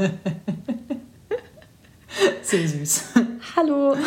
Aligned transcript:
Sehr 2.42 2.68
süß. 2.68 3.12
Hallo 3.56 3.96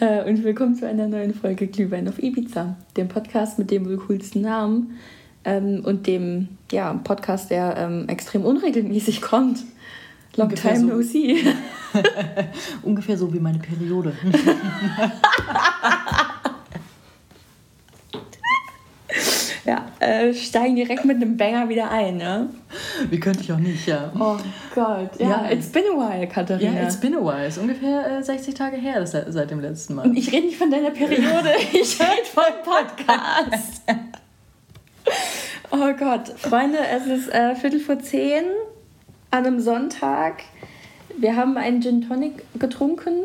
Äh, 0.00 0.28
und 0.28 0.42
willkommen 0.42 0.74
zu 0.74 0.86
einer 0.86 1.06
neuen 1.06 1.32
Folge 1.32 1.68
Glühwein 1.68 2.08
auf 2.08 2.20
Ibiza, 2.20 2.76
dem 2.96 3.08
Podcast 3.08 3.58
mit 3.58 3.70
dem 3.70 3.86
wohl 3.86 3.98
coolsten 3.98 4.40
Namen 4.40 4.98
ähm, 5.44 5.82
und 5.84 6.08
dem 6.08 6.48
ja, 6.72 6.92
Podcast, 6.94 7.50
der 7.50 7.76
ähm, 7.76 8.08
extrem 8.08 8.44
unregelmäßig 8.44 9.22
kommt. 9.22 9.60
Long 10.36 10.48
Ungefähr 10.48 10.74
time 10.74 10.88
so. 10.88 10.96
no 10.96 11.02
see. 11.02 11.38
Ungefähr 12.82 13.16
so 13.16 13.32
wie 13.32 13.38
meine 13.38 13.60
Periode. 13.60 14.12
Ja, 19.64 19.86
äh, 20.00 20.34
steigen 20.34 20.74
direkt 20.76 21.04
mit 21.04 21.16
einem 21.16 21.36
Banger 21.36 21.68
wieder 21.68 21.90
ein, 21.90 22.16
ne? 22.16 22.48
Wie 23.10 23.20
könnte 23.20 23.40
ich 23.42 23.52
auch 23.52 23.58
nicht, 23.58 23.86
ja. 23.86 24.10
Oh 24.18 24.36
Gott, 24.74 25.10
ja, 25.18 25.28
Ja. 25.44 25.50
it's 25.50 25.68
been 25.68 25.84
a 25.84 25.96
while, 25.96 26.26
Katharina. 26.26 26.72
Ja, 26.80 26.82
it's 26.82 26.96
been 26.96 27.14
a 27.14 27.20
while. 27.20 27.46
Ist 27.46 27.58
ungefähr 27.58 28.18
äh, 28.18 28.22
60 28.22 28.54
Tage 28.54 28.76
her 28.76 28.98
das, 29.00 29.12
seit 29.12 29.50
dem 29.50 29.60
letzten 29.60 29.94
Mal. 29.94 30.06
Und 30.06 30.16
ich 30.16 30.32
rede 30.32 30.46
nicht 30.46 30.58
von 30.58 30.70
deiner 30.70 30.90
Periode, 30.90 31.50
ich 31.72 31.98
rede 32.00 32.24
vom 32.32 32.44
Podcast. 32.64 33.82
Oh 35.70 35.92
Gott, 35.98 36.28
Freunde, 36.36 36.78
es 36.94 37.06
ist 37.06 37.32
äh, 37.32 37.54
Viertel 37.54 37.80
vor 37.80 37.98
zehn 37.98 38.44
an 39.30 39.46
einem 39.46 39.60
Sonntag. 39.60 40.42
Wir 41.18 41.36
haben 41.36 41.56
einen 41.56 41.80
Gin 41.80 42.06
Tonic 42.06 42.44
getrunken 42.58 43.24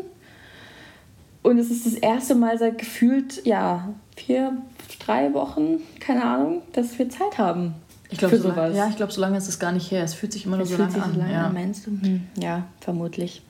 und 1.42 1.58
es 1.58 1.70
ist 1.70 1.86
das 1.86 1.94
erste 1.94 2.34
Mal 2.34 2.58
seit 2.58 2.78
gefühlt, 2.78 3.44
ja, 3.44 3.88
vier, 4.18 4.56
drei 5.04 5.32
Wochen, 5.34 5.80
keine 6.00 6.24
Ahnung, 6.24 6.62
dass 6.72 6.98
wir 6.98 7.08
Zeit 7.08 7.38
haben. 7.38 7.74
Ich 8.10 8.18
glaube, 8.18 8.36
so 8.36 8.50
sowas. 8.50 8.74
ja, 8.74 8.88
ich 8.88 8.96
glaube, 8.96 9.12
so 9.12 9.20
lange 9.20 9.36
ist 9.36 9.48
es 9.48 9.58
gar 9.58 9.72
nicht 9.72 9.90
her. 9.90 10.02
Es 10.02 10.14
fühlt 10.14 10.32
sich 10.32 10.46
immer 10.46 10.56
nur 10.56 10.66
so 10.66 10.76
lange 10.76 11.02
an. 11.02 11.12
so 11.12 11.20
lange 11.20 11.32
ja. 11.32 11.46
an, 11.46 11.54
meinst 11.54 11.86
du? 11.86 11.90
Hm, 11.90 12.22
ja, 12.38 12.64
vermutlich. 12.80 13.42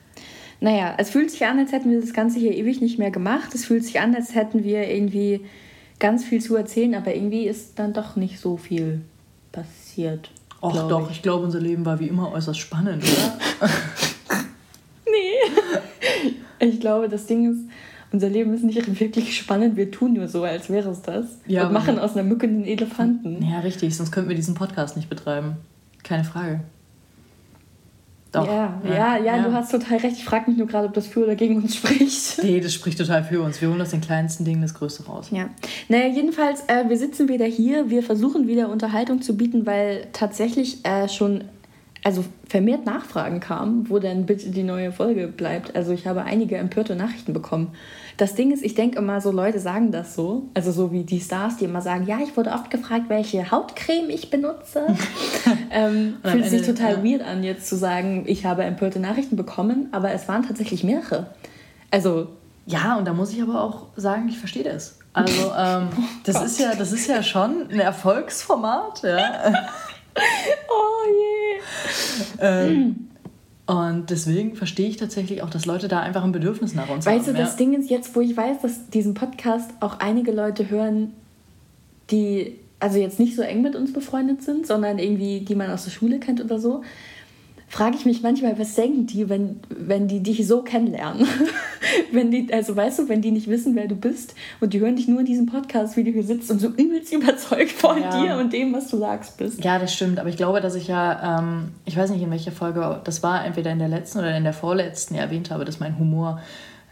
Naja, 0.61 0.95
es 0.97 1.09
fühlt 1.11 1.31
sich 1.31 1.45
an, 1.45 1.57
als 1.57 1.71
hätten 1.71 1.89
wir 1.89 2.01
das 2.01 2.13
Ganze 2.13 2.39
hier 2.39 2.53
ewig 2.53 2.81
nicht 2.81 2.99
mehr 2.99 3.11
gemacht. 3.11 3.55
Es 3.55 3.65
fühlt 3.65 3.85
sich 3.85 4.01
an, 4.01 4.13
als 4.13 4.35
hätten 4.35 4.65
wir 4.65 4.89
irgendwie 4.89 5.45
ganz 5.99 6.25
viel 6.25 6.41
zu 6.41 6.55
erzählen, 6.57 6.95
aber 6.95 7.15
irgendwie 7.15 7.45
ist 7.45 7.79
dann 7.79 7.93
doch 7.93 8.17
nicht 8.17 8.39
so 8.39 8.57
viel 8.57 9.01
passiert. 9.53 10.29
Och 10.61 10.73
glaub 10.73 10.89
doch, 10.89 11.11
ich. 11.11 11.21
glaube, 11.21 11.45
unser 11.45 11.61
Leben 11.61 11.85
war 11.85 11.99
wie 12.01 12.07
immer 12.07 12.31
äußerst 12.33 12.59
spannend, 12.59 13.03
oder? 13.03 13.69
Nee. 15.11 16.67
Ich 16.67 16.79
glaube, 16.79 17.09
das 17.09 17.25
Ding 17.25 17.51
ist, 17.51 17.61
unser 18.11 18.29
Leben 18.29 18.53
ist 18.53 18.63
nicht 18.63 18.99
wirklich 18.99 19.35
spannend. 19.37 19.75
Wir 19.75 19.91
tun 19.91 20.13
nur 20.13 20.27
so, 20.27 20.43
als 20.43 20.69
wäre 20.69 20.89
es 20.89 21.01
das. 21.01 21.25
Ja, 21.45 21.67
und 21.67 21.73
machen 21.73 21.99
aus 21.99 22.15
einer 22.15 22.23
Mücke 22.23 22.47
einen 22.47 22.65
Elefanten. 22.65 23.43
ja, 23.43 23.59
richtig, 23.59 23.95
sonst 23.95 24.11
könnten 24.11 24.29
wir 24.29 24.35
diesen 24.35 24.55
Podcast 24.55 24.95
nicht 24.95 25.09
betreiben. 25.09 25.57
Keine 26.03 26.23
Frage. 26.23 26.61
Doch. 28.31 28.45
Ja, 28.47 28.79
ja, 28.87 29.17
ja, 29.17 29.41
du 29.41 29.51
hast 29.53 29.71
total 29.71 29.97
recht. 29.97 30.17
Ich 30.17 30.23
frage 30.23 30.51
mich 30.51 30.57
nur 30.57 30.67
gerade, 30.67 30.87
ob 30.87 30.93
das 30.93 31.07
für 31.07 31.23
oder 31.23 31.35
gegen 31.35 31.57
uns 31.57 31.75
spricht. 31.77 32.43
Nee, 32.43 32.59
das 32.59 32.73
spricht 32.73 32.99
total 32.99 33.23
für 33.23 33.41
uns. 33.41 33.59
Wir 33.59 33.69
holen 33.69 33.81
aus 33.81 33.89
den 33.89 34.01
kleinsten 34.01 34.45
Dingen 34.45 34.61
das 34.61 34.75
Größte 34.75 35.05
raus. 35.05 35.29
Ja, 35.31 35.49
naja, 35.87 36.07
jedenfalls, 36.07 36.61
äh, 36.67 36.87
wir 36.87 36.97
sitzen 36.97 37.27
wieder 37.27 37.45
hier, 37.45 37.89
wir 37.89 38.03
versuchen 38.03 38.47
wieder 38.47 38.69
Unterhaltung 38.69 39.21
zu 39.23 39.35
bieten, 39.35 39.65
weil 39.65 40.07
tatsächlich 40.13 40.85
äh, 40.85 41.09
schon 41.09 41.43
also 42.03 42.23
vermehrt 42.47 42.85
Nachfragen 42.85 43.39
kamen, 43.39 43.89
wo 43.89 43.99
denn 43.99 44.25
bitte 44.25 44.49
die 44.49 44.63
neue 44.63 44.91
Folge 44.91 45.27
bleibt. 45.27 45.75
Also 45.75 45.91
ich 45.91 46.07
habe 46.07 46.23
einige 46.23 46.57
empörte 46.57 46.95
Nachrichten 46.95 47.33
bekommen. 47.33 47.73
Das 48.17 48.35
Ding 48.35 48.51
ist, 48.51 48.63
ich 48.63 48.75
denke 48.75 48.97
immer 48.97 49.21
so, 49.21 49.31
Leute 49.31 49.59
sagen 49.59 49.91
das 49.91 50.15
so, 50.15 50.49
also 50.53 50.71
so 50.71 50.91
wie 50.91 51.03
die 51.03 51.19
Stars, 51.19 51.57
die 51.57 51.65
immer 51.65 51.81
sagen, 51.81 52.05
ja, 52.05 52.19
ich 52.21 52.35
wurde 52.35 52.51
oft 52.51 52.69
gefragt, 52.69 53.05
welche 53.07 53.51
Hautcreme 53.51 54.09
ich 54.09 54.29
benutze. 54.29 54.87
ähm, 55.71 56.17
fühlt 56.23 56.45
sich 56.45 56.65
total 56.65 56.97
ja. 56.97 57.03
weird 57.03 57.21
an, 57.21 57.43
jetzt 57.43 57.67
zu 57.67 57.75
sagen, 57.75 58.23
ich 58.27 58.45
habe 58.45 58.63
empörte 58.63 58.99
Nachrichten 58.99 59.35
bekommen, 59.35 59.87
aber 59.91 60.11
es 60.11 60.27
waren 60.27 60.45
tatsächlich 60.45 60.83
mehrere. 60.83 61.27
Also 61.91 62.27
Ja, 62.65 62.97
und 62.97 63.05
da 63.07 63.13
muss 63.13 63.33
ich 63.33 63.41
aber 63.41 63.61
auch 63.61 63.87
sagen, 63.95 64.27
ich 64.29 64.37
verstehe 64.37 64.63
das. 64.63 64.99
Also, 65.13 65.51
ähm, 65.57 65.89
das, 66.23 66.43
ist 66.43 66.59
ja, 66.59 66.75
das 66.75 66.91
ist 66.91 67.07
ja 67.07 67.23
schon 67.23 67.69
ein 67.71 67.79
Erfolgsformat. 67.79 69.03
Ja. 69.03 69.53
Oh 70.69 71.05
je. 71.09 72.39
ähm, 72.41 73.09
und 73.65 74.09
deswegen 74.09 74.55
verstehe 74.55 74.89
ich 74.89 74.97
tatsächlich 74.97 75.43
auch, 75.43 75.49
dass 75.49 75.65
Leute 75.65 75.87
da 75.87 75.99
einfach 75.99 76.23
ein 76.23 76.31
Bedürfnis 76.31 76.73
nach 76.73 76.89
uns 76.89 77.05
Weißt 77.05 77.27
du, 77.27 77.31
haben. 77.31 77.37
das 77.37 77.51
ja. 77.51 77.57
Ding 77.57 77.73
ist 77.73 77.89
jetzt, 77.89 78.15
wo 78.15 78.21
ich 78.21 78.35
weiß, 78.35 78.61
dass 78.61 78.89
diesen 78.89 79.13
Podcast 79.13 79.69
auch 79.79 79.99
einige 79.99 80.31
Leute 80.31 80.69
hören, 80.69 81.13
die 82.09 82.59
also 82.79 82.97
jetzt 82.97 83.19
nicht 83.19 83.35
so 83.35 83.41
eng 83.41 83.61
mit 83.61 83.75
uns 83.75 83.93
befreundet 83.93 84.41
sind, 84.41 84.65
sondern 84.65 84.99
irgendwie, 84.99 85.41
die 85.41 85.55
man 85.55 85.69
aus 85.69 85.83
der 85.83 85.91
Schule 85.91 86.19
kennt 86.19 86.41
oder 86.43 86.59
so, 86.59 86.81
frage 87.69 87.95
ich 87.95 88.05
mich 88.05 88.21
manchmal, 88.23 88.57
was 88.57 88.73
denken 88.73 89.05
die, 89.05 89.29
wenn, 89.29 89.59
wenn 89.69 90.07
die 90.07 90.21
dich 90.21 90.45
so 90.47 90.63
kennenlernen? 90.63 91.27
wenn 92.11 92.31
die, 92.31 92.51
also 92.51 92.75
weißt 92.75 92.99
du, 92.99 93.09
wenn 93.09 93.21
die 93.21 93.31
nicht 93.31 93.47
wissen, 93.47 93.75
wer 93.75 93.87
du 93.87 93.95
bist 93.95 94.33
und 94.59 94.73
die 94.73 94.79
hören 94.79 94.95
dich 94.95 95.07
nur 95.07 95.19
in 95.19 95.25
diesem 95.25 95.45
Podcast, 95.45 95.95
wie 95.95 96.03
du 96.03 96.11
hier 96.11 96.23
sitzt 96.23 96.49
und 96.49 96.59
so 96.59 96.67
übelst 96.69 97.13
überzeugt 97.13 97.71
von 97.71 98.01
Ja. 98.01 98.23
dir 98.23 98.37
und 98.37 98.51
dem, 98.51 98.73
was 98.73 98.87
du 98.89 98.97
sagst, 98.97 99.37
bist. 99.37 99.63
Ja, 99.63 99.77
das 99.77 99.93
stimmt. 99.93 100.19
Aber 100.19 100.29
ich 100.29 100.37
glaube, 100.37 100.61
dass 100.61 100.75
ich 100.75 100.87
ja, 100.87 101.39
ähm, 101.39 101.71
ich 101.85 101.95
weiß 101.95 102.09
nicht 102.09 102.23
in 102.23 102.31
welcher 102.31 102.51
Folge, 102.51 103.01
das 103.03 103.21
war 103.21 103.45
entweder 103.45 103.71
in 103.71 103.79
der 103.79 103.87
letzten 103.87 104.19
oder 104.19 104.35
in 104.35 104.43
der 104.43 104.53
vorletzten 104.53 105.15
ja 105.15 105.21
erwähnt 105.21 105.51
habe, 105.51 105.63
dass 105.63 105.79
mein 105.79 105.97
Humor 105.99 106.41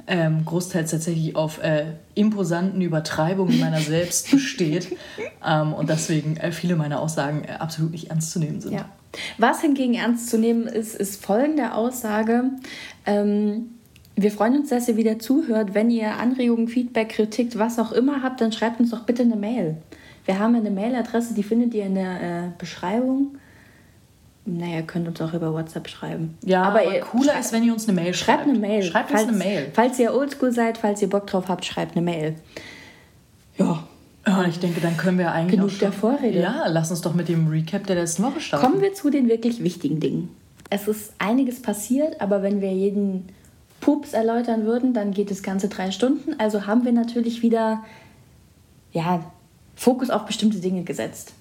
ähm, 0.05 0.45
großteils 0.45 0.91
tatsächlich 0.91 1.35
auf 1.35 1.61
äh, 1.61 1.85
imposanten 2.15 2.81
Übertreibungen 2.81 3.59
meiner 3.59 3.79
selbst 3.79 4.31
besteht. 4.31 4.95
ähm, 5.45 5.73
und 5.73 5.89
deswegen 5.89 6.37
äh, 6.37 6.51
viele 6.51 6.75
meiner 6.75 7.01
Aussagen 7.01 7.43
äh, 7.43 7.53
absolut 7.53 7.91
nicht 7.91 8.09
ernst 8.09 8.31
zu 8.31 8.39
nehmen 8.39 8.61
sind. 8.61 8.73
Ja. 8.73 8.85
Was 9.37 9.61
hingegen 9.61 9.93
ernst 9.93 10.29
zu 10.29 10.37
nehmen 10.37 10.67
ist, 10.67 10.95
ist 10.95 11.23
folgende 11.23 11.73
Aussage. 11.73 12.51
Ähm, 13.05 13.71
wir 14.15 14.31
freuen 14.31 14.57
uns, 14.57 14.69
dass 14.69 14.87
ihr 14.87 14.97
wieder 14.97 15.19
zuhört. 15.19 15.73
Wenn 15.73 15.91
ihr 15.91 16.15
Anregungen, 16.15 16.67
Feedback, 16.67 17.09
Kritik, 17.09 17.57
was 17.57 17.77
auch 17.77 17.91
immer 17.91 18.23
habt, 18.23 18.41
dann 18.41 18.51
schreibt 18.51 18.79
uns 18.79 18.89
doch 18.89 19.03
bitte 19.03 19.21
eine 19.21 19.35
Mail. 19.35 19.77
Wir 20.25 20.39
haben 20.39 20.55
eine 20.55 20.71
Mailadresse, 20.71 21.33
die 21.33 21.43
findet 21.43 21.73
ihr 21.73 21.85
in 21.85 21.95
der 21.95 22.21
äh, 22.21 22.49
Beschreibung. 22.57 23.37
Naja, 24.45 24.77
ihr 24.77 24.83
könnt 24.83 25.07
uns 25.07 25.21
auch 25.21 25.33
über 25.33 25.53
WhatsApp 25.53 25.89
schreiben. 25.89 26.37
Ja, 26.43 26.63
aber, 26.63 26.83
ihr 26.85 27.01
cooler 27.01 27.37
ist, 27.39 27.51
wenn 27.51 27.63
ihr 27.63 27.73
uns 27.73 27.87
eine 27.87 27.99
Mail 27.99 28.13
schreibt. 28.13 28.43
Schreibt 28.43 28.49
eine 28.49 28.59
Mail. 28.59 28.83
Schreibt 28.83 29.11
falls, 29.11 29.23
uns 29.23 29.31
eine 29.33 29.37
Mail. 29.37 29.71
Falls 29.73 29.99
ihr 29.99 30.13
oldschool 30.13 30.51
seid, 30.51 30.77
falls 30.77 31.01
ihr 31.01 31.09
Bock 31.09 31.27
drauf 31.27 31.49
habt, 31.49 31.65
schreibt 31.65 31.95
eine 31.95 32.03
Mail. 32.03 32.35
Ja. 33.57 33.83
Und 34.27 34.47
ich 34.47 34.59
denke, 34.59 34.81
dann 34.81 34.97
können 34.97 35.17
wir 35.17 35.31
eigentlich 35.31 35.51
Genug 35.55 35.67
auch 35.67 35.71
schon, 35.71 35.79
der 35.79 35.91
Vorrede. 35.91 36.39
Ja, 36.39 36.65
lass 36.67 36.91
uns 36.91 37.01
doch 37.01 37.13
mit 37.13 37.29
dem 37.29 37.47
Recap 37.47 37.87
der 37.87 37.95
letzten 37.95 38.23
Woche 38.23 38.41
starten. 38.41 38.65
Kommen 38.65 38.81
wir 38.81 38.93
zu 38.93 39.09
den 39.09 39.29
wirklich 39.29 39.63
wichtigen 39.63 39.99
Dingen. 39.99 40.29
Es 40.69 40.87
ist 40.87 41.13
einiges 41.17 41.61
passiert, 41.61 42.19
aber 42.19 42.43
wenn 42.43 42.59
wir 42.59 42.73
jeden 42.73 43.29
Pups 43.79 44.13
erläutern 44.13 44.65
würden, 44.65 44.93
dann 44.93 45.11
geht 45.11 45.31
das 45.31 45.43
Ganze 45.43 45.69
drei 45.69 45.91
Stunden. 45.91 46.35
Also 46.39 46.67
haben 46.67 46.83
wir 46.83 46.91
natürlich 46.91 47.41
wieder 47.41 47.83
ja, 48.91 49.23
Fokus 49.75 50.09
auf 50.09 50.25
bestimmte 50.25 50.59
Dinge 50.59 50.83
gesetzt. 50.83 51.33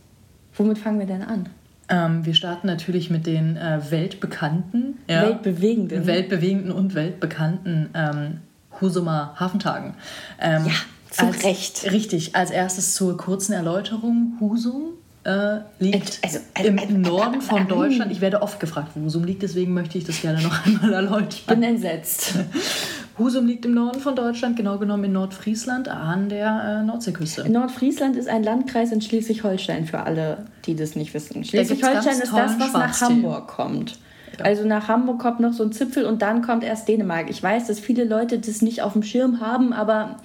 Womit 0.57 0.79
fangen 0.79 0.99
wir 1.01 1.07
denn 1.07 1.23
an? 1.23 1.49
Ähm, 1.89 2.25
wir 2.25 2.35
starten 2.35 2.67
natürlich 2.67 3.11
mit 3.11 3.27
den 3.27 3.57
äh, 3.57 3.81
weltbekannten, 3.91 4.99
ja, 5.09 5.23
Weltbewegenden. 5.23 6.07
weltbewegenden 6.07 6.73
und 6.73 6.95
weltbekannten 6.95 7.91
ähm, 7.95 8.39
Husumer 8.81 9.35
Hafentagen. 9.37 9.95
Ähm, 10.41 10.67
Ja, 10.67 10.73
zu 11.16 11.27
als, 11.27 11.44
Recht. 11.44 11.91
Richtig. 11.91 12.34
Als 12.37 12.50
erstes 12.50 12.94
zur 12.94 13.16
kurzen 13.16 13.53
Erläuterung. 13.53 14.37
Husum 14.41 14.94
äh, 15.25 15.59
liegt 15.81 16.21
Also, 16.22 16.38
also, 16.54 16.69
im 16.69 16.78
also, 16.78 16.97
Norden 16.97 17.41
von 17.41 17.62
ähm, 17.62 17.69
Deutschland. 17.69 18.12
Ich 18.12 18.21
werde 18.21 18.43
oft 18.43 18.60
gefragt, 18.60 18.93
wo 18.94 19.04
Husum 19.04 19.25
liegt, 19.25 19.43
deswegen 19.43 19.75
möchte 19.75 19.99
ich 19.99 20.04
das 20.04 20.21
gerne 20.21 20.41
noch 20.41 20.65
einmal 20.66 20.93
erläutern. 20.93 21.41
bin 21.49 21.62
entsetzt. 21.62 22.34
Husum 23.18 23.47
liegt 23.47 23.65
im 23.65 23.72
Norden 23.74 23.98
von 23.98 24.15
Deutschland, 24.15 24.57
genau 24.57 24.78
genommen 24.78 25.04
in 25.04 25.13
Nordfriesland 25.13 25.89
an 25.89 26.28
der 26.28 26.80
äh, 26.83 26.86
Nordseeküste. 26.86 27.51
Nordfriesland 27.51 28.15
ist 28.15 28.28
ein 28.28 28.42
Landkreis 28.42 28.92
in 28.92 29.01
Schleswig-Holstein, 29.01 29.86
für 29.86 30.01
alle, 30.01 30.47
die 30.66 30.77
das 30.77 30.97
nicht 30.97 31.15
wissen. 31.15 31.42
Schleswig-Holstein 31.42 32.21
ist 32.21 32.33
das, 32.33 32.59
was 32.60 32.72
nach. 32.72 33.01
Hamburg 33.01 33.48
kommt. 33.48 33.98
Also 34.42 34.65
nach 34.65 34.89
Hamburg 34.89 35.19
kommt 35.19 35.41
noch 35.41 35.54
so 35.54 35.62
ein 35.62 35.72
Zipfel 35.72 36.04
und 36.04 36.21
dann 36.21 36.42
kommt 36.42 36.62
erst 36.62 36.89
Dänemark. 36.89 37.30
Ich 37.30 37.42
weiß, 37.42 37.66
dass 37.66 37.80
viele 37.80 38.04
Leute 38.04 38.39
das 38.39 38.60
nicht 38.60 38.83
auf 38.83 38.92
dem 38.92 39.03
Schirm 39.03 39.41
haben, 39.41 39.72
aber 39.72 40.16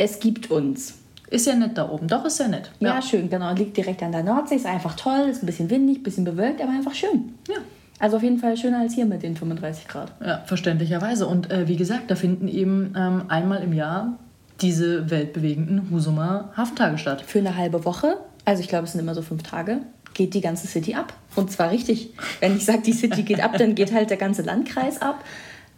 es 0.00 0.18
gibt 0.18 0.50
uns. 0.50 0.94
Ist 1.28 1.46
ja 1.46 1.54
nett 1.54 1.76
da 1.76 1.88
oben. 1.88 2.08
Doch, 2.08 2.24
ist 2.24 2.40
ja 2.40 2.48
nett. 2.48 2.70
Ja, 2.80 3.00
schön, 3.02 3.28
genau. 3.28 3.52
Liegt 3.52 3.76
direkt 3.76 4.02
an 4.02 4.12
der 4.12 4.22
Nordsee, 4.24 4.56
ist 4.56 4.66
einfach 4.66 4.96
toll, 4.96 5.28
ist 5.30 5.42
ein 5.42 5.46
bisschen 5.46 5.68
windig, 5.68 5.98
ein 5.98 6.02
bisschen 6.02 6.24
bewölkt, 6.24 6.60
aber 6.60 6.72
einfach 6.72 6.94
schön. 6.94 7.34
ja. 7.48 7.56
Also 7.98 8.16
auf 8.16 8.22
jeden 8.22 8.38
Fall 8.38 8.56
schöner 8.56 8.78
als 8.78 8.94
hier 8.94 9.04
mit 9.04 9.22
den 9.22 9.36
35 9.36 9.86
Grad. 9.86 10.10
Ja, 10.24 10.42
verständlicherweise. 10.46 11.26
Und 11.26 11.50
äh, 11.50 11.68
wie 11.68 11.76
gesagt, 11.76 12.10
da 12.10 12.14
finden 12.14 12.48
eben 12.48 12.94
ähm, 12.96 13.24
einmal 13.28 13.62
im 13.62 13.74
Jahr 13.74 14.16
diese 14.62 15.10
weltbewegenden 15.10 15.90
Husumer 15.90 16.50
Hafentage 16.56 16.96
statt. 16.96 17.20
Für 17.20 17.40
eine 17.40 17.58
halbe 17.58 17.84
Woche, 17.84 18.16
also 18.46 18.62
ich 18.62 18.68
glaube, 18.68 18.84
es 18.84 18.92
sind 18.92 19.02
immer 19.02 19.14
so 19.14 19.20
fünf 19.20 19.42
Tage, 19.42 19.80
geht 20.14 20.32
die 20.32 20.40
ganze 20.40 20.66
City 20.66 20.94
ab. 20.94 21.12
Und 21.36 21.52
zwar 21.52 21.70
richtig. 21.70 22.14
Wenn 22.40 22.56
ich 22.56 22.64
sage, 22.64 22.80
die 22.80 22.94
City 22.94 23.22
geht 23.22 23.44
ab, 23.44 23.58
dann 23.58 23.74
geht 23.74 23.92
halt 23.92 24.08
der 24.08 24.16
ganze 24.16 24.40
Landkreis 24.40 25.02
ab. 25.02 25.22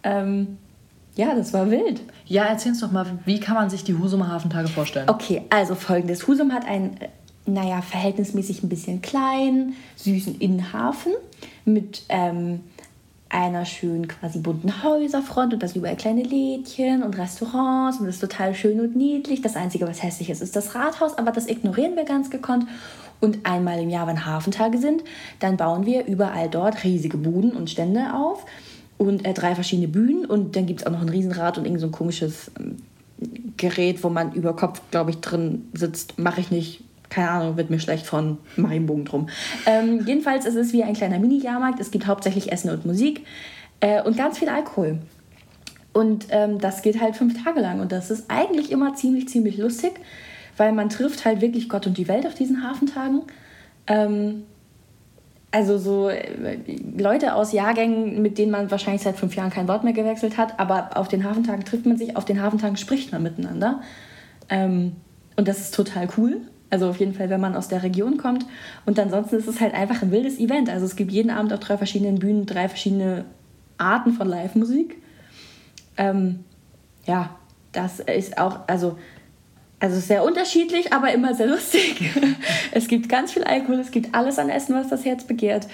Ähm, 0.04 0.58
ja, 1.14 1.34
das 1.34 1.52
war 1.52 1.70
wild. 1.70 2.00
Ja, 2.26 2.44
erzähl 2.44 2.72
uns 2.72 2.80
doch 2.80 2.90
mal, 2.90 3.06
wie 3.24 3.38
kann 3.38 3.54
man 3.54 3.68
sich 3.68 3.84
die 3.84 3.94
Husumer 3.94 4.28
Hafentage 4.28 4.68
vorstellen? 4.68 5.08
Okay, 5.08 5.42
also 5.50 5.74
folgendes. 5.74 6.26
Husum 6.26 6.52
hat 6.52 6.64
einen, 6.64 6.96
äh, 7.00 7.08
naja, 7.44 7.82
verhältnismäßig 7.82 8.62
ein 8.62 8.68
bisschen 8.68 9.02
kleinen, 9.02 9.74
süßen 9.96 10.38
Innenhafen 10.38 11.12
mit 11.64 12.04
ähm, 12.08 12.60
einer 13.28 13.64
schönen 13.64 14.08
quasi 14.08 14.38
bunten 14.38 14.82
Häuserfront 14.82 15.54
und 15.54 15.62
da 15.62 15.66
sind 15.66 15.78
überall 15.78 15.96
kleine 15.96 16.22
Lädchen 16.22 17.02
und 17.02 17.18
Restaurants 17.18 17.98
und 17.98 18.06
das 18.06 18.16
ist 18.16 18.20
total 18.20 18.54
schön 18.54 18.80
und 18.80 18.94
niedlich. 18.94 19.40
Das 19.42 19.56
Einzige, 19.56 19.86
was 19.86 20.02
hässlich 20.02 20.30
ist, 20.30 20.42
ist 20.42 20.54
das 20.54 20.74
Rathaus, 20.74 21.16
aber 21.18 21.32
das 21.32 21.46
ignorieren 21.46 21.96
wir 21.96 22.04
ganz 22.04 22.30
gekonnt. 22.30 22.66
Und 23.20 23.46
einmal 23.46 23.80
im 23.80 23.88
Jahr, 23.88 24.06
wenn 24.06 24.26
Hafentage 24.26 24.78
sind, 24.78 25.04
dann 25.38 25.56
bauen 25.56 25.86
wir 25.86 26.06
überall 26.06 26.48
dort 26.50 26.82
riesige 26.84 27.16
Buden 27.16 27.52
und 27.52 27.70
Stände 27.70 28.14
auf 28.14 28.44
und 29.08 29.26
äh, 29.26 29.32
drei 29.32 29.54
verschiedene 29.54 29.88
Bühnen 29.88 30.24
und 30.24 30.56
dann 30.56 30.66
gibt 30.66 30.80
es 30.80 30.86
auch 30.86 30.92
noch 30.92 31.00
ein 31.00 31.08
Riesenrad 31.08 31.58
und 31.58 31.64
irgend 31.64 31.80
so 31.80 31.86
ein 31.86 31.92
komisches 31.92 32.50
ähm, 32.58 32.76
Gerät, 33.56 34.02
wo 34.02 34.08
man 34.08 34.32
über 34.32 34.54
Kopf, 34.56 34.80
glaube 34.90 35.10
ich, 35.10 35.18
drin 35.18 35.68
sitzt. 35.72 36.18
Mache 36.18 36.40
ich 36.40 36.50
nicht, 36.50 36.82
keine 37.08 37.30
Ahnung, 37.30 37.56
wird 37.56 37.70
mir 37.70 37.78
schlecht 37.78 38.06
von 38.06 38.38
Marienbogen 38.56 39.04
drum. 39.04 39.28
Ähm, 39.66 40.04
jedenfalls 40.06 40.46
ist 40.46 40.56
es 40.56 40.72
wie 40.72 40.82
ein 40.82 40.94
kleiner 40.94 41.18
Mini-Jahrmarkt. 41.18 41.80
Es 41.80 41.90
gibt 41.90 42.06
hauptsächlich 42.06 42.50
Essen 42.50 42.70
und 42.70 42.86
Musik 42.86 43.24
äh, 43.80 44.02
und 44.02 44.16
ganz 44.16 44.38
viel 44.38 44.48
Alkohol. 44.48 44.98
Und 45.92 46.26
ähm, 46.30 46.58
das 46.58 46.82
geht 46.82 47.00
halt 47.00 47.16
fünf 47.16 47.42
Tage 47.44 47.60
lang. 47.60 47.80
Und 47.80 47.92
das 47.92 48.10
ist 48.10 48.24
eigentlich 48.28 48.72
immer 48.72 48.94
ziemlich, 48.94 49.28
ziemlich 49.28 49.58
lustig, 49.58 49.92
weil 50.56 50.72
man 50.72 50.88
trifft 50.88 51.24
halt 51.24 51.40
wirklich 51.40 51.68
Gott 51.68 51.86
und 51.86 51.98
die 51.98 52.08
Welt 52.08 52.26
auf 52.26 52.34
diesen 52.34 52.66
Hafentagen. 52.68 53.22
Ähm, 53.86 54.44
also 55.52 55.78
so 55.78 56.08
äh, 56.08 56.58
Leute 56.98 57.34
aus 57.34 57.52
Jahrgängen, 57.52 58.22
mit 58.22 58.38
denen 58.38 58.50
man 58.50 58.70
wahrscheinlich 58.70 59.02
seit 59.02 59.16
fünf 59.16 59.36
Jahren 59.36 59.50
kein 59.50 59.68
Wort 59.68 59.84
mehr 59.84 59.92
gewechselt 59.92 60.38
hat, 60.38 60.58
aber 60.58 60.96
auf 60.96 61.08
den 61.08 61.24
Hafentagen 61.24 61.64
trifft 61.64 61.86
man 61.86 61.98
sich, 61.98 62.16
auf 62.16 62.24
den 62.24 62.42
Hafentagen 62.42 62.76
spricht 62.76 63.12
man 63.12 63.22
miteinander. 63.22 63.82
Ähm, 64.48 64.96
und 65.36 65.46
das 65.48 65.60
ist 65.60 65.74
total 65.74 66.08
cool. 66.16 66.40
Also 66.70 66.88
auf 66.88 66.98
jeden 67.00 67.12
Fall, 67.12 67.28
wenn 67.28 67.40
man 67.40 67.54
aus 67.54 67.68
der 67.68 67.82
Region 67.82 68.16
kommt. 68.16 68.46
Und 68.86 68.98
ansonsten 68.98 69.36
ist 69.36 69.46
es 69.46 69.60
halt 69.60 69.74
einfach 69.74 70.00
ein 70.00 70.10
wildes 70.10 70.38
Event. 70.38 70.70
Also 70.70 70.86
es 70.86 70.96
gibt 70.96 71.12
jeden 71.12 71.30
Abend 71.30 71.52
auf 71.52 71.60
drei 71.60 71.76
verschiedenen 71.76 72.18
Bühnen 72.18 72.46
drei 72.46 72.66
verschiedene 72.66 73.26
Arten 73.76 74.12
von 74.12 74.26
Live-Musik. 74.26 74.96
Ähm, 75.98 76.40
ja, 77.04 77.36
das 77.72 78.00
ist 78.00 78.38
auch, 78.38 78.60
also 78.68 78.96
also 79.82 79.98
sehr 79.98 80.22
unterschiedlich, 80.22 80.92
aber 80.92 81.12
immer 81.12 81.34
sehr 81.34 81.48
lustig. 81.48 82.12
es 82.70 82.86
gibt 82.86 83.08
ganz 83.08 83.32
viel 83.32 83.42
Alkohol, 83.42 83.80
es 83.80 83.90
gibt 83.90 84.14
alles 84.14 84.38
an 84.38 84.48
Essen, 84.48 84.76
was 84.76 84.88
das 84.88 85.04
Herz 85.04 85.24
begehrt. 85.24 85.66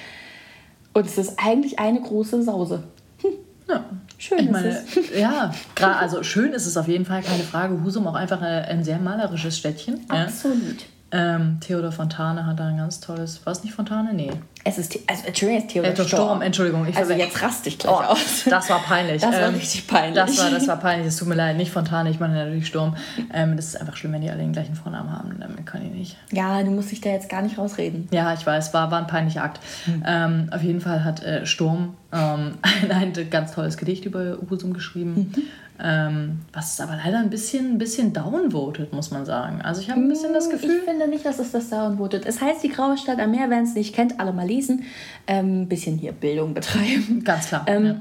Und 0.94 1.04
es 1.04 1.18
ist 1.18 1.34
eigentlich 1.36 1.78
eine 1.78 2.00
große 2.00 2.42
Sause. 2.42 2.84
Hm. 3.20 3.32
Ja. 3.68 3.84
Schön 4.16 4.38
ich 4.38 4.50
meine, 4.50 4.82
ja, 5.18 5.52
also 5.78 6.22
schön 6.22 6.54
ist 6.54 6.66
es 6.66 6.78
auf 6.78 6.88
jeden 6.88 7.04
Fall, 7.04 7.22
keine 7.22 7.42
Frage. 7.42 7.84
Husum 7.84 8.06
auch 8.06 8.14
einfach 8.14 8.40
ein 8.40 8.82
sehr 8.82 8.98
malerisches 8.98 9.58
Städtchen. 9.58 10.00
Absolut. 10.08 10.80
Ja. 10.80 10.86
Ähm, 11.10 11.58
Theodor 11.60 11.90
Fontane 11.90 12.44
hat 12.44 12.60
da 12.60 12.66
ein 12.66 12.76
ganz 12.76 13.00
tolles. 13.00 13.44
War 13.46 13.52
es 13.52 13.64
nicht 13.64 13.74
Fontane? 13.74 14.12
Nee. 14.12 14.30
Es 14.64 14.76
ist, 14.76 14.98
also, 15.06 15.26
Entschuldigung, 15.26 15.64
es 15.66 15.72
Theodor 15.72 15.94
Sturm. 15.94 16.06
Sturm. 16.06 16.42
Entschuldigung. 16.42 16.86
Ich 16.86 16.96
also 16.96 17.14
jetzt 17.14 17.42
raste 17.42 17.68
ich 17.70 17.78
gleich 17.78 17.94
oh, 17.94 18.02
aus. 18.02 18.44
Das 18.50 18.68
war 18.68 18.80
peinlich. 18.80 19.22
Das 19.22 19.34
war 19.34 19.48
ähm, 19.48 19.54
richtig 19.54 19.86
peinlich. 19.86 20.14
Das 20.14 20.36
war, 20.38 20.50
das 20.50 20.68
war 20.68 20.76
peinlich. 20.76 21.08
Es 21.08 21.16
tut 21.16 21.28
mir 21.28 21.34
leid. 21.34 21.56
Nicht 21.56 21.72
Fontane, 21.72 22.10
ich 22.10 22.20
meine 22.20 22.34
natürlich 22.34 22.66
Sturm. 22.66 22.96
Ähm, 23.32 23.56
das 23.56 23.68
ist 23.68 23.80
einfach 23.80 23.96
schlimm, 23.96 24.12
wenn 24.12 24.20
die 24.20 24.28
alle 24.28 24.40
den 24.40 24.52
gleichen 24.52 24.74
Vornamen 24.74 25.10
haben. 25.10 25.34
Dann 25.40 25.64
kann 25.64 25.82
ich 25.86 25.92
nicht. 25.92 26.16
Ja, 26.30 26.62
du 26.62 26.70
musst 26.70 26.90
dich 26.90 27.00
da 27.00 27.08
jetzt 27.08 27.30
gar 27.30 27.40
nicht 27.40 27.56
rausreden. 27.56 28.08
Ja, 28.10 28.34
ich 28.34 28.44
weiß. 28.44 28.74
War, 28.74 28.90
war 28.90 28.98
ein 28.98 29.06
peinlicher 29.06 29.42
Akt. 29.42 29.60
Hm. 29.86 30.02
Ähm, 30.06 30.50
auf 30.52 30.62
jeden 30.62 30.82
Fall 30.82 31.04
hat 31.04 31.22
äh, 31.22 31.46
Sturm 31.46 31.94
ähm, 32.12 32.58
ein, 32.62 32.90
ein, 32.90 33.30
ganz 33.30 33.52
tolles 33.52 33.76
Gedicht 33.76 34.04
über 34.04 34.38
Husum 34.50 34.72
geschrieben. 34.72 35.32
Mhm. 35.34 35.42
Ähm, 35.80 36.40
was 36.52 36.80
aber 36.80 36.96
leider 36.96 37.18
ein 37.18 37.30
bisschen, 37.30 37.74
ein 37.74 37.78
bisschen 37.78 38.12
downvotet, 38.12 38.92
muss 38.92 39.12
man 39.12 39.24
sagen. 39.24 39.62
Also 39.62 39.80
ich 39.80 39.90
habe 39.90 40.00
ein 40.00 40.08
bisschen 40.08 40.32
das 40.32 40.50
Gefühl. 40.50 40.78
Ich 40.78 40.90
finde 40.90 41.06
nicht, 41.06 41.24
dass 41.24 41.38
es 41.38 41.52
das 41.52 41.70
downvotet. 41.70 42.26
Es 42.26 42.40
heißt 42.40 42.64
die 42.64 42.68
Graue 42.68 42.98
Stadt 42.98 43.20
am 43.20 43.30
Meer, 43.30 43.48
wer 43.48 43.62
es 43.62 43.74
nicht 43.74 43.94
kennt, 43.94 44.18
alle 44.18 44.32
mal 44.32 44.46
lesen. 44.46 44.84
Ein 45.26 45.62
ähm, 45.62 45.68
bisschen 45.68 45.96
hier 45.96 46.12
Bildung 46.12 46.52
betreiben. 46.52 47.22
Ganz 47.24 47.48
klar. 47.48 47.64
Ähm, 47.68 47.86
ja. 47.86 48.00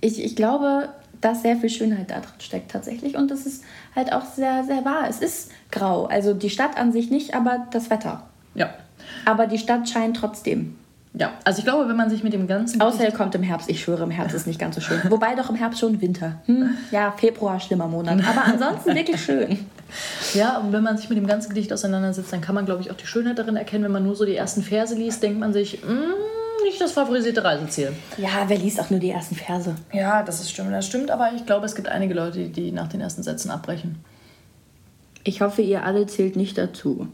ich, 0.00 0.24
ich 0.24 0.34
glaube, 0.34 0.88
dass 1.20 1.42
sehr 1.42 1.56
viel 1.56 1.70
Schönheit 1.70 2.10
da 2.10 2.20
drin 2.20 2.40
steckt 2.40 2.70
tatsächlich. 2.70 3.16
Und 3.16 3.30
das 3.30 3.44
ist 3.44 3.62
halt 3.94 4.12
auch 4.12 4.24
sehr, 4.24 4.64
sehr 4.64 4.84
wahr. 4.84 5.06
Es 5.08 5.20
ist 5.20 5.50
grau. 5.70 6.06
Also 6.06 6.32
die 6.32 6.50
Stadt 6.50 6.78
an 6.78 6.90
sich 6.90 7.10
nicht, 7.10 7.34
aber 7.34 7.66
das 7.70 7.90
Wetter. 7.90 8.22
Ja. 8.54 8.70
Aber 9.26 9.46
die 9.46 9.58
Stadt 9.58 9.88
scheint 9.88 10.16
trotzdem. 10.16 10.76
Ja, 11.18 11.32
also 11.44 11.60
ich 11.60 11.64
glaube, 11.64 11.88
wenn 11.88 11.96
man 11.96 12.10
sich 12.10 12.22
mit 12.22 12.34
dem 12.34 12.46
ganzen. 12.46 12.80
Außer 12.80 13.04
er 13.04 13.12
kommt 13.12 13.34
im 13.34 13.42
Herbst. 13.42 13.70
Ich 13.70 13.82
schwöre, 13.82 14.02
im 14.02 14.10
Herbst 14.10 14.34
ist 14.36 14.46
nicht 14.46 14.58
ganz 14.58 14.74
so 14.74 14.82
schön. 14.82 15.00
Wobei 15.08 15.34
doch 15.34 15.48
im 15.48 15.56
Herbst 15.56 15.80
schon 15.80 16.00
Winter. 16.02 16.36
Hm, 16.44 16.76
ja, 16.90 17.10
Februar, 17.12 17.58
schlimmer 17.58 17.88
Monat. 17.88 18.20
Aber 18.28 18.44
ansonsten 18.44 18.94
wirklich 18.94 19.20
schön. 19.20 19.58
Ja, 20.34 20.58
und 20.58 20.72
wenn 20.72 20.82
man 20.82 20.98
sich 20.98 21.08
mit 21.08 21.16
dem 21.16 21.28
ganzen 21.28 21.50
Gedicht 21.50 21.72
auseinandersetzt, 21.72 22.32
dann 22.32 22.40
kann 22.40 22.56
man, 22.56 22.66
glaube 22.66 22.82
ich, 22.82 22.90
auch 22.90 22.96
die 22.96 23.06
Schönheit 23.06 23.38
darin 23.38 23.54
erkennen. 23.54 23.84
Wenn 23.84 23.92
man 23.92 24.02
nur 24.02 24.16
so 24.16 24.24
die 24.24 24.34
ersten 24.34 24.62
Verse 24.62 24.96
liest, 24.96 25.22
denkt 25.22 25.38
man 25.38 25.52
sich, 25.52 25.74
hm, 25.80 26.12
nicht 26.64 26.80
das 26.80 26.90
favorisierte 26.90 27.44
Reiseziel. 27.44 27.92
Ja, 28.18 28.28
wer 28.48 28.58
liest 28.58 28.80
auch 28.80 28.90
nur 28.90 28.98
die 28.98 29.10
ersten 29.10 29.36
Verse? 29.36 29.76
Ja, 29.92 30.24
das 30.24 30.40
ist 30.40 30.50
stimmt. 30.50 30.72
Das 30.72 30.86
stimmt, 30.86 31.12
aber 31.12 31.30
ich 31.36 31.46
glaube, 31.46 31.66
es 31.66 31.76
gibt 31.76 31.86
einige 31.86 32.14
Leute, 32.14 32.48
die 32.48 32.72
nach 32.72 32.88
den 32.88 33.00
ersten 33.00 33.22
Sätzen 33.22 33.50
abbrechen. 33.52 34.04
Ich 35.22 35.40
hoffe, 35.40 35.62
ihr 35.62 35.84
alle 35.84 36.06
zählt 36.08 36.34
nicht 36.34 36.58
dazu. 36.58 37.06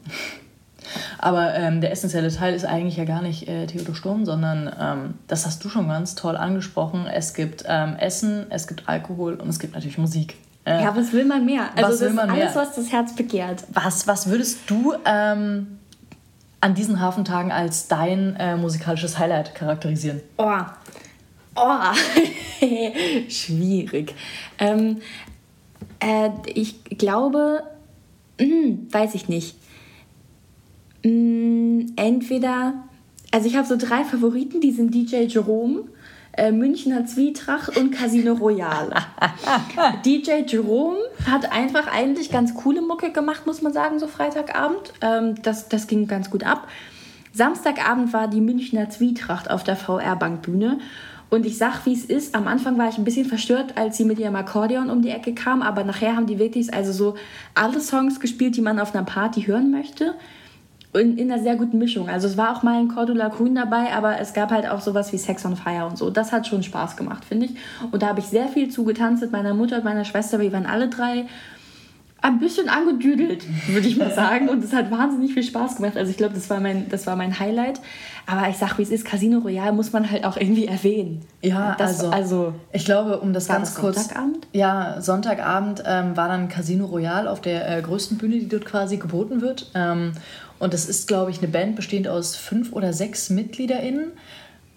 Aber 1.18 1.54
ähm, 1.54 1.80
der 1.80 1.92
essentielle 1.92 2.30
Teil 2.32 2.54
ist 2.54 2.64
eigentlich 2.64 2.96
ja 2.96 3.04
gar 3.04 3.22
nicht 3.22 3.48
äh, 3.48 3.66
Theodor 3.66 3.94
Sturm, 3.94 4.24
sondern 4.24 4.70
ähm, 4.80 5.14
das 5.26 5.46
hast 5.46 5.64
du 5.64 5.68
schon 5.68 5.88
ganz 5.88 6.14
toll 6.14 6.36
angesprochen. 6.36 7.06
Es 7.06 7.34
gibt 7.34 7.64
ähm, 7.66 7.96
Essen, 7.96 8.46
es 8.50 8.66
gibt 8.66 8.88
Alkohol 8.88 9.34
und 9.34 9.48
es 9.48 9.58
gibt 9.58 9.74
natürlich 9.74 9.98
Musik. 9.98 10.36
Äh, 10.64 10.82
ja, 10.82 10.94
was 10.94 11.12
will 11.12 11.24
man 11.24 11.44
mehr? 11.44 11.70
Also 11.74 11.90
was 11.90 11.98
das 11.98 12.12
ist 12.12 12.18
alles, 12.18 12.34
mehr? 12.34 12.54
was 12.54 12.74
das 12.74 12.92
Herz 12.92 13.14
begehrt. 13.14 13.64
Was, 13.72 14.06
was 14.06 14.28
würdest 14.28 14.58
du 14.68 14.94
ähm, 15.04 15.78
an 16.60 16.74
diesen 16.74 17.00
Hafentagen 17.00 17.50
als 17.50 17.88
dein 17.88 18.36
äh, 18.36 18.56
musikalisches 18.56 19.18
Highlight 19.18 19.54
charakterisieren? 19.54 20.20
Oh, 20.38 20.60
oh. 21.56 21.78
schwierig. 23.28 24.14
Ähm, 24.58 25.00
äh, 25.98 26.30
ich 26.46 26.84
glaube, 26.84 27.64
mh, 28.38 28.46
hm, 28.46 28.88
weiß 28.92 29.14
ich 29.14 29.28
nicht. 29.28 29.56
Mm, 31.04 31.92
entweder, 31.96 32.74
also 33.30 33.46
ich 33.46 33.56
habe 33.56 33.66
so 33.66 33.76
drei 33.76 34.04
Favoriten, 34.04 34.60
die 34.60 34.72
sind 34.72 34.94
DJ 34.94 35.24
Jerome, 35.24 35.84
äh, 36.34 36.50
Münchner 36.50 37.04
Zwietracht 37.04 37.76
und 37.76 37.90
Casino 37.90 38.34
Royale. 38.34 38.94
DJ 40.04 40.44
Jerome 40.46 40.98
hat 41.26 41.52
einfach 41.52 41.92
eigentlich 41.92 42.30
ganz 42.30 42.54
coole 42.54 42.80
Mucke 42.80 43.12
gemacht, 43.12 43.46
muss 43.46 43.62
man 43.62 43.72
sagen, 43.72 43.98
so 43.98 44.06
Freitagabend. 44.06 44.92
Ähm, 45.02 45.34
das, 45.42 45.68
das 45.68 45.86
ging 45.86 46.06
ganz 46.06 46.30
gut 46.30 46.44
ab. 46.44 46.68
Samstagabend 47.34 48.12
war 48.12 48.28
die 48.28 48.40
Münchner 48.40 48.90
Zwietracht 48.90 49.50
auf 49.50 49.64
der 49.64 49.76
VR-Bankbühne. 49.76 50.78
Und 51.30 51.46
ich 51.46 51.56
sag, 51.56 51.86
wie 51.86 51.94
es 51.94 52.04
ist. 52.04 52.34
Am 52.34 52.46
Anfang 52.46 52.76
war 52.76 52.90
ich 52.90 52.98
ein 52.98 53.04
bisschen 53.04 53.24
verstört, 53.24 53.78
als 53.78 53.96
sie 53.96 54.04
mit 54.04 54.18
ihrem 54.18 54.36
Akkordeon 54.36 54.90
um 54.90 55.00
die 55.00 55.08
Ecke 55.08 55.34
kam. 55.34 55.62
Aber 55.62 55.82
nachher 55.82 56.14
haben 56.14 56.26
die 56.26 56.38
wirklich 56.38 56.72
also 56.74 56.92
so 56.92 57.14
alle 57.54 57.80
Songs 57.80 58.20
gespielt, 58.20 58.56
die 58.56 58.60
man 58.60 58.78
auf 58.78 58.94
einer 58.94 59.04
Party 59.04 59.42
hören 59.42 59.70
möchte 59.70 60.14
in, 60.94 61.16
in 61.16 61.32
einer 61.32 61.42
sehr 61.42 61.56
guten 61.56 61.78
Mischung. 61.78 62.08
Also 62.08 62.26
es 62.28 62.36
war 62.36 62.56
auch 62.56 62.62
mal 62.62 62.78
ein 62.78 62.88
Cordula 62.88 63.28
Grün 63.28 63.54
dabei, 63.54 63.92
aber 63.92 64.20
es 64.20 64.34
gab 64.34 64.50
halt 64.50 64.68
auch 64.68 64.80
sowas 64.80 65.12
wie 65.12 65.18
Sex 65.18 65.44
on 65.44 65.56
Fire 65.56 65.86
und 65.86 65.96
so. 65.96 66.10
Das 66.10 66.32
hat 66.32 66.46
schon 66.46 66.62
Spaß 66.62 66.96
gemacht, 66.96 67.24
finde 67.24 67.46
ich. 67.46 67.54
Und 67.90 68.02
da 68.02 68.08
habe 68.08 68.20
ich 68.20 68.26
sehr 68.26 68.48
viel 68.48 68.68
zugetanzt 68.68 69.22
mit 69.22 69.32
meiner 69.32 69.54
Mutter 69.54 69.76
und 69.76 69.84
meiner 69.84 70.04
Schwester. 70.04 70.38
Wir 70.38 70.52
waren 70.52 70.66
alle 70.66 70.88
drei 70.88 71.26
ein 72.22 72.38
bisschen 72.38 72.68
angedüdelt, 72.68 73.44
würde 73.68 73.88
ich 73.88 73.96
mal 73.96 74.10
sagen. 74.14 74.48
Und 74.48 74.62
es 74.62 74.72
hat 74.72 74.90
wahnsinnig 74.90 75.34
viel 75.34 75.42
Spaß 75.42 75.76
gemacht. 75.76 75.96
Also 75.96 76.10
ich 76.10 76.16
glaube, 76.16 76.34
das, 76.34 76.48
war 76.50 76.60
mein, 76.60 76.88
das 76.88 77.06
war 77.06 77.16
mein 77.16 77.38
Highlight. 77.38 77.80
Aber 78.26 78.48
ich 78.48 78.56
sag, 78.56 78.78
wie 78.78 78.82
es 78.82 78.90
ist, 78.90 79.04
Casino 79.04 79.40
Royale 79.40 79.72
muss 79.72 79.92
man 79.92 80.08
halt 80.08 80.24
auch 80.24 80.36
irgendwie 80.36 80.66
erwähnen. 80.66 81.22
Ja, 81.42 81.74
das, 81.76 82.00
also, 82.00 82.10
also 82.10 82.54
ich 82.72 82.84
glaube, 82.84 83.18
um 83.18 83.32
das 83.32 83.48
ganz 83.48 83.74
das 83.74 83.80
kurz... 83.80 83.96
Sonntagabend? 83.96 84.46
Ja, 84.52 85.00
Sonntagabend 85.00 85.82
ähm, 85.84 86.16
war 86.16 86.28
dann 86.28 86.48
Casino 86.48 86.86
Royale 86.86 87.28
auf 87.28 87.40
der 87.40 87.78
äh, 87.78 87.82
größten 87.82 88.18
Bühne, 88.18 88.38
die 88.38 88.48
dort 88.48 88.64
quasi 88.64 88.98
geboten 88.98 89.40
wird. 89.40 89.72
Ähm, 89.74 90.12
und 90.62 90.72
das 90.72 90.86
ist, 90.86 91.08
glaube 91.08 91.32
ich, 91.32 91.38
eine 91.38 91.48
Band 91.48 91.74
bestehend 91.74 92.06
aus 92.06 92.36
fünf 92.36 92.72
oder 92.72 92.92
sechs 92.92 93.30
MitgliederInnen. 93.30 94.12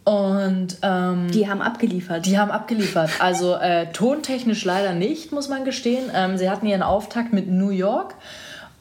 Und 0.03 0.77
ähm, 0.81 1.29
die 1.31 1.47
haben 1.47 1.61
abgeliefert. 1.61 2.25
Die 2.25 2.39
haben 2.39 2.49
abgeliefert. 2.49 3.11
Also 3.19 3.53
äh, 3.53 3.91
tontechnisch 3.91 4.65
leider 4.65 4.93
nicht, 4.93 5.31
muss 5.31 5.47
man 5.47 5.63
gestehen. 5.63 6.09
Ähm, 6.11 6.39
sie 6.39 6.49
hatten 6.49 6.65
ihren 6.65 6.81
Auftakt 6.81 7.33
mit 7.33 7.47
New 7.51 7.69
York. 7.69 8.15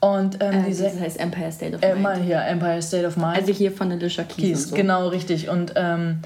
Und 0.01 0.39
ähm, 0.41 0.65
äh, 0.65 0.67
diese, 0.67 0.85
das 0.85 0.99
heißt 0.99 1.21
Empire 1.21 1.53
State 1.53 1.77
of 1.77 1.83
Mind. 1.83 1.95
Äh, 1.95 2.01
mal 2.01 2.17
hier, 2.17 2.41
Empire 2.41 2.81
State 2.81 3.07
of 3.07 3.19
Mind. 3.19 3.37
Also 3.37 3.53
hier 3.53 3.71
von 3.71 3.93
Alicia 3.93 4.25
Keys. 4.25 4.37
Keys 4.37 4.69
so. 4.69 4.77
Genau, 4.77 5.09
richtig. 5.09 5.51
Und 5.51 5.75
ähm, 5.77 6.21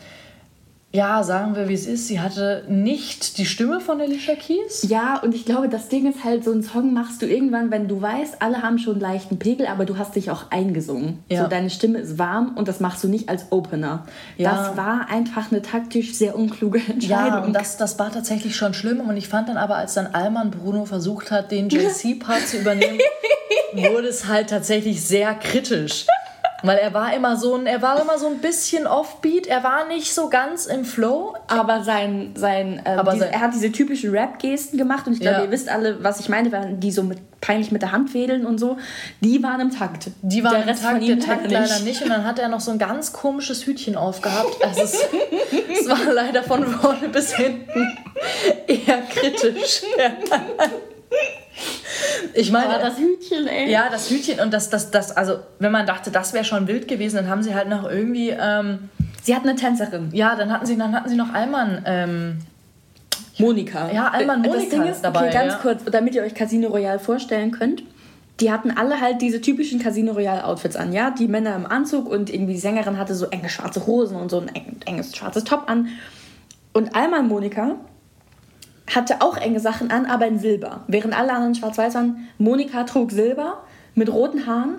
ja, 0.98 1.22
sagen 1.22 1.54
wir, 1.54 1.68
wie 1.68 1.74
es 1.74 1.86
ist. 1.86 2.08
Sie 2.08 2.18
hatte 2.18 2.64
nicht 2.68 3.38
die 3.38 3.46
Stimme 3.46 3.78
von 3.78 4.00
Alicia 4.00 4.34
Keys. 4.34 4.84
Ja, 4.88 5.20
und 5.22 5.32
ich 5.32 5.44
glaube, 5.44 5.68
das 5.68 5.88
Ding 5.88 6.10
ist 6.10 6.24
halt, 6.24 6.42
so 6.42 6.50
einen 6.50 6.64
Song 6.64 6.92
machst 6.92 7.22
du 7.22 7.26
irgendwann, 7.26 7.70
wenn 7.70 7.86
du 7.86 8.02
weißt, 8.02 8.42
alle 8.42 8.62
haben 8.62 8.78
schon 8.78 8.98
leichten 8.98 9.38
Pegel, 9.38 9.68
aber 9.68 9.84
du 9.84 9.96
hast 9.96 10.16
dich 10.16 10.28
auch 10.32 10.50
eingesungen. 10.50 11.22
Ja. 11.28 11.44
So, 11.44 11.48
deine 11.48 11.70
Stimme 11.70 11.98
ist 11.98 12.18
warm 12.18 12.56
und 12.56 12.66
das 12.66 12.80
machst 12.80 13.04
du 13.04 13.08
nicht 13.08 13.28
als 13.28 13.46
Opener. 13.50 14.06
Ja. 14.38 14.50
Das 14.50 14.76
war 14.76 15.08
einfach 15.08 15.52
eine 15.52 15.62
taktisch 15.62 16.14
sehr 16.14 16.36
unkluge 16.36 16.80
Entscheidung. 16.88 17.08
Ja, 17.08 17.44
und 17.44 17.52
das, 17.52 17.76
das 17.76 17.96
war 18.00 18.10
tatsächlich 18.10 18.56
schon 18.56 18.74
schlimm. 18.74 19.00
Und 19.00 19.16
ich 19.16 19.28
fand 19.28 19.48
dann 19.48 19.56
aber, 19.56 19.76
als 19.76 19.94
dann 19.94 20.08
Alman 20.08 20.50
Bruno 20.50 20.84
versucht 20.84 21.30
hat, 21.30 21.52
den 21.52 21.68
JC-Part 21.68 22.48
zu 22.48 22.58
übernehmen, 22.58 22.98
wurde 23.72 24.08
es 24.08 24.26
halt 24.26 24.50
tatsächlich 24.50 25.04
sehr 25.04 25.32
kritisch. 25.34 26.06
Weil 26.64 26.78
er 26.78 26.92
war 26.92 27.14
immer 27.14 27.36
so 27.36 27.54
ein, 27.54 27.66
er 27.66 27.82
war 27.82 28.00
immer 28.00 28.18
so 28.18 28.26
ein 28.26 28.38
bisschen 28.38 28.88
offbeat, 28.88 29.46
er 29.46 29.62
war 29.62 29.86
nicht 29.86 30.12
so 30.12 30.28
ganz 30.28 30.66
im 30.66 30.84
Flow. 30.84 31.34
Aber 31.46 31.84
sein, 31.84 32.32
sein, 32.36 32.82
ähm, 32.84 32.98
Aber 32.98 33.12
diese, 33.12 33.26
sein- 33.26 33.32
er 33.34 33.40
hat 33.42 33.54
diese 33.54 33.70
typischen 33.70 34.10
Rap-Gesten 34.10 34.76
gemacht 34.76 35.06
und 35.06 35.12
ich 35.12 35.20
glaube, 35.20 35.36
Ja. 35.38 35.44
ihr 35.44 35.50
wisst 35.52 35.68
alle, 35.68 36.02
was 36.02 36.18
ich 36.18 36.28
meine, 36.28 36.50
wenn 36.50 36.80
die 36.80 36.90
so 36.90 37.04
mit, 37.04 37.18
peinlich 37.40 37.70
mit 37.70 37.82
der 37.82 37.92
Hand 37.92 38.12
wedeln 38.12 38.44
und 38.44 38.58
so, 38.58 38.76
die 39.20 39.40
waren 39.40 39.60
im 39.60 39.70
Takt. 39.70 40.10
Die 40.22 40.42
waren 40.42 40.54
der 40.54 40.62
im 40.62 40.68
Rest 40.68 40.82
Takt, 40.82 40.94
von 40.94 41.02
ihm 41.02 41.16
der 41.20 41.26
Takt 41.26 41.48
leider 41.48 41.78
nicht. 41.80 42.02
Und 42.02 42.08
dann 42.08 42.24
hat 42.24 42.40
er 42.40 42.48
noch 42.48 42.58
so 42.60 42.72
ein 42.72 42.78
ganz 42.80 43.12
komisches 43.12 43.64
Hütchen 43.64 43.94
aufgehabt. 43.96 44.56
Also 44.64 44.80
es, 44.82 44.94
es 45.80 45.88
war 45.88 46.12
leider 46.12 46.42
von 46.42 46.66
vorne 46.66 47.08
bis 47.08 47.34
hinten 47.36 47.96
eher 48.66 49.00
kritisch. 49.02 49.82
Ich 52.34 52.52
meine, 52.52 52.68
Aber 52.74 52.82
das 52.82 52.98
Hütchen, 52.98 53.46
ey. 53.46 53.70
ja, 53.70 53.88
das 53.90 54.10
Hütchen 54.10 54.40
und 54.40 54.52
das, 54.52 54.70
das, 54.70 54.90
das, 54.90 55.16
also 55.16 55.38
wenn 55.58 55.72
man 55.72 55.86
dachte, 55.86 56.10
das 56.10 56.32
wäre 56.32 56.44
schon 56.44 56.66
wild 56.66 56.88
gewesen, 56.88 57.16
dann 57.16 57.28
haben 57.28 57.42
sie 57.42 57.54
halt 57.54 57.68
noch 57.68 57.88
irgendwie, 57.88 58.30
ähm, 58.30 58.88
Sie 59.22 59.34
hat 59.34 59.42
eine 59.42 59.56
Tänzerin. 59.56 60.08
ja, 60.12 60.36
dann 60.36 60.52
hatten 60.52 60.66
sie, 60.66 60.76
dann 60.76 60.94
hatten 60.94 61.08
sie 61.08 61.16
noch 61.16 61.32
Alman, 61.34 61.82
ähm, 61.86 62.38
Monika. 63.38 63.90
Ja, 63.92 64.08
Alman 64.08 64.42
Das 64.42 64.52
Monika 64.52 64.76
Ding 64.76 64.86
ist 64.86 65.02
dabei, 65.02 65.26
okay, 65.26 65.32
ganz 65.32 65.52
ja. 65.54 65.58
kurz, 65.60 65.84
damit 65.84 66.14
ihr 66.14 66.22
euch 66.22 66.34
Casino 66.34 66.68
Royale 66.68 66.98
vorstellen 66.98 67.50
könnt. 67.50 67.82
Die 68.40 68.52
hatten 68.52 68.70
alle 68.70 69.00
halt 69.00 69.20
diese 69.20 69.40
typischen 69.40 69.80
Casino 69.80 70.12
Royale 70.12 70.44
Outfits 70.44 70.76
an, 70.76 70.92
ja? 70.92 71.10
Die 71.10 71.26
Männer 71.26 71.56
im 71.56 71.66
Anzug 71.66 72.08
und 72.08 72.32
irgendwie 72.32 72.52
die 72.54 72.60
Sängerin 72.60 72.96
hatte 72.96 73.14
so 73.14 73.26
enge 73.26 73.48
schwarze 73.48 73.84
Hosen 73.86 74.16
und 74.16 74.30
so 74.30 74.40
ein 74.40 74.48
eng, 74.48 74.76
enges 74.86 75.16
schwarzes 75.16 75.44
Top 75.44 75.64
an. 75.68 75.88
Und 76.72 76.94
Alman 76.94 77.26
Monika 77.26 77.76
hatte 78.94 79.20
auch 79.20 79.36
enge 79.36 79.60
Sachen 79.60 79.90
an, 79.90 80.06
aber 80.06 80.26
in 80.26 80.38
Silber. 80.38 80.84
Während 80.86 81.16
alle 81.16 81.32
anderen 81.32 81.54
schwarz-weiß 81.54 81.94
waren, 81.94 82.28
Monika 82.38 82.84
trug 82.84 83.10
Silber 83.10 83.62
mit 83.94 84.12
roten 84.12 84.46
Haaren 84.46 84.76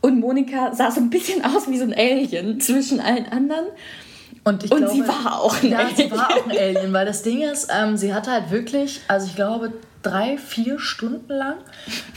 und 0.00 0.20
Monika 0.20 0.74
sah 0.74 0.90
so 0.90 1.00
ein 1.00 1.10
bisschen 1.10 1.44
aus 1.44 1.68
wie 1.68 1.78
so 1.78 1.84
ein 1.84 1.94
Alien 1.94 2.60
zwischen 2.60 3.00
allen 3.00 3.26
anderen. 3.26 3.66
Und, 4.44 4.62
ich 4.62 4.70
Und 4.70 4.78
glaube, 4.78 4.94
sie 4.94 5.08
war 5.08 5.40
auch 5.40 5.60
ein 5.62 5.70
ja, 5.70 5.88
sie 5.94 6.04
Alien. 6.04 6.10
war 6.12 6.30
auch 6.30 6.46
ein 6.46 6.56
Alien, 6.56 6.92
weil 6.92 7.06
das 7.06 7.22
Ding 7.22 7.42
ist, 7.42 7.68
ähm, 7.76 7.96
sie 7.96 8.14
hatte 8.14 8.30
halt 8.30 8.50
wirklich, 8.50 9.00
also 9.08 9.26
ich 9.26 9.34
glaube, 9.34 9.72
drei, 10.02 10.38
vier 10.38 10.78
Stunden 10.78 11.32
lang 11.32 11.56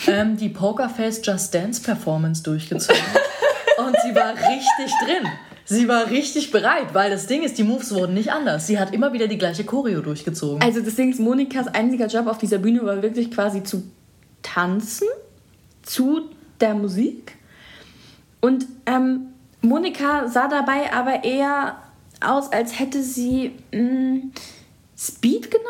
ähm, 0.06 0.38
die 0.38 0.50
Pokerface 0.50 1.22
Just 1.24 1.56
Dance 1.56 1.82
Performance 1.82 2.44
durchgezogen. 2.44 3.02
Und 3.80 3.96
sie 4.04 4.14
war 4.14 4.34
richtig 4.34 4.94
drin. 5.06 5.28
Sie 5.70 5.88
war 5.88 6.10
richtig 6.10 6.52
bereit, 6.52 6.94
weil 6.94 7.12
das 7.12 7.28
Ding 7.28 7.44
ist, 7.44 7.58
die 7.58 7.64
Moves 7.64 7.94
wurden 7.94 8.14
nicht 8.16 8.32
anders. 8.32 8.68
Sie 8.68 8.80
hat 8.80 8.94
immer 8.94 9.14
wieder 9.14 9.28
die 9.28 9.38
gleiche 9.38 9.64
Choreo 9.64 10.02
durchgezogen. 10.02 10.62
Also 10.64 10.82
das 10.82 10.96
Ding 10.96 11.12
ist, 11.12 11.20
Monikas 11.20 11.68
einziger 11.68 12.08
Job 12.08 12.28
auf 12.28 12.40
dieser 12.40 12.58
Bühne 12.58 12.84
war 12.84 13.02
wirklich 13.02 13.30
quasi 13.32 13.64
zu 13.64 13.84
tanzen 14.42 15.08
zu 15.84 16.30
der 16.60 16.74
Musik. 16.74 17.38
Und 18.42 18.66
ähm, 18.86 19.28
Monika 19.62 20.28
sah 20.28 20.48
dabei 20.48 20.94
aber 20.94 21.24
eher 21.24 21.78
aus, 22.22 22.52
als 22.52 22.80
hätte 22.80 23.02
sie 23.04 23.54
mh, 23.72 24.30
Speed 24.98 25.52
genommen. 25.52 25.68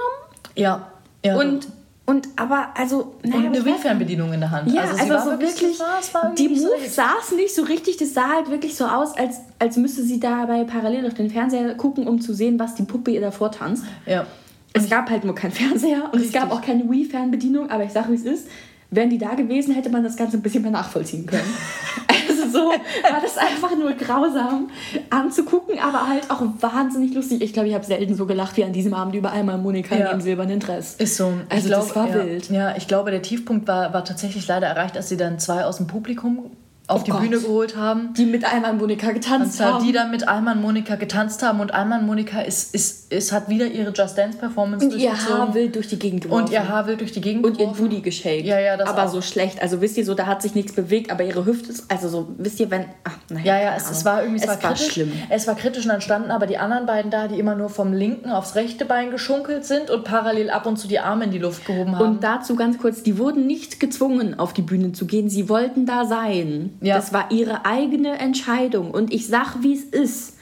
Ja. 0.55 0.91
ja 1.23 1.37
Und, 1.37 1.67
und 2.09 2.27
aber, 2.37 2.69
also, 2.75 3.13
naja, 3.21 3.37
und 3.37 3.45
eine. 3.45 3.63
Wii-Fernbedienung 3.63 4.33
in 4.33 4.39
der 4.39 4.49
Hand. 4.49 4.73
Ja, 4.73 4.81
also, 4.81 4.93
also, 4.93 5.03
sie 5.03 5.09
war 5.11 5.23
so 5.23 5.29
wirklich, 5.31 5.79
es 5.79 6.11
irgendwie 6.11 6.47
die 6.47 6.47
nicht 6.47 6.61
so 6.61 6.69
saßen 6.89 7.37
nicht 7.37 7.53
so 7.53 7.61
richtig, 7.61 7.97
das 7.97 8.15
sah 8.15 8.29
halt 8.29 8.49
wirklich 8.49 8.75
so 8.75 8.85
aus, 8.85 9.15
als, 9.15 9.41
als 9.59 9.77
müsste 9.77 10.01
sie 10.01 10.19
dabei 10.19 10.63
parallel 10.63 11.05
auf 11.05 11.13
den 11.13 11.29
Fernseher 11.29 11.75
gucken, 11.75 12.07
um 12.07 12.19
zu 12.19 12.33
sehen, 12.33 12.57
was 12.57 12.73
die 12.73 12.81
Puppe 12.81 13.11
ihr 13.11 13.21
davor 13.21 13.51
tanzt. 13.51 13.83
Ja. 14.07 14.25
Es 14.73 14.89
gab 14.89 15.07
halt 15.11 15.23
nur 15.23 15.35
keinen 15.35 15.51
Fernseher 15.51 16.05
und 16.05 16.15
es 16.15 16.25
Richtig. 16.25 16.41
gab 16.41 16.51
auch 16.51 16.63
keine 16.63 16.89
Wii-Fernbedienung, 16.89 17.69
aber 17.69 17.83
ich 17.83 17.91
sage, 17.91 18.09
wie 18.09 18.15
es 18.15 18.23
ist. 18.23 18.47
Wären 18.89 19.11
die 19.11 19.19
da 19.19 19.35
gewesen, 19.35 19.75
hätte 19.75 19.91
man 19.91 20.03
das 20.03 20.17
Ganze 20.17 20.37
ein 20.37 20.41
bisschen 20.41 20.63
mehr 20.63 20.71
nachvollziehen 20.71 21.27
können. 21.27 21.43
so 22.51 22.59
war 22.69 23.21
das 23.21 23.37
einfach 23.37 23.75
nur 23.77 23.93
grausam 23.93 24.69
anzugucken, 25.09 25.79
aber 25.79 26.07
halt 26.07 26.29
auch 26.29 26.41
wahnsinnig 26.59 27.13
lustig. 27.13 27.41
Ich 27.41 27.53
glaube, 27.53 27.67
ich 27.69 27.73
habe 27.75 27.85
selten 27.85 28.15
so 28.15 28.25
gelacht 28.25 28.57
wie 28.57 28.63
an 28.63 28.73
diesem 28.73 28.93
Abend 28.93 29.15
über 29.15 29.31
einmal 29.31 29.57
Monika 29.57 29.95
Ja. 29.95 30.05
in 30.11 30.17
dem 30.17 30.21
silbernen 30.21 30.59
Dress. 30.59 30.95
Ist 30.95 31.17
so. 31.17 31.33
Also 31.49 31.67
ich 31.67 31.73
das 31.73 31.95
war 31.95 32.07
ja, 32.09 32.15
wild. 32.15 32.49
Ja, 32.49 32.75
ich 32.75 32.87
glaube, 32.87 33.11
der 33.11 33.21
Tiefpunkt 33.21 33.67
war, 33.67 33.93
war 33.93 34.03
tatsächlich 34.03 34.47
leider 34.47 34.67
erreicht, 34.67 34.97
als 34.97 35.09
sie 35.09 35.17
dann 35.17 35.39
zwei 35.39 35.65
aus 35.65 35.77
dem 35.77 35.87
Publikum 35.87 36.51
auf 36.89 37.01
Oh 37.01 37.03
die 37.05 37.11
Gott. 37.11 37.21
Bühne 37.21 37.39
geholt 37.39 37.77
haben. 37.77 38.13
Die 38.17 38.25
mit 38.25 38.43
einmal 38.45 38.73
Monika 38.73 39.11
getanzt 39.11 39.59
haben. 39.61 39.85
die 39.85 39.91
dann 39.91 40.11
mit 40.11 40.27
Alman 40.27 40.61
Monika 40.61 40.95
getanzt 40.95 41.43
haben 41.43 41.59
und 41.59 41.73
Alman 41.73 42.05
Monika 42.05 42.41
ist, 42.41 42.73
ist, 42.73 43.11
ist, 43.13 43.31
hat 43.31 43.47
wieder 43.47 43.67
ihre 43.67 43.91
Just 43.91 44.17
Dance 44.17 44.37
Performance 44.37 44.85
und 44.85 44.95
ihr. 44.97 45.11
Haar 45.13 45.53
wild 45.53 45.75
durch 45.75 45.87
die 45.87 45.99
Gegend 45.99 46.23
geworfen. 46.23 46.45
und 46.45 46.51
ihr 46.51 46.67
Haar 46.67 46.87
wild 46.87 47.01
durch 47.01 47.11
die 47.11 47.21
Gegend 47.21 47.45
Und 47.45 47.53
ihr 47.59 47.65
geworfen. 47.65 47.89
Booty 47.89 48.01
geshakt. 48.01 48.41
Ja, 48.45 48.59
ja, 48.59 48.75
das 48.77 48.89
Aber 48.89 49.05
auch. 49.05 49.09
so 49.11 49.21
schlecht. 49.21 49.61
Also 49.61 49.81
wisst 49.81 49.97
ihr 49.97 50.05
so, 50.05 50.15
da 50.15 50.25
hat 50.25 50.41
sich 50.41 50.55
nichts 50.55 50.73
bewegt, 50.73 51.11
aber 51.11 51.23
ihre 51.23 51.45
Hüfte 51.45 51.69
ist, 51.69 51.89
also 51.91 52.09
so, 52.09 52.27
wisst 52.37 52.59
ihr, 52.59 52.69
wenn, 52.71 52.85
ach, 53.03 53.17
naja. 53.29 53.45
Ja, 53.57 53.61
ja, 53.63 53.75
es, 53.75 53.89
es 53.89 54.05
war 54.05 54.21
irgendwie 54.23 54.37
es 54.43 54.49
es 54.49 54.49
war 54.49 54.57
kritisch. 54.73 54.91
schlimm. 54.93 55.11
Es 55.29 55.47
war 55.47 55.55
kritisch 55.55 55.83
und 55.85 55.89
dann 55.89 56.01
standen 56.01 56.31
aber 56.31 56.47
die 56.47 56.57
anderen 56.57 56.85
beiden 56.85 57.11
da, 57.11 57.27
die 57.27 57.39
immer 57.39 57.55
nur 57.55 57.69
vom 57.69 57.93
linken 57.93 58.31
aufs 58.31 58.55
rechte 58.55 58.85
Bein 58.85 59.11
geschunkelt 59.11 59.65
sind 59.65 59.89
und 59.89 60.03
parallel 60.03 60.49
ab 60.49 60.65
und 60.65 60.77
zu 60.77 60.87
die 60.87 60.99
Arme 60.99 61.25
in 61.25 61.31
die 61.31 61.39
Luft 61.39 61.65
gehoben 61.65 61.95
haben. 61.97 62.05
Und 62.15 62.23
dazu 62.23 62.55
ganz 62.55 62.77
kurz, 62.77 63.03
die 63.03 63.17
wurden 63.17 63.45
nicht 63.47 63.79
gezwungen, 63.79 64.39
auf 64.39 64.53
die 64.53 64.61
Bühne 64.63 64.91
zu 64.93 65.05
gehen. 65.05 65.29
Sie 65.29 65.49
wollten 65.49 65.85
da 65.85 66.05
sein. 66.05 66.71
Ja. 66.81 66.95
Das 66.95 67.11
war 67.13 67.31
ihre 67.31 67.65
eigene 67.65 68.17
Entscheidung. 68.19 68.91
Und 68.91 69.13
ich 69.13 69.27
sag, 69.27 69.61
wie 69.61 69.73
es 69.73 69.83
ist. 69.83 70.35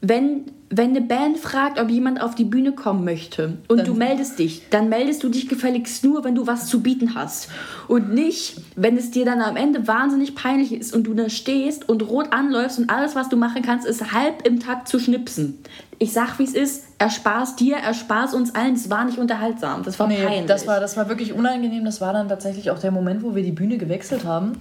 Wenn, 0.00 0.42
wenn 0.70 0.90
eine 0.90 1.00
Band 1.00 1.38
fragt, 1.38 1.80
ob 1.80 1.90
jemand 1.90 2.22
auf 2.22 2.36
die 2.36 2.44
Bühne 2.44 2.70
kommen 2.70 3.04
möchte 3.04 3.58
und 3.66 3.78
Dann- 3.78 3.86
du 3.86 3.94
meldest 3.94 4.38
dich, 4.38 4.62
dann 4.70 4.88
meldest 4.88 5.24
du 5.24 5.28
dich 5.28 5.48
gefälligst 5.48 6.04
nur, 6.04 6.22
wenn 6.22 6.36
du 6.36 6.46
was 6.46 6.66
zu 6.68 6.82
bieten 6.82 7.16
hast. 7.16 7.48
Und 7.88 8.14
nicht, 8.14 8.60
wenn 8.76 8.96
es 8.96 9.10
dir 9.10 9.24
dann 9.24 9.40
am 9.40 9.56
Ende 9.56 9.88
wahnsinnig 9.88 10.36
peinlich 10.36 10.72
ist 10.72 10.94
und 10.94 11.02
du 11.08 11.14
da 11.14 11.28
stehst 11.28 11.88
und 11.88 12.02
rot 12.08 12.32
anläufst 12.32 12.78
und 12.78 12.90
alles, 12.90 13.16
was 13.16 13.28
du 13.28 13.36
machen 13.36 13.62
kannst, 13.62 13.88
ist 13.88 14.12
halb 14.12 14.46
im 14.46 14.60
Takt 14.60 14.86
zu 14.86 15.00
schnipsen. 15.00 15.58
Ich 15.98 16.12
sag, 16.12 16.38
wie 16.38 16.44
es 16.44 16.54
ist. 16.54 16.84
Erspar's 16.98 17.56
dir, 17.56 17.78
erspar's 17.78 18.34
uns 18.34 18.54
allen. 18.54 18.74
Es 18.74 18.88
war 18.88 19.04
nicht 19.04 19.18
unterhaltsam. 19.18 19.82
Das 19.82 19.98
war 19.98 20.06
Nee, 20.06 20.22
peinlich. 20.24 20.46
das 20.46 20.64
war, 20.68 20.78
das 20.78 20.96
war 20.96 21.08
wirklich 21.08 21.32
unangenehm. 21.32 21.84
Das 21.84 22.00
war 22.00 22.12
dann 22.12 22.28
tatsächlich 22.28 22.70
auch 22.70 22.78
der 22.78 22.92
Moment, 22.92 23.24
wo 23.24 23.34
wir 23.34 23.42
die 23.42 23.50
Bühne 23.50 23.78
gewechselt 23.78 24.24
haben. 24.24 24.52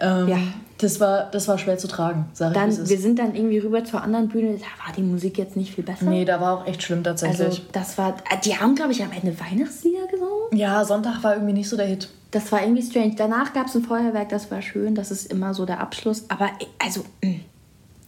Ähm, 0.00 0.28
Ja. 0.28 0.38
das, 0.78 0.98
war, 1.00 1.30
das 1.30 1.46
war 1.48 1.58
schwer 1.58 1.76
zu 1.78 1.86
tragen, 1.88 2.26
sag 2.32 2.48
ich, 2.50 2.54
Dann, 2.54 2.88
wir 2.88 2.98
sind 2.98 3.18
dann 3.18 3.34
irgendwie 3.34 3.58
rüber 3.58 3.84
zur 3.84 4.02
anderen 4.02 4.28
Bühne. 4.28 4.54
Da 4.56 4.86
war 4.86 4.94
die 4.96 5.02
Musik 5.02 5.36
jetzt 5.38 5.56
nicht 5.56 5.74
viel 5.74 5.84
besser. 5.84 6.06
Nee, 6.06 6.24
da 6.24 6.40
war 6.40 6.58
auch 6.58 6.66
echt 6.66 6.82
schlimm 6.82 7.04
tatsächlich. 7.04 7.40
also 7.46 7.62
das 7.72 7.98
war, 7.98 8.16
die 8.44 8.56
haben 8.58 8.74
glaube 8.74 8.92
ich 8.92 9.02
am 9.02 9.12
Ende 9.12 9.38
Weihnachtslieder 9.38 10.06
gesungen. 10.10 10.56
ja, 10.56 10.84
Sonntag 10.84 11.22
war 11.22 11.34
irgendwie 11.34 11.52
nicht 11.54 11.68
so 11.68 11.76
der 11.76 11.86
Hit. 11.86 12.08
Das 12.30 12.50
war 12.52 12.62
irgendwie 12.62 12.82
strange. 12.82 13.14
Danach 13.16 13.52
gab 13.52 13.66
es 13.66 13.74
ein 13.74 13.82
Feuerwerk, 13.82 14.28
das 14.28 14.50
war 14.50 14.62
schön. 14.62 14.94
Das 14.94 15.10
ist 15.10 15.30
immer 15.32 15.52
so 15.52 15.66
der 15.66 15.80
Abschluss. 15.80 16.24
Aber 16.28 16.46
äh, 16.46 16.66
also 16.78 17.00
mm, 17.22 17.40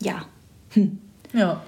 ja, 0.00 0.22
Ja. 1.32 1.60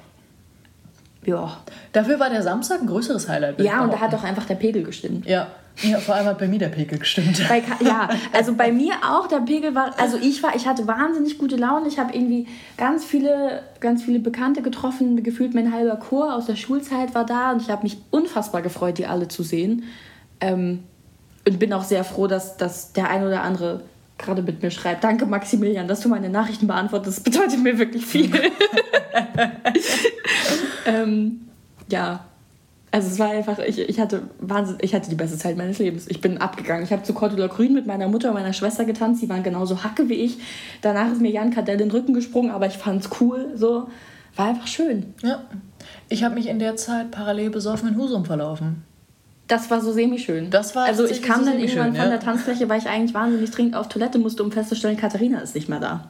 ja, 1.25 1.57
Dafür 1.93 2.21
war 2.21 2.31
der 2.31 2.43
Samstag 2.43 2.81
ein 2.81 2.87
größeres 2.87 3.29
Highlight. 3.29 3.61
ja. 3.61 3.83
Und 3.83 3.93
da 3.93 3.99
hat 4.01 4.13
doch 4.13 4.23
einfach 4.25 4.45
der 4.47 4.55
Pegel 4.57 4.83
gestimmt. 4.85 5.27
Ja. 5.27 5.49
Ja, 5.83 5.99
vor 5.99 6.15
allem 6.15 6.27
hat 6.27 6.39
bei 6.39 6.47
mir 6.47 6.59
der 6.59 6.69
Pegel 6.69 6.99
gestimmt. 6.99 7.43
Bei, 7.49 7.63
ja, 7.85 8.09
also 8.33 8.55
bei 8.55 8.71
mir 8.73 8.95
auch, 9.03 9.27
der 9.27 9.41
Pegel 9.41 9.75
war, 9.75 9.99
also 9.99 10.17
ich 10.17 10.43
war, 10.43 10.55
ich 10.55 10.67
hatte 10.67 10.87
wahnsinnig 10.87 11.37
gute 11.39 11.57
Laune. 11.57 11.89
Ich 11.89 11.99
habe 11.99 12.15
irgendwie 12.15 12.47
ganz 12.77 13.05
viele, 13.05 13.63
ganz 13.81 14.03
viele 14.03 14.21
Bekannte 14.21 14.63
getroffen. 14.63 15.23
Gefühlt 15.23 15.55
mein 15.55 15.73
halber 15.73 15.97
Chor 15.97 16.35
aus 16.35 16.47
der 16.47 16.57
Schulzeit 16.57 17.15
war 17.15 17.27
da 17.27 17.53
und 17.53 17.61
ich 17.61 17.71
habe 17.71 17.83
mich 17.83 17.99
unfassbar 18.11 18.63
gefreut, 18.63 18.99
die 18.99 19.07
alle 19.07 19.29
zu 19.29 19.43
sehen. 19.43 19.85
Ähm, 20.41 20.85
und 21.47 21.59
bin 21.59 21.73
auch 21.73 21.85
sehr 21.85 22.05
froh, 22.05 22.27
dass, 22.27 22.57
dass 22.57 22.93
der 22.93 23.11
ein 23.11 23.25
oder 23.25 23.43
andere 23.43 23.83
gerade 24.17 24.43
mit 24.43 24.63
mir 24.63 24.71
schreibt. 24.71 25.05
Danke, 25.05 25.27
Maximilian, 25.27 25.89
dass 25.89 26.01
du 26.01 26.09
meine 26.09 26.31
Nachrichten 26.31 26.67
beantwortest. 26.67 27.19
Das 27.19 27.25
bedeutet 27.25 27.63
mir 27.63 27.79
wirklich 27.79 28.07
viel. 28.07 28.31
ähm, 30.87 31.49
ja, 31.89 32.25
also 32.95 33.09
es 33.09 33.19
war 33.19 33.31
einfach, 33.31 33.59
ich, 33.59 33.81
ich, 33.81 33.99
hatte 33.99 34.23
Wahnsinn, 34.39 34.79
ich 34.81 34.95
hatte 34.95 35.11
die 35.11 35.17
beste 35.17 35.37
Zeit 35.37 35.57
meines 35.57 35.81
Lebens. 35.81 36.07
Ich 36.07 36.21
bin 36.21 36.39
abgegangen. 36.39 36.85
Ich 36.85 36.93
habe 36.93 37.03
zu 37.03 37.13
Cordula 37.13 37.49
Grün 37.49 37.75
mit 37.75 37.89
meiner 37.89 38.07
Mutter 38.07 38.29
und 38.29 38.35
meiner 38.35 38.53
Schwester 38.53 38.85
getanzt. 38.85 39.21
Die 39.21 39.29
waren 39.29 39.43
genauso 39.43 39.83
hacke 39.83 40.09
wie 40.09 40.15
ich. 40.15 40.39
Danach 40.81 41.11
ist 41.11 41.21
mir 41.21 41.33
Jan 41.33 41.51
Kadell 41.51 41.81
in 41.81 41.89
den 41.89 41.91
Rücken 41.91 42.15
gesprungen, 42.15 42.53
aber 42.53 42.69
ich 42.69 42.75
fand's 42.75 43.11
cool. 43.21 43.51
So. 43.57 43.89
War 44.37 44.47
einfach 44.47 44.69
schön. 44.69 45.13
Ja. 45.25 45.43
Ich 46.09 46.23
habe 46.23 46.37
mich 46.37 46.47
in 46.47 46.61
der 46.61 46.77
Zeit 46.77 47.11
parallel 47.11 47.51
besoffen 47.51 47.89
in 47.89 47.97
Husum 47.97 48.27
verlaufen. 48.27 48.85
Das 49.49 49.73
war 49.73 49.81
so 49.81 49.91
semi-schön. 49.91 50.51
Das 50.51 50.77
war 50.77 50.85
also 50.85 51.05
ich 51.05 51.21
kam 51.21 51.41
so 51.41 51.51
dann 51.51 51.59
irgendwann 51.59 51.87
semi-schön, 51.87 51.97
von 51.97 52.11
ja. 52.13 52.17
der 52.17 52.21
Tanzfläche, 52.21 52.69
weil 52.69 52.79
ich 52.79 52.87
eigentlich 52.87 53.13
wahnsinnig 53.13 53.51
dringend 53.51 53.75
auf 53.75 53.89
Toilette 53.89 54.21
musste, 54.21 54.45
um 54.45 54.53
festzustellen, 54.53 54.97
Katharina 54.97 55.41
ist 55.41 55.57
nicht 55.57 55.69
mehr 55.69 55.81
da. 55.81 56.09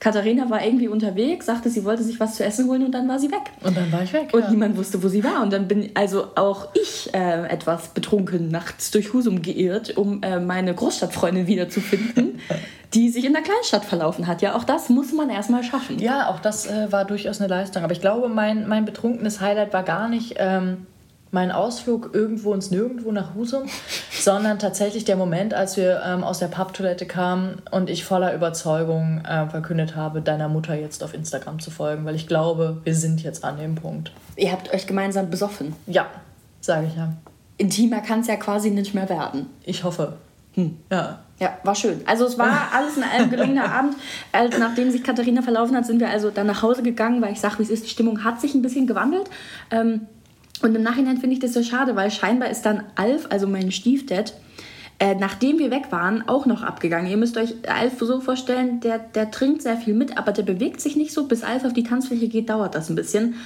Katharina 0.00 0.48
war 0.48 0.64
irgendwie 0.64 0.88
unterwegs, 0.88 1.44
sagte, 1.44 1.68
sie 1.68 1.84
wollte 1.84 2.02
sich 2.02 2.18
was 2.18 2.34
zu 2.34 2.44
essen 2.44 2.66
holen 2.66 2.86
und 2.86 2.92
dann 2.92 3.06
war 3.06 3.18
sie 3.18 3.30
weg. 3.30 3.52
Und 3.62 3.76
dann 3.76 3.92
war 3.92 4.02
ich 4.02 4.12
weg. 4.14 4.30
Und 4.32 4.40
ja. 4.40 4.50
niemand 4.50 4.78
wusste, 4.78 5.02
wo 5.02 5.08
sie 5.08 5.22
war. 5.22 5.42
Und 5.42 5.52
dann 5.52 5.68
bin 5.68 5.90
also 5.92 6.28
auch 6.36 6.68
ich 6.74 7.12
äh, 7.12 7.46
etwas 7.48 7.88
betrunken 7.88 8.48
nachts 8.48 8.90
durch 8.90 9.12
Husum 9.12 9.42
geirrt, 9.42 9.98
um 9.98 10.22
äh, 10.22 10.40
meine 10.40 10.74
Großstadtfreundin 10.74 11.46
wiederzufinden, 11.46 12.40
die 12.94 13.10
sich 13.10 13.26
in 13.26 13.34
der 13.34 13.42
Kleinstadt 13.42 13.84
verlaufen 13.84 14.26
hat. 14.26 14.40
Ja, 14.40 14.56
auch 14.56 14.64
das 14.64 14.88
muss 14.88 15.12
man 15.12 15.28
erstmal 15.28 15.62
schaffen. 15.62 15.98
Ja, 15.98 16.30
auch 16.30 16.40
das 16.40 16.66
äh, 16.66 16.90
war 16.90 17.04
durchaus 17.04 17.38
eine 17.38 17.48
Leistung. 17.48 17.84
Aber 17.84 17.92
ich 17.92 18.00
glaube, 18.00 18.30
mein, 18.30 18.66
mein 18.66 18.86
betrunkenes 18.86 19.42
Highlight 19.42 19.74
war 19.74 19.82
gar 19.82 20.08
nicht 20.08 20.36
ähm, 20.38 20.86
mein 21.32 21.52
Ausflug 21.52 22.10
irgendwo 22.12 22.52
ins 22.54 22.70
Nirgendwo 22.70 23.12
nach 23.12 23.34
Husum, 23.34 23.64
sondern 24.10 24.58
tatsächlich 24.58 25.04
der 25.04 25.16
Moment, 25.16 25.54
als 25.54 25.76
wir 25.76 26.02
ähm, 26.04 26.24
aus 26.24 26.38
der 26.38 26.48
Papptoilette 26.48 27.06
kamen 27.06 27.62
und 27.70 27.88
ich 27.88 28.04
voller 28.04 28.34
Überzeugung 28.34 29.24
äh, 29.24 29.48
verkündet 29.48 29.96
habe, 29.96 30.22
deiner 30.22 30.48
Mutter 30.48 30.74
jetzt 30.74 31.04
auf 31.04 31.14
Instagram 31.14 31.60
zu 31.60 31.70
folgen, 31.70 32.04
weil 32.04 32.14
ich 32.14 32.26
glaube, 32.26 32.78
wir 32.84 32.94
sind 32.94 33.22
jetzt 33.22 33.44
an 33.44 33.58
dem 33.58 33.76
Punkt. 33.76 34.12
Ihr 34.36 34.52
habt 34.52 34.72
euch 34.74 34.86
gemeinsam 34.86 35.30
besoffen. 35.30 35.74
Ja, 35.86 36.06
sage 36.60 36.88
ich 36.88 36.96
ja. 36.96 37.12
Intimer 37.58 38.00
kann 38.00 38.20
es 38.20 38.26
ja 38.26 38.36
quasi 38.36 38.70
nicht 38.70 38.94
mehr 38.94 39.08
werden. 39.08 39.46
Ich 39.64 39.84
hoffe. 39.84 40.14
Ja. 40.90 41.20
Ja, 41.38 41.56
war 41.64 41.74
schön. 41.74 42.02
Also 42.06 42.26
es 42.26 42.38
war 42.38 42.68
alles 42.74 42.96
in 42.96 43.02
allem 43.02 43.30
gelungener 43.30 43.72
Abend. 43.72 43.96
Also, 44.30 44.58
nachdem 44.58 44.90
sich 44.90 45.02
Katharina 45.02 45.40
verlaufen 45.42 45.74
hat, 45.74 45.86
sind 45.86 46.00
wir 46.00 46.10
also 46.10 46.30
dann 46.30 46.46
nach 46.46 46.62
Hause 46.62 46.82
gegangen, 46.82 47.22
weil 47.22 47.32
ich 47.32 47.40
sage, 47.40 47.58
wie 47.58 47.62
es 47.62 47.70
ist, 47.70 47.84
die 47.84 47.90
Stimmung 47.90 48.24
hat 48.24 48.40
sich 48.40 48.54
ein 48.54 48.62
bisschen 48.62 48.86
gewandelt. 48.86 49.30
Ähm, 49.70 50.06
und 50.62 50.74
im 50.74 50.82
Nachhinein 50.82 51.18
finde 51.18 51.34
ich 51.34 51.40
das 51.40 51.52
so 51.52 51.62
schade, 51.62 51.96
weil 51.96 52.10
scheinbar 52.10 52.50
ist 52.50 52.62
dann 52.62 52.84
Alf, 52.96 53.26
also 53.30 53.46
mein 53.46 53.72
Stiefdad, 53.72 54.34
äh, 54.98 55.14
nachdem 55.14 55.58
wir 55.58 55.70
weg 55.70 55.90
waren, 55.90 56.28
auch 56.28 56.44
noch 56.44 56.62
abgegangen. 56.62 57.10
Ihr 57.10 57.16
müsst 57.16 57.38
euch 57.38 57.54
Alf 57.68 57.98
so 57.98 58.20
vorstellen, 58.20 58.80
der, 58.80 58.98
der 58.98 59.30
trinkt 59.30 59.62
sehr 59.62 59.78
viel 59.78 59.94
mit, 59.94 60.18
aber 60.18 60.32
der 60.32 60.42
bewegt 60.42 60.80
sich 60.80 60.94
nicht 60.96 61.12
so. 61.12 61.26
Bis 61.26 61.42
Alf 61.42 61.64
auf 61.64 61.72
die 61.72 61.84
Tanzfläche 61.84 62.28
geht, 62.28 62.50
dauert 62.50 62.74
das 62.74 62.90
ein 62.90 62.96
bisschen. 62.96 63.36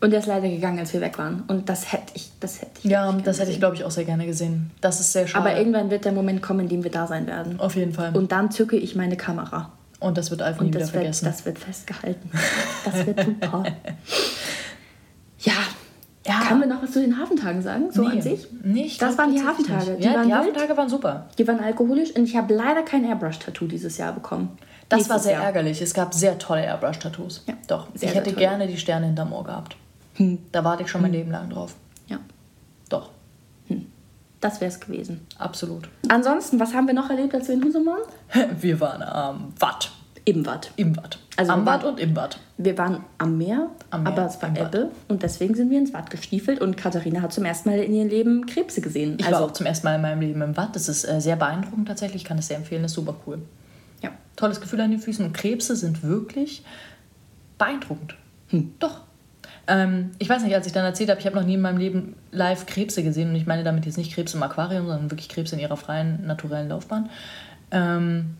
Und 0.00 0.10
der 0.10 0.20
ist 0.20 0.26
leider 0.26 0.48
gegangen, 0.48 0.78
als 0.78 0.92
wir 0.92 1.00
weg 1.00 1.18
waren. 1.18 1.44
Und 1.48 1.68
das 1.68 1.92
hätte 1.92 2.12
ich, 2.14 2.30
das 2.38 2.60
hätte 2.60 2.72
ich. 2.82 2.90
Ja, 2.90 3.10
das 3.24 3.40
hätte 3.40 3.50
ich, 3.50 3.58
glaube 3.58 3.74
ich, 3.74 3.84
auch 3.84 3.90
sehr 3.90 4.04
gerne 4.04 4.26
gesehen. 4.26 4.70
Das 4.80 5.00
ist 5.00 5.12
sehr 5.12 5.26
schade. 5.26 5.44
Aber 5.44 5.56
irgendwann 5.58 5.90
wird 5.90 6.04
der 6.04 6.12
Moment 6.12 6.42
kommen, 6.42 6.60
in 6.60 6.68
dem 6.68 6.84
wir 6.84 6.90
da 6.90 7.06
sein 7.06 7.26
werden. 7.26 7.58
Auf 7.58 7.74
jeden 7.74 7.92
Fall. 7.92 8.14
Und 8.14 8.30
dann 8.30 8.50
zücke 8.50 8.76
ich 8.76 8.94
meine 8.94 9.16
Kamera. 9.16 9.72
Und 10.00 10.18
das 10.18 10.30
wird 10.30 10.42
Alf 10.42 10.60
nie 10.60 10.66
Und 10.66 10.74
wieder 10.74 10.80
das 10.80 10.92
wird, 10.92 11.02
vergessen. 11.02 11.24
das 11.24 11.46
wird 11.46 11.58
festgehalten. 11.58 12.30
Das 12.84 13.06
wird 13.06 13.24
super. 13.24 13.64
ja. 15.40 15.54
Ja. 16.26 16.40
Können 16.48 16.60
wir 16.60 16.66
noch 16.68 16.82
was 16.82 16.92
zu 16.92 17.00
den 17.00 17.18
Hafentagen 17.18 17.60
sagen? 17.60 17.90
So 17.90 18.06
an 18.06 18.22
sich? 18.22 18.46
Nee, 18.62 18.84
ich 18.84 18.96
das 18.98 19.14
glaub 19.16 19.26
waren 19.26 19.34
die 19.34 19.42
Hafentage. 19.44 19.90
nicht. 19.92 20.04
Ja, 20.04 20.12
die 20.22 20.28
wild. 20.30 20.34
Hafentage 20.34 20.76
waren 20.76 20.88
super. 20.88 21.26
Die 21.36 21.46
waren 21.46 21.60
alkoholisch 21.60 22.12
und 22.16 22.24
ich 22.24 22.34
habe 22.36 22.54
leider 22.54 22.82
kein 22.82 23.04
Airbrush-Tattoo 23.04 23.66
dieses 23.66 23.98
Jahr 23.98 24.12
bekommen. 24.14 24.56
Das 24.88 24.98
Nächstes 24.98 25.10
war 25.10 25.18
sehr 25.18 25.32
Jahr. 25.34 25.44
ärgerlich. 25.44 25.82
Es 25.82 25.92
gab 25.92 26.14
sehr 26.14 26.38
tolle 26.38 26.62
Airbrush-Tattoos. 26.64 27.44
Ja, 27.46 27.54
Doch. 27.68 27.88
sehr, 27.94 28.08
ich 28.08 28.14
hätte 28.14 28.30
toll. 28.30 28.38
gerne 28.38 28.66
die 28.66 28.76
Sterne 28.78 29.06
hinterm 29.06 29.32
Ohr 29.32 29.44
gehabt. 29.44 29.76
Da 30.52 30.64
warte 30.64 30.84
ich 30.84 30.88
schon 30.90 31.02
mein 31.02 31.12
Leben 31.12 31.30
lang 31.30 31.50
drauf. 31.50 31.74
Ja, 32.06 32.18
Doch. 32.88 33.10
das 34.40 34.60
wäre 34.60 34.70
es 34.70 34.78
gewesen. 34.80 35.26
Absolut. 35.38 35.88
Ansonsten, 36.08 36.60
was 36.60 36.72
haben 36.74 36.86
wir 36.86 36.94
noch 36.94 37.10
erlebt, 37.10 37.34
als 37.34 37.48
wir 37.48 37.54
in 37.54 37.64
Husum 37.64 37.84
waren? 37.86 38.02
Wir 38.60 38.78
waren 38.80 39.02
am 39.02 39.52
Watt. 39.58 39.90
Im 40.26 40.46
Watt. 40.46 40.70
Im 40.76 40.96
Watt. 40.96 41.18
Also 41.36 41.52
am 41.52 41.66
waren- 41.66 41.84
und 41.84 42.00
im 42.00 42.16
Watt. 42.16 42.38
Wir 42.56 42.78
waren 42.78 43.04
am 43.18 43.36
Meer, 43.36 43.68
Am 43.90 44.04
Meer, 44.04 44.12
aber 44.12 44.26
es 44.26 44.40
war. 44.40 44.56
Ebbe 44.56 44.90
und 45.08 45.22
deswegen 45.22 45.54
sind 45.54 45.70
wir 45.70 45.78
ins 45.78 45.92
Watt 45.92 46.08
gestiefelt 46.10 46.60
und 46.60 46.76
Katharina 46.76 47.20
hat 47.20 47.32
zum 47.32 47.44
ersten 47.44 47.68
Mal 47.68 47.80
in 47.80 47.92
ihrem 47.92 48.08
Leben 48.08 48.46
Krebse 48.46 48.80
gesehen. 48.80 49.16
Ich 49.20 49.30
war 49.30 49.42
auch 49.42 49.50
zum 49.52 49.66
ersten 49.66 49.86
Mal 49.86 49.96
in 49.96 50.02
meinem 50.02 50.20
Leben 50.20 50.40
im 50.40 50.56
Watt. 50.56 50.74
Das 50.76 50.88
ist 50.88 51.04
äh, 51.04 51.20
sehr 51.20 51.36
beeindruckend 51.36 51.88
tatsächlich. 51.88 52.22
Ich 52.22 52.28
kann 52.28 52.38
es 52.38 52.46
sehr 52.48 52.56
empfehlen. 52.56 52.82
Das 52.82 52.92
ist 52.92 52.96
super 52.96 53.16
cool. 53.26 53.38
ja. 54.02 54.10
Tolles 54.36 54.60
Gefühl 54.60 54.80
an 54.80 54.90
den 54.92 55.00
Füßen. 55.00 55.24
Und 55.26 55.32
Krebse 55.34 55.76
sind 55.76 56.02
wirklich 56.02 56.64
beeindruckend. 57.58 58.14
Doch. 58.78 59.00
Ähm, 59.66 60.10
ich 60.18 60.28
weiß 60.28 60.42
nicht, 60.44 60.54
als 60.54 60.66
ich 60.66 60.72
dann 60.72 60.84
erzählt 60.84 61.10
habe, 61.10 61.20
ich 61.20 61.26
habe 61.26 61.36
noch 61.36 61.44
nie 61.44 61.54
in 61.54 61.60
meinem 61.60 61.78
Leben 61.78 62.14
live 62.32 62.66
Krebse 62.66 63.02
gesehen. 63.02 63.30
Und 63.30 63.36
ich 63.36 63.46
meine 63.46 63.64
damit 63.64 63.84
jetzt 63.86 63.98
nicht 63.98 64.12
Krebse 64.14 64.36
im 64.36 64.42
Aquarium, 64.42 64.86
sondern 64.86 65.10
wirklich 65.10 65.28
Krebse 65.28 65.54
in 65.56 65.60
ihrer 65.60 65.76
freien, 65.76 66.26
naturellen 66.26 66.68
Laufbahn. 66.68 67.10
Ähm, 67.70 68.36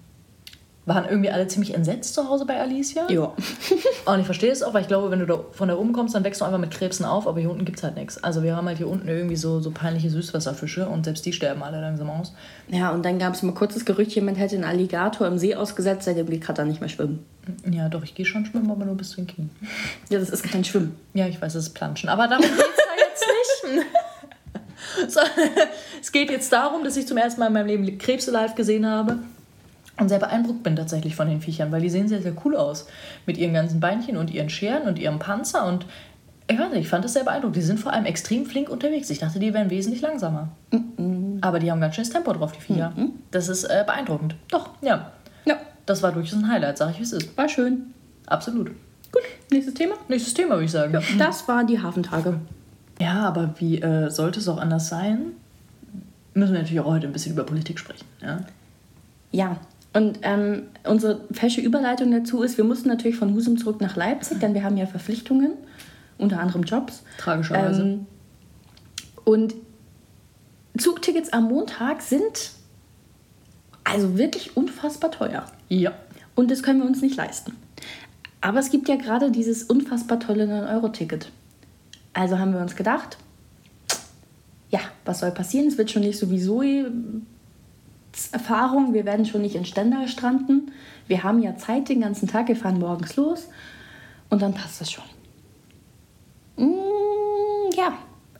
waren 0.86 1.06
irgendwie 1.06 1.30
alle 1.30 1.46
ziemlich 1.46 1.74
entsetzt 1.74 2.14
zu 2.14 2.28
Hause 2.28 2.44
bei 2.44 2.60
Alicia. 2.60 3.10
Ja. 3.10 3.32
Und 4.04 4.20
ich 4.20 4.26
verstehe 4.26 4.52
es 4.52 4.62
auch, 4.62 4.74
weil 4.74 4.82
ich 4.82 4.88
glaube, 4.88 5.10
wenn 5.10 5.18
du 5.18 5.26
da 5.26 5.40
von 5.52 5.68
da 5.68 5.76
oben 5.76 5.92
kommst, 5.92 6.14
dann 6.14 6.24
wächst 6.24 6.40
du 6.40 6.44
einfach 6.44 6.58
mit 6.58 6.70
Krebsen 6.70 7.06
auf, 7.06 7.26
aber 7.26 7.40
hier 7.40 7.50
unten 7.50 7.64
gibt 7.64 7.78
es 7.78 7.84
halt 7.84 7.96
nichts. 7.96 8.22
Also 8.22 8.42
wir 8.42 8.54
haben 8.54 8.66
halt 8.66 8.76
hier 8.78 8.88
unten 8.88 9.08
irgendwie 9.08 9.36
so, 9.36 9.60
so 9.60 9.70
peinliche 9.70 10.10
Süßwasserfische 10.10 10.86
und 10.86 11.04
selbst 11.04 11.24
die 11.24 11.32
sterben 11.32 11.62
alle 11.62 11.80
langsam 11.80 12.10
aus. 12.10 12.34
Ja, 12.68 12.90
und 12.90 13.04
dann 13.04 13.18
gab 13.18 13.34
es 13.34 13.42
mal 13.42 13.54
kurz 13.54 13.74
das 13.74 13.86
Gerücht, 13.86 14.14
jemand 14.14 14.38
hätte 14.38 14.56
einen 14.56 14.64
Alligator 14.64 15.26
im 15.26 15.38
See 15.38 15.54
ausgesetzt, 15.54 16.04
seitdem 16.04 16.40
kann 16.40 16.54
da 16.54 16.64
nicht 16.64 16.80
mehr 16.80 16.90
schwimmen. 16.90 17.24
Ja, 17.70 17.88
doch, 17.88 18.02
ich 18.04 18.14
gehe 18.14 18.26
schon 18.26 18.44
schwimmen, 18.44 18.70
aber 18.70 18.84
nur 18.84 18.96
bis 18.96 19.10
zu 19.10 19.16
den 19.16 19.26
Knien. 19.26 19.50
Ja, 20.10 20.18
das 20.18 20.30
ist 20.30 20.42
kein 20.42 20.64
Schwimmen. 20.64 20.96
Ja, 21.14 21.26
ich 21.26 21.40
weiß, 21.40 21.54
es 21.54 21.68
ist 21.68 21.74
Planschen, 21.74 22.10
aber 22.10 22.28
darum 22.28 22.44
geht 22.44 22.52
es 22.52 22.76
da 22.76 23.72
jetzt 23.72 23.74
nicht. 23.74 25.10
so, 25.10 25.20
es 26.00 26.12
geht 26.12 26.30
jetzt 26.30 26.52
darum, 26.52 26.84
dass 26.84 26.96
ich 26.96 27.06
zum 27.06 27.16
ersten 27.16 27.40
Mal 27.40 27.46
in 27.46 27.52
meinem 27.54 27.66
Leben 27.66 27.98
Krebse 27.98 28.30
live 28.30 28.54
gesehen 28.54 28.86
habe 28.86 29.18
und 29.98 30.08
sehr 30.08 30.18
beeindruckt 30.18 30.62
bin 30.62 30.76
tatsächlich 30.76 31.14
von 31.14 31.28
den 31.28 31.40
Viechern, 31.40 31.70
weil 31.72 31.80
die 31.80 31.90
sehen 31.90 32.08
sehr, 32.08 32.20
sehr 32.22 32.34
cool 32.44 32.56
aus. 32.56 32.86
Mit 33.26 33.38
ihren 33.38 33.54
ganzen 33.54 33.80
Beinchen 33.80 34.16
und 34.16 34.30
ihren 34.32 34.50
Scheren 34.50 34.88
und 34.88 34.98
ihrem 34.98 35.18
Panzer 35.18 35.66
und 35.66 35.86
ich 36.46 36.58
weiß 36.58 36.70
nicht, 36.72 36.80
ich 36.82 36.88
fand 36.88 37.02
das 37.04 37.14
sehr 37.14 37.24
beeindruckend. 37.24 37.56
Die 37.56 37.62
sind 37.62 37.80
vor 37.80 37.92
allem 37.94 38.04
extrem 38.04 38.44
flink 38.44 38.68
unterwegs. 38.68 39.08
Ich 39.08 39.18
dachte, 39.18 39.38
die 39.38 39.54
wären 39.54 39.70
wesentlich 39.70 40.02
langsamer. 40.02 40.48
Aber 41.40 41.58
die 41.58 41.70
haben 41.70 41.80
ganz 41.80 41.94
schönes 41.94 42.10
Tempo 42.10 42.34
drauf, 42.34 42.52
die 42.52 42.60
Viecher. 42.60 42.92
Das 43.30 43.48
ist 43.48 43.64
äh, 43.64 43.82
beeindruckend. 43.86 44.34
Doch, 44.50 44.68
ja. 44.82 45.12
Ja, 45.46 45.56
Das 45.86 46.02
war 46.02 46.12
durchaus 46.12 46.38
ein 46.38 46.48
Highlight, 46.48 46.76
sag 46.76 46.90
ich, 46.90 46.98
wie 46.98 47.02
es 47.02 47.12
ist. 47.14 47.34
war 47.38 47.48
schön. 47.48 47.94
Absolut. 48.26 48.66
Gut, 49.10 49.22
nächstes 49.50 49.72
Thema. 49.74 49.94
Nächstes 50.08 50.34
Thema, 50.34 50.50
würde 50.50 50.64
ich 50.66 50.70
sagen. 50.72 50.98
Das 51.18 51.48
waren 51.48 51.66
die 51.66 51.80
Hafentage. 51.80 52.38
Ja, 53.00 53.22
aber 53.26 53.54
wie 53.58 53.80
äh, 53.80 54.10
sollte 54.10 54.38
es 54.38 54.46
auch 54.48 54.58
anders 54.58 54.88
sein? 54.88 55.32
Müssen 56.34 56.52
wir 56.52 56.60
natürlich 56.60 56.80
auch 56.80 56.86
heute 56.90 57.06
ein 57.06 57.12
bisschen 57.14 57.32
über 57.32 57.44
Politik 57.44 57.78
sprechen. 57.78 58.04
Ja? 58.20 58.40
Ja, 59.32 59.56
und 59.94 60.18
ähm, 60.22 60.64
unsere 60.84 61.20
fesche 61.30 61.60
Überleitung 61.60 62.10
dazu 62.10 62.42
ist, 62.42 62.56
wir 62.58 62.64
mussten 62.64 62.88
natürlich 62.88 63.16
von 63.16 63.32
Husum 63.32 63.56
zurück 63.56 63.80
nach 63.80 63.94
Leipzig, 63.94 64.40
denn 64.40 64.52
wir 64.52 64.64
haben 64.64 64.76
ja 64.76 64.86
Verpflichtungen, 64.86 65.52
unter 66.18 66.40
anderem 66.40 66.64
Jobs. 66.64 67.04
Tragischerweise. 67.16 67.82
Ähm, 67.82 68.06
und 69.24 69.54
Zugtickets 70.76 71.32
am 71.32 71.44
Montag 71.44 72.02
sind 72.02 72.50
also 73.84 74.18
wirklich 74.18 74.56
unfassbar 74.56 75.10
teuer. 75.12 75.46
ja. 75.68 75.92
Und 76.34 76.50
das 76.50 76.64
können 76.64 76.80
wir 76.80 76.86
uns 76.86 77.00
nicht 77.00 77.16
leisten. 77.16 77.52
Aber 78.40 78.58
es 78.58 78.70
gibt 78.70 78.88
ja 78.88 78.96
gerade 78.96 79.30
dieses 79.30 79.62
unfassbar 79.62 80.18
tolle 80.18 80.46
9-Euro-Ticket. 80.46 81.30
Also 82.12 82.40
haben 82.40 82.52
wir 82.52 82.60
uns 82.60 82.74
gedacht, 82.74 83.18
ja, 84.70 84.80
was 85.04 85.20
soll 85.20 85.30
passieren? 85.30 85.68
Es 85.68 85.78
wird 85.78 85.92
schon 85.92 86.02
nicht 86.02 86.18
sowieso 86.18 86.62
Erfahrung. 88.32 88.94
Wir 88.94 89.04
werden 89.04 89.26
schon 89.26 89.42
nicht 89.42 89.54
in 89.54 89.64
Stendal 89.64 90.08
stranden. 90.08 90.72
Wir 91.06 91.22
haben 91.22 91.42
ja 91.42 91.56
Zeit 91.56 91.88
den 91.88 92.00
ganzen 92.00 92.28
Tag. 92.28 92.48
Wir 92.48 92.56
fahren 92.56 92.78
morgens 92.78 93.16
los. 93.16 93.48
Und 94.30 94.42
dann 94.42 94.54
passt 94.54 94.80
das 94.80 94.90
schon. 94.90 95.04
Mm, 96.56 97.70
ja, 97.76 97.92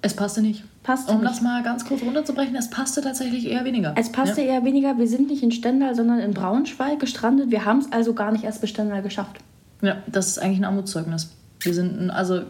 Es 0.03 0.15
passte 0.15 0.43
nicht. 0.43 0.65
Passte 0.83 1.13
um 1.13 1.21
nicht. 1.21 1.31
das 1.31 1.41
mal 1.41 1.63
ganz 1.63 1.87
kurz 1.87 2.03
runterzubrechen, 2.03 2.55
es 2.57 2.69
passte 2.69 3.01
tatsächlich 3.01 3.47
eher 3.47 3.65
weniger. 3.65 3.95
es 3.97 4.13
passte 4.13 4.43
ja. 4.43 4.55
eher 4.55 4.65
weniger. 4.65 4.99
Wir 4.99 5.09
sind 5.09 5.29
nicht 5.29 5.43
in 5.43 5.51
Stendal, 5.51 5.95
sondern 5.95 6.19
in 6.19 6.35
Braunschweig 6.35 7.01
gestrandet. 7.01 7.51
Wir 7.51 7.65
haben 7.65 7.79
es 7.79 7.91
also 7.91 8.13
gar 8.13 8.31
nicht 8.31 8.45
erst 8.45 8.61
bis 8.61 8.71
Stendal 8.71 9.03
geschafft. 9.03 9.39
Ja, 9.81 9.97
das 10.07 10.29
ist 10.29 10.39
eigentlich 10.39 10.59
ein 10.59 10.65
Armutszeugnis. 10.65 11.31
Wir 11.61 11.73
sind, 11.73 12.11
also, 12.11 12.43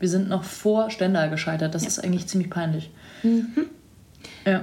wir 0.00 0.08
sind 0.08 0.30
noch 0.30 0.44
vor 0.44 0.90
Stendal 0.90 1.28
gescheitert. 1.28 1.74
Das 1.74 1.86
ist 1.86 1.98
eigentlich 2.02 2.26
ziemlich 2.26 2.48
peinlich. 2.50 2.90
Mhm. 3.22 3.66
Ja. 4.46 4.62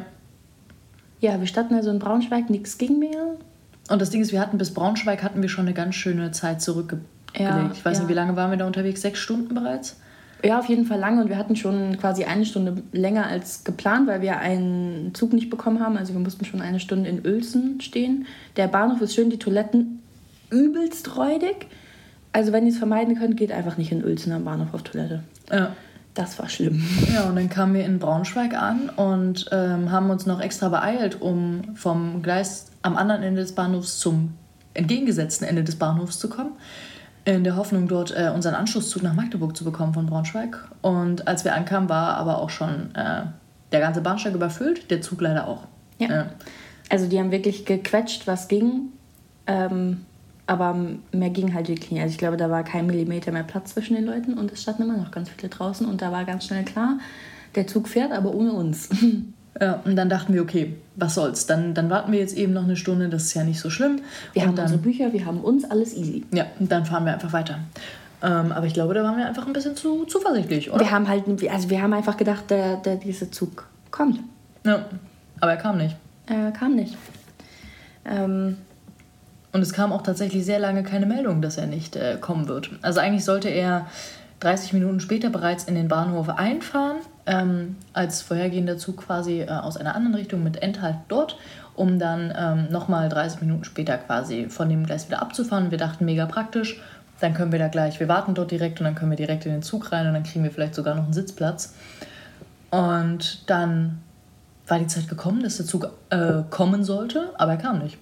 Ja, 1.22 1.40
wir 1.40 1.48
standen 1.48 1.76
also 1.76 1.90
in 1.92 2.00
Braunschweig, 2.00 2.50
nichts 2.50 2.78
ging 2.78 3.00
mehr. 3.00 3.38
Und 3.90 4.02
das 4.02 4.10
Ding 4.10 4.22
ist, 4.22 4.32
wir 4.32 4.42
hatten 4.42 4.58
bis 4.58 4.74
Braunschweig 4.74 5.24
hatten 5.24 5.42
wir 5.42 5.50
schon 5.50 5.66
eine 5.66 5.74
ganz 5.74 5.96
schöne 5.96 6.32
Zeit 6.32 6.62
zurückgelegt. 6.62 7.08
Ja, 7.38 7.72
ich 7.72 7.86
weiß 7.86 7.98
ja. 7.98 8.04
nicht, 8.04 8.10
wie 8.10 8.16
lange 8.16 8.36
waren 8.36 8.52
wir 8.52 8.58
da 8.58 8.68
unterwegs? 8.68 9.02
Sechs 9.02 9.20
Stunden 9.20 9.56
bereits? 9.56 9.98
Ja, 10.44 10.60
auf 10.60 10.66
jeden 10.66 10.86
Fall 10.86 11.00
lange 11.00 11.22
und 11.22 11.30
wir 11.30 11.38
hatten 11.38 11.56
schon 11.56 11.98
quasi 11.98 12.24
eine 12.24 12.46
Stunde 12.46 12.82
länger 12.92 13.28
als 13.28 13.64
geplant, 13.64 14.08
weil 14.08 14.22
wir 14.22 14.40
einen 14.40 15.14
Zug 15.14 15.34
nicht 15.34 15.52
bekommen 15.52 15.80
haben. 15.80 15.98
Also 15.98 16.14
wir 16.14 16.20
mussten 16.20 16.46
schon 16.46 16.62
eine 16.62 16.80
Stunde 16.80 17.10
in 17.10 17.26
Uelzen 17.26 17.80
stehen. 17.80 18.26
Der 18.56 18.68
Bahnhof 18.68 19.02
ist 19.02 19.14
schön, 19.14 19.30
die 19.30 19.38
Toiletten 19.38 20.02
übelst 20.50 21.16
räudig. 21.16 21.68
Also 22.34 22.52
wenn 22.52 22.66
ihr 22.66 22.72
es 22.72 22.78
vermeiden 22.78 23.16
könnt, 23.18 23.38
geht 23.38 23.52
einfach 23.52 23.78
nicht 23.78 23.92
in 23.92 24.04
Uelzen 24.04 24.32
am 24.32 24.44
Bahnhof 24.44 24.74
auf 24.74 24.82
Toilette. 24.82 25.24
Ja. 25.52 25.76
Das 26.14 26.38
war 26.40 26.50
schlimm. 26.50 26.84
Ja, 27.14 27.24
und 27.24 27.36
dann 27.38 27.50
kamen 27.50 27.74
wir 27.74 27.86
in 27.86 28.00
Braunschweig 28.00 28.54
an 28.54 28.90
und 28.90 29.46
ähm, 29.52 29.92
haben 29.92 30.10
uns 30.10 30.26
noch 30.26 30.42
extra 30.42 30.68
beeilt, 30.70 31.22
um 31.22 31.76
vom 31.76 32.22
Gleis 32.22 32.68
am 32.82 32.98
anderen 32.98 33.24
Ende 33.24 33.42
des 33.42 33.54
Bahnhofs 33.54 34.00
zum 34.00 34.34
entgegengesetzten 34.74 35.48
Ende 35.48 35.64
des 35.64 35.78
Bahnhofs 35.78 36.20
zu 36.20 36.30
kommen. 36.30 36.52
In 37.24 37.44
der 37.44 37.56
Hoffnung, 37.56 37.88
dort 37.88 38.12
äh, 38.12 38.32
unseren 38.34 38.56
Anschlusszug 38.56 39.04
nach 39.04 39.14
Magdeburg 39.14 39.56
zu 39.56 39.64
bekommen 39.64 39.94
von 39.94 40.08
Braunschweig. 40.08 40.58
Und 40.82 41.28
als 41.28 41.46
wir 41.46 41.56
ankamen, 41.56 41.88
war 41.88 42.18
aber 42.18 42.40
auch 42.40 42.50
schon 42.50 42.94
äh, 42.96 43.24
der 43.72 43.80
ganze 43.80 44.02
Bahnsteig 44.02 44.34
überfüllt, 44.34 44.90
der 44.92 45.02
Zug 45.02 45.22
leider 45.22 45.48
auch. 45.48 45.64
Ja. 46.00 46.22
Äh, 46.22 46.26
Also 46.90 47.08
die 47.08 47.20
haben 47.20 47.32
wirklich 47.32 47.66
gequetscht, 47.66 48.28
was 48.28 48.50
ging. 48.50 48.90
Ähm, 49.48 50.06
aber 50.52 50.76
mehr 51.14 51.30
ging 51.30 51.54
halt 51.54 51.70
wirklich 51.70 51.92
nicht. 51.92 52.02
Also 52.02 52.12
ich 52.12 52.18
glaube, 52.18 52.36
da 52.36 52.50
war 52.50 52.64
kein 52.64 52.86
Millimeter 52.86 53.32
mehr 53.32 53.44
Platz 53.44 53.74
zwischen 53.74 53.96
den 53.96 54.06
Leuten 54.06 54.34
und 54.34 54.52
es 54.52 54.62
standen 54.62 54.84
immer 54.84 54.98
noch 54.98 55.12
ganz 55.12 55.30
viele 55.30 55.48
draußen 55.48 55.88
und 55.88 56.02
da 56.02 56.12
war 56.12 56.26
ganz 56.26 56.46
schnell 56.46 56.66
klar, 56.66 57.00
der 57.56 57.68
Zug 57.68 57.88
fährt, 57.88 58.12
aber 58.12 58.36
ohne 58.36 58.52
uns. 58.52 58.90
ja, 59.62 59.82
und 59.86 59.96
dann 59.96 60.10
dachten 60.10 60.34
wir, 60.34 60.42
okay, 60.42 60.76
was 60.98 61.16
soll's, 61.16 61.46
dann, 61.46 61.74
dann 61.74 61.90
warten 61.90 62.12
wir 62.12 62.20
jetzt 62.20 62.36
eben 62.36 62.52
noch 62.52 62.66
eine 62.66 62.76
Stunde, 62.76 63.08
das 63.08 63.24
ist 63.24 63.34
ja 63.34 63.46
nicht 63.46 63.62
so 63.62 63.70
schlimm. 63.70 64.02
Wir 64.34 64.42
und 64.42 64.50
haben 64.50 64.56
dann, 64.58 64.66
unsere 64.66 64.82
Bücher, 64.82 65.14
wir 65.14 65.26
haben 65.26 65.40
uns, 65.40 65.64
alles 65.64 65.96
easy. 65.96 66.26
Ja, 66.34 66.48
und 66.60 66.70
dann 66.70 66.86
fahren 66.86 67.06
wir 67.06 67.14
einfach 67.14 67.32
weiter. 67.32 67.60
Ähm, 68.22 68.52
aber 68.52 68.66
ich 68.66 68.74
glaube, 68.74 68.94
da 68.94 69.04
waren 69.04 69.16
wir 69.16 69.28
einfach 69.28 69.48
ein 69.48 69.54
bisschen 69.54 69.78
zu 69.78 70.04
zuversichtlich, 70.04 70.70
oder? 70.70 70.82
Wir 70.82 70.92
haben 70.92 71.08
halt, 71.08 71.24
also 71.50 71.70
wir 71.70 71.82
haben 71.82 71.94
einfach 71.94 72.18
gedacht, 72.18 72.50
der, 72.50 72.76
der, 72.76 72.98
dieser 72.98 73.32
Zug 73.32 73.68
kommt. 73.90 74.20
Ja. 74.66 74.86
Aber 75.40 75.52
er 75.52 75.58
kam 75.58 75.78
nicht. 75.78 75.96
Er 76.28 76.52
kam 76.52 76.76
nicht. 76.76 76.98
Ähm, 78.04 78.58
und 79.54 79.62
es 79.62 79.74
kam 79.74 79.92
auch 79.92 80.02
tatsächlich 80.02 80.46
sehr 80.46 80.60
lange 80.60 80.84
keine 80.84 81.06
Meldung, 81.06 81.42
dass 81.42 81.58
er 81.58 81.68
nicht 81.68 81.96
äh, 81.96 82.18
kommen 82.20 82.48
wird. 82.48 82.70
Also 82.82 83.00
eigentlich 83.00 83.26
sollte 83.26 83.50
er 83.50 83.88
30 84.40 84.74
Minuten 84.74 85.00
später 85.00 85.30
bereits 85.30 85.66
in 85.66 85.76
den 85.76 85.88
Bahnhof 85.88 86.30
einfahren, 86.30 86.98
ähm, 87.26 87.76
als 87.94 88.22
vorhergehender 88.22 88.78
Zug 88.78 89.06
quasi 89.06 89.42
äh, 89.42 89.50
aus 89.50 89.78
einer 89.78 89.96
anderen 89.96 90.16
Richtung 90.16 90.44
mit 90.44 90.62
Endhalt 90.62 90.96
dort, 91.10 91.38
um 91.76 92.00
dann 92.00 92.34
ähm, 92.38 92.68
nochmal 92.72 93.10
30 93.10 93.42
Minuten 93.42 93.64
später 93.64 93.98
quasi 93.98 94.50
von 94.50 94.68
dem 94.68 94.86
Gleis 94.86 95.08
wieder 95.08 95.22
abzufahren. 95.22 95.70
Wir 95.70 95.78
dachten, 95.78 96.06
mega 96.06 96.26
praktisch, 96.26 96.82
dann 97.20 97.34
können 97.34 97.52
wir 97.52 97.60
da 97.60 97.68
gleich, 97.68 98.00
wir 98.00 98.08
warten 98.08 98.34
dort 98.34 98.50
direkt 98.50 98.80
und 98.80 98.86
dann 98.86 98.96
können 98.96 99.12
wir 99.12 99.18
direkt 99.18 99.46
in 99.46 99.52
den 99.52 99.62
Zug 99.62 99.92
rein 99.92 100.08
und 100.08 100.14
dann 100.14 100.24
kriegen 100.24 100.44
wir 100.44 100.52
vielleicht 100.52 100.76
sogar 100.76 100.96
noch 100.96 101.04
einen 101.04 101.14
Sitzplatz. 101.14 101.76
Und 102.72 103.50
dann 103.50 104.00
war 104.68 104.80
die 104.80 104.88
Zeit 104.88 105.08
gekommen, 105.08 105.44
dass 105.44 105.58
der 105.58 105.66
Zug 105.66 105.92
äh, 106.10 106.42
kommen 106.50 106.84
sollte, 106.84 107.30
aber 107.38 107.52
er 107.52 107.58
kam 107.58 107.80
nicht. 107.80 107.98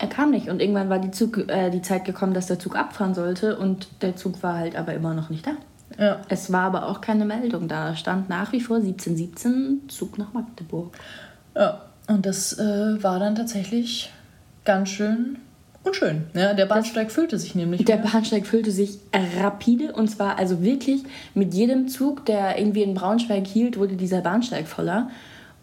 Er 0.00 0.08
kam 0.08 0.30
nicht 0.30 0.48
und 0.48 0.62
irgendwann 0.62 0.88
war 0.88 0.98
die, 0.98 1.10
Zug, 1.10 1.36
äh, 1.48 1.68
die 1.68 1.82
Zeit 1.82 2.06
gekommen, 2.06 2.32
dass 2.32 2.46
der 2.46 2.58
Zug 2.58 2.74
abfahren 2.74 3.12
sollte 3.12 3.58
und 3.58 3.86
der 4.00 4.16
Zug 4.16 4.42
war 4.42 4.56
halt 4.56 4.74
aber 4.74 4.94
immer 4.94 5.12
noch 5.12 5.28
nicht 5.28 5.46
da. 5.46 5.52
Ja. 5.98 6.22
Es 6.30 6.50
war 6.50 6.62
aber 6.62 6.86
auch 6.86 7.02
keine 7.02 7.26
Meldung 7.26 7.68
da. 7.68 7.94
Stand 7.94 8.30
nach 8.30 8.52
wie 8.52 8.62
vor 8.62 8.76
1717 8.76 9.88
Zug 9.88 10.16
nach 10.16 10.32
Magdeburg. 10.32 10.96
Ja, 11.54 11.82
und 12.08 12.24
das 12.24 12.58
äh, 12.58 13.02
war 13.02 13.18
dann 13.18 13.34
tatsächlich 13.34 14.10
ganz 14.64 14.88
schön 14.88 15.36
unschön. 15.84 16.24
Ja, 16.32 16.54
der 16.54 16.64
Bahnsteig 16.64 17.08
das, 17.08 17.14
füllte 17.14 17.38
sich 17.38 17.54
nämlich. 17.54 17.84
Der 17.84 17.98
mehr. 17.98 18.10
Bahnsteig 18.10 18.46
füllte 18.46 18.70
sich 18.70 19.00
rapide 19.38 19.92
und 19.92 20.08
zwar 20.08 20.38
also 20.38 20.62
wirklich 20.62 21.02
mit 21.34 21.52
jedem 21.52 21.88
Zug, 21.88 22.24
der 22.24 22.58
irgendwie 22.58 22.82
in 22.82 22.94
Braunschweig 22.94 23.46
hielt, 23.46 23.76
wurde 23.78 23.96
dieser 23.96 24.22
Bahnsteig 24.22 24.66
voller. 24.66 25.10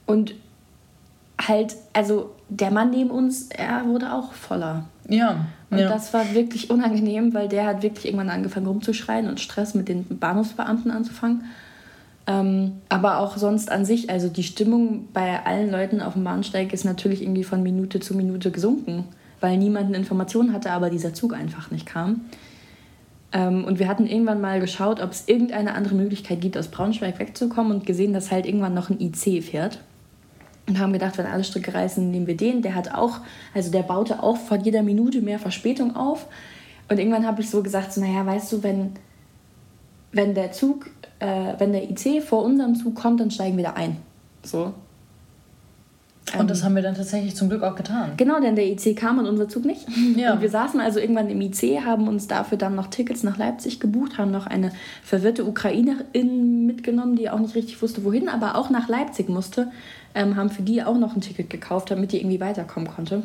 Und 0.06 0.36
halt, 1.40 1.76
also 1.94 2.36
der 2.50 2.72
Mann 2.72 2.92
neben 2.92 3.12
uns, 3.12 3.50
er 3.50 3.86
wurde 3.86 4.14
auch 4.14 4.34
voller. 4.34 4.86
Ja. 5.10 5.46
Und 5.70 5.80
ja. 5.80 5.90
das 5.90 6.14
war 6.14 6.34
wirklich 6.34 6.70
unangenehm, 6.70 7.34
weil 7.34 7.50
der 7.50 7.66
hat 7.66 7.84
wirklich 7.84 8.06
irgendwann 8.06 8.30
angefangen 8.30 8.68
rumzuschreien 8.68 9.28
und 9.28 9.40
Stress 9.40 9.74
mit 9.74 9.90
den 9.90 10.06
Bahnhofsbeamten 10.06 10.92
anzufangen. 10.92 11.46
Ähm, 12.26 12.74
aber 12.90 13.20
auch 13.20 13.38
sonst 13.38 13.72
an 13.72 13.86
sich, 13.86 14.10
also 14.10 14.28
die 14.30 14.44
Stimmung 14.44 15.08
bei 15.14 15.46
allen 15.46 15.72
Leuten 15.72 16.02
auf 16.02 16.14
dem 16.14 16.24
Bahnsteig 16.24 16.74
ist 16.74 16.84
natürlich 16.84 17.22
irgendwie 17.22 17.44
von 17.44 17.64
Minute 17.64 18.00
zu 18.00 18.16
Minute 18.16 18.52
gesunken, 18.52 19.06
weil 19.40 19.58
niemand 19.58 19.88
eine 19.88 19.98
Information 19.98 20.54
hatte, 20.54 20.72
aber 20.72 20.90
dieser 20.90 21.14
Zug 21.14 21.34
einfach 21.34 21.72
nicht 21.72 21.86
kam. 21.86 22.22
Ähm, 23.34 23.66
und 23.66 23.80
wir 23.80 23.88
hatten 23.88 24.08
irgendwann 24.08 24.42
mal 24.42 24.60
geschaut, 24.60 25.02
ob 25.02 25.12
es 25.12 25.28
irgendeine 25.28 25.74
andere 25.74 25.96
Möglichkeit 25.96 26.40
gibt, 26.42 26.58
aus 26.58 26.70
Braunschweig 26.70 27.20
wegzukommen 27.20 27.74
und 27.74 27.86
gesehen, 27.86 28.14
dass 28.14 28.32
halt 28.32 28.46
irgendwann 28.46 28.74
noch 28.74 28.90
ein 28.90 29.00
IC 29.00 29.44
fährt 29.44 29.80
und 30.68 30.80
haben 30.80 30.94
gedacht, 30.94 31.18
wenn 31.18 31.26
alle 31.26 31.44
Stricke 31.44 31.74
reißen, 31.74 32.10
nehmen 32.12 32.28
wir 32.28 32.36
den. 32.36 32.62
Der 32.62 32.76
hat 32.76 32.94
auch, 32.94 33.20
also 33.54 33.72
der 33.72 33.84
baute 33.84 34.22
auch 34.22 34.38
von 34.38 34.62
jeder 34.62 34.84
Minute 34.84 35.22
mehr 35.22 35.40
Verspätung 35.40 35.96
auf. 35.96 36.28
Und 36.90 37.00
irgendwann 37.00 37.26
habe 37.26 37.42
ich 37.42 37.50
so 37.50 37.64
gesagt, 37.64 37.94
so, 37.94 38.02
naja, 38.02 38.26
weißt 38.26 38.52
du, 38.52 38.64
wenn, 38.64 38.92
wenn 40.12 40.34
der 40.34 40.52
Zug, 40.52 40.90
äh, 41.20 41.54
wenn 41.58 41.72
der 41.72 41.90
IC 41.90 42.22
vor 42.22 42.44
unserem 42.44 42.76
Zug 42.76 42.96
kommt, 42.96 43.20
dann 43.20 43.32
steigen 43.32 43.58
wir 43.58 43.66
da 43.66 43.74
ein. 43.74 43.98
So. 44.44 44.74
Und 46.34 46.42
ähm, 46.42 46.48
das 46.48 46.64
haben 46.64 46.76
wir 46.76 46.82
dann 46.82 46.96
tatsächlich 46.96 47.36
zum 47.36 47.50
Glück 47.50 47.64
auch 47.64 47.76
getan. 47.76 48.12
Genau, 48.18 48.40
denn 48.40 48.56
der 48.56 48.68
IC 48.68 48.96
kam 48.98 49.18
und 49.20 49.28
unser 49.28 49.48
Zug 49.48 49.66
nicht. 49.66 49.86
Ja. 50.18 50.34
Und 50.34 50.42
wir 50.42 50.50
saßen 50.50 50.80
also 50.80 51.00
irgendwann 51.00 51.30
im 51.30 51.40
IC, 51.42 51.86
haben 51.86 52.08
uns 52.08 52.28
dafür 52.28 52.58
dann 52.58 52.76
noch 52.76 52.88
Tickets 52.88 53.24
nach 53.24 53.38
Leipzig 53.38 53.80
gebucht, 53.80 54.18
haben 54.18 54.32
noch 54.32 54.48
eine 54.48 54.72
verwirrte 55.04 55.46
Ukrainerin 55.46 56.66
mitgenommen, 56.66 57.16
die 57.16 57.30
auch 57.30 57.40
nicht 57.40 57.54
richtig 57.54 57.82
wusste, 57.82 58.04
wohin, 58.04 58.30
aber 58.30 58.56
auch 58.56 58.70
nach 58.70 58.88
Leipzig 58.88 59.30
musste, 59.30 59.72
ähm, 60.16 60.36
haben 60.36 60.50
für 60.50 60.64
die 60.64 60.82
auch 60.82 60.98
noch 60.98 61.16
ein 61.16 61.22
Ticket 61.22 61.50
gekauft, 61.50 61.92
damit 61.92 62.14
die 62.14 62.18
irgendwie 62.18 62.40
weiterkommen 62.40 62.90
konnte. 62.90 63.24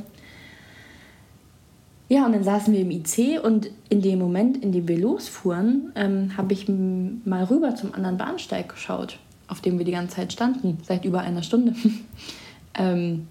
Ja, 2.09 2.27
und 2.27 2.33
dann 2.33 2.45
saßen 2.45 2.75
wir 2.75 2.81
im 2.81 2.91
IC 2.91 3.43
und 3.43 3.71
in 3.88 4.03
dem 4.03 4.19
Moment, 4.19 4.62
in 4.62 4.71
dem 4.73 4.87
wir 4.87 4.99
losfuhren, 4.99 5.93
ähm, 5.95 6.37
habe 6.37 6.53
ich 6.53 6.69
mal 6.69 7.45
rüber 7.45 7.75
zum 7.75 7.95
anderen 7.95 8.19
Bahnsteig 8.19 8.69
geschaut, 8.69 9.19
auf 9.49 9.62
dem 9.62 9.79
wir 9.79 9.87
die 9.87 9.93
ganze 9.93 10.17
Zeit 10.17 10.33
standen, 10.33 10.77
seit 10.83 11.07
über 11.07 11.21
einer 11.21 11.43
Stunde. 11.43 11.75
ähm, 12.75 13.29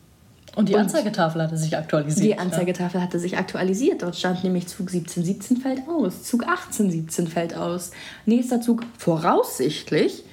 und 0.55 0.67
die 0.67 0.75
Anzeigetafel 0.75 1.41
hatte 1.41 1.55
sich 1.55 1.77
aktualisiert. 1.77 2.25
Die 2.25 2.37
Anzeigetafel 2.37 2.99
ja? 2.99 3.05
hatte 3.05 3.19
sich 3.19 3.37
aktualisiert. 3.37 4.01
Dort 4.01 4.17
stand 4.17 4.43
nämlich 4.43 4.67
Zug 4.67 4.89
1717 4.91 5.57
fällt 5.57 5.87
aus, 5.87 6.23
Zug 6.23 6.43
1817 6.43 7.27
fällt 7.27 7.55
aus. 7.55 7.91
Nächster 8.25 8.59
Zug 8.59 8.83
voraussichtlich 8.97 10.23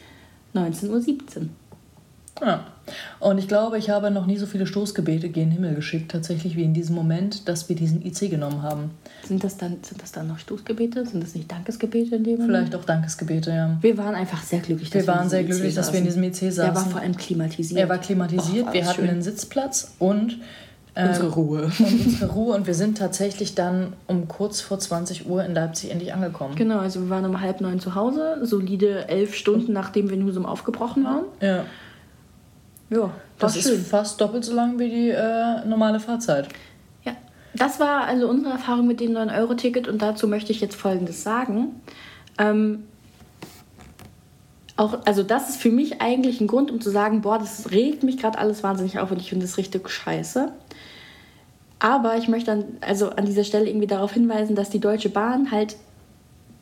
19.17 0.55 1.49
Uhr. 2.41 2.47
Ja. 2.47 2.67
Und 3.21 3.39
ich 3.39 3.49
glaube, 3.49 3.79
ich 3.79 3.91
habe 3.91 4.11
noch 4.11 4.27
nie 4.27 4.37
so 4.37 4.47
viele 4.47 4.67
Stoßgebete 4.67 5.29
gen 5.29 5.51
Himmel 5.51 5.75
geschickt, 5.75 6.11
tatsächlich 6.11 6.57
wie 6.57 6.63
in 6.63 6.75
diesem 6.75 6.95
Moment, 6.95 7.49
dass 7.49 7.69
wir 7.69 7.77
diesen 7.77 8.05
IC 8.05 8.31
genommen 8.31 8.63
haben. 8.63 8.91
Sind 9.25 9.45
das 9.45 9.57
dann, 9.57 9.79
sind 9.83 10.03
das 10.03 10.13
dann 10.13 10.29
noch 10.29 10.39
Stoßgebete? 10.39 11.07
Sind 11.07 11.23
das 11.23 11.35
nicht 11.35 11.51
Dankesgebete 11.51 12.17
in 12.17 12.25
dem 12.25 12.39
Moment? 12.39 12.51
Vielleicht 12.51 12.75
auch 12.75 12.85
Dankesgebete, 12.85 13.51
ja. 13.51 13.77
Wir 13.81 13.99
waren 13.99 14.15
einfach 14.15 14.43
sehr 14.43 14.61
glücklich, 14.61 14.91
dass 14.91 15.03
wir, 15.03 15.13
wir 15.13 15.19
waren 15.19 15.29
sehr 15.29 15.45
glücklich, 15.45 15.75
dass 15.75 15.93
wir 15.93 15.99
in 15.99 16.05
diesem 16.05 16.23
IC 16.23 16.37
saßen. 16.37 16.65
Er 16.65 16.75
war 16.75 16.87
vor 16.87 17.01
allem 17.01 17.17
klimatisiert. 17.17 17.81
Er 17.81 17.89
war 17.89 17.99
klimatisiert, 17.99 18.69
Och, 18.69 18.73
wir 18.73 18.87
hatten 18.87 18.97
schön. 18.97 19.11
einen 19.11 19.23
Sitzplatz 19.23 19.95
und 19.99 20.39
äh, 20.99 21.09
unsere 21.09 21.29
Ruhe. 21.29 21.63
Und 21.79 22.07
unsere 22.07 22.33
Ruhe. 22.33 22.57
Und 22.57 22.67
wir 22.67 22.75
sind 22.75 22.99
tatsächlich 22.99 23.55
dann 23.55 23.93
um 24.07 24.27
kurz 24.27 24.61
vor 24.61 24.79
20 24.79 25.29
Uhr 25.29 25.45
in 25.45 25.55
Leipzig 25.55 25.91
endlich 25.91 26.13
angekommen. 26.13 26.57
Genau, 26.57 26.79
also 26.79 27.03
wir 27.03 27.11
waren 27.11 27.25
um 27.25 27.41
halb 27.41 27.61
neun 27.61 27.79
zu 27.79 27.95
Hause, 27.95 28.39
solide 28.43 29.09
elf 29.09 29.35
Stunden, 29.35 29.73
nachdem 29.73 30.11
wir 30.11 30.17
in 30.17 30.25
Husum 30.25 30.45
aufgebrochen 30.45 31.05
waren. 31.05 31.25
Ja. 31.41 31.65
Ja, 32.91 33.11
das 33.39 33.57
ist 33.57 33.69
schön. 33.69 33.85
fast 33.85 34.21
doppelt 34.21 34.45
so 34.45 34.55
lang 34.55 34.79
wie 34.79 34.89
die 34.89 35.11
äh, 35.11 35.65
normale 35.67 36.01
Fahrzeit. 36.01 36.49
Ja, 37.05 37.13
das 37.55 37.79
war 37.81 38.07
also 38.07 38.29
unsere 38.29 38.53
Erfahrung 38.53 38.87
mit 38.87 39.01
dem 39.01 39.13
9-Euro-Ticket 39.13 39.89
und 39.89 40.01
dazu 40.01 40.27
möchte 40.27 40.53
ich 40.53 40.61
jetzt 40.61 40.77
Folgendes 40.77 41.23
sagen. 41.23 41.81
Ähm, 42.39 42.85
auch, 44.77 44.99
also 45.05 45.23
das 45.23 45.51
ist 45.51 45.61
für 45.61 45.71
mich 45.71 46.01
eigentlich 46.01 46.41
ein 46.41 46.47
Grund, 46.47 46.71
um 46.71 46.81
zu 46.81 46.91
sagen, 46.91 47.21
boah, 47.21 47.39
das 47.39 47.73
regt 47.73 48.05
mich 48.05 48.17
gerade 48.17 48.39
alles 48.39 48.63
wahnsinnig 48.63 48.99
auf 49.01 49.11
und 49.11 49.21
ich 49.21 49.29
finde 49.29 49.45
das 49.45 49.59
richtig 49.59 49.89
scheiße. 49.91 50.53
Aber 51.81 52.17
ich 52.17 52.29
möchte 52.29 52.53
an, 52.53 52.65
also 52.81 53.11
an 53.11 53.27
dieser 53.27 53.45
Stelle 53.45 53.69
irgendwie 53.69 53.87
darauf 53.87 54.13
hinweisen, 54.13 54.57
dass 54.57 54.71
die 54.71 54.81
Deutsche 54.81 55.11
Bahn 55.11 55.51
halt 55.51 55.77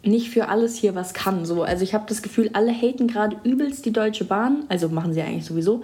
nicht 0.07 0.31
für 0.31 0.49
alles 0.49 0.77
hier 0.77 0.95
was 0.95 1.15
kann. 1.15 1.45
So. 1.45 1.63
Also 1.63 1.83
ich 1.85 1.95
habe 1.95 2.05
das 2.09 2.23
Gefühl, 2.23 2.51
alle 2.53 2.73
haten 2.73 3.09
gerade 3.09 3.37
übelst 3.45 3.85
die 3.87 3.93
Deutsche 3.93 4.25
Bahn. 4.25 4.65
Also 4.69 4.89
machen 4.89 5.13
sie 5.13 5.23
eigentlich 5.23 5.45
sowieso. 5.45 5.83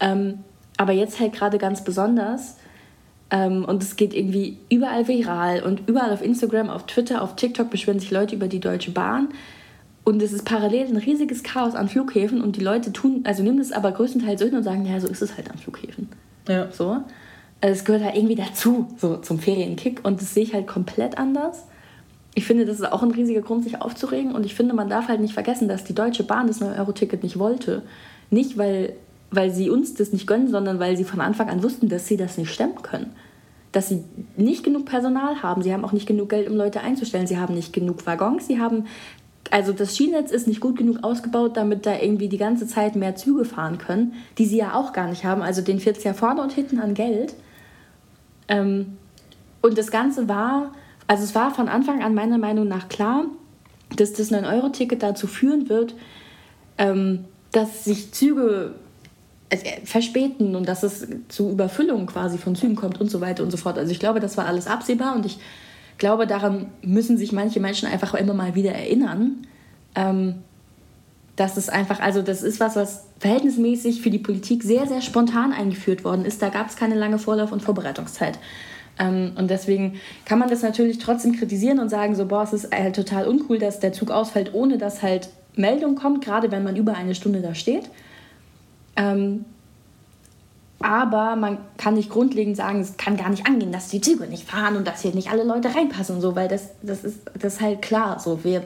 Ähm, 0.00 0.40
aber 0.76 0.92
jetzt 0.92 1.20
halt 1.20 1.32
gerade 1.32 1.58
ganz 1.58 1.84
besonders. 1.84 2.56
Ähm, 3.30 3.64
und 3.64 3.82
es 3.82 3.96
geht 3.96 4.14
irgendwie 4.14 4.58
überall 4.70 5.06
viral 5.08 5.62
und 5.62 5.88
überall 5.88 6.12
auf 6.12 6.22
Instagram, 6.22 6.68
auf 6.68 6.86
Twitter, 6.86 7.22
auf 7.22 7.36
TikTok 7.36 7.70
beschweren 7.70 8.00
sich 8.00 8.10
Leute 8.10 8.34
über 8.34 8.48
die 8.48 8.60
Deutsche 8.60 8.90
Bahn. 8.90 9.28
Und 10.02 10.22
es 10.22 10.32
ist 10.32 10.44
parallel 10.44 10.88
ein 10.88 10.96
riesiges 10.96 11.42
Chaos 11.42 11.74
an 11.74 11.88
Flughäfen 11.88 12.40
und 12.40 12.56
die 12.56 12.62
Leute 12.62 12.92
tun, 12.92 13.20
also 13.24 13.42
nehmen 13.42 13.58
das 13.58 13.70
aber 13.70 13.92
größtenteils 13.92 14.40
so 14.40 14.46
hin 14.46 14.56
und 14.56 14.62
sagen, 14.64 14.86
ja, 14.86 14.98
so 14.98 15.06
ist 15.06 15.22
es 15.22 15.36
halt 15.36 15.50
an 15.50 15.58
Flughäfen. 15.58 16.08
Ja. 16.48 16.68
So. 16.72 17.02
Also 17.60 17.74
es 17.74 17.84
gehört 17.84 18.02
halt 18.02 18.16
irgendwie 18.16 18.34
dazu, 18.34 18.88
so 18.96 19.18
zum 19.18 19.38
Ferienkick. 19.38 20.00
Und 20.04 20.20
das 20.20 20.34
sehe 20.34 20.42
ich 20.42 20.54
halt 20.54 20.66
komplett 20.66 21.18
anders 21.18 21.66
ich 22.34 22.44
finde, 22.44 22.64
das 22.64 22.76
ist 22.78 22.92
auch 22.92 23.02
ein 23.02 23.10
riesiger 23.10 23.40
Grund, 23.40 23.64
sich 23.64 23.80
aufzuregen. 23.80 24.34
Und 24.34 24.46
ich 24.46 24.54
finde, 24.54 24.74
man 24.74 24.88
darf 24.88 25.08
halt 25.08 25.20
nicht 25.20 25.34
vergessen, 25.34 25.68
dass 25.68 25.84
die 25.84 25.94
Deutsche 25.94 26.22
Bahn 26.22 26.46
das 26.46 26.60
9-Euro-Ticket 26.60 27.22
nicht 27.22 27.38
wollte. 27.38 27.82
Nicht, 28.30 28.56
weil, 28.56 28.94
weil 29.30 29.50
sie 29.50 29.68
uns 29.68 29.94
das 29.94 30.12
nicht 30.12 30.26
gönnen, 30.26 30.48
sondern 30.48 30.78
weil 30.78 30.96
sie 30.96 31.04
von 31.04 31.20
Anfang 31.20 31.48
an 31.48 31.62
wussten, 31.62 31.88
dass 31.88 32.06
sie 32.06 32.16
das 32.16 32.38
nicht 32.38 32.52
stemmen 32.52 32.82
können. 32.82 33.12
Dass 33.72 33.88
sie 33.88 34.04
nicht 34.36 34.62
genug 34.62 34.84
Personal 34.84 35.42
haben. 35.42 35.62
Sie 35.62 35.72
haben 35.72 35.84
auch 35.84 35.92
nicht 35.92 36.06
genug 36.06 36.28
Geld, 36.30 36.48
um 36.48 36.56
Leute 36.56 36.80
einzustellen. 36.80 37.26
Sie 37.26 37.38
haben 37.38 37.54
nicht 37.54 37.72
genug 37.72 38.06
Waggons. 38.06 38.46
Sie 38.46 38.60
haben. 38.60 38.86
Also 39.50 39.72
das 39.72 39.96
Schienennetz 39.96 40.30
ist 40.30 40.46
nicht 40.46 40.60
gut 40.60 40.76
genug 40.76 41.02
ausgebaut, 41.02 41.56
damit 41.56 41.84
da 41.84 41.98
irgendwie 41.98 42.28
die 42.28 42.38
ganze 42.38 42.68
Zeit 42.68 42.94
mehr 42.94 43.16
Züge 43.16 43.44
fahren 43.44 43.78
können, 43.78 44.12
die 44.38 44.46
sie 44.46 44.58
ja 44.58 44.74
auch 44.74 44.92
gar 44.92 45.08
nicht 45.08 45.24
haben. 45.24 45.42
Also 45.42 45.60
den 45.60 45.80
fehlt 45.80 45.96
es 45.96 46.04
ja 46.04 46.14
vorne 46.14 46.40
und 46.40 46.52
hinten 46.52 46.78
an 46.78 46.94
Geld. 46.94 47.34
Ähm, 48.46 48.98
und 49.60 49.76
das 49.76 49.90
Ganze 49.90 50.28
war 50.28 50.72
also 51.10 51.24
es 51.24 51.34
war 51.34 51.52
von 51.52 51.68
Anfang 51.68 52.04
an 52.04 52.14
meiner 52.14 52.38
Meinung 52.38 52.68
nach 52.68 52.88
klar, 52.88 53.24
dass 53.96 54.12
das 54.12 54.30
9-Euro-Ticket 54.30 55.02
dazu 55.02 55.26
führen 55.26 55.68
wird, 55.68 55.96
ähm, 56.78 57.24
dass 57.50 57.84
sich 57.84 58.12
Züge 58.12 58.74
äh, 59.48 59.84
verspäten 59.84 60.54
und 60.54 60.68
dass 60.68 60.84
es 60.84 61.08
zu 61.26 61.50
Überfüllung 61.50 62.06
quasi 62.06 62.38
von 62.38 62.54
Zügen 62.54 62.76
kommt 62.76 63.00
und 63.00 63.10
so 63.10 63.20
weiter 63.20 63.42
und 63.42 63.50
so 63.50 63.56
fort. 63.56 63.76
Also 63.76 63.90
ich 63.90 63.98
glaube, 63.98 64.20
das 64.20 64.36
war 64.36 64.46
alles 64.46 64.68
absehbar 64.68 65.16
und 65.16 65.26
ich 65.26 65.40
glaube, 65.98 66.28
daran 66.28 66.66
müssen 66.80 67.18
sich 67.18 67.32
manche 67.32 67.58
Menschen 67.58 67.88
einfach 67.88 68.14
immer 68.14 68.34
mal 68.34 68.54
wieder 68.54 68.70
erinnern. 68.70 69.48
Ähm, 69.96 70.36
dass 71.34 71.56
es 71.56 71.68
einfach, 71.68 71.98
also 71.98 72.22
das 72.22 72.44
ist 72.44 72.60
was, 72.60 72.76
was 72.76 73.06
verhältnismäßig 73.18 74.00
für 74.00 74.10
die 74.10 74.18
Politik 74.20 74.62
sehr, 74.62 74.86
sehr 74.86 75.00
spontan 75.00 75.52
eingeführt 75.52 76.04
worden 76.04 76.24
ist. 76.24 76.40
Da 76.40 76.50
gab 76.50 76.68
es 76.68 76.76
keine 76.76 76.94
lange 76.94 77.18
Vorlauf- 77.18 77.50
und 77.50 77.62
Vorbereitungszeit. 77.62 78.38
Ähm, 79.00 79.32
und 79.36 79.50
deswegen 79.50 79.94
kann 80.26 80.38
man 80.38 80.48
das 80.48 80.62
natürlich 80.62 80.98
trotzdem 80.98 81.34
kritisieren 81.34 81.80
und 81.80 81.88
sagen, 81.88 82.14
so, 82.14 82.26
boah, 82.26 82.42
es 82.42 82.52
ist 82.52 82.72
halt 82.72 82.94
total 82.94 83.26
uncool, 83.26 83.58
dass 83.58 83.80
der 83.80 83.92
Zug 83.92 84.10
ausfällt, 84.10 84.54
ohne 84.54 84.78
dass 84.78 85.02
halt 85.02 85.30
Meldung 85.56 85.96
kommt, 85.96 86.24
gerade 86.24 86.52
wenn 86.52 86.62
man 86.62 86.76
über 86.76 86.94
eine 86.94 87.14
Stunde 87.14 87.40
da 87.40 87.54
steht. 87.54 87.90
Ähm, 88.96 89.46
aber 90.82 91.36
man 91.36 91.58
kann 91.76 91.94
nicht 91.94 92.08
grundlegend 92.08 92.56
sagen, 92.56 92.80
es 92.80 92.96
kann 92.96 93.18
gar 93.18 93.28
nicht 93.28 93.46
angehen, 93.46 93.70
dass 93.70 93.88
die 93.88 94.00
Züge 94.00 94.26
nicht 94.26 94.48
fahren 94.48 94.76
und 94.76 94.86
dass 94.86 95.02
hier 95.02 95.14
nicht 95.14 95.30
alle 95.30 95.44
Leute 95.44 95.74
reinpassen 95.74 96.16
und 96.16 96.22
so, 96.22 96.36
weil 96.36 96.48
das, 96.48 96.70
das, 96.82 97.04
ist, 97.04 97.18
das 97.38 97.54
ist 97.54 97.60
halt 97.60 97.82
klar. 97.82 98.18
So, 98.18 98.44
wir, 98.44 98.64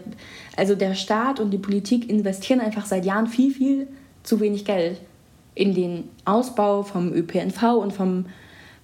also 0.56 0.76
der 0.76 0.94
Staat 0.94 1.40
und 1.40 1.50
die 1.50 1.58
Politik 1.58 2.08
investieren 2.08 2.60
einfach 2.60 2.86
seit 2.86 3.04
Jahren 3.04 3.26
viel, 3.26 3.52
viel 3.52 3.88
zu 4.22 4.38
wenig 4.38 4.64
Geld 4.64 5.00
in 5.56 5.74
den 5.74 6.08
Ausbau 6.24 6.84
vom 6.84 7.12
ÖPNV 7.12 7.62
und 7.74 7.92
vom, 7.92 8.26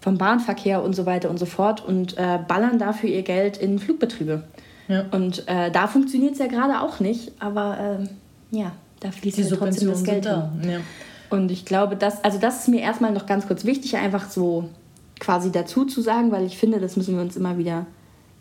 vom 0.00 0.18
Bahnverkehr 0.18 0.82
und 0.82 0.94
so 0.94 1.06
weiter 1.06 1.30
und 1.30 1.38
so 1.38 1.46
fort 1.46 1.84
und 1.84 2.16
äh, 2.16 2.38
ballern 2.46 2.78
dafür 2.78 3.10
ihr 3.10 3.22
Geld 3.22 3.56
in 3.58 3.78
Flugbetriebe. 3.78 4.44
Ja. 4.88 5.04
Und 5.12 5.46
äh, 5.46 5.70
da 5.70 5.86
funktioniert 5.86 6.32
es 6.32 6.38
ja 6.38 6.46
gerade 6.46 6.80
auch 6.80 7.00
nicht, 7.00 7.32
aber 7.38 8.00
äh, 8.00 8.56
ja, 8.56 8.72
da 9.00 9.10
fließt 9.10 9.38
ja 9.38 9.44
halt 9.44 9.58
trotzdem 9.58 9.88
das 9.88 10.04
Geld 10.04 10.26
da. 10.26 10.52
Ja. 10.62 10.80
Und 11.30 11.50
ich 11.50 11.64
glaube, 11.64 11.96
das, 11.96 12.24
also 12.24 12.38
das 12.38 12.60
ist 12.60 12.68
mir 12.68 12.80
erstmal 12.80 13.12
noch 13.12 13.26
ganz 13.26 13.46
kurz 13.46 13.64
wichtig, 13.64 13.96
einfach 13.96 14.28
so 14.28 14.68
quasi 15.20 15.52
dazu 15.52 15.84
zu 15.84 16.00
sagen, 16.00 16.32
weil 16.32 16.44
ich 16.44 16.58
finde, 16.58 16.80
das 16.80 16.96
müssen 16.96 17.14
wir 17.14 17.22
uns 17.22 17.36
immer 17.36 17.56
wieder 17.56 17.86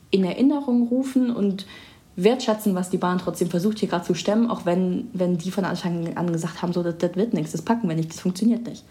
in 0.09 0.23
Erinnerung 0.23 0.87
rufen 0.87 1.29
und 1.29 1.67
wertschätzen, 2.15 2.73
was 2.73 2.89
die 2.89 2.97
Bahn 2.97 3.19
trotzdem 3.19 3.49
versucht, 3.49 3.79
hier 3.79 3.87
gerade 3.87 4.05
zu 4.05 4.15
stemmen, 4.15 4.49
auch 4.49 4.65
wenn, 4.65 5.07
wenn 5.13 5.37
die 5.37 5.51
von 5.51 5.65
Anfang 5.65 6.17
an 6.17 6.33
gesagt 6.33 6.61
haben, 6.61 6.73
so, 6.73 6.83
das, 6.83 6.97
das 6.97 7.15
wird 7.15 7.33
nichts, 7.33 7.51
das 7.51 7.61
packen 7.61 7.87
wir 7.87 7.95
nicht, 7.95 8.09
das 8.09 8.19
funktioniert 8.19 8.67
nicht. 8.67 8.83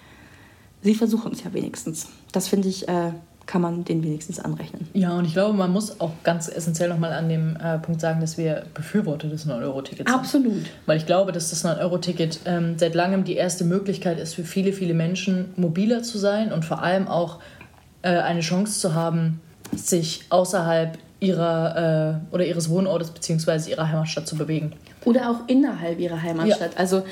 Sie 0.82 0.94
versuchen 0.94 1.32
es 1.32 1.44
ja 1.44 1.52
wenigstens. 1.52 2.08
Das 2.32 2.48
finde 2.48 2.68
ich, 2.68 2.88
äh, 2.88 3.12
kann 3.46 3.62
man 3.62 3.84
den 3.84 4.04
wenigstens 4.04 4.38
anrechnen. 4.38 4.86
Ja, 4.92 5.16
und 5.16 5.24
ich 5.24 5.32
glaube, 5.32 5.56
man 5.56 5.72
muss 5.72 6.00
auch 6.00 6.12
ganz 6.22 6.48
essentiell 6.48 6.90
nochmal 6.90 7.12
an 7.12 7.28
dem 7.28 7.56
äh, 7.56 7.78
Punkt 7.78 8.00
sagen, 8.00 8.20
dass 8.20 8.36
wir 8.36 8.66
Befürworter 8.74 9.28
des 9.28 9.46
9-Euro-Tickets 9.46 10.10
sind. 10.10 10.20
Absolut. 10.20 10.66
Weil 10.86 10.98
ich 10.98 11.06
glaube, 11.06 11.32
dass 11.32 11.50
das 11.50 11.64
9-Euro-Ticket 11.64 12.40
ähm, 12.44 12.78
seit 12.78 12.94
langem 12.94 13.24
die 13.24 13.34
erste 13.34 13.64
Möglichkeit 13.64 14.20
ist, 14.20 14.34
für 14.34 14.44
viele, 14.44 14.72
viele 14.72 14.94
Menschen 14.94 15.46
mobiler 15.56 16.02
zu 16.02 16.18
sein 16.18 16.52
und 16.52 16.64
vor 16.64 16.82
allem 16.82 17.08
auch 17.08 17.40
äh, 18.02 18.10
eine 18.10 18.40
Chance 18.40 18.80
zu 18.80 18.94
haben, 18.94 19.40
sich 19.74 20.24
außerhalb 20.28 20.98
ihrer 21.20 22.20
äh, 22.30 22.34
oder 22.34 22.46
ihres 22.46 22.68
Wohnortes 22.68 23.10
bzw. 23.10 23.70
ihrer 23.70 23.88
Heimatstadt 23.88 24.28
zu 24.28 24.36
bewegen. 24.36 24.72
Oder 25.04 25.30
auch 25.30 25.48
innerhalb 25.48 25.98
ihrer 25.98 26.22
Heimatstadt. 26.22 26.74
Ja. 26.74 26.78
Also 26.78 27.02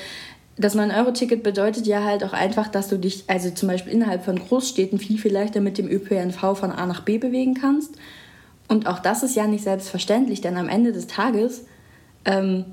das 0.57 0.75
9-Euro-Ticket 0.75 1.43
bedeutet 1.43 1.85
ja 1.85 2.03
halt 2.03 2.23
auch 2.23 2.33
einfach, 2.33 2.67
dass 2.67 2.87
du 2.87 2.97
dich, 2.97 3.25
also 3.27 3.51
zum 3.51 3.69
Beispiel 3.69 3.93
innerhalb 3.93 4.25
von 4.25 4.39
Großstädten, 4.39 4.97
viel, 4.97 5.19
viel 5.19 5.31
leichter 5.31 5.61
mit 5.61 5.77
dem 5.77 5.87
ÖPNV 5.87 6.57
von 6.57 6.71
A 6.71 6.85
nach 6.85 7.01
B 7.01 7.19
bewegen 7.19 7.53
kannst. 7.53 7.95
Und 8.67 8.87
auch 8.87 8.99
das 8.99 9.23
ist 9.23 9.35
ja 9.35 9.47
nicht 9.47 9.63
selbstverständlich, 9.63 10.41
denn 10.41 10.57
am 10.57 10.67
Ende 10.67 10.91
des 10.91 11.07
Tages 11.07 11.65
ähm, 12.25 12.65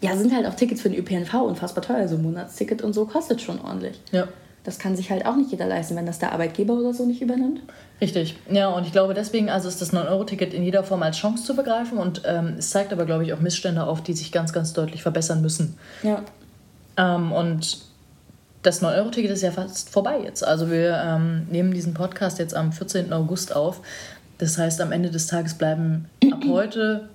ja, 0.00 0.16
sind 0.16 0.34
halt 0.34 0.46
auch 0.46 0.54
Tickets 0.54 0.82
für 0.82 0.90
den 0.90 0.98
ÖPNV 0.98 1.34
unfassbar 1.34 1.82
teuer. 1.82 2.08
So 2.08 2.16
ein 2.16 2.22
Monatsticket 2.22 2.82
und 2.82 2.92
so 2.92 3.06
kostet 3.06 3.40
schon 3.40 3.60
ordentlich. 3.60 4.00
Ja. 4.10 4.28
Das 4.64 4.78
kann 4.78 4.94
sich 4.94 5.10
halt 5.10 5.24
auch 5.24 5.36
nicht 5.36 5.50
jeder 5.50 5.66
leisten, 5.66 5.96
wenn 5.96 6.04
das 6.04 6.18
der 6.18 6.32
Arbeitgeber 6.32 6.74
oder 6.74 6.92
so 6.92 7.06
nicht 7.06 7.22
übernimmt. 7.22 7.62
Richtig, 8.00 8.36
ja, 8.50 8.68
und 8.68 8.86
ich 8.86 8.92
glaube 8.92 9.14
deswegen, 9.14 9.48
also 9.48 9.68
ist 9.68 9.80
das 9.80 9.92
9-Euro-Ticket 9.92 10.52
in 10.52 10.62
jeder 10.62 10.84
Form 10.84 11.02
als 11.02 11.16
Chance 11.16 11.44
zu 11.44 11.56
begreifen 11.56 11.98
und 11.98 12.22
ähm, 12.26 12.56
es 12.58 12.70
zeigt 12.70 12.92
aber, 12.92 13.06
glaube 13.06 13.24
ich, 13.24 13.32
auch 13.32 13.40
Missstände 13.40 13.84
auf, 13.84 14.02
die 14.02 14.12
sich 14.12 14.32
ganz, 14.32 14.52
ganz 14.52 14.74
deutlich 14.74 15.02
verbessern 15.02 15.40
müssen. 15.40 15.78
Ja. 16.02 16.22
Ähm, 17.00 17.32
und 17.32 17.78
das 18.62 18.82
9-Euro-Ticket 18.82 19.30
ist 19.30 19.42
ja 19.42 19.50
fast 19.50 19.88
vorbei 19.88 20.20
jetzt. 20.22 20.46
Also 20.46 20.70
wir 20.70 21.02
ähm, 21.02 21.46
nehmen 21.50 21.72
diesen 21.72 21.94
Podcast 21.94 22.38
jetzt 22.38 22.54
am 22.54 22.72
14. 22.72 23.12
August 23.12 23.56
auf. 23.56 23.80
Das 24.38 24.58
heißt, 24.58 24.80
am 24.80 24.92
Ende 24.92 25.10
des 25.10 25.26
Tages 25.26 25.54
bleiben 25.54 26.08
ab 26.30 26.40
heute 26.48 27.08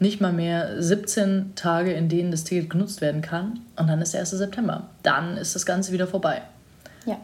nicht 0.00 0.20
mal 0.20 0.32
mehr 0.32 0.80
17 0.80 1.56
Tage, 1.56 1.92
in 1.92 2.08
denen 2.08 2.30
das 2.30 2.44
Ticket 2.44 2.70
genutzt 2.70 3.00
werden 3.00 3.20
kann. 3.20 3.60
Und 3.76 3.88
dann 3.88 4.00
ist 4.00 4.14
der 4.14 4.20
1. 4.20 4.30
September. 4.30 4.88
Dann 5.02 5.36
ist 5.36 5.56
das 5.56 5.66
Ganze 5.66 5.92
wieder 5.92 6.06
vorbei. 6.06 6.42
Ja. 7.04 7.18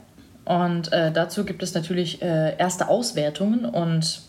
Und 0.45 0.93
äh, 0.93 1.13
dazu 1.13 1.45
gibt 1.45 1.63
es 1.63 1.75
natürlich 1.75 2.21
äh, 2.21 2.57
erste 2.59 2.89
Auswertungen 2.89 3.65
und 3.65 4.23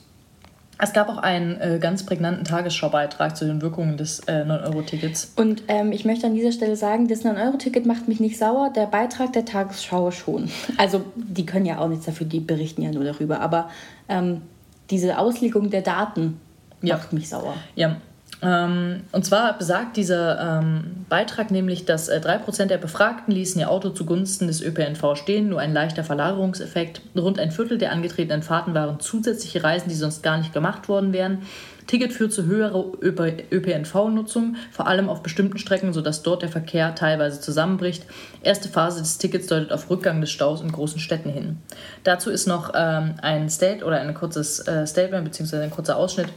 es 0.77 0.93
gab 0.93 1.09
auch 1.09 1.17
einen 1.17 1.59
äh, 1.61 1.79
ganz 1.79 2.05
prägnanten 2.05 2.43
Tagesschaubeitrag 2.43 3.38
zu 3.38 3.45
den 3.45 3.61
Wirkungen 3.61 3.97
des 3.97 4.19
äh, 4.27 4.43
9-Euro-Tickets. 4.43 5.31
Und 5.35 5.63
ähm, 5.67 5.91
ich 5.91 6.05
möchte 6.05 6.27
an 6.27 6.35
dieser 6.35 6.51
Stelle 6.51 6.75
sagen, 6.75 7.07
das 7.07 7.23
9-Euro-Ticket 7.23 7.85
macht 7.85 8.07
mich 8.07 8.19
nicht 8.19 8.38
sauer, 8.38 8.71
der 8.75 8.85
Beitrag 8.85 9.33
der 9.33 9.45
Tagesschau 9.45 10.11
schon. 10.11 10.49
Also 10.77 11.05
die 11.15 11.45
können 11.45 11.65
ja 11.65 11.79
auch 11.79 11.88
nichts 11.88 12.05
dafür, 12.05 12.27
die 12.27 12.39
berichten 12.39 12.81
ja 12.81 12.91
nur 12.91 13.03
darüber. 13.03 13.39
Aber 13.39 13.69
ähm, 14.09 14.41
diese 14.89 15.17
Auslegung 15.17 15.69
der 15.69 15.81
Daten 15.81 16.39
ja. 16.81 16.97
macht 16.97 17.13
mich 17.13 17.29
sauer. 17.29 17.55
Ja, 17.75 17.97
und 18.41 19.25
zwar 19.25 19.57
besagt 19.57 19.97
dieser 19.97 20.59
ähm, 20.59 21.05
Beitrag 21.09 21.49
nämlich, 21.51 21.85
dass 21.85 22.09
äh, 22.09 22.21
3% 22.23 22.65
der 22.65 22.77
Befragten 22.77 23.33
ließen 23.33 23.59
ihr 23.59 23.71
Auto 23.71 23.89
zugunsten 23.89 24.47
des 24.47 24.61
ÖPNV 24.61 25.15
stehen, 25.15 25.49
nur 25.49 25.59
ein 25.59 25.73
leichter 25.73 26.03
Verlagerungseffekt. 26.03 27.01
Rund 27.15 27.39
ein 27.39 27.51
Viertel 27.51 27.77
der 27.77 27.91
angetretenen 27.91 28.43
Fahrten 28.43 28.75
waren 28.75 28.99
zusätzliche 28.99 29.63
Reisen, 29.63 29.89
die 29.89 29.95
sonst 29.95 30.21
gar 30.21 30.38
nicht 30.38 30.53
gemacht 30.53 30.89
worden 30.89 31.11
wären. 31.11 31.39
Ticket 31.88 32.13
führt 32.13 32.33
zu 32.33 32.45
höherer 32.45 32.85
ÖPNV-Nutzung, 33.01 34.55
vor 34.71 34.88
allem 34.88 35.09
auf 35.09 35.23
bestimmten 35.23 35.57
Strecken, 35.57 35.93
sodass 35.93 36.23
dort 36.23 36.41
der 36.41 36.49
Verkehr 36.49 36.93
teilweise 36.93 37.39
zusammenbricht. 37.39 38.05
Erste 38.43 38.69
Phase 38.69 38.99
des 38.99 39.17
Tickets 39.17 39.47
deutet 39.47 39.71
auf 39.71 39.89
Rückgang 39.89 40.19
des 40.19 40.31
Staus 40.31 40.61
in 40.61 40.71
großen 40.71 40.99
Städten 40.99 41.29
hin. 41.29 41.57
Dazu 42.03 42.29
ist 42.29 42.47
noch 42.47 42.73
ähm, 42.75 43.15
ein 43.21 43.49
State 43.49 43.85
oder 43.85 44.01
ein 44.01 44.13
kurzes 44.13 44.59
äh, 44.67 44.85
Statement 44.85 45.25
bzw. 45.25 45.63
ein 45.63 45.71
kurzer 45.71 45.97
Ausschnitt 45.97 46.29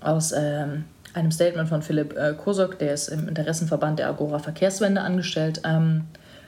aus 0.00 0.32
ähm, 0.32 0.84
einem 1.14 1.30
Statement 1.30 1.68
von 1.68 1.82
Philipp 1.82 2.16
äh, 2.16 2.34
Kosok, 2.34 2.78
der 2.78 2.94
ist 2.94 3.08
im 3.08 3.28
Interessenverband 3.28 3.98
der 3.98 4.08
Agora 4.08 4.38
Verkehrswende 4.38 5.00
angestellt, 5.00 5.62
ähm, 5.64 6.04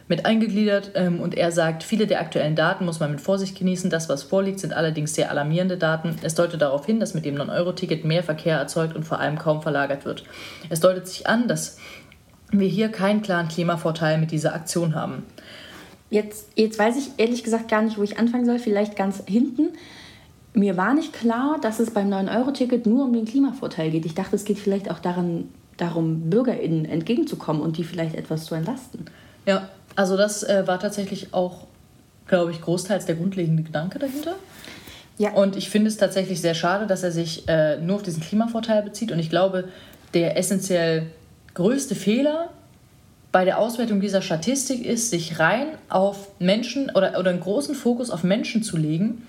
mit 0.09 0.27
eingegliedert. 0.27 0.93
Ähm, 0.95 1.21
und 1.21 1.37
er 1.37 1.53
sagt, 1.53 1.83
viele 1.83 2.07
der 2.07 2.21
aktuellen 2.21 2.57
Daten 2.57 2.85
muss 2.85 3.01
man 3.01 3.11
mit 3.11 3.21
Vorsicht 3.21 3.59
genießen. 3.59 3.91
Das, 3.91 4.09
was 4.09 4.25
vorliegt, 4.25 4.61
sind 4.61 4.73
allerdings 4.73 5.15
sehr 5.15 5.31
alarmierende 5.31 5.79
Daten. 5.79 6.17
Es 6.23 6.35
deutet 6.35 6.61
darauf 6.61 6.85
hin, 6.85 7.01
dass 7.01 7.15
mit 7.15 7.25
dem 7.25 7.37
9-Euro-Ticket 7.37 8.05
mehr 8.05 8.23
Verkehr 8.23 8.59
erzeugt 8.59 8.97
und 8.97 9.05
vor 9.05 9.21
allem 9.21 9.39
kaum 9.39 9.63
verlagert 9.63 10.05
wird. 10.05 10.25
Es 10.69 10.81
deutet 10.81 11.07
sich 11.07 11.27
an, 11.27 11.47
dass 11.47 11.79
wir 12.51 12.69
hier 12.69 12.89
keinen 12.89 13.23
klaren 13.23 13.49
Klimavorteil 13.49 14.19
mit 14.19 14.33
dieser 14.33 14.55
Aktion 14.55 14.95
haben. 14.95 15.25
Jetzt, 16.11 16.49
jetzt 16.57 16.79
weiß 16.79 16.97
ich 16.97 17.11
ehrlich 17.19 17.45
gesagt 17.45 17.69
gar 17.69 17.83
nicht, 17.83 17.97
wo 17.97 18.03
ich 18.03 18.19
anfangen 18.19 18.45
soll. 18.45 18.59
Vielleicht 18.59 18.97
ganz 18.97 19.23
hinten 19.27 19.69
mir 20.55 20.77
war 20.77 20.95
nicht 20.95 21.13
klar, 21.13 21.59
dass 21.61 21.81
es 21.81 21.91
beim 21.93 22.13
9-Euro-Ticket 22.13 22.87
nur 22.87 23.05
um 23.05 23.13
den 23.13 23.25
Klimavorteil 23.25 23.91
geht. 23.91 24.05
Ich 24.05 24.15
dachte, 24.15 24.37
es 24.37 24.45
geht 24.45 24.59
vielleicht 24.59 24.91
auch 24.91 24.99
daran, 24.99 25.49
darum, 25.77 26.29
BürgerInnen 26.31 26.85
entgegenzukommen 26.85 27.63
und 27.63 27.79
die 27.79 27.85
vielleicht 27.85 28.15
etwas 28.15 28.47
zu 28.47 28.55
entlasten. 28.55 29.07
Ja, 29.47 29.69
also 29.97 30.17
das 30.17 30.43
äh, 30.43 30.67
war 30.67 30.79
tatsächlich 30.79 31.33
auch, 31.33 31.67
glaube 32.27 32.51
ich, 32.51 32.61
großteils 32.61 33.07
der 33.07 33.15
grundlegende 33.15 33.63
Gedanke 33.63 33.99
dahinter. 33.99 34.35
Ja. 35.19 35.33
Und 35.33 35.57
ich 35.57 35.69
finde 35.69 35.89
es 35.89 35.99
tatsächlich 35.99 36.41
sehr 36.41 36.55
schade, 36.55 36.87
dass 36.87 37.03
er 37.03 37.13
sich 37.13 37.47
äh, 37.49 37.79
nur 37.79 37.97
auf 37.97 38.03
diesen 38.03 38.23
Klimavorteil 38.23 38.83
bezieht. 38.83 39.13
Und 39.13 39.19
ich 39.19 39.31
glaube, 39.31 39.69
der 40.15 40.37
essentiell 40.37 41.07
größte 41.55 41.95
Fehler 41.95 42.49
bei 43.33 43.45
der 43.45 43.59
Auswertung 43.59 44.01
dieser 44.01 44.23
Statistik 44.23 44.85
ist, 44.85 45.11
sich 45.11 45.39
rein 45.39 45.69
auf 45.89 46.29
Menschen 46.39 46.91
oder, 46.91 47.19
oder 47.19 47.31
einen 47.31 47.41
großen 47.41 47.75
Fokus 47.75 48.11
auf 48.11 48.25
Menschen 48.25 48.63
zu 48.63 48.77
legen, 48.77 49.27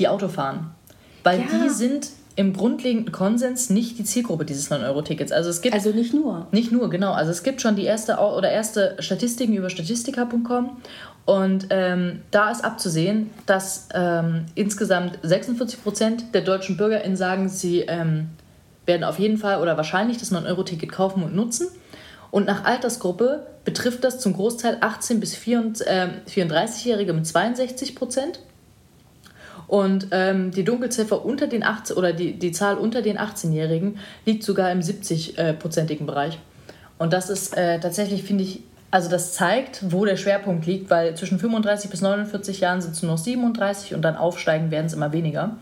die 0.00 0.08
Auto 0.08 0.28
fahren. 0.28 0.74
Weil 1.22 1.40
ja. 1.40 1.46
die 1.46 1.68
sind 1.68 2.08
im 2.36 2.54
grundlegenden 2.54 3.12
Konsens 3.12 3.68
nicht 3.70 3.98
die 3.98 4.04
Zielgruppe 4.04 4.44
dieses 4.44 4.70
9-Euro-Tickets. 4.70 5.30
Also 5.30 5.50
es 5.50 5.60
gibt 5.60 5.74
also 5.74 5.90
nicht 5.90 6.14
nur. 6.14 6.46
Nicht 6.52 6.72
nur, 6.72 6.88
genau. 6.88 7.12
Also 7.12 7.30
es 7.30 7.42
gibt 7.42 7.60
schon 7.60 7.76
die 7.76 7.84
erste 7.84 8.16
oder 8.16 8.50
erste 8.50 8.96
Statistiken 9.00 9.54
über 9.54 9.68
statistika.com 9.68 10.78
und 11.26 11.66
ähm, 11.70 12.22
da 12.30 12.50
ist 12.50 12.64
abzusehen, 12.64 13.30
dass 13.46 13.88
ähm, 13.94 14.46
insgesamt 14.54 15.18
46 15.22 15.82
Prozent 15.82 16.34
der 16.34 16.40
deutschen 16.40 16.76
BürgerInnen 16.76 17.16
sagen, 17.16 17.48
sie 17.48 17.80
ähm, 17.80 18.30
werden 18.86 19.04
auf 19.04 19.18
jeden 19.18 19.36
Fall 19.36 19.60
oder 19.60 19.76
wahrscheinlich 19.76 20.18
das 20.18 20.32
9-Euro-Ticket 20.32 20.90
kaufen 20.90 21.22
und 21.22 21.34
nutzen. 21.34 21.68
Und 22.30 22.46
nach 22.46 22.64
Altersgruppe 22.64 23.46
betrifft 23.64 24.02
das 24.04 24.18
zum 24.18 24.32
Großteil 24.32 24.76
18- 24.76 25.18
bis 25.18 25.36
34-Jährige 25.36 27.12
mit 27.12 27.26
62 27.26 27.96
Prozent 27.96 28.40
und 29.70 30.08
ähm, 30.10 30.50
die 30.50 30.64
Dunkelziffer 30.64 31.24
unter 31.24 31.46
den 31.46 31.62
18 31.62 31.96
oder 31.96 32.12
die, 32.12 32.36
die 32.36 32.50
Zahl 32.50 32.76
unter 32.76 33.02
den 33.02 33.16
18-Jährigen 33.16 34.00
liegt 34.26 34.42
sogar 34.42 34.72
im 34.72 34.80
70-prozentigen 34.80 36.06
Bereich. 36.06 36.40
Und 36.98 37.12
das 37.12 37.30
ist 37.30 37.56
äh, 37.56 37.78
tatsächlich, 37.78 38.24
finde 38.24 38.42
ich, 38.42 38.64
also 38.90 39.08
das 39.08 39.32
zeigt, 39.32 39.92
wo 39.92 40.04
der 40.04 40.16
Schwerpunkt 40.16 40.66
liegt, 40.66 40.90
weil 40.90 41.16
zwischen 41.16 41.38
35 41.38 41.88
bis 41.88 42.00
49 42.00 42.58
Jahren 42.58 42.80
sind 42.80 42.94
es 42.94 43.02
nur 43.04 43.12
noch 43.12 43.18
37 43.18 43.94
und 43.94 44.02
dann 44.02 44.16
aufsteigen 44.16 44.72
werden 44.72 44.86
es 44.86 44.92
immer 44.92 45.12
weniger. 45.12 45.56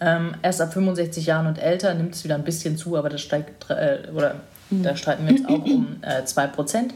Ähm, 0.00 0.32
erst 0.40 0.62
ab 0.62 0.72
65 0.72 1.26
Jahren 1.26 1.46
und 1.46 1.58
älter 1.58 1.92
nimmt 1.92 2.14
es 2.14 2.24
wieder 2.24 2.34
ein 2.34 2.44
bisschen 2.44 2.78
zu, 2.78 2.96
aber 2.96 3.10
das 3.10 3.20
steigt, 3.20 3.68
äh, 3.68 4.08
oder 4.14 4.36
mhm. 4.70 4.84
da 4.84 4.96
streiten 4.96 5.26
wir 5.26 5.34
jetzt 5.34 5.46
auch 5.46 5.66
um 5.66 5.98
äh, 6.00 6.22
2%. 6.22 6.92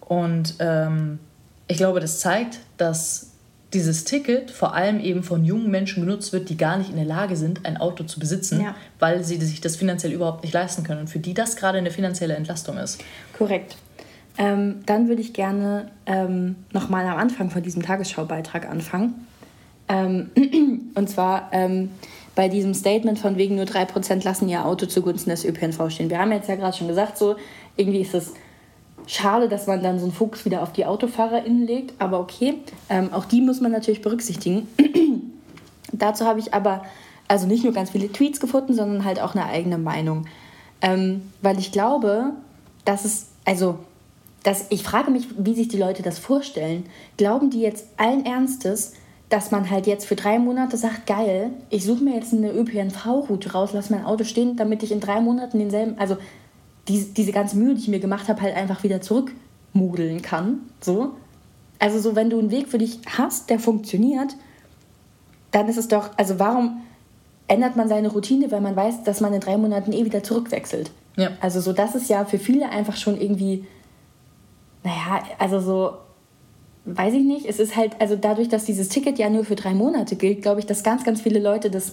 Und 0.00 0.54
ähm, 0.58 1.20
ich 1.68 1.76
glaube, 1.76 2.00
das 2.00 2.18
zeigt, 2.18 2.58
dass 2.78 3.35
dieses 3.72 4.04
Ticket 4.04 4.50
vor 4.50 4.74
allem 4.74 5.00
eben 5.00 5.22
von 5.22 5.44
jungen 5.44 5.70
Menschen 5.70 6.04
genutzt 6.04 6.32
wird, 6.32 6.48
die 6.48 6.56
gar 6.56 6.78
nicht 6.78 6.90
in 6.90 6.96
der 6.96 7.04
Lage 7.04 7.36
sind, 7.36 7.66
ein 7.66 7.76
Auto 7.76 8.04
zu 8.04 8.20
besitzen, 8.20 8.60
ja. 8.60 8.74
weil 8.98 9.24
sie 9.24 9.36
sich 9.36 9.60
das 9.60 9.76
finanziell 9.76 10.12
überhaupt 10.12 10.44
nicht 10.44 10.52
leisten 10.52 10.84
können 10.84 11.00
und 11.00 11.08
für 11.08 11.18
die 11.18 11.34
das 11.34 11.56
gerade 11.56 11.78
eine 11.78 11.90
finanzielle 11.90 12.36
Entlastung 12.36 12.78
ist. 12.78 13.02
Korrekt. 13.36 13.76
Ähm, 14.38 14.82
dann 14.86 15.08
würde 15.08 15.22
ich 15.22 15.32
gerne 15.32 15.90
ähm, 16.04 16.56
nochmal 16.72 17.06
am 17.06 17.16
Anfang 17.16 17.50
von 17.50 17.62
diesem 17.62 17.82
Tagesschaubeitrag 17.82 18.68
anfangen. 18.68 19.26
Ähm, 19.88 20.30
und 20.94 21.08
zwar 21.08 21.48
ähm, 21.52 21.90
bei 22.34 22.48
diesem 22.48 22.74
Statement 22.74 23.18
von 23.18 23.36
wegen 23.36 23.56
nur 23.56 23.64
3% 23.64 24.24
lassen 24.24 24.48
ihr 24.48 24.64
Auto 24.64 24.86
zugunsten 24.86 25.30
des 25.30 25.44
ÖPNV 25.44 25.90
stehen. 25.90 26.10
Wir 26.10 26.18
haben 26.18 26.32
jetzt 26.32 26.48
ja 26.48 26.54
gerade 26.54 26.76
schon 26.76 26.88
gesagt, 26.88 27.16
so 27.18 27.36
irgendwie 27.76 28.02
ist 28.02 28.14
es 28.14 28.34
schade, 29.06 29.48
dass 29.48 29.66
man 29.66 29.82
dann 29.82 29.98
so 29.98 30.04
einen 30.04 30.14
Fokus 30.14 30.44
wieder 30.44 30.62
auf 30.62 30.72
die 30.72 30.84
AutofahrerInnen 30.84 31.66
legt, 31.66 32.00
aber 32.00 32.20
okay, 32.20 32.54
ähm, 32.88 33.12
auch 33.12 33.24
die 33.24 33.40
muss 33.40 33.60
man 33.60 33.72
natürlich 33.72 34.02
berücksichtigen. 34.02 34.68
Dazu 35.92 36.24
habe 36.24 36.40
ich 36.40 36.52
aber 36.52 36.82
also 37.28 37.46
nicht 37.46 37.64
nur 37.64 37.72
ganz 37.72 37.90
viele 37.90 38.10
Tweets 38.10 38.40
gefunden, 38.40 38.74
sondern 38.74 39.04
halt 39.04 39.20
auch 39.20 39.34
eine 39.34 39.46
eigene 39.46 39.78
Meinung. 39.78 40.26
Ähm, 40.80 41.32
weil 41.42 41.58
ich 41.58 41.72
glaube, 41.72 42.32
dass 42.84 43.04
es, 43.04 43.28
also, 43.44 43.78
dass, 44.42 44.66
ich 44.70 44.82
frage 44.82 45.10
mich, 45.10 45.26
wie 45.36 45.54
sich 45.54 45.68
die 45.68 45.78
Leute 45.78 46.02
das 46.02 46.18
vorstellen. 46.18 46.84
Glauben 47.16 47.50
die 47.50 47.60
jetzt 47.60 47.86
allen 47.96 48.24
Ernstes, 48.24 48.94
dass 49.28 49.50
man 49.50 49.70
halt 49.70 49.88
jetzt 49.88 50.06
für 50.06 50.14
drei 50.14 50.38
Monate 50.38 50.76
sagt, 50.76 51.06
geil, 51.06 51.50
ich 51.70 51.84
suche 51.84 52.04
mir 52.04 52.14
jetzt 52.14 52.32
eine 52.32 52.52
ÖPNV-Route 52.52 53.52
raus, 53.52 53.70
lass 53.72 53.90
mein 53.90 54.04
Auto 54.04 54.22
stehen, 54.22 54.56
damit 54.56 54.84
ich 54.84 54.92
in 54.92 55.00
drei 55.00 55.20
Monaten 55.20 55.58
denselben, 55.58 55.98
also 55.98 56.16
die, 56.88 57.04
diese 57.12 57.32
ganze 57.32 57.56
Mühe, 57.56 57.74
die 57.74 57.80
ich 57.80 57.88
mir 57.88 58.00
gemacht 58.00 58.28
habe, 58.28 58.40
halt 58.42 58.56
einfach 58.56 58.82
wieder 58.82 59.00
zurückmodeln 59.00 60.22
kann. 60.22 60.60
So. 60.80 61.12
Also 61.78 61.98
so, 61.98 62.16
wenn 62.16 62.30
du 62.30 62.38
einen 62.38 62.50
Weg 62.50 62.68
für 62.68 62.78
dich 62.78 63.00
hast, 63.18 63.50
der 63.50 63.58
funktioniert, 63.58 64.34
dann 65.50 65.68
ist 65.68 65.76
es 65.76 65.88
doch, 65.88 66.10
also 66.16 66.38
warum 66.38 66.82
ändert 67.48 67.76
man 67.76 67.88
seine 67.88 68.08
Routine, 68.08 68.50
weil 68.50 68.60
man 68.60 68.76
weiß, 68.76 69.04
dass 69.04 69.20
man 69.20 69.32
in 69.32 69.40
drei 69.40 69.56
Monaten 69.56 69.92
eh 69.92 70.04
wieder 70.04 70.22
zurückwechselt? 70.22 70.90
Ja. 71.16 71.30
Also 71.40 71.60
so, 71.60 71.72
das 71.72 71.94
ist 71.94 72.08
ja 72.08 72.24
für 72.24 72.38
viele 72.38 72.68
einfach 72.68 72.96
schon 72.96 73.20
irgendwie, 73.20 73.64
naja, 74.84 75.22
also 75.38 75.60
so, 75.60 75.92
weiß 76.84 77.14
ich 77.14 77.24
nicht, 77.24 77.46
es 77.46 77.58
ist 77.58 77.76
halt, 77.76 78.00
also 78.00 78.16
dadurch, 78.16 78.48
dass 78.48 78.64
dieses 78.64 78.88
Ticket 78.88 79.18
ja 79.18 79.28
nur 79.28 79.44
für 79.44 79.56
drei 79.56 79.74
Monate 79.74 80.16
gilt, 80.16 80.42
glaube 80.42 80.60
ich, 80.60 80.66
dass 80.66 80.82
ganz, 80.82 81.04
ganz 81.04 81.20
viele 81.20 81.40
Leute 81.40 81.70
das 81.70 81.92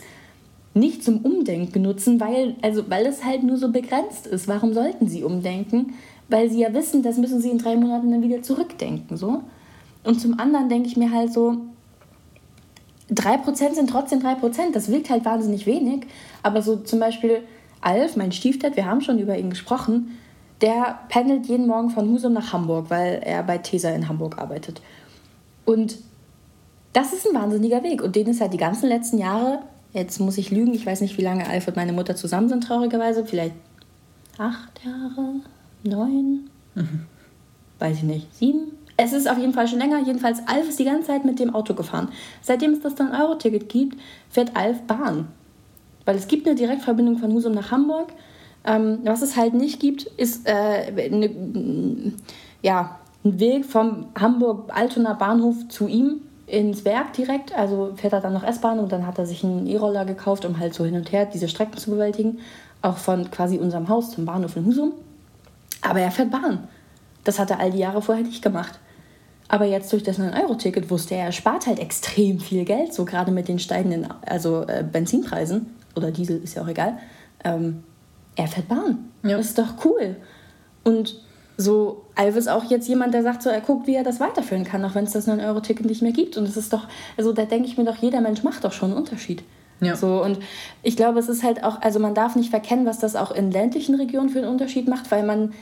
nicht 0.74 1.04
zum 1.04 1.20
Umdenken 1.20 1.82
nutzen, 1.82 2.20
weil, 2.20 2.56
also, 2.62 2.90
weil 2.90 3.06
es 3.06 3.24
halt 3.24 3.44
nur 3.44 3.58
so 3.58 3.72
begrenzt 3.72 4.28
ist. 4.28 4.48
Warum 4.48 4.74
sollten 4.74 5.08
sie 5.08 5.24
umdenken? 5.24 5.94
Weil 6.30 6.50
sie 6.50 6.62
ja 6.62 6.74
wissen, 6.74 7.04
das 7.04 7.18
müssen 7.18 7.42
sie 7.42 7.50
in 7.50 7.60
drei 7.60 7.76
Monaten 7.76 8.12
dann 8.12 8.24
wieder 8.24 8.42
zurückdenken. 8.42 9.18
So. 9.18 9.44
Und 10.04 10.20
zum 10.20 10.40
anderen 10.40 10.70
denke 10.70 10.88
ich 10.88 10.98
mir 10.98 11.12
halt 11.12 11.32
so, 11.32 11.58
3% 13.12 13.74
sind 13.74 13.90
trotzdem 13.90 14.20
3%. 14.20 14.72
Das 14.74 14.90
wirkt 14.90 15.10
halt 15.10 15.26
wahnsinnig 15.26 15.66
wenig. 15.66 16.08
Aber 16.42 16.62
so 16.62 16.78
zum 16.78 17.00
Beispiel 17.00 17.44
Alf, 17.82 18.16
mein 18.16 18.32
Stiefdad, 18.32 18.76
wir 18.76 18.86
haben 18.86 19.02
schon 19.02 19.20
über 19.20 19.38
ihn 19.38 19.50
gesprochen, 19.50 20.18
der 20.62 21.00
pendelt 21.10 21.46
jeden 21.48 21.68
Morgen 21.68 21.90
von 21.90 22.10
Husum 22.10 22.34
nach 22.34 22.54
Hamburg, 22.54 22.90
weil 22.90 23.22
er 23.24 23.44
bei 23.44 23.58
Tesa 23.58 23.90
in 23.90 24.08
Hamburg 24.08 24.38
arbeitet. 24.38 24.82
Und 25.66 25.98
das 26.94 27.12
ist 27.12 27.28
ein 27.28 27.36
wahnsinniger 27.36 27.84
Weg. 27.84 28.02
Und 28.02 28.16
den 28.16 28.28
ist 28.28 28.40
halt 28.40 28.54
die 28.54 28.58
ganzen 28.58 28.88
letzten 28.88 29.18
Jahre, 29.18 29.64
jetzt 29.94 30.20
muss 30.20 30.38
ich 30.38 30.52
lügen, 30.52 30.74
ich 30.74 30.86
weiß 30.86 31.02
nicht, 31.02 31.18
wie 31.18 31.24
lange 31.24 31.48
Alf 31.48 31.68
und 31.68 31.76
meine 31.76 31.94
Mutter 31.94 32.16
zusammen 32.16 32.50
sind, 32.50 32.64
traurigerweise, 32.64 33.26
vielleicht 33.26 33.56
acht 34.38 34.84
Jahre, 34.84 35.36
neun, 35.84 36.50
mhm. 36.76 37.06
weiß 37.80 37.98
ich 37.98 38.04
nicht, 38.04 38.36
sieben. 38.36 38.72
Es 38.96 39.14
ist 39.14 39.30
auf 39.30 39.40
jeden 39.40 39.54
Fall 39.54 39.68
schon 39.68 39.80
länger. 39.80 40.00
Jedenfalls, 40.06 40.48
Alf 40.48 40.70
ist 40.70 40.78
die 40.78 40.86
ganze 40.86 41.08
Zeit 41.08 41.26
mit 41.26 41.40
dem 41.40 41.56
Auto 41.56 41.74
gefahren. 41.74 42.10
Seitdem 42.42 42.74
es 42.74 42.82
das 42.82 42.94
dann 42.94 43.12
Euro-Ticket 43.12 43.68
gibt, 43.68 44.00
fährt 44.30 44.56
Alf 44.56 44.82
Bahn. 44.84 45.30
Weil 46.06 46.16
es 46.16 46.28
gibt 46.28 46.46
eine 46.46 46.56
Direktverbindung 46.56 47.18
von 47.18 47.32
Husum 47.32 47.54
nach 47.54 47.72
Hamburg 47.72 48.14
ähm, 48.66 49.00
was 49.04 49.22
es 49.22 49.36
halt 49.36 49.54
nicht 49.54 49.80
gibt, 49.80 50.04
ist 50.04 50.48
äh, 50.48 51.10
ne, 51.10 52.14
ja, 52.62 53.00
ein 53.26 53.40
Weg 53.40 53.66
vom 53.66 54.08
Hamburg-Altona 54.18 55.14
Bahnhof 55.14 55.68
zu 55.68 55.88
ihm 55.88 56.22
ins 56.48 56.86
Werk 56.86 57.14
direkt. 57.14 57.54
Also 57.54 57.94
fährt 57.96 58.14
er 58.14 58.22
dann 58.22 58.34
noch 58.34 58.44
S-Bahn 58.44 58.80
und 58.80 58.92
dann 58.92 59.08
hat 59.08 59.18
er 59.18 59.26
sich 59.26 59.44
einen 59.44 59.68
E-Roller 59.68 60.06
gekauft, 60.06 60.46
um 60.46 60.60
halt 60.60 60.74
so 60.74 60.86
hin 60.86 60.96
und 60.96 61.12
her 61.12 61.26
diese 61.26 61.48
Strecken 61.48 61.78
zu 61.78 61.92
bewältigen. 61.92 62.40
Auch 62.82 62.98
von 62.98 63.32
quasi 63.32 63.58
unserem 63.58 63.88
Haus 63.88 64.12
zum 64.12 64.26
Bahnhof 64.26 64.56
in 64.56 64.66
Husum. 64.66 64.94
Aber 65.82 66.00
er 66.00 66.12
fährt 66.12 66.32
Bahn. 66.32 66.68
Das 67.24 67.40
hat 67.40 67.52
er 67.52 67.60
all 67.60 67.72
die 67.72 67.80
Jahre 67.80 68.02
vorher 68.02 68.24
nicht 68.24 68.42
gemacht. 68.42 68.80
Aber 69.48 69.66
jetzt 69.66 69.92
durch 69.94 70.04
das 70.04 70.20
9-Euro-Ticket 70.20 70.90
wusste 70.90 71.16
er, 71.16 71.26
er 71.26 71.32
spart 71.32 71.68
halt 71.68 71.80
extrem 71.80 72.40
viel 72.40 72.66
Geld, 72.66 72.94
so 72.94 73.06
gerade 73.06 73.32
mit 73.32 73.48
den 73.48 73.60
steigenden 73.60 74.08
also, 74.26 74.64
äh, 74.64 74.84
Benzinpreisen. 74.90 75.68
Oder 75.96 76.12
Diesel 76.12 76.42
ist 76.44 76.56
ja 76.56 76.64
auch 76.64 76.68
egal. 76.68 76.98
Ähm, 77.44 77.84
er 78.36 78.48
fährt 78.48 78.68
Bahn. 78.68 79.12
Ja. 79.24 79.38
Das 79.38 79.48
ist 79.48 79.58
doch 79.58 79.86
cool. 79.86 80.16
Und 80.84 81.22
so, 81.58 82.06
Alv 82.16 82.36
ist 82.36 82.48
auch 82.48 82.64
jetzt 82.70 82.88
jemand, 82.88 83.14
der 83.14 83.24
sagt 83.24 83.44
so, 83.44 83.50
er 83.50 83.62
guckt, 83.62 83.86
wie 83.86 83.96
er 83.96 84.04
das 84.04 84.20
weiterführen 84.20 84.64
kann, 84.64 84.84
auch 84.86 84.96
wenn 84.96 85.06
es 85.06 85.12
das 85.12 85.28
9-Euro-Ticket 85.28 85.86
nicht 85.86 86.02
mehr 86.02 86.12
gibt. 86.12 86.36
Und 86.38 86.48
das 86.48 86.58
ist 86.58 86.74
doch, 86.74 86.88
also 87.16 87.32
da 87.32 87.46
denke 87.46 87.68
ich 87.68 87.78
mir 87.78 87.86
doch, 87.86 87.98
jeder 87.98 88.22
Mensch 88.22 88.44
macht 88.44 88.64
doch 88.64 88.72
schon 88.72 88.92
einen 88.92 89.00
Unterschied. 89.00 89.44
Ja. 89.80 89.96
So, 89.96 90.24
und 90.24 90.40
ich 90.82 90.96
glaube, 90.96 91.20
es 91.20 91.30
ist 91.30 91.44
halt 91.44 91.64
auch, 91.64 91.82
also 91.82 92.00
man 92.00 92.16
darf 92.16 92.36
nicht 92.36 92.50
verkennen, 92.50 92.86
was 92.86 93.00
das 93.00 93.16
auch 93.16 93.32
in 93.32 93.52
ländlichen 93.52 93.96
Regionen 93.96 94.30
für 94.30 94.40
einen 94.40 94.48
Unterschied 94.48 94.88
macht, 94.88 95.12
weil 95.12 95.24
man, 95.24 95.54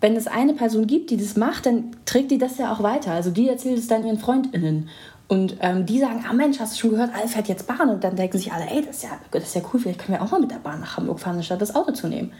wenn 0.00 0.14
es 0.14 0.26
eine 0.26 0.54
Person 0.54 0.86
gibt, 0.86 1.10
die 1.10 1.16
das 1.16 1.36
macht, 1.36 1.66
dann 1.66 1.96
trägt 2.04 2.30
die 2.30 2.38
das 2.38 2.58
ja 2.58 2.72
auch 2.72 2.82
weiter. 2.82 3.12
Also 3.12 3.30
die 3.30 3.48
erzählt 3.48 3.78
es 3.78 3.88
dann 3.88 4.06
ihren 4.06 4.18
FreundInnen. 4.18 4.88
Und 5.28 5.56
ähm, 5.60 5.86
die 5.86 5.98
sagen, 5.98 6.24
ah 6.28 6.34
Mensch, 6.34 6.60
hast 6.60 6.74
du 6.74 6.80
schon 6.80 6.90
gehört, 6.90 7.14
Alf 7.14 7.32
fährt 7.32 7.48
jetzt 7.48 7.66
Bahn. 7.66 7.88
Und 7.88 8.04
dann 8.04 8.16
denken 8.16 8.36
sich 8.36 8.52
alle, 8.52 8.68
ey, 8.70 8.82
das 8.84 8.96
ist, 8.96 9.04
ja, 9.04 9.10
das 9.30 9.44
ist 9.44 9.54
ja 9.54 9.62
cool, 9.72 9.80
vielleicht 9.80 10.00
können 10.00 10.18
wir 10.18 10.22
auch 10.22 10.30
mal 10.30 10.40
mit 10.40 10.50
der 10.50 10.56
Bahn 10.56 10.80
nach 10.80 10.98
Hamburg 10.98 11.20
fahren, 11.20 11.36
anstatt 11.36 11.62
das 11.62 11.74
Auto 11.74 11.92
zu 11.92 12.06
nehmen. 12.06 12.32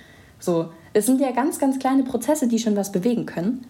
So, 0.43 0.71
es 0.93 1.07
sind 1.07 1.21
ja 1.21 1.31
ganz, 1.31 1.59
ganz 1.59 1.79
kleine 1.79 2.03
Prozesse, 2.03 2.49
die 2.49 2.59
schon 2.59 2.77
was 2.77 2.91
bewegen 2.91 3.27
können. 3.27 3.65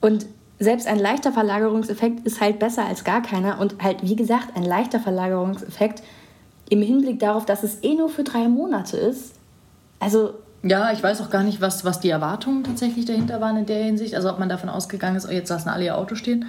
Und 0.00 0.26
selbst 0.60 0.86
ein 0.86 0.98
leichter 0.98 1.32
Verlagerungseffekt 1.32 2.24
ist 2.26 2.40
halt 2.40 2.60
besser 2.60 2.86
als 2.86 3.02
gar 3.02 3.22
keiner. 3.22 3.60
Und 3.60 3.82
halt, 3.82 4.02
wie 4.02 4.14
gesagt, 4.14 4.56
ein 4.56 4.62
leichter 4.62 5.00
Verlagerungseffekt 5.00 6.02
im 6.70 6.80
Hinblick 6.80 7.18
darauf, 7.18 7.44
dass 7.44 7.64
es 7.64 7.82
eh 7.82 7.94
nur 7.94 8.08
für 8.08 8.22
drei 8.22 8.46
Monate 8.48 8.96
ist. 8.96 9.34
Also. 9.98 10.34
Ja, 10.62 10.92
ich 10.92 11.02
weiß 11.02 11.20
auch 11.22 11.30
gar 11.30 11.42
nicht, 11.42 11.60
was, 11.60 11.84
was 11.84 11.98
die 11.98 12.10
Erwartungen 12.10 12.62
tatsächlich 12.62 13.04
dahinter 13.04 13.40
waren 13.40 13.56
in 13.56 13.66
der 13.66 13.82
Hinsicht. 13.82 14.14
Also 14.14 14.30
ob 14.30 14.38
man 14.38 14.48
davon 14.48 14.68
ausgegangen 14.68 15.16
ist, 15.16 15.28
oh, 15.28 15.32
jetzt 15.32 15.48
lassen 15.48 15.68
alle 15.68 15.86
ihr 15.86 15.98
Auto 15.98 16.14
stehen. 16.14 16.46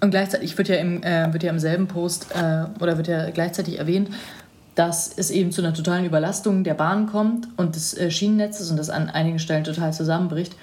Und 0.00 0.10
gleichzeitig 0.10 0.56
wird 0.56 0.68
ja 0.68 0.76
im, 0.76 1.02
äh, 1.02 1.32
wird 1.32 1.42
ja 1.42 1.50
im 1.50 1.58
selben 1.58 1.86
Post 1.86 2.28
äh, 2.34 2.64
oder 2.80 2.96
wird 2.96 3.08
ja 3.08 3.30
gleichzeitig 3.30 3.78
erwähnt, 3.78 4.08
dass 4.78 5.10
es 5.16 5.32
eben 5.32 5.50
zu 5.50 5.60
einer 5.60 5.74
totalen 5.74 6.04
Überlastung 6.04 6.62
der 6.62 6.74
Bahn 6.74 7.06
kommt 7.06 7.48
und 7.56 7.74
des 7.74 7.96
äh, 7.96 8.12
Schienennetzes 8.12 8.70
und 8.70 8.76
das 8.76 8.90
an 8.90 9.10
einigen 9.10 9.40
Stellen 9.40 9.64
total 9.64 9.92
zusammenbricht. 9.92 10.54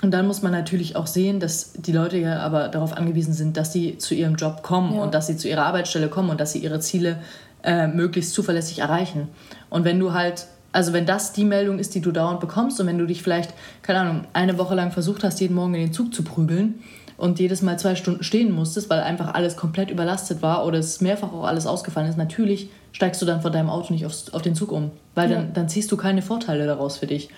Und 0.00 0.12
dann 0.12 0.26
muss 0.26 0.40
man 0.40 0.52
natürlich 0.52 0.96
auch 0.96 1.06
sehen, 1.06 1.38
dass 1.38 1.74
die 1.74 1.92
Leute 1.92 2.16
ja 2.16 2.38
aber 2.38 2.68
darauf 2.68 2.96
angewiesen 2.96 3.34
sind, 3.34 3.58
dass 3.58 3.70
sie 3.70 3.98
zu 3.98 4.14
ihrem 4.14 4.36
Job 4.36 4.62
kommen 4.62 4.94
ja. 4.94 5.02
und 5.02 5.12
dass 5.12 5.26
sie 5.26 5.36
zu 5.36 5.48
ihrer 5.48 5.66
Arbeitsstelle 5.66 6.08
kommen 6.08 6.30
und 6.30 6.40
dass 6.40 6.52
sie 6.52 6.60
ihre 6.60 6.80
Ziele 6.80 7.18
äh, 7.62 7.88
möglichst 7.88 8.32
zuverlässig 8.32 8.78
erreichen. 8.78 9.28
Und 9.68 9.84
wenn 9.84 10.00
du 10.00 10.14
halt, 10.14 10.46
also 10.72 10.94
wenn 10.94 11.04
das 11.04 11.34
die 11.34 11.44
Meldung 11.44 11.78
ist, 11.78 11.94
die 11.94 12.00
du 12.00 12.10
dauernd 12.10 12.40
bekommst 12.40 12.80
und 12.80 12.86
wenn 12.86 12.96
du 12.96 13.04
dich 13.04 13.22
vielleicht, 13.22 13.52
keine 13.82 14.00
Ahnung, 14.00 14.24
eine 14.32 14.56
Woche 14.56 14.76
lang 14.76 14.92
versucht 14.92 15.24
hast, 15.24 15.40
jeden 15.40 15.54
Morgen 15.54 15.74
in 15.74 15.80
den 15.82 15.92
Zug 15.92 16.14
zu 16.14 16.22
prügeln 16.22 16.76
und 17.18 17.40
jedes 17.40 17.62
Mal 17.62 17.78
zwei 17.78 17.96
Stunden 17.96 18.22
stehen 18.22 18.52
musstest, 18.52 18.88
weil 18.88 19.00
einfach 19.00 19.34
alles 19.34 19.56
komplett 19.56 19.90
überlastet 19.90 20.40
war 20.40 20.64
oder 20.64 20.78
es 20.78 21.02
mehrfach 21.02 21.32
auch 21.32 21.44
alles 21.44 21.66
ausgefallen 21.66 22.08
ist, 22.08 22.16
natürlich 22.16 22.70
steigst 22.92 23.20
du 23.20 23.26
dann 23.26 23.42
von 23.42 23.52
deinem 23.52 23.68
Auto 23.68 23.92
nicht 23.92 24.06
aufs, 24.06 24.32
auf 24.32 24.40
den 24.40 24.54
Zug 24.54 24.72
um, 24.72 24.92
weil 25.14 25.30
ja. 25.30 25.36
dann, 25.36 25.52
dann 25.52 25.68
ziehst 25.68 25.92
du 25.92 25.96
keine 25.96 26.22
Vorteile 26.22 26.64
daraus 26.64 26.96
für 26.96 27.08
dich. 27.08 27.28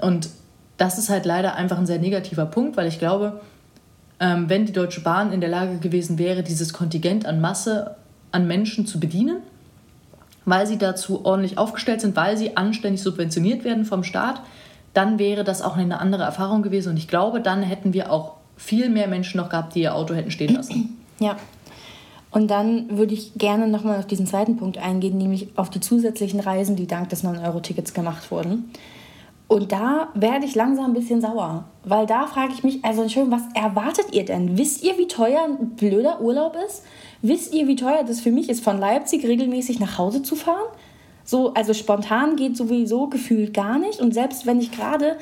Und 0.00 0.28
das 0.76 0.98
ist 0.98 1.08
halt 1.08 1.24
leider 1.24 1.54
einfach 1.54 1.78
ein 1.78 1.86
sehr 1.86 2.00
negativer 2.00 2.46
Punkt, 2.46 2.76
weil 2.76 2.88
ich 2.88 2.98
glaube, 2.98 3.40
ähm, 4.18 4.48
wenn 4.48 4.66
die 4.66 4.72
Deutsche 4.72 5.00
Bahn 5.00 5.32
in 5.32 5.40
der 5.40 5.50
Lage 5.50 5.78
gewesen 5.78 6.18
wäre, 6.18 6.42
dieses 6.42 6.72
Kontingent 6.72 7.24
an 7.24 7.40
Masse 7.40 7.94
an 8.32 8.48
Menschen 8.48 8.86
zu 8.86 8.98
bedienen, 8.98 9.38
weil 10.44 10.66
sie 10.66 10.78
dazu 10.78 11.24
ordentlich 11.24 11.58
aufgestellt 11.58 12.00
sind, 12.00 12.16
weil 12.16 12.36
sie 12.36 12.56
anständig 12.56 13.02
subventioniert 13.02 13.62
werden 13.62 13.84
vom 13.84 14.02
Staat, 14.02 14.40
dann 14.94 15.20
wäre 15.20 15.44
das 15.44 15.62
auch 15.62 15.76
eine 15.76 16.00
andere 16.00 16.24
Erfahrung 16.24 16.62
gewesen. 16.62 16.90
Und 16.90 16.96
ich 16.96 17.06
glaube, 17.06 17.40
dann 17.40 17.62
hätten 17.62 17.92
wir 17.92 18.10
auch 18.10 18.41
viel 18.62 18.88
mehr 18.88 19.08
Menschen 19.08 19.38
noch 19.38 19.48
gehabt, 19.48 19.74
die 19.74 19.82
ihr 19.82 19.94
Auto 19.94 20.14
hätten 20.14 20.30
stehen 20.30 20.54
lassen. 20.54 20.98
Ja. 21.18 21.36
Und 22.30 22.50
dann 22.50 22.96
würde 22.96 23.12
ich 23.12 23.34
gerne 23.34 23.68
nochmal 23.68 23.98
auf 23.98 24.06
diesen 24.06 24.26
zweiten 24.26 24.56
Punkt 24.56 24.78
eingehen, 24.78 25.18
nämlich 25.18 25.48
auf 25.56 25.68
die 25.68 25.80
zusätzlichen 25.80 26.40
Reisen, 26.40 26.76
die 26.76 26.86
dank 26.86 27.10
des 27.10 27.24
9-Euro-Tickets 27.24 27.92
gemacht 27.92 28.30
wurden. 28.30 28.70
Und 29.48 29.70
da 29.70 30.08
werde 30.14 30.46
ich 30.46 30.54
langsam 30.54 30.86
ein 30.86 30.94
bisschen 30.94 31.20
sauer, 31.20 31.64
weil 31.84 32.06
da 32.06 32.26
frage 32.26 32.54
ich 32.54 32.64
mich, 32.64 32.82
also 32.84 33.02
Entschuldigung, 33.02 33.38
was 33.38 33.62
erwartet 33.62 34.06
ihr 34.12 34.24
denn? 34.24 34.56
Wisst 34.56 34.82
ihr, 34.82 34.96
wie 34.96 35.08
teuer 35.08 35.44
ein 35.44 35.70
blöder 35.76 36.22
Urlaub 36.22 36.56
ist? 36.66 36.84
Wisst 37.20 37.52
ihr, 37.52 37.68
wie 37.68 37.76
teuer 37.76 38.02
das 38.06 38.20
für 38.20 38.32
mich 38.32 38.48
ist, 38.48 38.64
von 38.64 38.78
Leipzig 38.78 39.26
regelmäßig 39.26 39.78
nach 39.78 39.98
Hause 39.98 40.22
zu 40.22 40.36
fahren? 40.36 40.64
So, 41.24 41.52
also 41.52 41.74
spontan 41.74 42.36
geht 42.36 42.56
sowieso 42.56 43.08
gefühlt 43.08 43.52
gar 43.52 43.78
nicht. 43.78 44.00
Und 44.00 44.14
selbst 44.14 44.46
wenn 44.46 44.58
ich 44.58 44.72
gerade 44.72 45.18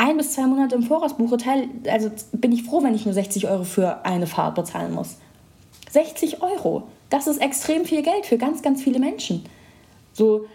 ein 0.00 0.16
bis 0.16 0.32
zwei 0.32 0.46
Monate 0.46 0.74
im 0.74 0.82
Voraus 0.82 1.14
buche, 1.14 1.36
teil, 1.36 1.68
also 1.86 2.10
bin 2.32 2.52
ich 2.52 2.62
froh, 2.62 2.82
wenn 2.82 2.94
ich 2.94 3.04
nur 3.04 3.12
60 3.12 3.48
Euro 3.48 3.64
für 3.64 4.04
eine 4.04 4.26
Fahrt 4.26 4.54
bezahlen 4.54 4.94
muss. 4.94 5.18
60 5.90 6.42
Euro, 6.42 6.84
das 7.10 7.26
ist 7.26 7.40
extrem 7.40 7.84
viel 7.84 8.00
Geld 8.02 8.24
für 8.24 8.38
ganz, 8.38 8.62
ganz 8.62 8.82
viele 8.82 8.98
Menschen. 8.98 9.44
So, 10.14 10.46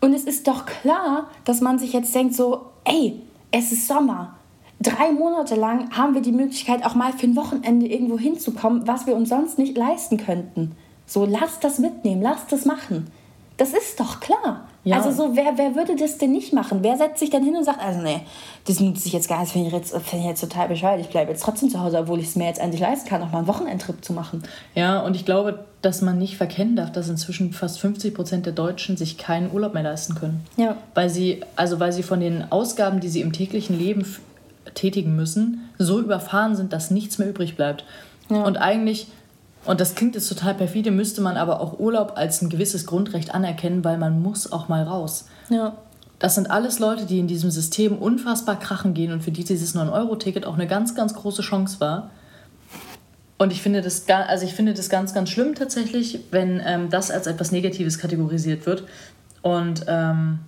und 0.00 0.14
es 0.14 0.22
ist 0.22 0.46
doch 0.46 0.66
klar, 0.66 1.30
dass 1.44 1.60
man 1.60 1.80
sich 1.80 1.92
jetzt 1.92 2.14
denkt, 2.14 2.34
so, 2.34 2.66
ey, 2.84 3.20
es 3.50 3.72
ist 3.72 3.88
Sommer. 3.88 4.36
drei 4.80 5.10
Monate 5.10 5.56
lang 5.56 5.90
haben 5.96 6.14
wir 6.14 6.22
die 6.22 6.32
Möglichkeit, 6.32 6.84
auch 6.84 6.94
mal 6.94 7.12
für 7.12 7.26
ein 7.26 7.34
Wochenende 7.34 7.86
irgendwo 7.86 8.18
hinzukommen, 8.18 8.86
was 8.86 9.06
wir 9.06 9.16
uns 9.16 9.30
sonst 9.30 9.58
nicht 9.58 9.76
leisten 9.76 10.16
könnten. 10.16 10.76
So, 11.06 11.24
lass 11.24 11.58
das 11.58 11.78
mitnehmen, 11.80 12.22
lass 12.22 12.46
das 12.46 12.66
machen. 12.66 13.10
Das 13.56 13.70
ist 13.70 13.98
doch 13.98 14.20
klar. 14.20 14.68
Ja. 14.86 14.98
Also 14.98 15.10
so, 15.10 15.34
wer, 15.34 15.58
wer 15.58 15.74
würde 15.74 15.96
das 15.96 16.16
denn 16.16 16.30
nicht 16.30 16.52
machen? 16.52 16.78
Wer 16.82 16.96
setzt 16.96 17.18
sich 17.18 17.28
dann 17.28 17.42
hin 17.42 17.56
und 17.56 17.64
sagt, 17.64 17.80
also 17.82 18.00
nee, 18.00 18.20
das 18.66 18.78
nutze 18.78 19.08
ich 19.08 19.12
jetzt 19.12 19.28
gar 19.28 19.40
nicht, 19.40 19.50
finde 19.50 19.66
ich, 19.66 19.74
jetzt, 19.74 19.90
find 19.90 20.22
ich 20.22 20.28
jetzt 20.28 20.40
total 20.40 20.68
bescheuert. 20.68 21.00
Ich 21.00 21.08
bleibe 21.08 21.32
jetzt 21.32 21.42
trotzdem 21.42 21.68
zu 21.70 21.80
Hause, 21.80 21.98
obwohl 21.98 22.20
ich 22.20 22.26
es 22.26 22.36
mir 22.36 22.46
jetzt 22.46 22.60
endlich 22.60 22.80
leisten 22.80 23.08
kann, 23.08 23.20
auch 23.20 23.32
mal 23.32 23.38
einen 23.38 23.48
Wochenendtrip 23.48 24.04
zu 24.04 24.12
machen. 24.12 24.44
Ja, 24.76 25.00
und 25.00 25.16
ich 25.16 25.24
glaube, 25.24 25.64
dass 25.82 26.02
man 26.02 26.18
nicht 26.18 26.36
verkennen 26.36 26.76
darf, 26.76 26.92
dass 26.92 27.08
inzwischen 27.08 27.52
fast 27.52 27.80
50 27.80 28.14
Prozent 28.14 28.46
der 28.46 28.52
Deutschen 28.52 28.96
sich 28.96 29.18
keinen 29.18 29.50
Urlaub 29.50 29.74
mehr 29.74 29.82
leisten 29.82 30.14
können. 30.14 30.46
Ja. 30.56 30.76
Weil 30.94 31.10
sie, 31.10 31.40
also 31.56 31.80
weil 31.80 31.90
sie 31.90 32.04
von 32.04 32.20
den 32.20 32.52
Ausgaben, 32.52 33.00
die 33.00 33.08
sie 33.08 33.22
im 33.22 33.32
täglichen 33.32 33.76
Leben 33.76 34.06
tätigen 34.74 35.16
müssen, 35.16 35.68
so 35.78 35.98
überfahren 35.98 36.54
sind, 36.54 36.72
dass 36.72 36.92
nichts 36.92 37.18
mehr 37.18 37.28
übrig 37.28 37.56
bleibt. 37.56 37.84
Ja. 38.30 38.44
Und 38.44 38.56
eigentlich 38.56 39.08
und 39.66 39.80
das 39.80 39.94
klingt 39.94 40.14
jetzt 40.14 40.28
total 40.28 40.54
perfide, 40.54 40.90
müsste 40.90 41.20
man 41.20 41.36
aber 41.36 41.60
auch 41.60 41.78
Urlaub 41.78 42.12
als 42.16 42.40
ein 42.42 42.48
gewisses 42.48 42.86
Grundrecht 42.86 43.34
anerkennen, 43.34 43.84
weil 43.84 43.98
man 43.98 44.22
muss 44.22 44.50
auch 44.50 44.68
mal 44.68 44.82
raus. 44.82 45.26
Ja. 45.50 45.76
Das 46.18 46.34
sind 46.34 46.50
alles 46.50 46.78
Leute, 46.78 47.04
die 47.04 47.18
in 47.18 47.26
diesem 47.26 47.50
System 47.50 47.98
unfassbar 47.98 48.58
krachen 48.58 48.94
gehen 48.94 49.12
und 49.12 49.22
für 49.22 49.32
die 49.32 49.44
dieses 49.44 49.74
9-Euro-Ticket 49.76 50.46
auch 50.46 50.54
eine 50.54 50.66
ganz, 50.66 50.94
ganz 50.94 51.14
große 51.14 51.42
Chance 51.42 51.80
war. 51.80 52.10
Und 53.38 53.52
ich 53.52 53.60
finde 53.60 53.82
das, 53.82 54.08
also 54.08 54.46
ich 54.46 54.54
finde 54.54 54.72
das 54.72 54.88
ganz, 54.88 55.12
ganz 55.12 55.28
schlimm 55.28 55.54
tatsächlich, 55.54 56.20
wenn 56.30 56.62
ähm, 56.64 56.88
das 56.88 57.10
als 57.10 57.26
etwas 57.26 57.52
Negatives 57.52 57.98
kategorisiert 57.98 58.64
wird. 58.64 58.84
Und 59.42 59.84
ähm, 59.88 60.38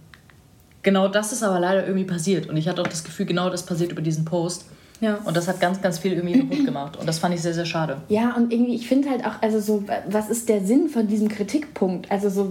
genau 0.83 1.09
das 1.09 1.33
ist 1.33 1.43
aber 1.43 1.61
leider 1.61 1.87
irgendwie 1.87 2.07
passiert. 2.07 2.49
Und 2.49 2.57
ich 2.57 2.67
hatte 2.67 2.81
auch 2.81 2.87
das 2.87 3.05
Gefühl, 3.05 3.27
genau 3.27 3.51
das 3.51 3.65
passiert 3.65 3.93
über 3.93 4.01
diesen 4.01 4.25
Post. 4.25 4.65
Ja. 5.01 5.19
Und 5.25 5.37
das 5.37 5.49
hat 5.49 5.61
ganz, 5.61 5.81
ganz 5.81 5.99
viel 5.99 6.13
irgendwie 6.13 6.41
kaputt 6.41 6.65
gemacht. 6.65 6.97
Und 6.97 7.07
das 7.07 7.19
fand 7.19 7.35
ich 7.35 7.43
sehr, 7.43 7.55
sehr 7.55 7.67
schade. 7.67 7.99
Ja, 8.09 8.35
und 8.35 8.53
irgendwie, 8.53 8.75
ich 8.75 8.89
finde 8.89 9.11
halt 9.11 9.25
auch, 9.25 9.43
also 9.43 9.61
so, 9.61 9.85
was 10.09 10.29
ist 10.29 10.49
der 10.49 10.65
Sinn 10.65 10.89
von 10.89 11.07
diesem 11.07 11.29
Kritikpunkt? 11.29 12.11
Also 12.11 12.31
so, 12.31 12.51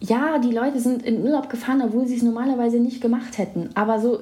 ja, 0.00 0.38
die 0.38 0.52
Leute 0.52 0.80
sind 0.80 1.02
in 1.02 1.22
Urlaub 1.22 1.50
gefahren, 1.50 1.82
obwohl 1.84 2.06
sie 2.06 2.16
es 2.16 2.22
normalerweise 2.22 2.78
nicht 2.78 3.00
gemacht 3.00 3.38
hätten. 3.38 3.70
Aber 3.74 4.00
so, 4.00 4.20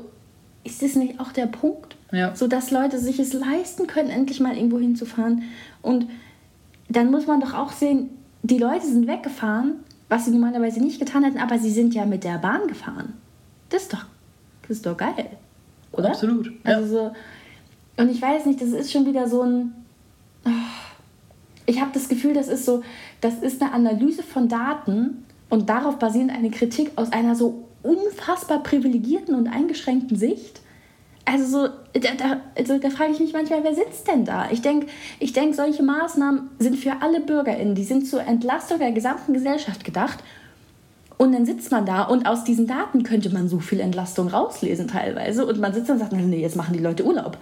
ist 0.65 0.83
das 0.83 0.95
nicht 0.95 1.21
auch 1.21 1.33
der 1.33 1.47
Punkt? 1.47 1.97
Ja. 2.13 2.35
So, 2.35 2.49
dass 2.49 2.71
Leute 2.71 2.99
sich 2.99 3.19
es 3.19 3.33
leisten 3.33 3.87
können, 3.87 4.11
endlich 4.11 4.41
mal 4.41 4.57
irgendwo 4.57 4.79
hinzufahren. 4.79 5.43
Und 5.83 6.07
dann 6.89 7.11
muss 7.11 7.27
man 7.27 7.41
doch 7.41 7.55
auch 7.55 7.73
sehen, 7.73 8.11
die 8.43 8.59
Leute 8.59 8.87
sind 8.87 9.07
weggefahren, 9.07 9.75
was 10.09 10.25
sie 10.25 10.31
normalerweise 10.31 10.81
nicht 10.81 11.01
getan 11.01 11.25
hätten, 11.25 11.39
aber 11.39 11.59
sie 11.59 11.71
sind 11.71 11.95
ja 11.95 12.07
mit 12.07 12.25
der 12.25 12.39
Bahn 12.39 12.69
gefahren. 12.69 13.15
Das 13.71 13.83
ist 13.83 13.93
doch, 13.93 14.05
das 14.63 14.79
ist 14.79 14.87
doch 14.87 14.97
geil 14.97 15.27
oder? 15.97 16.11
Absolut. 16.11 16.53
Ja. 16.65 16.77
Also 16.77 16.97
so, 16.97 17.11
und 17.97 18.11
ich 18.11 18.21
weiß 18.21 18.47
nicht, 18.47 18.61
das 18.61 18.71
ist 18.71 18.93
schon 18.93 19.07
wieder 19.07 19.29
so 19.29 19.43
ein. 19.43 19.75
Oh, 20.45 20.51
ich 21.67 21.81
habe 21.81 21.91
das 21.93 22.09
Gefühl, 22.09 22.35
das 22.35 22.49
ist 22.49 22.65
so, 22.65 22.83
das 23.21 23.39
ist 23.39 23.61
eine 23.61 23.73
Analyse 23.73 24.23
von 24.23 24.49
Daten 24.49 25.25
und 25.49 25.69
darauf 25.69 25.99
basierend 25.99 26.31
eine 26.31 26.51
Kritik 26.51 26.93
aus 26.97 27.13
einer 27.13 27.35
so 27.35 27.65
unfassbar 27.83 28.63
privilegierten 28.63 29.35
und 29.35 29.49
eingeschränkten 29.49 30.17
Sicht. 30.17 30.61
Also 31.25 31.45
so, 31.45 31.69
da, 31.93 32.15
da, 32.17 32.41
also 32.57 32.79
da 32.79 32.89
frage 32.91 33.13
ich 33.13 33.19
mich 33.19 33.33
manchmal, 33.33 33.65
wer 33.65 33.75
sitzt 33.75 34.07
denn 34.07 34.25
da? 34.25 34.49
Ich 34.53 34.63
denke, 34.63 34.87
ich 35.19 35.33
denk, 35.33 35.57
solche 35.57 35.83
Maßnahmen 35.83 36.51
sind 36.61 36.77
für 36.77 37.03
alle 37.03 37.21
BürgerInnen, 37.21 37.75
die 37.75 37.83
sind 37.83 38.07
zur 38.07 38.23
Entlastung 38.23 38.79
der 38.79 38.93
gesamten 38.93 39.33
Gesellschaft 39.33 39.85
gedacht 39.85 40.19
und 41.19 41.33
dann 41.33 41.47
sitzt 41.47 41.71
man 41.71 41.87
da 41.87 42.03
und 42.03 42.27
aus 42.27 42.45
diesen 42.45 42.67
Daten 42.67 43.03
könnte 43.03 43.31
man 43.31 43.49
so 43.49 43.59
viel 43.59 43.81
Entlastung 43.81 44.29
rauslesen 44.29 44.89
teilweise. 44.89 45.47
Und 45.47 45.59
man 45.59 45.73
sitzt 45.73 45.91
und 45.91 45.99
sagt, 45.99 46.13
nee, 46.13 46.41
jetzt 46.41 46.57
machen 46.57 46.75
die 46.75 46.83
Leute 46.83 47.05
Urlaub. 47.05 47.39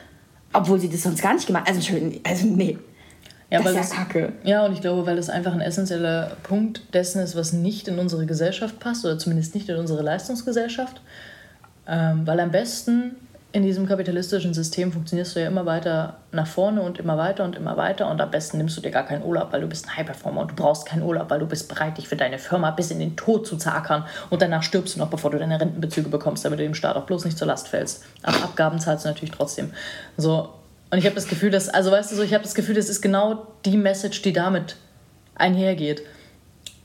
Obwohl 0.53 0.79
sie 0.79 0.89
das 0.89 1.03
sonst 1.03 1.21
gar 1.21 1.35
nicht 1.35 1.47
gemacht 1.47 1.67
haben. 1.67 1.77
Also 1.77 1.89
schön, 1.89 2.21
also 2.23 2.47
nee. 2.47 2.79
Ja, 3.51 3.61
das 3.63 3.73
ist 3.73 3.93
ja 3.93 3.97
Kacke. 3.97 4.33
Ja, 4.45 4.65
und 4.65 4.73
ich 4.73 4.81
glaube, 4.81 5.07
weil 5.07 5.17
das 5.17 5.29
einfach 5.29 5.53
ein 5.53 5.61
essentieller 5.61 6.37
Punkt 6.45 6.95
dessen 6.95 7.21
ist, 7.21 7.37
was 7.37 7.53
nicht 7.53 7.89
in 7.89 7.99
unsere 7.99 8.27
Gesellschaft 8.27 8.79
passt, 8.79 9.05
oder 9.05 9.19
zumindest 9.19 9.55
nicht 9.55 9.69
in 9.69 9.77
unsere 9.77 10.03
Leistungsgesellschaft. 10.03 11.01
Ähm, 11.87 12.27
weil 12.27 12.41
am 12.41 12.51
besten 12.51 13.17
in 13.55 13.63
diesem 13.63 13.87
kapitalistischen 13.87 14.53
System 14.53 14.91
funktionierst 14.91 15.37
du 15.37 15.41
ja 15.41 15.47
immer 15.47 15.65
weiter 15.65 16.17
nach 16.33 16.49
vorne 16.49 16.83
und 16.83 16.99
immer 16.99 17.17
weiter 17.17 17.45
und 17.45 17.55
immer 17.55 17.77
weiter 17.77 18.11
und 18.11 18.21
am 18.21 18.29
besten 18.33 18.59
nimmst 18.59 18.77
du 18.77 18.81
dir 18.81 18.91
gar 18.91 19.07
keinen 19.07 19.23
Urlaub, 19.23 19.53
weil 19.53 19.61
du 19.61 19.69
bist 19.69 19.87
ein 19.87 19.97
High-Performer 19.97 20.41
und 20.41 20.51
du 20.51 20.57
brauchst 20.57 20.87
keinen 20.87 21.05
Urlaub, 21.05 21.31
weil 21.31 21.39
du 21.39 21.47
bist 21.47 21.69
bereit, 21.69 21.97
dich 21.97 22.09
für 22.09 22.17
deine 22.17 22.41
Firma 22.41 22.73
bis 22.73 22.91
in 22.91 22.99
den 22.99 23.15
Tod 23.15 23.47
zu 23.47 23.57
zerkern 23.57 24.07
und 24.29 24.43
danach 24.43 24.65
stirbst 24.65 24.97
du 24.97 24.99
noch, 24.99 25.09
bevor 25.09 25.31
du 25.31 25.39
deine 25.39 25.61
Rentenbezüge 25.61 26.09
bekommst, 26.09 26.45
damit 26.45 26.59
du 26.59 26.65
dem 26.65 26.75
Staat 26.75 26.97
auch 26.97 27.05
bloß 27.07 27.27
nicht 27.27 27.39
zur 27.39 27.47
Last 27.47 27.69
fällst. 27.69 28.03
Aber 28.25 28.39
Abgaben 28.43 28.81
zahlst 28.81 29.05
du 29.05 29.09
natürlich 29.09 29.31
trotzdem. 29.31 29.71
So. 30.17 30.49
Und 30.91 30.99
ich 30.99 31.05
habe 31.05 31.15
das 31.15 31.29
Gefühl, 31.29 31.53
dass, 31.53 31.69
also 31.69 31.93
weißt 31.93 32.11
du 32.11 32.17
so, 32.17 32.25
ich 32.25 32.35
habe 32.35 32.43
das 32.43 32.57
Gefühl, 32.57 32.75
das 32.75 32.89
ist 32.89 33.03
genau 33.03 33.47
die 33.65 33.77
Message, 33.77 34.21
die 34.23 34.33
damit 34.33 34.75
einhergeht 35.37 36.03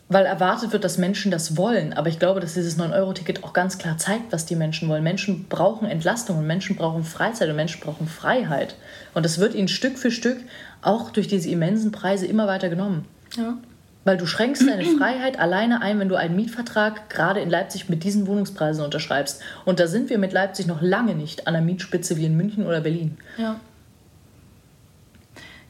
weil 0.10 0.26
erwartet 0.26 0.74
wird, 0.74 0.84
dass 0.84 0.97
Menschen 0.97 1.32
das 1.32 1.55
wollen. 1.55 1.93
Aber 1.93 2.10
ich 2.10 2.18
glaube, 2.18 2.39
dass 2.39 2.55
dieses 2.55 2.80
9-Euro-Ticket 2.80 3.43
auch 3.43 3.53
ganz 3.53 3.78
klar 3.78 3.97
zeigt, 3.99 4.34
was 4.34 4.47
die 4.47 4.55
Menschen 4.55 4.89
wollen. 4.89 5.03
Menschen 5.03 5.45
brauchen 5.45 5.88
Entlastung 5.88 6.39
und 6.39 6.47
Menschen 6.47 6.76
brauchen 6.76 7.03
Freizeit 7.03 7.47
und 7.47 7.55
Menschen 7.55 7.80
brauchen 7.80 8.07
Freiheit. 8.07 8.76
Und 9.14 9.24
das 9.24 9.38
wird 9.38 9.53
ihnen 9.53 9.68
Stück 9.68 9.99
für 9.99 10.10
Stück 10.10 10.39
auch 10.82 11.12
durch 11.12 11.28
diese 11.28 11.49
immensen 11.49 11.91
Preise 11.91 12.26
immer 12.26 12.47
weiter 12.47 12.70
genommen. 12.70 13.05
Ja. 13.38 13.57
Weil 14.03 14.18
du 14.18 14.26
schränkst 14.26 14.68
deine 14.68 14.84
Freiheit 14.97 15.38
alleine 15.38 15.84
ein, 15.84 15.99
wenn 15.99 16.10
du 16.10 16.16
einen 16.16 16.36
Mietvertrag 16.36 17.10
gerade 17.12 17.41
in 17.41 17.49
Leipzig 17.49 17.88
mit 17.89 18.03
diesen 18.03 18.26
Wohnungspreisen 18.26 18.84
unterschreibst. 18.84 19.41
Und 19.66 19.80
da 19.80 19.86
sind 19.86 20.10
wir 20.10 20.18
mit 20.18 20.34
Leipzig 20.34 20.66
noch 20.66 20.82
lange 20.82 21.14
nicht 21.14 21.45
an 21.45 21.53
der 21.53 21.62
Mietspitze 21.62 22.18
wie 22.18 22.26
in 22.26 22.36
München 22.36 22.66
oder 22.66 22.82
Berlin. 22.82 23.18
Ja. 23.38 23.60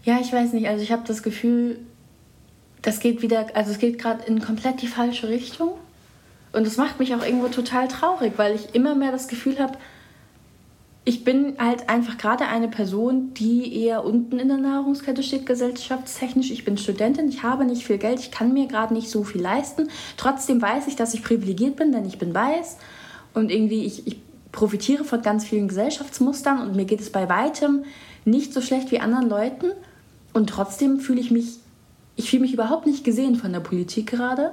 Ja, 0.06 0.20
ich 0.22 0.32
weiß 0.32 0.54
nicht. 0.54 0.70
Also 0.70 0.82
ich 0.82 0.94
habe 0.94 1.04
das 1.06 1.24
Gefühl, 1.24 1.80
das 2.82 3.00
geht 3.00 3.22
wieder, 3.22 3.48
also 3.56 3.72
es 3.72 3.80
geht 3.80 4.00
gerade 4.00 4.24
in 4.26 4.42
komplett 4.42 4.82
die 4.82 4.88
falsche 4.88 5.30
Richtung. 5.30 5.72
Und 6.52 6.66
das 6.66 6.78
macht 6.78 7.00
mich 7.00 7.14
auch 7.14 7.24
irgendwo 7.24 7.48
total 7.48 7.88
traurig, 7.88 8.34
weil 8.38 8.56
ich 8.56 8.74
immer 8.74 8.96
mehr 8.96 9.12
das 9.12 9.28
Gefühl 9.28 9.60
habe, 9.60 9.78
ich 11.06 11.24
bin 11.24 11.56
halt 11.58 11.90
einfach 11.90 12.18
gerade 12.18 12.48
eine 12.48 12.68
Person, 12.68 13.34
die 13.34 13.84
eher 13.84 14.04
unten 14.04 14.38
in 14.38 14.48
der 14.48 14.58
Nahrungskette 14.58 15.24
steht, 15.24 15.46
gesellschaftstechnisch. 15.46 16.52
Ich 16.52 16.66
bin 16.66 16.78
Studentin, 16.78 17.30
ich 17.30 17.42
habe 17.42 17.66
nicht 17.66 17.86
viel 17.86 17.98
Geld, 17.98 18.20
ich 18.20 18.32
kann 18.32 18.54
mir 18.54 18.68
gerade 18.68 18.94
nicht 18.94 19.10
so 19.10 19.24
viel 19.24 19.42
leisten. 19.42 19.90
Trotzdem 20.18 20.62
weiß 20.62 20.88
ich, 20.88 20.96
dass 20.96 21.14
ich 21.14 21.24
privilegiert 21.24 21.78
bin, 21.78 21.92
denn 21.92 22.06
ich 22.06 22.20
bin 22.20 22.34
weiß. 22.34 22.78
Und 23.34 23.50
irgendwie, 23.50 23.86
ich, 23.86 24.06
ich 24.08 24.18
profitiere 24.52 25.04
von 25.04 25.22
ganz 25.22 25.46
vielen 25.46 25.68
Gesellschaftsmustern 25.68 26.62
und 26.62 26.76
mir 26.76 26.86
geht 26.86 27.00
es 27.00 27.12
bei 27.12 27.30
weitem 27.30 27.86
nicht 28.26 28.54
so 28.54 28.62
schlecht 28.62 28.92
wie 28.92 29.00
anderen 29.00 29.30
Leuten. 29.30 29.72
Und 30.34 30.50
trotzdem 30.50 31.00
fühle 31.00 31.22
ich 31.22 31.32
mich 31.32 31.60
ich 32.20 32.30
fühle 32.30 32.41
mich 32.41 32.53
überhaupt 32.53 32.86
nicht 32.86 33.05
gesehen 33.05 33.38
von 33.38 33.53
der 33.53 33.61
Politik 33.61 34.07
gerade. 34.07 34.51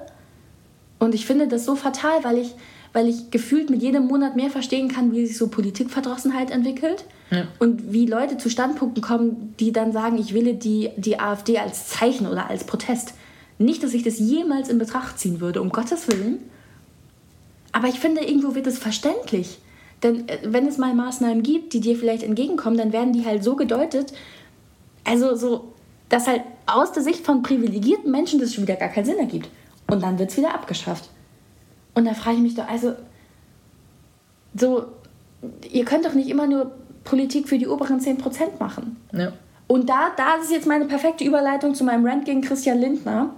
Und 1.00 1.16
ich 1.16 1.26
finde 1.26 1.48
das 1.48 1.64
so 1.64 1.74
fatal, 1.74 2.22
weil 2.22 2.38
ich, 2.38 2.54
weil 2.92 3.08
ich 3.08 3.32
gefühlt 3.32 3.70
mit 3.70 3.82
jedem 3.82 4.06
Monat 4.06 4.36
mehr 4.36 4.50
verstehen 4.50 4.88
kann, 4.88 5.12
wie 5.12 5.26
sich 5.26 5.36
so 5.36 5.48
Politikverdrossenheit 5.48 6.52
entwickelt. 6.52 7.04
Ja. 7.32 7.48
Und 7.58 7.92
wie 7.92 8.06
Leute 8.06 8.38
zu 8.38 8.48
Standpunkten 8.48 9.02
kommen, 9.02 9.54
die 9.58 9.72
dann 9.72 9.90
sagen, 9.90 10.16
ich 10.16 10.32
wähle 10.32 10.54
die, 10.54 10.90
die 10.96 11.18
AfD 11.18 11.58
als 11.58 11.88
Zeichen 11.88 12.28
oder 12.28 12.48
als 12.48 12.62
Protest. 12.62 13.14
Nicht, 13.58 13.82
dass 13.82 13.94
ich 13.94 14.04
das 14.04 14.20
jemals 14.20 14.68
in 14.68 14.78
Betracht 14.78 15.18
ziehen 15.18 15.40
würde, 15.40 15.60
um 15.60 15.70
Gottes 15.70 16.06
Willen. 16.06 16.38
Aber 17.72 17.88
ich 17.88 17.98
finde, 17.98 18.20
irgendwo 18.20 18.54
wird 18.54 18.68
es 18.68 18.78
verständlich. 18.78 19.58
Denn 20.04 20.28
äh, 20.28 20.38
wenn 20.44 20.68
es 20.68 20.78
mal 20.78 20.94
Maßnahmen 20.94 21.42
gibt, 21.42 21.72
die 21.72 21.80
dir 21.80 21.96
vielleicht 21.96 22.22
entgegenkommen, 22.22 22.78
dann 22.78 22.92
werden 22.92 23.12
die 23.12 23.26
halt 23.26 23.42
so 23.42 23.56
gedeutet, 23.56 24.12
also 25.02 25.34
so, 25.34 25.72
dass 26.08 26.26
halt 26.26 26.42
aus 26.66 26.92
der 26.92 27.02
Sicht 27.02 27.24
von 27.24 27.42
privilegierten 27.42 28.10
Menschen 28.10 28.40
das 28.40 28.54
schon 28.54 28.62
wieder 28.62 28.76
gar 28.76 28.88
keinen 28.88 29.04
Sinn 29.04 29.18
ergibt. 29.18 29.48
Und 29.88 30.02
dann 30.02 30.18
wird 30.18 30.30
es 30.30 30.36
wieder 30.36 30.54
abgeschafft. 30.54 31.10
Und 31.94 32.04
da 32.04 32.14
frage 32.14 32.36
ich 32.36 32.42
mich 32.42 32.54
doch, 32.54 32.68
also, 32.68 32.94
so, 34.54 34.86
ihr 35.70 35.84
könnt 35.84 36.04
doch 36.04 36.14
nicht 36.14 36.28
immer 36.28 36.46
nur 36.46 36.72
Politik 37.04 37.48
für 37.48 37.58
die 37.58 37.68
oberen 37.68 38.00
10% 38.00 38.58
machen. 38.58 38.96
Ja. 39.12 39.32
Und 39.66 39.88
da, 39.88 40.10
da 40.16 40.36
ist 40.36 40.50
jetzt 40.50 40.66
meine 40.66 40.84
perfekte 40.84 41.24
Überleitung 41.24 41.74
zu 41.74 41.84
meinem 41.84 42.06
Rant 42.06 42.24
gegen 42.24 42.40
Christian 42.40 42.78
Lindner, 42.78 43.30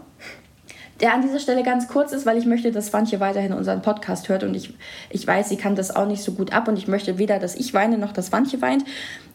der 1.01 1.15
an 1.15 1.23
dieser 1.23 1.39
Stelle 1.39 1.63
ganz 1.63 1.89
kurz 1.89 2.13
ist, 2.13 2.27
weil 2.27 2.37
ich 2.37 2.47
möchte, 2.47 2.73
dass 2.73 2.89
Swantje 2.89 3.21
weiterhin 3.21 3.53
unseren 3.53 3.83
Podcast 3.83 4.29
hört 4.29 4.43
und 4.43 4.55
ich, 4.55 4.75
ich 5.11 5.27
weiß, 5.27 5.49
sie 5.49 5.57
kann 5.57 5.77
das 5.77 5.95
auch 5.95 6.07
nicht 6.07 6.23
so 6.23 6.33
gut 6.33 6.53
ab 6.53 6.69
und 6.69 6.77
ich 6.77 6.89
möchte 6.89 7.19
weder, 7.19 7.39
dass 7.39 7.55
ich 7.55 7.73
weine, 7.73 7.99
noch 7.99 8.13
dass 8.13 8.27
Swantje 8.27 8.61
weint. 8.61 8.85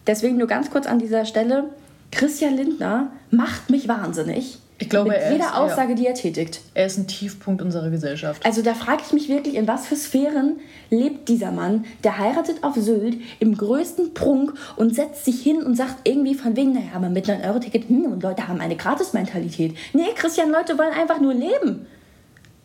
Deswegen 0.05 0.38
nur 0.38 0.47
ganz 0.47 0.69
kurz 0.69 0.86
an 0.86 0.99
dieser 0.99 1.25
Stelle 1.25 1.69
Christian 2.14 2.55
Lindner 2.55 3.11
macht 3.32 3.70
mich 3.70 3.88
wahnsinnig. 3.88 4.59
Ich 4.80 4.89
glaube, 4.89 5.09
mit 5.09 5.20
jeder 5.32 5.45
ist, 5.45 5.55
Aussage, 5.55 5.91
ja. 5.91 5.95
die 5.95 6.07
er 6.07 6.14
tätigt. 6.14 6.61
Er 6.74 6.88
ist 6.88 6.97
ein 6.97 7.07
Tiefpunkt 7.07 7.61
unserer 7.61 7.89
Gesellschaft. 7.89 8.45
Also 8.45 8.61
da 8.61 8.74
frage 8.74 9.03
ich 9.05 9.14
mich 9.14 9.30
wirklich, 9.30 9.55
in 9.55 9.68
was 9.68 9.88
für 9.88 9.95
Sphären 9.95 10.59
lebt 10.89 11.30
dieser 11.30 11.51
Mann, 11.51 11.86
der 12.03 12.18
heiratet 12.18 12.64
auf 12.64 12.76
Sylt 12.76 13.18
im 13.39 13.55
größten 13.55 14.14
Prunk 14.14 14.53
und 14.76 14.93
setzt 14.93 15.26
sich 15.26 15.41
hin 15.41 15.64
und 15.64 15.76
sagt 15.76 16.07
irgendwie 16.07 16.36
von 16.36 16.57
wegen, 16.57 16.74
naja, 16.74 16.89
aber 16.95 17.09
mit 17.09 17.28
9-Euro-Ticket, 17.28 17.88
hm, 17.88 18.05
und 18.05 18.24
Leute 18.24 18.47
haben 18.47 18.59
eine 18.59 18.76
Gratis-Mentalität. 18.76 19.76
Nee, 19.93 20.07
Christian, 20.16 20.51
Leute 20.51 20.78
wollen 20.78 20.93
einfach 20.93 21.22
nur 21.22 21.34
leben. 21.34 21.86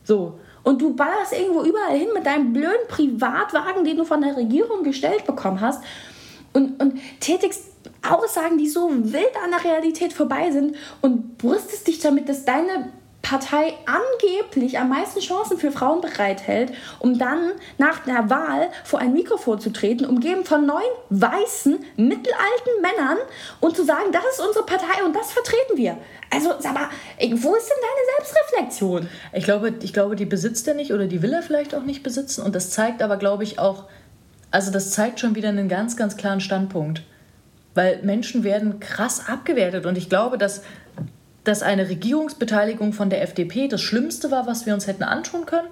So. 0.03 0.40
Und 0.64 0.82
du 0.82 0.94
ballerst 0.94 1.34
irgendwo 1.34 1.62
überall 1.62 1.96
hin 1.96 2.09
mit 2.14 2.26
deinem 2.26 2.53
blöden 2.53 2.88
Privatwagen, 2.88 3.84
den 3.84 3.96
du 3.96 4.05
von 4.05 4.22
der 4.22 4.36
Regierung 4.36 4.82
gestellt 4.82 5.24
bekommen 5.24 5.61
hast 5.61 5.82
und, 6.53 6.82
und 6.82 6.99
tätigst 7.20 7.77
Aussagen, 8.03 8.59
die 8.59 8.68
so 8.68 8.90
wild 8.90 9.36
an 9.42 9.51
der 9.51 9.64
Realität 9.64 10.12
vorbei 10.12 10.51
sind 10.51 10.76
und 11.01 11.38
brüstest 11.38 11.86
dich 11.86 12.01
damit, 12.01 12.28
dass 12.28 12.44
deine 12.44 12.92
Partei 13.28 13.74
angeblich 13.84 14.78
am 14.78 14.88
meisten 14.88 15.20
Chancen 15.20 15.59
für 15.59 15.70
Frauen 15.70 16.01
bereithält, 16.01 16.72
um 16.99 17.18
dann 17.18 17.53
nach 17.76 17.99
der 18.05 18.30
Wahl 18.30 18.70
vor 18.84 19.01
ein 19.01 19.12
Mikrofon 19.12 19.61
zu 19.61 19.70
treten, 19.70 20.07
umgeben 20.07 20.46
von 20.46 20.64
neun 20.64 20.80
weißen, 21.11 21.78
mittelalten 21.96 22.72
Männern 22.80 23.18
und 23.61 23.76
zu 23.76 23.84
sagen, 23.84 24.12
das 24.12 24.24
ist 24.32 24.40
unsere 24.40 24.64
Partei 24.64 25.05
und 25.05 25.14
das 25.14 25.32
vertreten 25.32 25.76
wir. 25.76 25.99
Also, 26.30 26.55
sag 26.59 26.72
mal, 26.72 26.88
wo 27.18 27.55
ist 27.55 27.68
denn 27.68 27.76
deine 27.82 28.16
Selbstreflexion? 28.16 29.09
Ich 29.34 29.44
glaube, 29.44 29.74
ich 29.82 29.92
glaube, 29.92 30.16
die 30.16 30.24
besitzt 30.24 30.66
er 30.66 30.74
nicht 30.74 30.94
oder 30.94 31.07
die 31.07 31.20
will 31.20 31.34
er 31.34 31.42
vielleicht 31.42 31.74
auch 31.74 31.84
nicht 31.84 32.03
besitzen. 32.03 32.42
Und 32.42 32.55
das 32.55 32.70
zeigt 32.70 33.03
aber, 33.03 33.18
glaube 33.18 33.42
ich, 33.42 33.59
auch, 33.59 33.84
also 34.51 34.70
das 34.70 34.92
zeigt 34.92 35.20
schon 35.20 35.34
wieder 35.34 35.51
einen 35.51 35.68
ganz, 35.68 35.99
ganz 35.99 36.16
klaren 36.16 36.40
Standpunkt. 36.40 37.03
Weil 37.78 38.00
Menschen 38.02 38.42
werden 38.42 38.80
krass 38.80 39.28
abgewertet. 39.28 39.86
Und 39.86 39.96
ich 39.96 40.08
glaube, 40.08 40.36
dass 40.36 40.62
dass 41.44 41.62
eine 41.62 41.88
Regierungsbeteiligung 41.88 42.92
von 42.92 43.08
der 43.08 43.22
FDP 43.22 43.68
das 43.68 43.80
Schlimmste 43.80 44.30
war, 44.30 44.46
was 44.46 44.66
wir 44.66 44.74
uns 44.74 44.86
hätten 44.86 45.02
antun 45.02 45.46
können. 45.46 45.68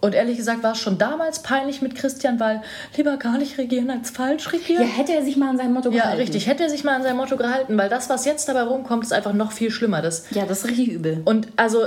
Und 0.00 0.14
ehrlich 0.14 0.36
gesagt 0.36 0.62
war 0.62 0.72
es 0.72 0.78
schon 0.78 0.98
damals 0.98 1.42
peinlich 1.42 1.80
mit 1.80 1.94
Christian, 1.94 2.38
weil 2.38 2.62
lieber 2.96 3.16
gar 3.16 3.38
nicht 3.38 3.56
regieren 3.56 3.90
als 3.90 4.10
falsch 4.10 4.52
regieren. 4.52 4.82
Ja, 4.82 4.88
hätte 4.88 5.14
er 5.14 5.24
sich 5.24 5.38
mal 5.38 5.48
an 5.48 5.56
sein 5.56 5.72
Motto 5.72 5.90
gehalten. 5.90 6.10
Ja, 6.10 6.22
richtig, 6.22 6.46
hätte 6.46 6.62
er 6.62 6.68
sich 6.68 6.84
mal 6.84 6.94
an 6.94 7.02
sein 7.02 7.16
Motto 7.16 7.38
gehalten, 7.38 7.76
weil 7.78 7.88
das, 7.88 8.10
was 8.10 8.26
jetzt 8.26 8.46
dabei 8.48 8.62
rumkommt, 8.62 9.02
ist 9.02 9.14
einfach 9.14 9.32
noch 9.32 9.50
viel 9.50 9.70
schlimmer. 9.70 10.02
Das, 10.02 10.26
ja, 10.30 10.44
das 10.44 10.58
ist 10.58 10.70
richtig 10.70 10.90
übel. 10.90 11.22
Und 11.24 11.48
also 11.56 11.86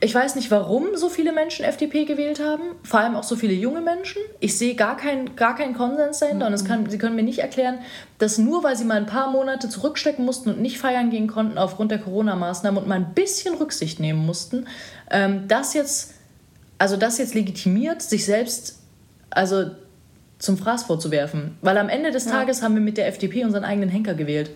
ich 0.00 0.14
weiß 0.14 0.34
nicht, 0.34 0.50
warum 0.50 0.94
so 0.94 1.08
viele 1.08 1.32
Menschen 1.32 1.64
FDP 1.64 2.04
gewählt 2.04 2.38
haben, 2.38 2.62
vor 2.82 3.00
allem 3.00 3.16
auch 3.16 3.22
so 3.22 3.34
viele 3.34 3.54
junge 3.54 3.80
Menschen. 3.80 4.20
Ich 4.40 4.58
sehe 4.58 4.74
gar 4.74 4.96
keinen 4.96 5.36
gar 5.36 5.56
kein 5.56 5.72
Konsens 5.72 6.18
dahinter 6.18 6.50
mhm. 6.50 6.54
und 6.54 6.64
kann, 6.66 6.90
sie 6.90 6.98
können 6.98 7.16
mir 7.16 7.22
nicht 7.22 7.38
erklären, 7.38 7.78
dass 8.18 8.36
nur 8.36 8.62
weil 8.62 8.76
sie 8.76 8.84
mal 8.84 8.98
ein 8.98 9.06
paar 9.06 9.30
Monate 9.30 9.70
zurückstecken 9.70 10.24
mussten 10.24 10.50
und 10.50 10.60
nicht 10.60 10.78
feiern 10.78 11.08
gehen 11.08 11.28
konnten 11.28 11.56
aufgrund 11.56 11.92
der 11.92 11.98
Corona-Maßnahmen 11.98 12.82
und 12.82 12.88
mal 12.88 12.96
ein 12.96 13.14
bisschen 13.14 13.54
Rücksicht 13.54 13.98
nehmen 13.98 14.26
mussten, 14.26 14.66
ähm, 15.10 15.48
das 15.48 15.72
jetzt, 15.72 16.14
also 16.76 16.98
das 16.98 17.16
jetzt 17.16 17.34
legitimiert, 17.34 18.02
sich 18.02 18.26
selbst 18.26 18.78
also 19.30 19.70
zum 20.38 20.58
Fraß 20.58 20.84
vorzuwerfen. 20.84 21.56
Weil 21.62 21.78
am 21.78 21.88
Ende 21.88 22.10
des 22.10 22.26
ja. 22.26 22.32
Tages 22.32 22.62
haben 22.62 22.74
wir 22.74 22.82
mit 22.82 22.98
der 22.98 23.06
FDP 23.08 23.44
unseren 23.44 23.64
eigenen 23.64 23.88
Henker 23.88 24.12
gewählt. 24.12 24.50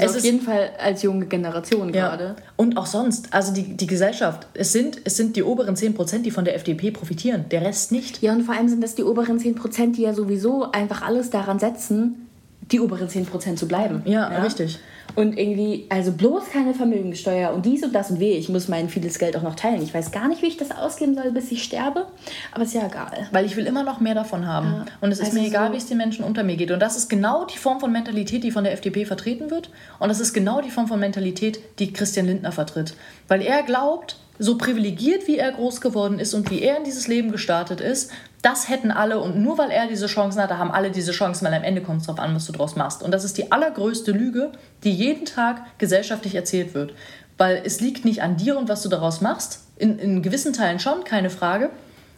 Also 0.00 0.16
es 0.16 0.16
auf 0.16 0.24
jeden 0.24 0.40
Fall 0.40 0.70
als 0.78 1.02
junge 1.02 1.26
Generation 1.26 1.92
ja. 1.92 2.08
gerade. 2.08 2.36
Und 2.56 2.76
auch 2.76 2.86
sonst, 2.86 3.32
also 3.32 3.52
die, 3.52 3.76
die 3.76 3.86
Gesellschaft, 3.86 4.46
es 4.54 4.72
sind, 4.72 5.00
es 5.04 5.16
sind 5.16 5.36
die 5.36 5.42
oberen 5.42 5.76
10 5.76 5.94
Prozent, 5.94 6.26
die 6.26 6.30
von 6.30 6.44
der 6.44 6.54
FDP 6.54 6.90
profitieren, 6.90 7.46
der 7.50 7.62
Rest 7.62 7.92
nicht. 7.92 8.22
Ja, 8.22 8.32
und 8.32 8.44
vor 8.44 8.54
allem 8.54 8.68
sind 8.68 8.82
das 8.82 8.94
die 8.94 9.04
oberen 9.04 9.38
10 9.38 9.54
Prozent, 9.54 9.96
die 9.96 10.02
ja 10.02 10.14
sowieso 10.14 10.70
einfach 10.72 11.02
alles 11.02 11.30
daran 11.30 11.58
setzen, 11.58 12.28
die 12.70 12.80
oberen 12.80 13.08
10 13.08 13.26
Prozent 13.26 13.58
zu 13.58 13.68
bleiben. 13.68 14.02
Ja, 14.04 14.30
ja, 14.32 14.42
richtig. 14.42 14.78
Und 15.14 15.38
irgendwie, 15.38 15.86
also 15.90 16.12
bloß 16.12 16.50
keine 16.50 16.72
Vermögensteuer 16.72 17.52
und 17.52 17.66
dies 17.66 17.82
und 17.82 17.94
das 17.94 18.10
und 18.10 18.18
weh. 18.18 18.32
Ich 18.32 18.48
muss 18.48 18.68
mein 18.68 18.88
vieles 18.88 19.18
Geld 19.18 19.36
auch 19.36 19.42
noch 19.42 19.54
teilen. 19.54 19.82
Ich 19.82 19.92
weiß 19.92 20.10
gar 20.10 20.26
nicht, 20.28 20.40
wie 20.40 20.46
ich 20.46 20.56
das 20.56 20.70
ausgeben 20.70 21.14
soll, 21.14 21.32
bis 21.32 21.52
ich 21.52 21.62
sterbe. 21.62 22.06
Aber 22.52 22.64
ist 22.64 22.72
ja 22.72 22.86
egal. 22.86 23.28
Weil 23.30 23.44
ich 23.44 23.56
will 23.56 23.66
immer 23.66 23.82
noch 23.82 24.00
mehr 24.00 24.14
davon 24.14 24.46
haben. 24.46 24.68
Ja. 24.68 24.84
Und 25.02 25.12
es 25.12 25.18
ist 25.18 25.26
also 25.26 25.38
mir 25.38 25.46
egal, 25.46 25.68
so 25.68 25.74
wie 25.74 25.78
es 25.78 25.86
den 25.86 25.98
Menschen 25.98 26.24
unter 26.24 26.44
mir 26.44 26.56
geht. 26.56 26.70
Und 26.70 26.80
das 26.80 26.96
ist 26.96 27.10
genau 27.10 27.44
die 27.44 27.58
Form 27.58 27.78
von 27.78 27.92
Mentalität, 27.92 28.42
die 28.42 28.50
von 28.50 28.64
der 28.64 28.72
FDP 28.72 29.04
vertreten 29.04 29.50
wird. 29.50 29.70
Und 29.98 30.08
das 30.08 30.18
ist 30.18 30.32
genau 30.32 30.62
die 30.62 30.70
Form 30.70 30.88
von 30.88 30.98
Mentalität, 30.98 31.60
die 31.78 31.92
Christian 31.92 32.26
Lindner 32.26 32.52
vertritt. 32.52 32.94
Weil 33.28 33.42
er 33.42 33.62
glaubt, 33.62 34.16
so 34.38 34.58
privilegiert 34.58 35.26
wie 35.26 35.38
er 35.38 35.52
groß 35.52 35.80
geworden 35.80 36.18
ist 36.18 36.34
und 36.34 36.50
wie 36.50 36.62
er 36.62 36.78
in 36.78 36.84
dieses 36.84 37.08
Leben 37.08 37.32
gestartet 37.32 37.80
ist, 37.80 38.10
das 38.42 38.68
hätten 38.68 38.90
alle 38.90 39.20
und 39.20 39.36
nur 39.36 39.56
weil 39.58 39.70
er 39.70 39.86
diese 39.86 40.06
Chancen 40.06 40.42
hatte, 40.42 40.58
haben 40.58 40.72
alle 40.72 40.90
diese 40.90 41.12
Chancen, 41.12 41.46
weil 41.46 41.54
am 41.54 41.62
Ende 41.62 41.80
kommt 41.80 42.00
es 42.00 42.06
darauf 42.06 42.20
an, 42.20 42.34
was 42.34 42.46
du 42.46 42.52
draus 42.52 42.74
machst. 42.74 43.02
Und 43.02 43.12
das 43.12 43.24
ist 43.24 43.38
die 43.38 43.52
allergrößte 43.52 44.10
Lüge, 44.10 44.50
die 44.82 44.92
jeden 44.92 45.26
Tag 45.26 45.78
gesellschaftlich 45.78 46.34
erzählt 46.34 46.74
wird. 46.74 46.92
Weil 47.38 47.62
es 47.64 47.80
liegt 47.80 48.04
nicht 48.04 48.22
an 48.22 48.36
dir 48.36 48.58
und 48.58 48.68
was 48.68 48.82
du 48.82 48.88
daraus 48.88 49.20
machst. 49.20 49.60
In, 49.76 49.98
in 49.98 50.22
gewissen 50.22 50.52
Teilen 50.52 50.80
schon, 50.80 51.04
keine 51.04 51.30
Frage. 51.30 51.70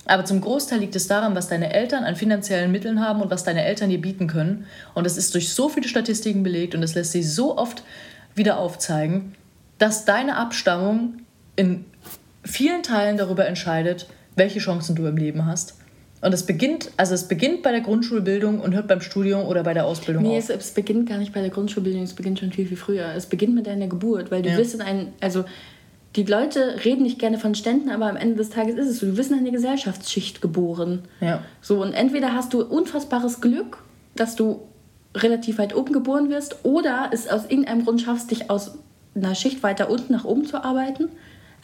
Aber 0.07 0.25
zum 0.25 0.41
Großteil 0.41 0.81
liegt 0.81 0.97
es 0.97 1.09
daran, 1.09 1.35
was 1.35 1.49
deine 1.49 1.73
Eltern 1.73 2.05
an 2.05 2.17
finanziellen 2.17 2.73
Mitteln 2.73 3.01
haben 3.01 3.23
und 3.23 3.31
was 3.31 3.45
deine 3.45 3.65
Eltern 3.65 3.91
dir 3.91 4.01
bieten 4.01 4.27
können. 4.27 4.67
Und 4.95 5.05
das 5.05 5.17
ist 5.17 5.35
durch 5.35 5.53
so 5.53 5.69
viele 5.69 5.89
Statistiken 5.89 6.43
belegt 6.43 6.75
und 6.75 6.83
es 6.83 6.95
lässt 6.95 7.13
sich 7.13 7.31
so 7.31 7.57
oft 7.57 7.83
wieder 8.35 8.59
aufzeigen, 8.59 9.35
dass 9.79 10.05
deine 10.05 10.37
Abstammung 10.37 11.19
in 11.57 11.85
vielen 12.45 12.83
Teilen 12.83 13.17
darüber 13.17 13.47
entscheidet, 13.47 14.07
welche 14.37 14.59
Chancen 14.59 14.95
du 14.95 15.07
im 15.07 15.17
Leben 15.17 15.47
hast. 15.47 15.77
Und 16.21 16.33
es 16.33 16.47
beginnt, 16.47 16.91
also 16.97 17.15
es 17.15 17.29
beginnt 17.29 17.63
bei 17.63 17.71
der 17.71 17.83
Grundschulbildung 17.83 18.61
und 18.61 18.75
hört 18.75 18.89
beim 18.89 19.03
Studium 19.03 19.45
oder 19.45 19.63
bei 19.63 19.75
der 19.75 19.85
Ausbildung 19.85 20.23
nee, 20.23 20.39
auf. 20.39 20.49
Nee, 20.49 20.55
es, 20.55 20.67
es, 20.67 20.71
beginnt 20.71 21.07
gar 21.07 21.19
nicht 21.19 21.35
bei 21.35 21.41
der 21.41 21.51
Grundschulbildung, 21.51 22.03
es 22.03 22.15
beginnt 22.15 22.39
schon 22.39 22.51
viel, 22.51 22.67
viel 22.67 22.79
früher. 22.79 23.13
Es 23.15 23.27
beginnt 23.27 23.55
mit 23.55 23.67
deiner 23.67 23.89
Geburt, 23.89 24.31
weil 24.31 24.41
du 24.41 24.49
ja. 24.49 24.57
wirst 24.57 24.75
in 24.75 24.81
ein, 24.81 25.09
also 25.21 25.45
die 26.17 26.23
Leute 26.23 26.81
reden 26.85 27.03
nicht 27.03 27.19
gerne 27.19 27.39
von 27.39 27.55
Ständen, 27.55 27.91
aber 27.91 28.09
am 28.09 28.17
Ende 28.17 28.37
des 28.37 28.49
Tages 28.49 28.77
ist 28.77 28.89
es 28.89 29.01
so, 29.01 29.07
du 29.07 29.17
wirst 29.19 29.33
in 29.33 29.39
eine 29.39 29.51
Gesellschaftsschicht 29.51 30.41
geboren. 30.41 31.03
Ja. 31.21 31.43
So, 31.61 31.83
und 31.83 31.93
entweder 31.93 32.33
hast 32.33 32.55
du 32.55 32.63
unfassbares 32.63 33.41
Glück, 33.41 33.83
dass 34.15 34.35
du 34.35 34.61
relativ 35.15 35.59
weit 35.59 35.75
oben 35.75 35.93
geboren 35.93 36.31
wirst, 36.31 36.65
oder 36.65 37.11
es 37.13 37.29
aus 37.29 37.45
irgendeinem 37.45 37.85
Grund 37.85 38.01
schaffst, 38.01 38.31
dich 38.31 38.51
aus 38.51 38.79
einer 39.15 39.35
Schicht 39.35 39.63
weiter 39.63 39.91
unten 39.91 40.13
nach 40.13 40.25
oben 40.25 40.47
zu 40.47 40.65
arbeiten. 40.65 41.09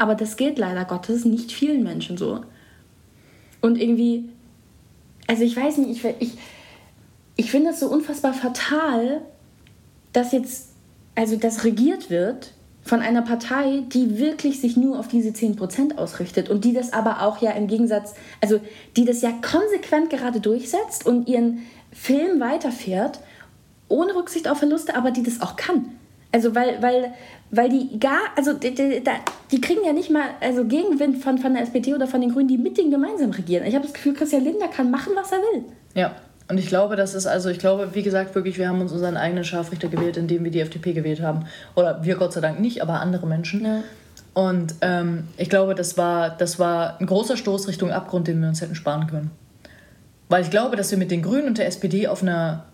Aber 0.00 0.16
das 0.16 0.36
geht 0.36 0.58
leider 0.58 0.84
Gottes 0.84 1.24
nicht 1.24 1.52
vielen 1.52 1.84
Menschen 1.84 2.16
so. 2.16 2.40
Und 3.60 3.80
irgendwie 3.80 4.30
also 5.30 5.44
ich 5.44 5.56
weiß 5.56 5.76
nicht, 5.76 6.04
ich, 6.04 6.14
ich, 6.18 6.38
ich 7.36 7.50
finde 7.52 7.70
es 7.70 7.78
so 7.78 7.86
unfassbar 7.86 8.34
fatal, 8.34 9.20
dass 10.12 10.32
jetzt, 10.32 10.70
also 11.14 11.36
das 11.36 11.62
regiert 11.62 12.10
wird 12.10 12.52
von 12.82 12.98
einer 12.98 13.22
Partei, 13.22 13.84
die 13.92 14.18
wirklich 14.18 14.60
sich 14.60 14.76
nur 14.76 14.98
auf 14.98 15.06
diese 15.06 15.28
10% 15.28 15.98
ausrichtet 15.98 16.50
und 16.50 16.64
die 16.64 16.72
das 16.72 16.92
aber 16.92 17.22
auch 17.22 17.40
ja 17.40 17.52
im 17.52 17.68
Gegensatz, 17.68 18.14
also 18.40 18.58
die 18.96 19.04
das 19.04 19.22
ja 19.22 19.30
konsequent 19.30 20.10
gerade 20.10 20.40
durchsetzt 20.40 21.06
und 21.06 21.28
ihren 21.28 21.60
Film 21.92 22.40
weiterfährt, 22.40 23.20
ohne 23.86 24.16
Rücksicht 24.16 24.48
auf 24.48 24.58
Verluste, 24.58 24.96
aber 24.96 25.12
die 25.12 25.22
das 25.22 25.40
auch 25.40 25.54
kann. 25.54 25.92
Also 26.32 26.54
weil, 26.54 26.80
weil, 26.80 27.12
weil 27.50 27.68
die 27.68 27.98
gar, 27.98 28.20
also 28.36 28.52
die, 28.52 28.74
die, 28.74 29.02
die, 29.50 29.60
kriegen 29.60 29.84
ja 29.84 29.92
nicht 29.92 30.10
mal 30.10 30.22
also 30.40 30.64
Gegenwind 30.64 31.22
von, 31.22 31.38
von 31.38 31.54
der 31.54 31.62
SPD 31.62 31.94
oder 31.94 32.06
von 32.06 32.20
den 32.20 32.32
Grünen, 32.32 32.48
die 32.48 32.58
mit 32.58 32.78
denen 32.78 32.90
gemeinsam 32.90 33.30
regieren. 33.30 33.66
Ich 33.66 33.74
habe 33.74 33.84
das 33.84 33.94
Gefühl, 33.94 34.14
Christian 34.14 34.44
Lindner 34.44 34.68
kann 34.68 34.90
machen, 34.90 35.12
was 35.16 35.32
er 35.32 35.38
will. 35.38 35.64
Ja, 35.94 36.14
und 36.50 36.58
ich 36.58 36.66
glaube, 36.66 36.96
das 36.96 37.14
ist 37.14 37.26
also, 37.26 37.48
ich 37.48 37.58
glaube, 37.58 37.90
wie 37.94 38.02
gesagt, 38.02 38.34
wirklich, 38.34 38.58
wir 38.58 38.68
haben 38.68 38.80
uns 38.80 38.92
unseren 38.92 39.16
eigenen 39.16 39.44
Scharfrichter 39.44 39.88
gewählt, 39.88 40.16
indem 40.16 40.42
wir 40.42 40.50
die 40.50 40.60
FDP 40.60 40.92
gewählt 40.92 41.22
haben. 41.22 41.46
Oder 41.76 42.04
wir 42.04 42.16
Gott 42.16 42.32
sei 42.32 42.40
Dank 42.40 42.58
nicht, 42.58 42.82
aber 42.82 43.00
andere 43.00 43.26
Menschen. 43.26 43.64
Ja. 43.64 43.82
Und 44.34 44.74
ähm, 44.80 45.28
ich 45.36 45.48
glaube, 45.48 45.76
das 45.76 45.96
war, 45.96 46.30
das 46.30 46.58
war 46.58 47.00
ein 47.00 47.06
großer 47.06 47.36
Stoß 47.36 47.68
Richtung 47.68 47.92
Abgrund, 47.92 48.26
den 48.26 48.40
wir 48.40 48.48
uns 48.48 48.60
hätten 48.60 48.74
sparen 48.74 49.06
können. 49.06 49.30
Weil 50.28 50.42
ich 50.42 50.50
glaube, 50.50 50.76
dass 50.76 50.90
wir 50.90 50.98
mit 50.98 51.10
den 51.10 51.22
Grünen 51.22 51.46
und 51.46 51.58
der 51.58 51.66
SPD 51.66 52.08
auf 52.08 52.22
einer 52.22 52.64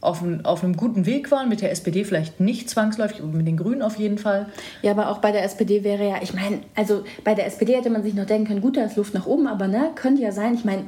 auf, 0.00 0.22
ein, 0.22 0.44
auf 0.44 0.64
einem 0.64 0.76
guten 0.76 1.04
Weg 1.06 1.30
waren, 1.30 1.48
mit 1.48 1.60
der 1.60 1.70
SPD 1.70 2.04
vielleicht 2.04 2.40
nicht 2.40 2.70
zwangsläufig, 2.70 3.20
aber 3.20 3.32
mit 3.32 3.46
den 3.46 3.56
Grünen 3.56 3.82
auf 3.82 3.96
jeden 3.96 4.18
Fall. 4.18 4.46
Ja, 4.82 4.92
aber 4.92 5.10
auch 5.10 5.18
bei 5.18 5.30
der 5.30 5.44
SPD 5.44 5.84
wäre 5.84 6.08
ja, 6.08 6.16
ich 6.22 6.32
meine, 6.32 6.60
also 6.74 7.04
bei 7.22 7.34
der 7.34 7.46
SPD 7.46 7.76
hätte 7.76 7.90
man 7.90 8.02
sich 8.02 8.14
noch 8.14 8.26
denken 8.26 8.48
können, 8.48 8.60
gut, 8.62 8.76
da 8.76 8.84
ist 8.84 8.96
Luft 8.96 9.14
nach 9.14 9.26
oben, 9.26 9.46
aber 9.46 9.68
ne, 9.68 9.90
könnte 9.94 10.22
ja 10.22 10.32
sein, 10.32 10.54
ich 10.54 10.64
meine, 10.64 10.84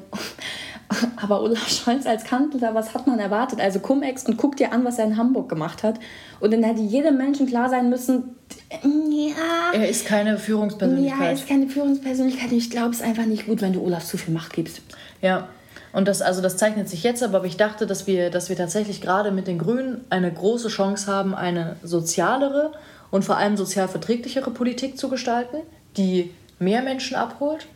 aber 1.17 1.43
Olaf 1.43 1.69
Scholz 1.69 2.07
als 2.07 2.25
Kanzler, 2.25 2.75
was 2.75 2.95
hat 2.95 3.07
man 3.07 3.19
erwartet? 3.19 3.61
Also 3.61 3.81
Cum-Ex 3.81 4.25
und 4.27 4.39
guck 4.39 4.57
dir 4.57 4.73
an, 4.73 4.85
was 4.85 4.99
er 4.99 5.05
in 5.05 5.17
Hamburg 5.17 5.49
gemacht 5.49 5.83
hat. 5.83 5.99
Und 6.41 6.53
dann 6.53 6.63
hätte 6.63 6.81
jedem 6.81 7.19
Menschen 7.19 7.47
klar 7.47 7.69
sein 7.69 7.91
müssen, 7.91 8.37
ja. 8.83 9.73
Er 9.73 9.89
ist 9.89 10.07
keine 10.07 10.39
Führungspersönlichkeit. 10.39 11.21
Ja, 11.21 11.27
er 11.27 11.33
ist 11.33 11.49
keine 11.49 11.69
Führungspersönlichkeit 11.69 12.51
und 12.51 12.59
ich 12.59 12.71
glaube, 12.71 12.91
es 12.91 12.97
ist 12.97 13.03
einfach 13.03 13.27
nicht 13.27 13.47
gut, 13.47 13.63
wenn 13.63 13.73
du 13.73 13.83
Olaf 13.83 14.05
zu 14.05 14.19
viel 14.19 14.35
Macht 14.35 14.53
gibst. 14.53 14.83
Ja, 15.21 15.49
und 15.93 16.09
das, 16.09 16.23
also 16.23 16.41
das 16.41 16.57
zeichnet 16.57 16.89
sich 16.89 17.03
jetzt 17.03 17.23
aber 17.23 17.45
ich 17.45 17.57
dachte, 17.57 17.87
dass 17.87 18.07
wir, 18.07 18.31
dass 18.31 18.49
wir 18.49 18.57
tatsächlich 18.57 19.01
gerade 19.01 19.31
mit 19.31 19.47
den 19.47 19.59
Grünen 19.59 20.05
eine 20.11 20.33
große 20.33 20.69
Chance 20.69 21.11
haben, 21.11 21.35
eine 21.35 21.77
sozialere 21.83 22.73
und 23.11 23.25
vor 23.25 23.37
allem 23.37 23.57
sozial 23.57 23.89
verträglichere 23.89 24.51
Politik 24.51 24.99
zu 24.99 25.09
gestalten, 25.09 25.59
die 25.97 26.33
mehr 26.59 26.83
Menschen 26.83 27.17
abholt. 27.17 27.67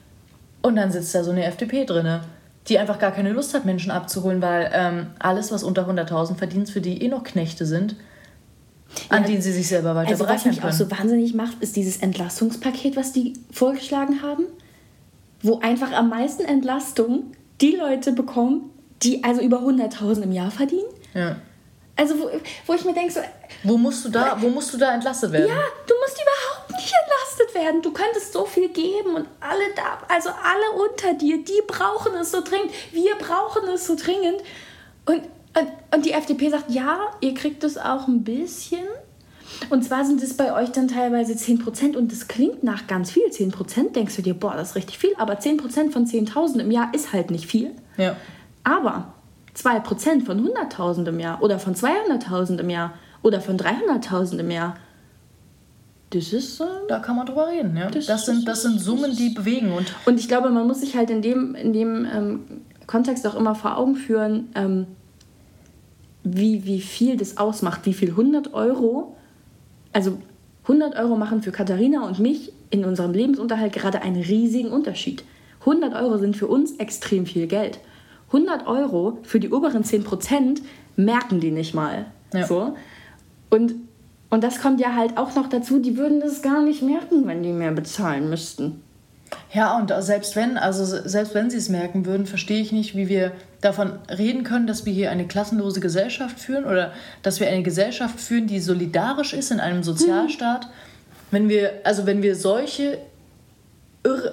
Und 0.63 0.77
dann 0.77 0.91
sitzt 0.91 1.15
da 1.15 1.23
so 1.23 1.31
eine 1.31 1.45
FDP 1.45 1.85
drin, 1.85 2.21
die 2.69 2.79
einfach 2.79 2.99
gar 2.99 3.13
keine 3.13 3.33
Lust 3.33 3.55
hat, 3.55 3.67
Menschen 3.67 3.91
abzuholen, 3.91 4.41
weil 4.41 4.71
ähm, 4.73 5.09
alles, 5.19 5.53
was 5.53 5.63
unter 5.63 5.89
100.000 5.89 6.37
verdient, 6.37 6.71
für 6.71 6.81
die 6.81 7.03
eh 7.03 7.09
noch 7.09 7.23
Knechte 7.23 7.67
sind, 7.67 7.97
an 9.11 9.23
ja, 9.23 9.29
denen 9.29 9.43
sie 9.43 9.53
sich 9.53 9.69
selber 9.69 9.95
weiter 9.95 10.11
also, 10.11 10.27
Was 10.27 10.47
mich 10.47 10.61
können. 10.61 10.73
auch 10.73 10.77
so 10.77 10.91
wahnsinnig 10.91 11.35
macht, 11.35 11.61
ist 11.61 11.77
dieses 11.77 11.99
Entlastungspaket, 11.99 12.97
was 12.97 13.13
die 13.13 13.35
vorgeschlagen 13.53 14.23
haben, 14.23 14.45
wo 15.43 15.61
einfach 15.61 15.93
am 15.93 16.09
meisten 16.09 16.45
Entlastung 16.45 17.33
die 17.61 17.77
Leute 17.77 18.13
bekommen, 18.13 18.71
die 19.03 19.23
also 19.25 19.41
über 19.41 19.59
100.000 19.59 20.23
im 20.23 20.33
Jahr 20.33 20.51
verdienen. 20.51 20.89
Ja. 21.15 21.37
Also 21.97 22.19
wo, 22.19 22.31
wo 22.67 22.75
ich 22.75 22.85
mir 22.85 22.95
denke 22.95 23.13
so... 23.13 23.21
Wo 23.63 23.77
musst, 23.77 24.05
du 24.05 24.11
da, 24.11 24.37
wo 24.41 24.49
musst 24.49 24.73
du 24.75 24.79
da 24.79 24.95
entlastet 24.95 25.33
werden? 25.33 25.49
Ja, 25.49 25.63
du 25.87 25.95
musst 26.03 26.21
überhaupt 26.21 26.71
nicht 26.71 26.93
entlastet 27.05 27.55
werden. 27.55 27.83
Du 27.83 27.93
könntest 27.93 28.33
so 28.33 28.45
viel 28.45 28.69
geben 28.69 29.15
und 29.17 29.27
alle 29.41 29.65
da, 29.75 29.99
also 30.09 30.29
alle 30.29 30.91
unter 30.91 31.15
dir, 31.15 31.43
die 31.43 31.63
brauchen 31.67 32.15
es 32.21 32.33
so 32.33 32.43
dringend. 32.43 32.71
Wir 32.93 33.15
brauchen 33.17 33.67
es 33.69 33.87
so 33.87 33.97
dringend. 33.97 34.43
Und 35.07 35.23
Und, 35.59 35.69
und 35.95 36.05
die 36.05 36.13
FDP 36.13 36.51
sagt, 36.51 36.71
ja, 36.71 36.99
ihr 37.23 37.33
kriegt 37.33 37.65
es 37.65 37.79
auch 37.79 38.09
ein 38.09 38.25
bisschen. 38.25 38.87
Und 39.71 39.85
zwar 39.85 40.05
sind 40.05 40.23
es 40.23 40.37
bei 40.37 40.53
euch 40.55 40.71
dann 40.71 40.89
teilweise 40.89 41.33
10% 41.33 41.97
und 41.97 42.13
das 42.13 42.29
klingt 42.29 42.63
nach 42.63 42.87
ganz 42.87 43.11
viel. 43.11 43.27
10% 43.27 43.93
denkst 43.93 44.17
du 44.17 44.23
dir, 44.23 44.35
boah, 44.35 44.55
das 44.55 44.71
ist 44.71 44.77
richtig 44.77 44.99
viel, 44.99 45.11
aber 45.19 45.35
10% 45.35 45.91
von 45.91 46.07
10.000 46.07 46.61
im 46.61 46.71
Jahr 46.71 46.93
ist 46.95 47.13
halt 47.13 47.31
nicht 47.31 47.47
viel. 47.47 47.73
Ja. 47.97 48.17
Aber 48.65 49.15
2% 49.57 50.25
von 50.25 50.47
100.000 50.47 51.09
im 51.09 51.21
Jahr 51.21 51.43
oder 51.43 51.59
von 51.59 51.75
200.000 51.75 52.59
im 52.59 52.71
Jahr 52.71 52.95
oder 53.23 53.41
von 53.41 53.57
300.000 53.57 54.39
im 54.39 54.51
Jahr, 54.51 54.77
das 56.11 56.33
ist. 56.33 56.61
Äh, 56.61 56.65
Da 56.89 56.99
kann 57.01 57.17
man 57.17 57.27
drüber 57.27 57.49
reden, 57.49 57.77
ja. 57.77 57.91
Das, 57.91 58.27
sind, 58.27 58.47
das 58.47 58.63
sind 58.63 58.79
Summen, 58.81 59.17
die 59.17 59.31
bewegen. 59.31 59.73
Und 59.73 59.95
Und 60.05 60.21
ich 60.21 60.29
glaube, 60.29 60.51
man 60.51 60.67
muss 60.67 60.81
sich 60.81 60.97
halt 60.97 61.11
in 61.11 61.23
dem, 61.23 61.55
in 61.55 61.73
dem 61.73 62.05
ähm, 62.05 62.45
Kontext 62.87 63.27
auch 63.27 63.35
immer 63.35 63.55
vor 63.55 63.77
Augen 63.77 63.97
führen, 63.97 64.49
ähm, 64.55 64.87
wie, 66.23 66.65
wie 66.65 66.81
viel 66.81 67.17
das 67.17 67.37
ausmacht, 67.37 67.87
wie 67.87 67.95
viel 67.95 68.11
100 68.11 68.53
Euro, 68.53 69.16
also 69.97 70.19
100 70.65 70.95
Euro 70.97 71.17
machen 71.17 71.43
für 71.43 71.53
Katharina 71.53 72.07
und 72.07 72.19
mich 72.19 72.53
in 72.69 72.85
unserem 72.85 73.15
Lebensunterhalt 73.15 73.73
gerade 73.73 74.03
einen 74.03 74.21
riesigen 74.21 74.69
Unterschied. 74.69 75.25
100 75.61 75.95
Euro 75.95 76.19
sind 76.19 76.37
für 76.37 76.49
uns 76.49 76.77
extrem 76.77 77.25
viel 77.25 77.47
Geld. 77.47 77.79
100 78.27 78.67
Euro 78.67 79.17
für 79.23 79.41
die 79.41 79.49
oberen 79.51 79.85
10% 79.85 80.61
merken 80.97 81.41
die 81.41 81.51
nicht 81.51 81.73
mal. 81.73 82.05
Ja. 82.35 82.47
So. 82.47 82.77
Und, 83.49 83.75
und 84.29 84.45
das 84.45 84.61
kommt 84.61 84.81
ja 84.81 84.95
halt 84.95 85.17
auch 85.17 85.35
noch 85.35 85.49
dazu, 85.49 85.79
die 85.79 85.97
würden 85.97 86.21
das 86.21 86.43
gar 86.43 86.63
nicht 86.63 86.83
merken, 86.83 87.27
wenn 87.27 87.43
die 87.43 87.53
mehr 87.53 87.73
bezahlen 87.73 88.29
müssten. 88.29 88.83
Ja, 89.53 89.77
und 89.77 89.93
selbst 90.01 90.37
wenn, 90.37 90.57
also 90.59 90.85
selbst 90.85 91.35
wenn 91.35 91.51
sie 91.51 91.57
es 91.57 91.69
merken 91.69 92.07
würden, 92.07 92.27
verstehe 92.27 92.61
ich 92.61 92.73
nicht, 92.73 92.95
wie 92.95 93.09
wir 93.09 93.33
davon 93.61 93.99
reden 94.09 94.45
können, 94.45 94.67
dass 94.67 94.85
wir 94.85 94.93
hier 94.93 95.11
eine 95.11 95.27
klassenlose 95.27 95.81
Gesellschaft 95.81 96.39
führen 96.39 96.65
oder 96.65 96.93
dass 97.23 97.41
wir 97.41 97.49
eine 97.49 97.63
Gesellschaft 97.63 98.21
führen, 98.21 98.47
die 98.47 98.61
solidarisch 98.61 99.33
ist 99.33 99.51
in 99.51 99.61
einem 99.61 99.83
Sozialstaat. 99.83 100.69
Wenn 101.31 101.49
wir, 101.49 101.73
also 101.85 102.07
wenn 102.07 102.23
wir 102.23 102.37
solche 102.37 102.99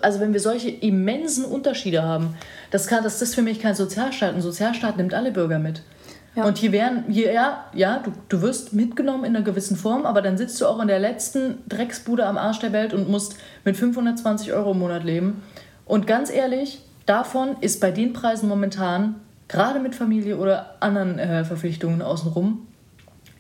also 0.04 0.20
wenn 0.20 0.34
wir 0.34 0.40
solche 0.40 0.70
immensen 0.70 1.46
Unterschiede 1.46 2.04
haben, 2.04 2.36
das 2.70 2.86
kann, 2.86 3.04
das 3.04 3.22
ist 3.24 3.34
für 3.34 3.42
mich 3.42 3.60
kein 3.60 3.74
Sozialstaat. 3.74 4.36
Ein 4.36 4.42
Sozialstaat 4.42 4.98
nimmt 4.98 5.16
alle 5.16 5.32
Bürger 5.32 5.58
mit. 5.58 5.82
Ja. 6.36 6.46
Und 6.46 6.58
hier 6.58 6.72
wären, 6.72 7.06
hier, 7.10 7.32
ja, 7.32 7.66
ja 7.74 8.00
du, 8.00 8.12
du 8.30 8.42
wirst 8.42 8.74
mitgenommen 8.74 9.24
in 9.24 9.36
einer 9.36 9.46
gewissen 9.46 9.78
Form, 9.78 10.06
aber 10.06 10.22
dann 10.22 10.38
sitzt 10.38 10.60
du 10.60 10.66
auch 10.66 10.82
in 10.82 10.88
der 10.88 11.00
letzten 11.00 11.60
Drecksbude 11.68 12.26
am 12.26 12.38
Arsch 12.38 12.60
der 12.60 12.74
Welt 12.74 12.94
und 12.94 13.08
musst 13.10 13.36
mit 13.64 13.78
520 13.78 14.52
Euro 14.54 14.72
im 14.72 14.80
Monat 14.80 15.04
leben. 15.04 15.44
Und 15.86 16.08
ganz 16.08 16.32
ehrlich, 16.32 16.82
davon 17.06 17.58
ist 17.62 17.82
bei 17.82 17.92
den 17.92 18.14
Preisen 18.14 18.50
momentan, 18.50 19.16
gerade 19.48 19.80
mit 19.80 19.94
Familie 19.94 20.38
oder 20.38 20.76
anderen 20.80 21.20
äh, 21.20 21.46
Verpflichtungen 21.46 22.02
außenrum, 22.02 22.66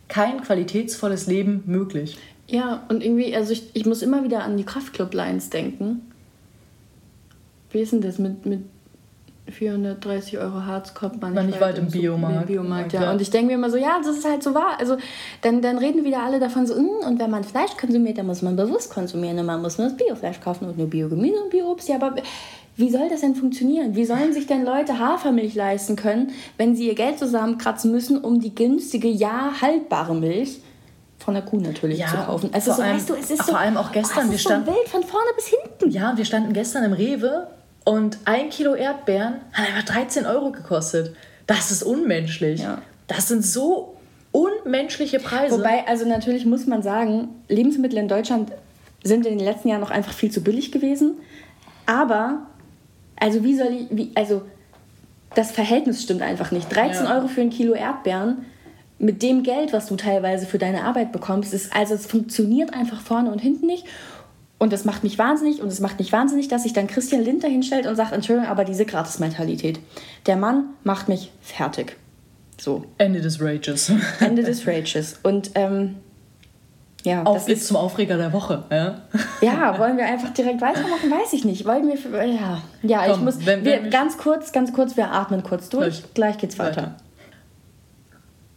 kein 0.08 0.42
qualitätsvolles 0.42 1.26
Leben 1.26 1.64
möglich. 1.66 2.20
Ja, 2.48 2.84
und 2.90 3.04
irgendwie, 3.04 3.36
also 3.36 3.54
ich, 3.54 3.72
ich 3.74 3.86
muss 3.86 4.04
immer 4.04 4.24
wieder 4.24 4.44
an 4.44 4.58
die 4.58 4.66
Kraftclub-Lines 4.66 5.50
denken. 5.50 6.12
Wie 7.72 7.80
ist 7.80 7.94
denn 7.94 8.02
das 8.02 8.20
mit, 8.20 8.46
mit 8.46 8.62
430 9.54 10.38
Euro 10.40 10.66
Harz 10.66 10.94
kommt 10.94 11.22
man 11.22 11.34
Man 11.34 11.46
nicht 11.48 11.62
weit 11.62 11.78
im 11.78 11.86
Sup- 11.90 11.94
Biomarkt. 12.02 12.42
im 12.42 12.48
Biomarkt 12.48 12.94
Ja. 12.94 13.12
Und 13.12 13.22
ich 13.22 13.30
denke 13.30 13.48
mir 13.48 13.54
immer 13.54 13.70
so, 13.70 13.78
ja, 13.78 13.98
das 14.04 14.18
ist 14.18 14.28
halt 14.28 14.44
so 14.44 14.54
wahr. 14.54 14.78
Also 14.80 14.98
dann, 15.42 15.62
dann 15.62 15.78
reden 15.78 16.04
wieder 16.04 16.22
alle 16.24 16.40
davon 16.40 16.66
so, 16.68 16.76
"Mm, 16.76 17.06
und 17.08 17.20
wenn 17.20 17.30
man 17.30 17.44
Fleisch 17.44 17.76
konsumiert, 17.80 18.18
dann 18.18 18.26
muss 18.28 18.42
man 18.42 18.56
bewusst 18.56 18.92
konsumieren 18.92 19.40
und 19.40 19.46
man 19.46 19.62
muss 19.62 19.78
nur 19.78 19.88
das 19.88 19.98
Biofleisch 19.98 20.40
kaufen 20.42 20.68
und 20.68 20.78
nur 20.78 20.88
Biogemüse 20.90 21.42
und 21.44 21.50
Bioobst. 21.50 21.88
Ja, 21.90 21.96
aber 21.96 22.16
wie 22.76 22.90
soll 22.90 23.08
das 23.10 23.22
denn 23.22 23.36
funktionieren? 23.36 23.96
Wie 23.96 24.06
sollen 24.06 24.34
sich 24.34 24.48
denn 24.48 24.66
Leute 24.66 24.98
Hafermilch 24.98 25.54
leisten 25.56 25.96
können, 25.96 26.32
wenn 26.58 26.76
sie 26.76 26.88
ihr 26.88 26.96
Geld 26.96 27.20
zusammenkratzen 27.20 27.92
müssen, 27.92 28.18
um 28.20 28.40
die 28.40 28.56
günstige, 28.56 29.08
ja 29.08 29.52
haltbare 29.62 30.16
Milch 30.16 30.60
von 31.20 31.36
der 31.36 31.44
Kuh 31.44 31.60
natürlich 31.60 32.00
Ja, 32.00 32.08
zu 32.08 32.16
kaufen? 32.18 32.50
Also 32.52 32.74
so, 32.74 32.82
allem- 32.82 32.96
weißt 32.96 33.10
du, 33.12 33.14
es 33.14 33.30
ist 33.30 33.44
so, 33.46 33.52
vor 33.52 33.60
allem 33.60 33.78
auch 33.78 33.92
gestern, 33.92 34.26
oh, 34.26 34.30
wir 34.30 34.36
es 34.36 34.36
ist 34.38 34.44
so 34.44 34.50
standen- 34.50 34.68
wild 34.68 34.90
von 34.90 35.04
vorne 35.04 35.28
bis 35.36 35.46
hinten. 35.48 35.92
Ja, 35.92 36.14
wir 36.18 36.26
standen 36.26 36.52
gestern 36.54 36.84
im 36.84 36.94
Rewe 36.94 37.48
und 37.86 38.18
ein 38.26 38.50
Kilo 38.50 38.76
Erdbeeren 38.76 39.36
hat 39.52 39.68
einfach 39.68 39.84
13 39.84 40.26
Euro 40.26 40.52
gekostet. 40.52 41.16
Das 41.48 41.72
ist 41.72 41.84
unmenschlich. 41.84 42.62
Ja. 42.62 42.82
Das 43.08 43.28
sind 43.28 43.46
so 43.46 43.98
unmenschliche 44.32 45.20
Preise. 45.20 45.58
Wobei, 45.58 45.86
also 45.88 46.08
natürlich 46.08 46.46
muss 46.46 46.66
man 46.66 46.82
sagen, 46.82 47.30
Lebensmittel 47.50 48.00
in 48.00 48.08
Deutschland 48.08 48.52
sind 49.04 49.26
in 49.26 49.38
den 49.38 49.46
letzten 49.46 49.68
Jahren 49.68 49.82
noch 49.82 49.92
einfach 49.92 50.14
viel 50.14 50.32
zu 50.32 50.42
billig 50.42 50.72
gewesen. 50.72 51.18
Aber, 51.86 52.48
also 53.20 53.44
wie 53.44 53.56
soll 53.58 53.68
ich, 53.74 53.88
wie, 53.92 54.12
also 54.16 54.44
das 55.36 55.52
Verhältnis 55.52 56.04
stimmt 56.04 56.22
einfach 56.22 56.52
nicht. 56.52 56.74
13 56.74 57.06
Ja. 57.06 57.16
Euro 57.18 57.28
für 57.28 57.42
ein 57.42 57.50
Kilo 57.50 57.74
Erdbeeren 57.74 58.46
mit 59.00 59.22
dem 59.22 59.44
Geld, 59.44 59.74
was 59.74 59.88
du 59.88 59.96
teilweise 59.96 60.46
für 60.46 60.58
deine 60.58 60.84
Arbeit 60.84 61.12
bekommst, 61.12 61.54
ist, 61.54 61.76
also 61.76 61.94
es 61.94 62.06
funktioniert 62.06 62.74
einfach 62.74 63.02
vorne 63.02 63.32
und 63.32 63.40
hinten 63.40 63.66
nicht. 63.66 63.86
Und 64.64 64.72
das 64.72 64.86
macht 64.86 65.04
mich 65.04 65.20
wahnsinnig 65.20 65.62
und 65.62 65.68
es 65.68 65.82
macht 65.82 66.00
mich 66.00 66.14
wahnsinnig, 66.14 66.48
dass 66.48 66.64
sich 66.64 66.72
dann 66.72 66.88
Christian 66.88 67.22
Linter 67.22 67.50
hinstellt 67.50 67.86
und 67.86 67.98
sagt, 67.98 68.14
Entschuldigung, 68.14 68.50
aber 68.50 68.64
diese 68.64 68.86
Gratis-Mentalität. 68.86 69.78
Der 70.26 70.38
Mann 70.38 70.70
macht 70.86 71.10
mich 71.10 71.34
fertig. 71.42 71.98
So. 72.58 72.86
Ende 72.98 73.20
des 73.20 73.42
Rages. 73.42 73.92
Ende 74.22 74.42
des 74.42 74.66
Rages. 74.66 75.20
Und 75.22 75.52
ähm, 75.56 75.96
ja, 77.04 77.24
Auf 77.24 77.40
das 77.40 77.46
geht's 77.48 77.62
ist, 77.64 77.68
zum 77.68 77.76
Aufreger 77.76 78.16
der 78.16 78.32
Woche. 78.32 78.64
Ja? 78.72 79.02
ja, 79.42 79.78
wollen 79.78 79.98
wir 79.98 80.06
einfach 80.06 80.30
direkt 80.30 80.62
weitermachen? 80.62 81.12
Weiß 81.12 81.34
ich 81.34 81.44
nicht. 81.44 81.66
Wollen 81.66 81.90
wir, 81.90 82.26
ja, 82.26 82.62
ja 82.84 83.06
ich 83.06 83.12
Komm, 83.12 83.26
muss, 83.26 83.46
wenn- 83.46 83.66
wir, 83.66 83.74
wenn 83.74 83.84
wir- 83.84 83.90
ganz 83.90 84.18
kurz, 84.18 84.54
ganz 84.54 84.72
kurz, 84.72 84.96
wir 84.96 85.12
atmen 85.12 85.44
kurz 85.44 85.68
durch. 85.68 85.96
Gleich. 85.96 86.14
Gleich 86.14 86.38
geht's 86.38 86.58
weiter. 86.58 86.82
Weiter. 86.84 86.96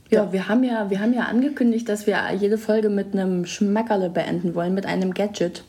Ja, 0.09 0.33
wir 0.33 0.47
haben 0.47 0.63
ja, 0.63 0.89
wir 0.89 1.01
haben 1.01 1.13
ja 1.13 1.23
angekündigt, 1.23 1.89
dass 1.89 2.07
wir 2.07 2.21
jede 2.39 2.59
Folge 2.59 2.91
mit 2.91 3.13
einem 3.13 3.45
Schmackerle 3.45 4.09
beenden 4.09 4.55
wollen, 4.55 4.73
mit 4.73 4.87
einem 4.87 5.13
Gadget. 5.13 5.65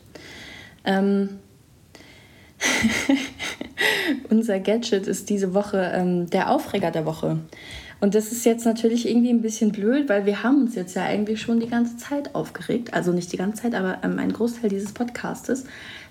Ähm, 0.88 1.28
unser 4.30 4.58
Gadget 4.58 5.06
ist 5.06 5.28
diese 5.28 5.54
Woche 5.54 5.92
ähm, 5.94 6.28
der 6.30 6.50
Aufreger 6.50 6.90
der 6.90 7.04
Woche. 7.04 7.38
Und 8.00 8.14
das 8.14 8.32
ist 8.32 8.44
jetzt 8.46 8.64
natürlich 8.64 9.08
irgendwie 9.08 9.30
ein 9.30 9.42
bisschen 9.42 9.70
blöd, 9.70 10.08
weil 10.08 10.24
wir 10.24 10.42
haben 10.42 10.62
uns 10.62 10.74
jetzt 10.74 10.94
ja 10.94 11.04
eigentlich 11.04 11.42
schon 11.42 11.60
die 11.60 11.68
ganze 11.68 11.96
Zeit 11.96 12.34
aufgeregt. 12.34 12.94
Also 12.94 13.12
nicht 13.12 13.32
die 13.32 13.36
ganze 13.36 13.62
Zeit, 13.62 13.74
aber 13.74 13.98
ähm, 14.02 14.18
ein 14.18 14.32
Großteil 14.32 14.70
dieses 14.70 14.92
Podcastes. 14.92 15.64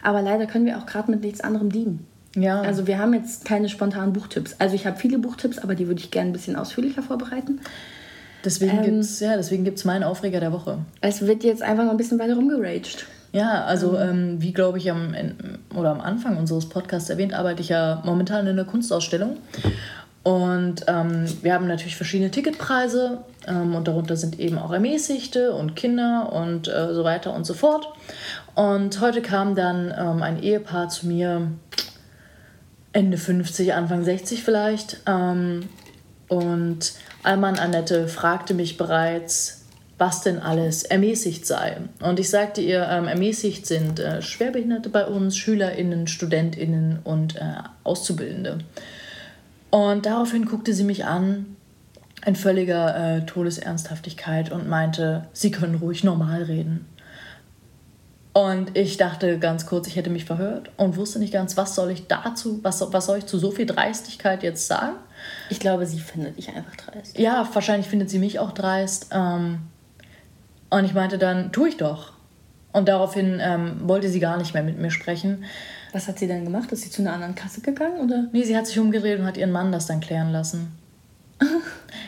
Aber 0.04 0.22
leider 0.22 0.46
können 0.46 0.66
wir 0.66 0.78
auch 0.78 0.86
gerade 0.86 1.10
mit 1.10 1.22
nichts 1.22 1.42
anderem 1.42 1.72
dienen. 1.72 2.06
Ja. 2.36 2.62
Also 2.62 2.88
wir 2.88 3.00
haben 3.00 3.14
jetzt 3.14 3.46
keine 3.46 3.70
spontanen 3.70 4.14
Buchtipps. 4.14 4.56
Also 4.60 4.76
ich 4.76 4.86
habe 4.86 4.98
viele 4.98 5.18
Buchtipps, 5.18 5.58
aber 5.58 5.76
die 5.76 5.88
würde 5.88 6.02
ich 6.02 6.12
gerne 6.12 6.30
ein 6.30 6.34
bisschen 6.34 6.56
ausführlicher 6.56 7.02
vorbereiten. 7.02 7.62
Deswegen 8.46 8.78
ähm, 8.78 8.84
gibt's, 8.84 9.20
ja, 9.22 9.36
deswegen 9.36 9.64
gibt's 9.64 9.86
meinen 9.86 10.04
Aufreger 10.04 10.40
der 10.40 10.52
Woche. 10.52 10.80
Es 11.02 11.26
wird 11.26 11.44
jetzt 11.44 11.64
einfach 11.64 11.86
noch 11.86 11.92
ein 11.92 11.98
bisschen 11.98 12.20
weiter 12.20 12.36
rumgeraged. 12.36 13.08
Ja, 13.34 13.66
also 13.66 13.98
ähm, 13.98 14.42
wie 14.42 14.54
glaube 14.54 14.78
ich 14.78 14.90
am, 14.90 15.14
oder 15.76 15.92
am 15.92 16.02
Anfang 16.02 16.38
unseres 16.38 16.70
Podcasts 16.70 17.10
erwähnt, 17.10 17.34
arbeite 17.34 17.62
ich 17.62 17.70
ja 17.70 18.02
momentan 18.06 18.48
in 18.48 18.54
einer 18.54 18.66
Kunstausstellung. 18.66 19.38
Und 20.24 20.84
ähm, 20.88 21.26
wir 21.42 21.54
haben 21.54 21.68
natürlich 21.68 21.96
verschiedene 21.96 22.32
Ticketpreise 22.32 23.20
ähm, 23.48 23.76
und 23.76 23.88
darunter 23.88 24.18
sind 24.18 24.40
eben 24.40 24.58
auch 24.58 24.74
Ermäßigte 24.74 25.54
und 25.54 25.78
Kinder 25.78 26.34
und 26.34 26.68
äh, 26.68 26.94
so 26.94 27.06
weiter 27.06 27.34
und 27.34 27.46
so 27.46 27.54
fort. 27.54 27.88
Und 28.54 29.00
heute 29.00 29.22
kam 29.22 29.56
dann 29.56 29.94
ähm, 29.98 30.22
ein 30.22 30.44
Ehepaar 30.44 30.90
zu 30.90 31.08
mir, 31.08 31.52
Ende 32.92 33.18
50, 33.18 33.74
Anfang 33.74 34.04
60 34.04 34.44
vielleicht. 34.44 34.98
Ähm, 35.06 35.70
und 36.28 36.94
Alman 37.24 37.58
Annette 37.58 38.10
fragte 38.10 38.54
mich 38.54 38.76
bereits, 38.76 39.57
was 39.98 40.22
denn 40.22 40.40
alles 40.40 40.84
ermäßigt 40.84 41.46
sei. 41.46 41.78
Und 42.02 42.20
ich 42.20 42.30
sagte 42.30 42.62
ihr, 42.62 42.88
ähm, 42.90 43.08
ermäßigt 43.08 43.66
sind 43.66 44.00
äh, 44.00 44.22
Schwerbehinderte 44.22 44.90
bei 44.90 45.06
uns, 45.06 45.36
SchülerInnen, 45.38 46.08
StudentInnen 46.08 47.00
und 47.04 47.36
äh, 47.36 47.64
Auszubildende. 47.84 48.60
Und 49.72 50.06
daraufhin 50.06 50.46
guckte 50.46 50.74
sie 50.74 50.84
mich 50.84 51.06
an, 51.06 51.58
in 52.26 52.36
völliger 52.36 53.18
äh, 53.18 53.26
Todesernsthaftigkeit 53.26 54.52
und 54.52 54.68
meinte, 54.68 55.28
sie 55.34 55.52
können 55.52 55.76
ruhig 55.76 56.04
normal 56.04 56.44
reden. 56.44 56.86
Und 58.34 58.78
ich 58.78 58.98
dachte 58.98 59.40
ganz 59.40 59.66
kurz, 59.66 59.88
ich 59.88 59.96
hätte 59.96 60.12
mich 60.12 60.26
verhört 60.26 60.70
und 60.78 60.96
wusste 60.96 61.18
nicht 61.18 61.34
ganz, 61.34 61.58
was 61.58 61.74
soll 61.74 61.90
ich 61.90 62.06
dazu, 62.06 62.60
was, 62.62 62.84
was 62.94 63.08
soll 63.08 63.18
ich 63.18 63.26
zu 63.26 63.40
so 63.40 63.50
viel 63.50 63.66
Dreistigkeit 63.66 64.44
jetzt 64.44 64.68
sagen? 64.68 64.98
Ich 65.50 65.60
glaube, 65.60 65.88
sie 65.88 66.00
findet 66.00 66.38
dich 66.38 66.50
einfach 66.50 66.76
dreist. 66.76 67.18
Ja, 67.18 67.50
wahrscheinlich 67.52 67.88
findet 67.88 68.12
sie 68.12 68.20
mich 68.20 68.38
auch 68.38 68.52
dreist. 68.52 69.08
Ähm, 69.12 69.62
und 70.70 70.86
ich 70.86 70.94
meinte 70.94 71.18
dann, 71.18 71.52
tu 71.52 71.66
ich 71.66 71.78
doch. 71.78 72.14
Und 72.74 72.88
daraufhin 72.88 73.40
ähm, 73.42 73.82
wollte 73.84 74.10
sie 74.10 74.20
gar 74.20 74.38
nicht 74.38 74.54
mehr 74.54 74.64
mit 74.64 74.78
mir 74.78 74.92
sprechen. 74.92 75.46
Was 75.94 76.08
hat 76.08 76.20
sie 76.20 76.28
denn 76.28 76.44
gemacht? 76.44 76.72
Ist 76.72 76.84
sie 76.84 76.92
zu 76.92 77.02
einer 77.02 77.14
anderen 77.14 77.34
Kasse 77.34 77.62
gegangen? 77.62 78.02
Oder? 78.02 78.28
Nee, 78.34 78.44
sie 78.44 78.56
hat 78.56 78.68
sich 78.68 78.78
umgedreht 78.78 79.20
und 79.20 79.26
hat 79.26 79.38
ihren 79.38 79.52
Mann 79.52 79.72
das 79.72 79.88
dann 79.88 80.00
klären 80.00 80.32
lassen. 80.32 80.78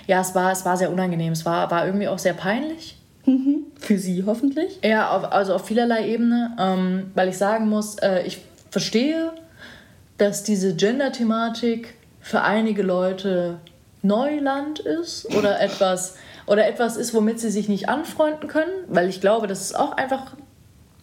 ja, 0.07 0.21
es 0.21 0.35
war, 0.35 0.51
es 0.51 0.65
war 0.65 0.77
sehr 0.77 0.91
unangenehm. 0.91 1.33
Es 1.33 1.45
war, 1.45 1.71
war 1.71 1.85
irgendwie 1.85 2.07
auch 2.07 2.19
sehr 2.19 2.33
peinlich. 2.33 2.97
Für 3.79 3.97
sie 3.97 4.23
hoffentlich. 4.25 4.79
Ja, 4.83 5.11
auf, 5.11 5.31
also 5.31 5.53
auf 5.55 5.65
vielerlei 5.65 6.07
Ebene, 6.09 6.55
ähm, 6.59 7.11
weil 7.15 7.29
ich 7.29 7.37
sagen 7.37 7.69
muss, 7.69 7.95
äh, 7.97 8.23
ich 8.23 8.39
verstehe, 8.71 9.31
dass 10.17 10.43
diese 10.43 10.75
Gender-Thematik 10.75 11.93
für 12.19 12.41
einige 12.41 12.81
Leute 12.81 13.59
Neuland 14.01 14.79
ist 14.79 15.25
oder 15.35 15.59
etwas, 15.59 16.15
oder 16.49 16.67
etwas 16.67 16.97
ist, 16.97 17.13
womit 17.13 17.39
sie 17.39 17.51
sich 17.51 17.69
nicht 17.69 17.89
anfreunden 17.89 18.49
können, 18.49 18.71
weil 18.87 19.07
ich 19.07 19.21
glaube, 19.21 19.47
dass 19.47 19.61
es 19.61 19.75
auch 19.75 19.91
einfach 19.91 20.35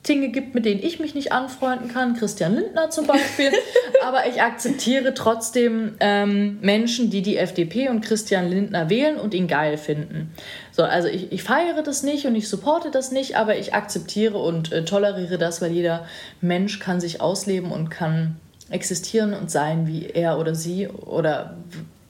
Dinge 0.09 0.29
gibt, 0.29 0.55
mit 0.55 0.65
denen 0.65 0.83
ich 0.83 0.99
mich 1.01 1.15
nicht 1.15 1.33
anfreunden 1.33 1.93
kann, 1.93 2.15
Christian 2.15 2.55
Lindner 2.55 2.91
zum 2.91 3.07
Beispiel. 3.07 3.51
Aber 4.05 4.27
ich 4.27 4.43
akzeptiere 4.43 5.15
trotzdem 5.15 5.95
ähm, 6.01 6.59
Menschen, 6.61 7.11
die 7.11 7.23
die 7.23 7.37
FDP 7.37 7.89
und 7.89 8.03
Christian 8.03 8.49
Lindner 8.49 8.91
wählen 8.91 9.17
und 9.19 9.35
ihn 9.35 9.47
geil 9.47 9.79
finden. 9.79 10.33
So, 10.73 10.83
also 10.83 11.09
ich, 11.09 11.33
ich 11.33 11.43
feiere 11.43 11.83
das 11.83 12.03
nicht 12.03 12.27
und 12.27 12.35
ich 12.35 12.49
supporte 12.49 12.91
das 12.91 13.11
nicht, 13.11 13.37
aber 13.37 13.57
ich 13.57 13.73
akzeptiere 13.75 14.39
und 14.39 14.73
äh, 14.73 14.85
toleriere 14.85 15.39
das, 15.39 15.63
weil 15.63 15.73
jeder 15.73 16.07
Mensch 16.41 16.79
kann 16.79 17.01
sich 17.01 17.21
ausleben 17.21 17.73
und 17.73 17.89
kann 17.89 18.37
existieren 18.71 19.33
und 19.33 19.51
sein, 19.51 19.87
wie 19.87 20.07
er 20.07 20.39
oder 20.39 20.55
sie 20.55 20.89
oder 20.89 21.57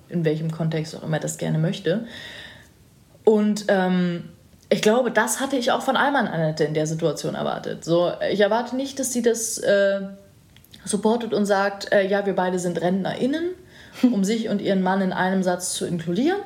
in 0.09 0.24
welchem 0.24 0.51
Kontext 0.51 0.97
auch 0.97 1.03
immer 1.03 1.18
das 1.18 1.39
gerne 1.39 1.59
möchte. 1.59 2.07
Und 3.27 3.64
ähm, 3.66 4.22
ich 4.68 4.83
glaube, 4.83 5.11
das 5.11 5.41
hatte 5.41 5.57
ich 5.57 5.72
auch 5.72 5.83
von 5.83 5.97
Alman 5.97 6.29
Annette 6.29 6.62
in 6.62 6.74
der 6.74 6.87
Situation 6.87 7.35
erwartet. 7.35 7.85
So, 7.85 8.12
ich 8.31 8.39
erwarte 8.39 8.77
nicht, 8.77 9.01
dass 9.01 9.12
sie 9.12 9.20
das 9.20 9.59
äh, 9.59 10.01
supportet 10.85 11.35
und 11.35 11.45
sagt, 11.45 11.93
äh, 11.93 12.07
ja, 12.07 12.24
wir 12.24 12.37
beide 12.37 12.61
sind 12.61 12.81
RentnerInnen, 12.81 13.51
um 14.03 14.22
sich 14.22 14.49
und 14.49 14.62
ihren 14.62 14.81
Mann 14.81 15.01
in 15.01 15.12
einem 15.12 15.43
Satz 15.43 15.74
zu 15.74 15.87
inkludieren. 15.87 16.39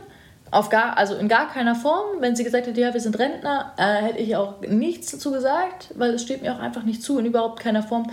Auf 0.50 0.70
gar, 0.70 0.96
also 0.96 1.16
in 1.16 1.28
gar 1.28 1.52
keiner 1.52 1.74
Form. 1.74 2.20
Wenn 2.20 2.34
sie 2.34 2.44
gesagt 2.44 2.66
hätte, 2.66 2.80
ja, 2.80 2.94
wir 2.94 3.00
sind 3.00 3.18
Rentner, 3.18 3.74
äh, 3.76 4.02
hätte 4.02 4.18
ich 4.18 4.34
auch 4.36 4.62
nichts 4.62 5.10
dazu 5.10 5.32
gesagt, 5.32 5.92
weil 5.96 6.14
es 6.14 6.22
steht 6.22 6.40
mir 6.40 6.54
auch 6.54 6.60
einfach 6.60 6.84
nicht 6.84 7.02
zu, 7.02 7.18
in 7.18 7.26
überhaupt 7.26 7.60
keiner 7.60 7.82
Form. 7.82 8.10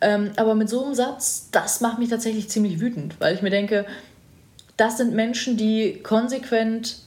Ähm, 0.00 0.30
aber 0.36 0.54
mit 0.54 0.68
so 0.68 0.84
einem 0.84 0.94
Satz, 0.94 1.48
das 1.50 1.80
macht 1.80 1.98
mich 1.98 2.10
tatsächlich 2.10 2.48
ziemlich 2.48 2.78
wütend, 2.78 3.20
weil 3.20 3.34
ich 3.34 3.42
mir 3.42 3.50
denke, 3.50 3.86
das 4.76 4.98
sind 4.98 5.14
Menschen, 5.14 5.56
die 5.56 6.00
konsequent 6.00 6.98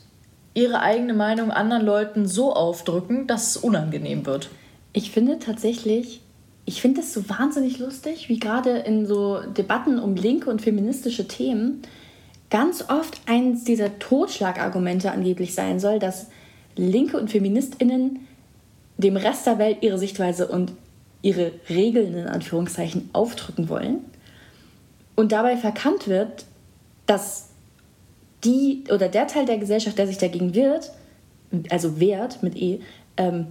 ihre 0.58 0.82
eigene 0.82 1.14
Meinung 1.14 1.52
anderen 1.52 1.86
Leuten 1.86 2.26
so 2.26 2.52
aufdrücken, 2.52 3.28
dass 3.28 3.52
es 3.52 3.58
unangenehm 3.58 4.26
wird. 4.26 4.50
Ich 4.92 5.12
finde 5.12 5.38
tatsächlich, 5.38 6.22
ich 6.66 6.82
finde 6.82 7.02
es 7.02 7.14
so 7.14 7.30
wahnsinnig 7.30 7.78
lustig, 7.78 8.28
wie 8.28 8.40
gerade 8.40 8.72
in 8.72 9.06
so 9.06 9.40
Debatten 9.42 10.00
um 10.00 10.16
linke 10.16 10.50
und 10.50 10.64
feministische 10.64 11.28
Themen 11.28 11.84
ganz 12.50 12.86
oft 12.90 13.22
eines 13.28 13.66
dieser 13.66 14.00
Totschlagargumente 14.00 15.12
angeblich 15.12 15.54
sein 15.54 15.80
soll, 15.80 16.00
dass 16.00 16.26
Linke 16.76 17.20
und 17.20 17.30
Feministinnen 17.30 18.22
dem 18.98 19.16
Rest 19.16 19.46
der 19.46 19.60
Welt 19.60 19.78
ihre 19.82 20.00
Sichtweise 20.00 20.48
und 20.48 20.72
ihre 21.22 21.52
Regeln 21.70 22.16
in 22.16 22.28
Anführungszeichen 22.28 23.12
aufdrücken 23.14 23.70
wollen 23.70 24.00
und 25.16 25.34
dabei 25.34 25.56
verkannt 25.56 26.08
wird, 26.08 26.46
dass 27.06 27.47
die 28.44 28.84
oder 28.94 29.10
der 29.10 29.28
Teil 29.28 29.46
der 29.46 29.58
Gesellschaft, 29.58 29.98
der 29.98 30.08
sich 30.08 30.18
dagegen 30.18 30.54
wehrt, 30.54 30.92
also 31.70 32.00
wehrt 32.00 32.44
mit 32.44 32.56
E, 32.56 32.80
ähm, 33.18 33.48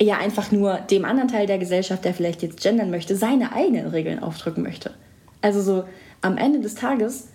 ja 0.00 0.18
einfach 0.18 0.52
nur 0.52 0.74
dem 0.78 1.04
anderen 1.04 1.28
Teil 1.28 1.46
der 1.46 1.58
Gesellschaft, 1.58 2.04
der 2.04 2.14
vielleicht 2.14 2.42
jetzt 2.42 2.62
gendern 2.62 2.90
möchte, 2.90 3.16
seine 3.16 3.52
eigenen 3.52 3.86
Regeln 3.88 4.22
aufdrücken 4.22 4.62
möchte. 4.62 4.92
Also 5.40 5.62
so 5.62 5.84
am 6.20 6.36
Ende 6.36 6.60
des 6.60 6.74
Tages 6.74 7.28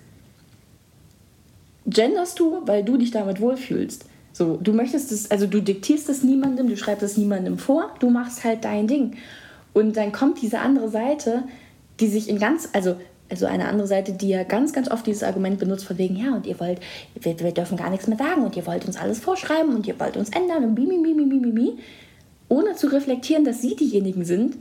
genderst 1.85 2.39
du, 2.39 2.61
weil 2.65 2.83
du 2.83 2.97
dich 2.97 3.11
damit 3.11 3.41
wohlfühlst. 3.41 4.05
So, 4.33 4.57
du 4.57 4.71
möchtest 4.71 5.11
es, 5.11 5.29
also 5.29 5.45
du 5.45 5.61
diktierst 5.61 6.07
es 6.09 6.23
niemandem, 6.23 6.69
du 6.69 6.77
schreibst 6.77 7.03
es 7.03 7.17
niemandem 7.17 7.57
vor, 7.57 7.93
du 7.99 8.09
machst 8.09 8.43
halt 8.43 8.63
dein 8.63 8.87
Ding. 8.87 9.17
Und 9.73 9.97
dann 9.97 10.11
kommt 10.11 10.41
diese 10.41 10.59
andere 10.59 10.89
Seite, 10.89 11.43
die 11.99 12.07
sich 12.07 12.29
in 12.29 12.39
ganz, 12.39 12.69
also 12.73 12.95
also 13.31 13.45
eine 13.45 13.67
andere 13.67 13.87
Seite, 13.87 14.11
die 14.11 14.29
ja 14.29 14.43
ganz, 14.43 14.73
ganz 14.73 14.91
oft 14.91 15.07
dieses 15.07 15.23
Argument 15.23 15.57
benutzt, 15.57 15.85
von 15.85 15.97
wegen, 15.97 16.17
ja, 16.17 16.35
und 16.35 16.45
ihr 16.45 16.59
wollt, 16.59 16.79
wir, 17.19 17.39
wir 17.39 17.53
dürfen 17.53 17.77
gar 17.77 17.89
nichts 17.89 18.07
mehr 18.07 18.17
sagen 18.17 18.43
und 18.43 18.55
ihr 18.57 18.67
wollt 18.67 18.85
uns 18.85 18.97
alles 18.97 19.19
vorschreiben 19.19 19.73
und 19.73 19.87
ihr 19.87 19.99
wollt 19.99 20.17
uns 20.17 20.29
ändern 20.29 20.65
und 20.65 20.75
bimi, 20.75 20.97
bimi, 21.01 21.23
bimi, 21.23 21.39
bimi, 21.39 21.77
ohne 22.49 22.75
zu 22.75 22.87
reflektieren, 22.87 23.45
dass 23.45 23.61
sie 23.61 23.75
diejenigen 23.75 24.25
sind, 24.25 24.57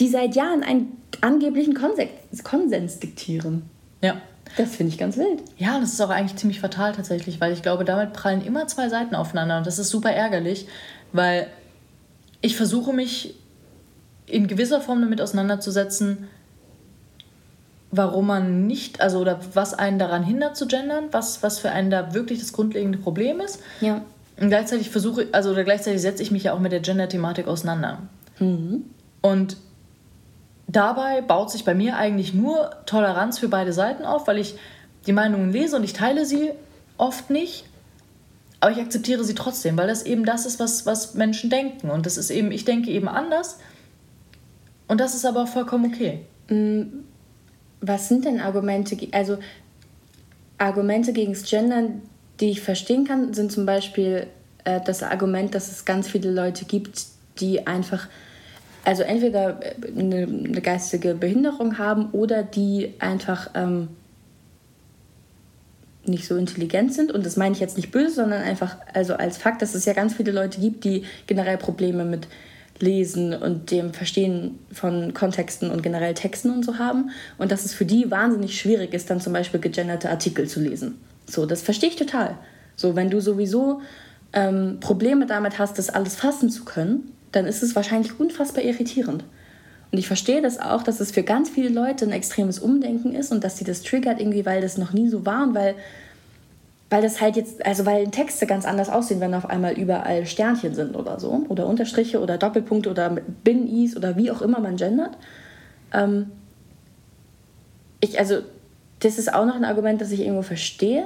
die 0.00 0.08
seit 0.08 0.34
Jahren 0.34 0.64
einen 0.64 0.96
angeblichen 1.20 1.74
Konsens, 1.74 2.10
Konsens 2.42 2.98
diktieren. 2.98 3.62
Ja. 4.02 4.20
Das 4.56 4.74
finde 4.74 4.92
ich 4.92 4.98
ganz 4.98 5.16
wild. 5.16 5.40
Ja, 5.56 5.76
und 5.76 5.82
das 5.82 5.92
ist 5.92 6.00
auch 6.00 6.10
eigentlich 6.10 6.36
ziemlich 6.36 6.60
fatal 6.60 6.92
tatsächlich, 6.92 7.40
weil 7.40 7.52
ich 7.52 7.62
glaube, 7.62 7.84
damit 7.84 8.12
prallen 8.12 8.44
immer 8.44 8.66
zwei 8.66 8.88
Seiten 8.88 9.14
aufeinander 9.14 9.56
und 9.56 9.66
das 9.66 9.78
ist 9.78 9.88
super 9.88 10.10
ärgerlich, 10.10 10.66
weil 11.12 11.46
ich 12.42 12.56
versuche 12.56 12.92
mich 12.92 13.36
in 14.26 14.48
gewisser 14.48 14.80
Form 14.80 15.00
damit 15.00 15.20
auseinanderzusetzen, 15.20 16.28
warum 17.92 18.26
man 18.26 18.66
nicht, 18.66 19.00
also 19.00 19.20
oder 19.20 19.38
was 19.52 19.74
einen 19.74 19.98
daran 19.98 20.24
hindert 20.24 20.56
zu 20.56 20.66
gendern, 20.66 21.04
was, 21.12 21.42
was 21.42 21.58
für 21.58 21.70
einen 21.70 21.90
da 21.90 22.14
wirklich 22.14 22.40
das 22.40 22.52
grundlegende 22.54 22.98
Problem 22.98 23.38
ist. 23.38 23.60
Ja. 23.80 24.00
Und 24.40 24.48
gleichzeitig 24.48 24.90
versuche, 24.90 25.28
also 25.32 25.50
oder 25.50 25.62
gleichzeitig 25.62 26.00
setze 26.00 26.22
ich 26.22 26.30
mich 26.30 26.44
ja 26.44 26.54
auch 26.54 26.58
mit 26.58 26.72
der 26.72 26.80
Gender-Thematik 26.80 27.46
auseinander. 27.46 27.98
Mhm. 28.40 28.86
Und 29.20 29.58
dabei 30.66 31.20
baut 31.20 31.50
sich 31.50 31.66
bei 31.66 31.74
mir 31.74 31.96
eigentlich 31.96 32.32
nur 32.32 32.70
Toleranz 32.86 33.38
für 33.38 33.48
beide 33.48 33.74
Seiten 33.74 34.04
auf, 34.04 34.26
weil 34.26 34.38
ich 34.38 34.56
die 35.06 35.12
Meinungen 35.12 35.52
lese 35.52 35.76
und 35.76 35.84
ich 35.84 35.92
teile 35.92 36.24
sie 36.24 36.50
oft 36.96 37.28
nicht. 37.28 37.66
Aber 38.60 38.72
ich 38.72 38.80
akzeptiere 38.80 39.22
sie 39.22 39.34
trotzdem, 39.34 39.76
weil 39.76 39.88
das 39.88 40.04
eben 40.04 40.24
das 40.24 40.46
ist, 40.46 40.58
was, 40.58 40.86
was 40.86 41.12
Menschen 41.12 41.50
denken. 41.50 41.90
Und 41.90 42.06
das 42.06 42.16
ist 42.16 42.30
eben, 42.30 42.52
ich 42.52 42.64
denke 42.64 42.90
eben 42.90 43.08
anders. 43.08 43.58
Und 44.88 44.98
das 44.98 45.14
ist 45.14 45.26
aber 45.26 45.46
vollkommen 45.46 45.92
okay. 45.92 46.24
Mhm 46.48 47.04
was 47.82 48.08
sind 48.08 48.24
denn 48.24 48.40
Argumente, 48.40 48.96
also 49.10 49.38
Argumente 50.56 51.12
gegen 51.12 51.32
das 51.32 51.42
Gendern, 51.42 52.00
die 52.40 52.50
ich 52.50 52.62
verstehen 52.62 53.04
kann, 53.04 53.34
sind 53.34 53.52
zum 53.52 53.66
Beispiel 53.66 54.28
äh, 54.64 54.80
das 54.80 55.02
Argument, 55.02 55.54
dass 55.54 55.70
es 55.70 55.84
ganz 55.84 56.08
viele 56.08 56.30
Leute 56.30 56.64
gibt, 56.64 57.04
die 57.40 57.66
einfach, 57.66 58.08
also 58.84 59.02
entweder 59.02 59.60
eine, 59.96 60.20
äh, 60.20 60.22
eine 60.22 60.60
geistige 60.62 61.14
Behinderung 61.14 61.78
haben 61.78 62.10
oder 62.12 62.44
die 62.44 62.94
einfach 63.00 63.50
ähm, 63.54 63.88
nicht 66.04 66.26
so 66.26 66.36
intelligent 66.36 66.94
sind. 66.94 67.10
Und 67.12 67.26
das 67.26 67.36
meine 67.36 67.54
ich 67.54 67.60
jetzt 67.60 67.76
nicht 67.76 67.90
böse, 67.90 68.14
sondern 68.14 68.42
einfach 68.42 68.76
also 68.94 69.14
als 69.14 69.38
Fakt, 69.38 69.60
dass 69.60 69.74
es 69.74 69.84
ja 69.84 69.92
ganz 69.92 70.14
viele 70.14 70.32
Leute 70.32 70.60
gibt, 70.60 70.84
die 70.84 71.04
generell 71.26 71.58
Probleme 71.58 72.04
mit 72.04 72.28
Lesen 72.80 73.34
und 73.34 73.70
dem 73.70 73.92
Verstehen 73.92 74.58
von 74.72 75.14
Kontexten 75.14 75.70
und 75.70 75.82
generell 75.82 76.14
Texten 76.14 76.50
und 76.50 76.64
so 76.64 76.78
haben. 76.78 77.10
Und 77.38 77.52
dass 77.52 77.64
es 77.64 77.74
für 77.74 77.84
die 77.84 78.10
wahnsinnig 78.10 78.58
schwierig 78.58 78.92
ist, 78.94 79.10
dann 79.10 79.20
zum 79.20 79.32
Beispiel 79.32 79.60
gegenderte 79.60 80.10
Artikel 80.10 80.48
zu 80.48 80.60
lesen. 80.60 80.98
So, 81.26 81.46
das 81.46 81.62
verstehe 81.62 81.90
ich 81.90 81.96
total. 81.96 82.36
So, 82.76 82.96
wenn 82.96 83.10
du 83.10 83.20
sowieso 83.20 83.80
ähm, 84.32 84.78
Probleme 84.80 85.26
damit 85.26 85.58
hast, 85.58 85.78
das 85.78 85.90
alles 85.90 86.16
fassen 86.16 86.50
zu 86.50 86.64
können, 86.64 87.12
dann 87.30 87.46
ist 87.46 87.62
es 87.62 87.76
wahrscheinlich 87.76 88.18
unfassbar 88.18 88.64
irritierend. 88.64 89.24
Und 89.90 89.98
ich 89.98 90.06
verstehe 90.06 90.40
das 90.40 90.58
auch, 90.58 90.82
dass 90.82 91.00
es 91.00 91.10
für 91.10 91.22
ganz 91.22 91.50
viele 91.50 91.68
Leute 91.68 92.06
ein 92.06 92.12
extremes 92.12 92.58
Umdenken 92.58 93.14
ist 93.14 93.30
und 93.30 93.44
dass 93.44 93.58
sie 93.58 93.64
das 93.64 93.82
triggert 93.82 94.20
irgendwie, 94.20 94.46
weil 94.46 94.62
das 94.62 94.78
noch 94.78 94.92
nie 94.92 95.08
so 95.08 95.26
war 95.26 95.42
und 95.42 95.54
weil 95.54 95.74
weil 96.92 97.00
das 97.00 97.22
halt 97.22 97.36
jetzt, 97.36 97.64
also 97.64 97.86
weil 97.86 98.08
Texte 98.08 98.46
ganz 98.46 98.66
anders 98.66 98.90
aussehen, 98.90 99.18
wenn 99.20 99.32
auf 99.32 99.48
einmal 99.48 99.72
überall 99.72 100.26
Sternchen 100.26 100.74
sind 100.74 100.94
oder 100.94 101.18
so, 101.18 101.46
oder 101.48 101.66
Unterstriche 101.66 102.20
oder 102.20 102.36
Doppelpunkte 102.36 102.90
oder 102.90 103.16
Bin-Is 103.44 103.96
oder 103.96 104.16
wie 104.16 104.30
auch 104.30 104.42
immer 104.42 104.60
man 104.60 104.76
gendert. 104.76 105.16
Ähm 105.94 106.30
ich, 108.00 108.18
also, 108.18 108.40
das 109.00 109.18
ist 109.18 109.32
auch 109.32 109.46
noch 109.46 109.54
ein 109.54 109.64
Argument, 109.64 110.02
das 110.02 110.10
ich 110.10 110.20
irgendwo 110.20 110.42
verstehe, 110.42 111.04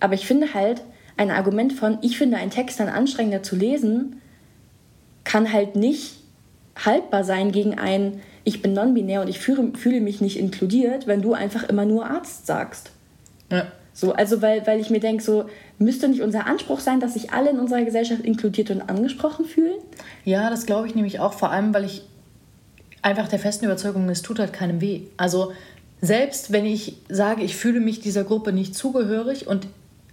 aber 0.00 0.12
ich 0.12 0.26
finde 0.26 0.52
halt, 0.52 0.82
ein 1.16 1.30
Argument 1.30 1.72
von, 1.72 1.96
ich 2.02 2.18
finde 2.18 2.36
einen 2.36 2.50
Text 2.50 2.78
dann 2.78 2.88
anstrengender 2.88 3.42
zu 3.42 3.56
lesen, 3.56 4.20
kann 5.24 5.50
halt 5.50 5.76
nicht 5.76 6.16
haltbar 6.76 7.24
sein 7.24 7.52
gegen 7.52 7.78
ein, 7.78 8.20
ich 8.44 8.60
bin 8.60 8.74
non-binär 8.74 9.22
und 9.22 9.28
ich 9.28 9.38
fühle, 9.38 9.72
fühle 9.76 10.00
mich 10.00 10.20
nicht 10.20 10.38
inkludiert, 10.38 11.06
wenn 11.06 11.22
du 11.22 11.32
einfach 11.32 11.62
immer 11.64 11.86
nur 11.86 12.04
Arzt 12.04 12.46
sagst. 12.46 12.90
Ja. 13.50 13.66
So, 14.00 14.14
also 14.14 14.40
weil, 14.40 14.66
weil 14.66 14.80
ich 14.80 14.88
mir 14.88 14.98
denke, 14.98 15.22
so 15.22 15.44
müsste 15.78 16.08
nicht 16.08 16.22
unser 16.22 16.46
Anspruch 16.46 16.80
sein, 16.80 17.00
dass 17.00 17.12
sich 17.12 17.32
alle 17.34 17.50
in 17.50 17.58
unserer 17.58 17.82
Gesellschaft 17.82 18.22
inkludiert 18.22 18.70
und 18.70 18.80
angesprochen 18.80 19.44
fühlen? 19.44 19.76
Ja, 20.24 20.48
das 20.48 20.64
glaube 20.64 20.88
ich 20.88 20.94
nämlich 20.94 21.20
auch, 21.20 21.34
vor 21.34 21.50
allem, 21.50 21.74
weil 21.74 21.84
ich 21.84 22.00
einfach 23.02 23.28
der 23.28 23.38
festen 23.38 23.66
Überzeugung 23.66 24.04
bin, 24.04 24.10
es 24.10 24.22
tut 24.22 24.38
halt 24.38 24.54
keinem 24.54 24.80
weh. 24.80 25.02
Also 25.18 25.52
selbst 26.00 26.50
wenn 26.50 26.64
ich 26.64 26.96
sage, 27.10 27.42
ich 27.42 27.54
fühle 27.56 27.80
mich 27.80 28.00
dieser 28.00 28.24
Gruppe 28.24 28.54
nicht 28.54 28.74
zugehörig 28.74 29.46
und 29.46 29.66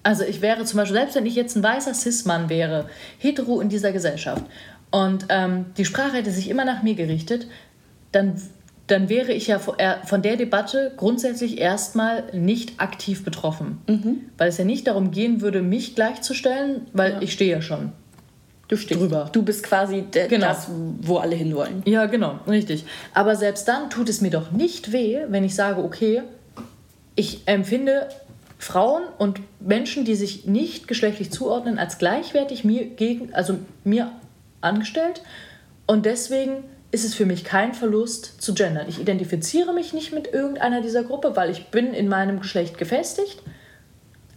also 0.03 0.25
ich 0.25 0.41
wäre 0.41 0.65
zum 0.65 0.79
Beispiel, 0.79 0.97
selbst 0.97 1.15
wenn 1.15 1.25
ich 1.25 1.35
jetzt 1.35 1.55
ein 1.55 1.63
weißer 1.63 1.93
Cis-Mann 1.93 2.49
wäre, 2.49 2.89
hetero 3.19 3.61
in 3.61 3.69
dieser 3.69 3.93
Gesellschaft 3.93 4.43
und 4.91 5.27
ähm, 5.29 5.67
die 5.77 5.85
Sprache 5.85 6.17
hätte 6.17 6.31
sich 6.31 6.49
immer 6.49 6.65
nach 6.65 6.83
mir 6.83 6.95
gerichtet, 6.95 7.47
dann 8.11 8.35
dann 8.87 9.09
wäre 9.09 9.33
ich 9.33 9.47
ja 9.47 9.59
von 9.59 10.21
der 10.21 10.37
Debatte 10.37 10.93
grundsätzlich 10.95 11.59
erstmal 11.59 12.23
nicht 12.33 12.79
aktiv 12.79 13.23
betroffen. 13.23 13.79
Mhm. 13.87 14.21
Weil 14.37 14.49
es 14.49 14.57
ja 14.57 14.65
nicht 14.65 14.87
darum 14.87 15.11
gehen 15.11 15.41
würde, 15.41 15.61
mich 15.61 15.93
gleichzustellen, 15.93 16.87
weil 16.93 17.13
ja. 17.13 17.21
ich 17.21 17.33
stehe 17.33 17.51
ja 17.51 17.61
schon. 17.61 17.91
Du 18.69 18.75
stehst 18.75 18.99
drüber. 18.99 19.29
Du 19.31 19.43
bist 19.43 19.63
quasi 19.63 20.03
genau. 20.11 20.47
das, 20.47 20.67
wo 21.01 21.17
alle 21.17 21.35
hinwollen. 21.35 21.83
Ja, 21.85 22.05
genau, 22.05 22.39
richtig. 22.47 22.85
Aber 23.13 23.35
selbst 23.35 23.67
dann 23.67 23.89
tut 23.89 24.09
es 24.09 24.19
mir 24.21 24.29
doch 24.29 24.51
nicht 24.51 24.91
weh, 24.91 25.19
wenn 25.29 25.43
ich 25.43 25.55
sage, 25.55 25.81
okay, 25.81 26.21
ich 27.15 27.41
empfinde 27.45 28.09
Frauen 28.59 29.03
und 29.17 29.39
Menschen, 29.59 30.03
die 30.03 30.15
sich 30.15 30.45
nicht 30.45 30.87
geschlechtlich 30.87 31.31
zuordnen, 31.31 31.77
als 31.77 31.97
gleichwertig 31.97 32.63
mir 32.63 32.85
gegen, 32.85 33.33
also 33.33 33.57
mir 33.83 34.11
angestellt. 34.61 35.21
Und 35.85 36.05
deswegen 36.05 36.63
ist 36.91 37.03
es 37.03 37.13
für 37.13 37.25
mich 37.25 37.43
kein 37.43 37.73
Verlust 37.73 38.41
zu 38.41 38.53
gendern. 38.53 38.87
Ich 38.87 38.99
identifiziere 38.99 39.73
mich 39.73 39.93
nicht 39.93 40.13
mit 40.13 40.33
irgendeiner 40.33 40.81
dieser 40.81 41.03
Gruppe, 41.03 41.35
weil 41.35 41.49
ich 41.49 41.67
bin 41.67 41.93
in 41.93 42.07
meinem 42.07 42.39
Geschlecht 42.39 42.77
gefestigt. 42.77 43.43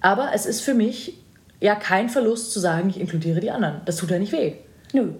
Aber 0.01 0.31
es 0.35 0.47
ist 0.47 0.61
für 0.61 0.75
mich 0.75 1.15
ja 1.61 1.75
kein 1.75 2.09
Verlust 2.09 2.53
zu 2.53 2.59
sagen, 2.59 2.89
ich 2.91 2.99
inkludiere 2.99 3.41
die 3.41 3.51
anderen. 3.51 3.83
Das 3.85 3.97
tut 3.97 4.11
ja 4.11 4.19
nicht 4.19 4.33
weh. 4.33 4.55
Nö. 4.93 5.13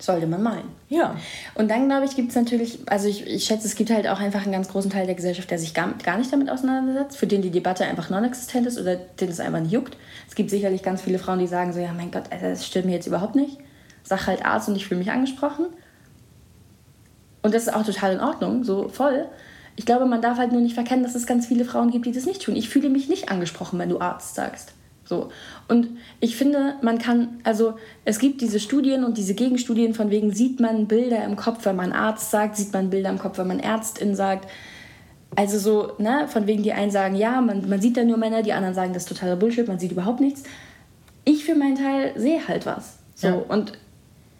Sollte 0.00 0.28
man 0.28 0.42
meinen. 0.42 0.70
Ja. 0.88 1.16
Und 1.54 1.70
dann, 1.70 1.88
glaube 1.88 2.06
ich, 2.06 2.14
gibt 2.14 2.30
es 2.30 2.36
natürlich, 2.36 2.78
also 2.86 3.08
ich, 3.08 3.26
ich 3.26 3.44
schätze, 3.44 3.66
es 3.66 3.74
gibt 3.74 3.90
halt 3.90 4.06
auch 4.06 4.20
einfach 4.20 4.42
einen 4.42 4.52
ganz 4.52 4.68
großen 4.68 4.92
Teil 4.92 5.06
der 5.06 5.16
Gesellschaft, 5.16 5.50
der 5.50 5.58
sich 5.58 5.74
gar, 5.74 5.92
gar 6.04 6.18
nicht 6.18 6.32
damit 6.32 6.50
auseinandersetzt, 6.50 7.16
für 7.16 7.26
den 7.26 7.42
die 7.42 7.50
Debatte 7.50 7.84
einfach 7.84 8.08
non-existent 8.08 8.66
ist 8.68 8.78
oder 8.78 8.94
den 8.94 9.28
es 9.28 9.40
einfach 9.40 9.60
nicht 9.60 9.72
juckt. 9.72 9.96
Es 10.28 10.36
gibt 10.36 10.50
sicherlich 10.50 10.84
ganz 10.84 11.02
viele 11.02 11.18
Frauen, 11.18 11.40
die 11.40 11.48
sagen 11.48 11.72
so, 11.72 11.80
ja 11.80 11.92
mein 11.92 12.12
Gott, 12.12 12.24
das 12.30 12.64
stört 12.64 12.86
mir 12.86 12.92
jetzt 12.92 13.08
überhaupt 13.08 13.34
nicht. 13.34 13.58
Sag 14.04 14.28
halt 14.28 14.44
Arzt 14.44 14.68
und 14.68 14.76
ich 14.76 14.86
fühle 14.86 15.00
mich 15.00 15.10
angesprochen. 15.10 15.66
Und 17.42 17.54
das 17.54 17.64
ist 17.64 17.74
auch 17.74 17.84
total 17.84 18.14
in 18.14 18.20
Ordnung, 18.20 18.64
so 18.64 18.88
voll. 18.88 19.26
Ich 19.76 19.86
glaube, 19.86 20.06
man 20.06 20.20
darf 20.20 20.38
halt 20.38 20.52
nur 20.52 20.60
nicht 20.60 20.74
verkennen, 20.74 21.04
dass 21.04 21.14
es 21.14 21.26
ganz 21.26 21.46
viele 21.46 21.64
Frauen 21.64 21.90
gibt, 21.90 22.06
die 22.06 22.12
das 22.12 22.26
nicht 22.26 22.42
tun. 22.42 22.56
Ich 22.56 22.68
fühle 22.68 22.90
mich 22.90 23.08
nicht 23.08 23.30
angesprochen, 23.30 23.78
wenn 23.78 23.88
du 23.88 24.00
Arzt 24.00 24.34
sagst. 24.34 24.72
So. 25.04 25.30
Und 25.68 25.88
ich 26.20 26.36
finde, 26.36 26.74
man 26.82 26.98
kann, 26.98 27.38
also 27.44 27.74
es 28.04 28.18
gibt 28.18 28.40
diese 28.40 28.60
Studien 28.60 29.04
und 29.04 29.16
diese 29.16 29.34
Gegenstudien 29.34 29.94
von 29.94 30.10
wegen, 30.10 30.32
sieht 30.32 30.60
man 30.60 30.86
Bilder 30.86 31.24
im 31.24 31.36
Kopf, 31.36 31.64
wenn 31.64 31.76
man 31.76 31.92
Arzt 31.92 32.30
sagt, 32.30 32.56
sieht 32.56 32.72
man 32.72 32.90
Bilder 32.90 33.08
im 33.08 33.18
Kopf, 33.18 33.38
wenn 33.38 33.46
man 33.46 33.60
Ärztin 33.60 34.14
sagt. 34.14 34.48
Also 35.36 35.58
so, 35.58 35.92
ne, 35.98 36.26
von 36.28 36.46
wegen 36.46 36.62
die 36.62 36.72
einen 36.72 36.90
sagen, 36.90 37.14
ja, 37.14 37.40
man, 37.40 37.68
man 37.68 37.80
sieht 37.80 37.96
da 37.96 38.04
nur 38.04 38.16
Männer, 38.16 38.42
die 38.42 38.52
anderen 38.52 38.74
sagen, 38.74 38.92
das 38.92 39.04
ist 39.04 39.08
totaler 39.08 39.36
Bullshit, 39.36 39.66
man 39.66 39.78
sieht 39.78 39.92
überhaupt 39.92 40.20
nichts. 40.20 40.42
Ich 41.24 41.44
für 41.44 41.54
meinen 41.54 41.76
Teil 41.76 42.12
sehe 42.16 42.46
halt 42.46 42.66
was. 42.66 42.98
So. 43.14 43.28
Ja. 43.28 43.34
Und 43.48 43.72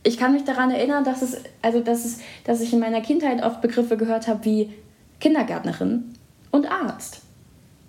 ich 0.03 0.17
kann 0.17 0.33
mich 0.33 0.45
daran 0.45 0.71
erinnern, 0.71 1.05
dass 1.05 1.23
es, 1.23 1.39
also 1.63 1.81
dass 1.81 2.05
es, 2.05 2.21
dass 2.45 2.61
ich 2.61 2.73
in 2.73 2.79
meiner 2.79 3.01
Kindheit 3.01 3.43
oft 3.43 3.61
Begriffe 3.61 3.97
gehört 3.97 4.29
habe 4.29 4.45
wie 4.45 4.73
Kindergärtnerin 5.21 6.15
und 6.51 6.71
Arzt 6.71 7.23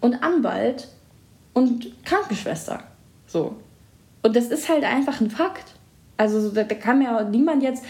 und 0.01 0.23
Anwalt 0.23 0.87
und 1.53 2.03
Krankenschwester. 2.05 2.83
So. 3.27 3.55
Und 4.21 4.35
das 4.35 4.47
ist 4.47 4.69
halt 4.69 4.83
einfach 4.83 5.21
ein 5.21 5.29
Fakt. 5.29 5.75
Also 6.17 6.49
da, 6.49 6.63
kann 6.63 6.99
mir 6.99 7.23
niemand 7.29 7.63
jetzt 7.63 7.83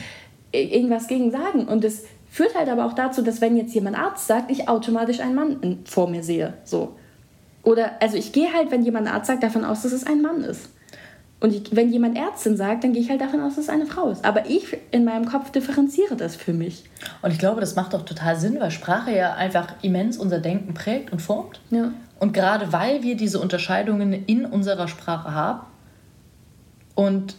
irgendwas 0.51 1.07
gegen 1.07 1.31
sagen. 1.31 1.67
Und 1.67 1.83
das 1.83 2.03
führt 2.29 2.55
halt 2.55 2.69
aber 2.69 2.85
auch 2.85 2.93
dazu, 2.93 3.21
dass 3.21 3.41
wenn 3.41 3.57
jetzt 3.57 3.73
jemand 3.73 3.97
Arzt 3.97 4.27
sagt, 4.27 4.51
ich 4.51 4.67
automatisch 4.69 5.19
einen 5.19 5.35
Mann 5.35 5.79
vor 5.85 6.09
mir 6.09 6.23
sehe. 6.23 6.53
So. 6.63 6.95
Oder, 7.63 8.01
also 8.01 8.17
ich 8.17 8.31
gehe 8.31 8.53
halt, 8.53 8.71
wenn 8.71 8.83
jemand 8.83 9.11
Arzt 9.11 9.27
sagt, 9.27 9.43
davon 9.43 9.65
aus, 9.65 9.81
dass 9.81 9.91
es 9.91 10.05
ein 10.05 10.21
Mann 10.21 10.43
ist. 10.43 10.69
Und 11.41 11.53
ich, 11.53 11.73
wenn 11.73 11.91
jemand 11.91 12.17
Ärztin 12.17 12.57
sagt, 12.57 12.83
dann 12.83 12.91
gehe 12.91 13.01
ich 13.01 13.09
halt 13.09 13.21
davon 13.21 13.39
aus, 13.41 13.55
dass 13.55 13.65
es 13.65 13.69
eine 13.69 13.85
Frau 13.85 14.09
ist. 14.09 14.25
Aber 14.25 14.49
ich 14.49 14.77
in 14.91 15.05
meinem 15.05 15.25
Kopf 15.25 15.51
differenziere 15.51 16.17
das 16.17 16.35
für 16.35 16.51
mich. 16.51 16.83
Und 17.21 17.31
ich 17.31 17.39
glaube, 17.39 17.61
das 17.61 17.75
macht 17.75 17.95
auch 17.95 18.03
total 18.03 18.37
Sinn, 18.37 18.59
weil 18.59 18.71
Sprache 18.71 19.15
ja 19.15 19.35
einfach 19.35 19.75
immens 19.81 20.17
unser 20.17 20.39
Denken 20.39 20.73
prägt 20.73 21.13
und 21.13 21.21
formt. 21.21 21.61
Ja. 21.71 21.93
Und 22.19 22.33
gerade 22.33 22.73
weil 22.73 23.03
wir 23.03 23.15
diese 23.15 23.39
Unterscheidungen 23.39 24.25
in 24.25 24.45
unserer 24.45 24.89
Sprache 24.89 25.33
haben 25.33 25.65
und 26.95 27.35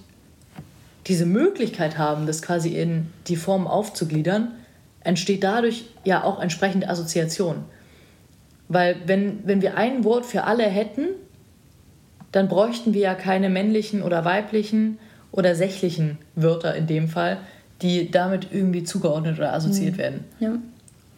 diese 1.06 1.26
Möglichkeit 1.26 1.98
haben, 1.98 2.26
das 2.26 2.40
quasi 2.40 2.70
in 2.70 3.08
die 3.26 3.36
Form 3.36 3.66
aufzugliedern, 3.66 4.52
entsteht 5.04 5.44
dadurch 5.44 5.86
ja 6.04 6.24
auch 6.24 6.40
entsprechende 6.40 6.88
Assoziation. 6.88 7.64
Weil 8.68 8.96
wenn, 9.04 9.46
wenn 9.46 9.60
wir 9.60 9.76
ein 9.76 10.04
Wort 10.04 10.24
für 10.24 10.44
alle 10.44 10.64
hätten, 10.64 11.08
dann 12.32 12.48
bräuchten 12.48 12.94
wir 12.94 13.00
ja 13.00 13.14
keine 13.14 13.48
männlichen 13.48 14.02
oder 14.02 14.24
weiblichen 14.24 14.98
oder 15.32 15.54
sächlichen 15.54 16.18
Wörter 16.34 16.74
in 16.74 16.86
dem 16.86 17.08
Fall, 17.08 17.38
die 17.82 18.10
damit 18.10 18.48
irgendwie 18.52 18.84
zugeordnet 18.84 19.38
oder 19.38 19.52
assoziiert 19.54 19.94
mhm. 19.94 19.98
werden. 19.98 20.24
Ja. 20.38 20.52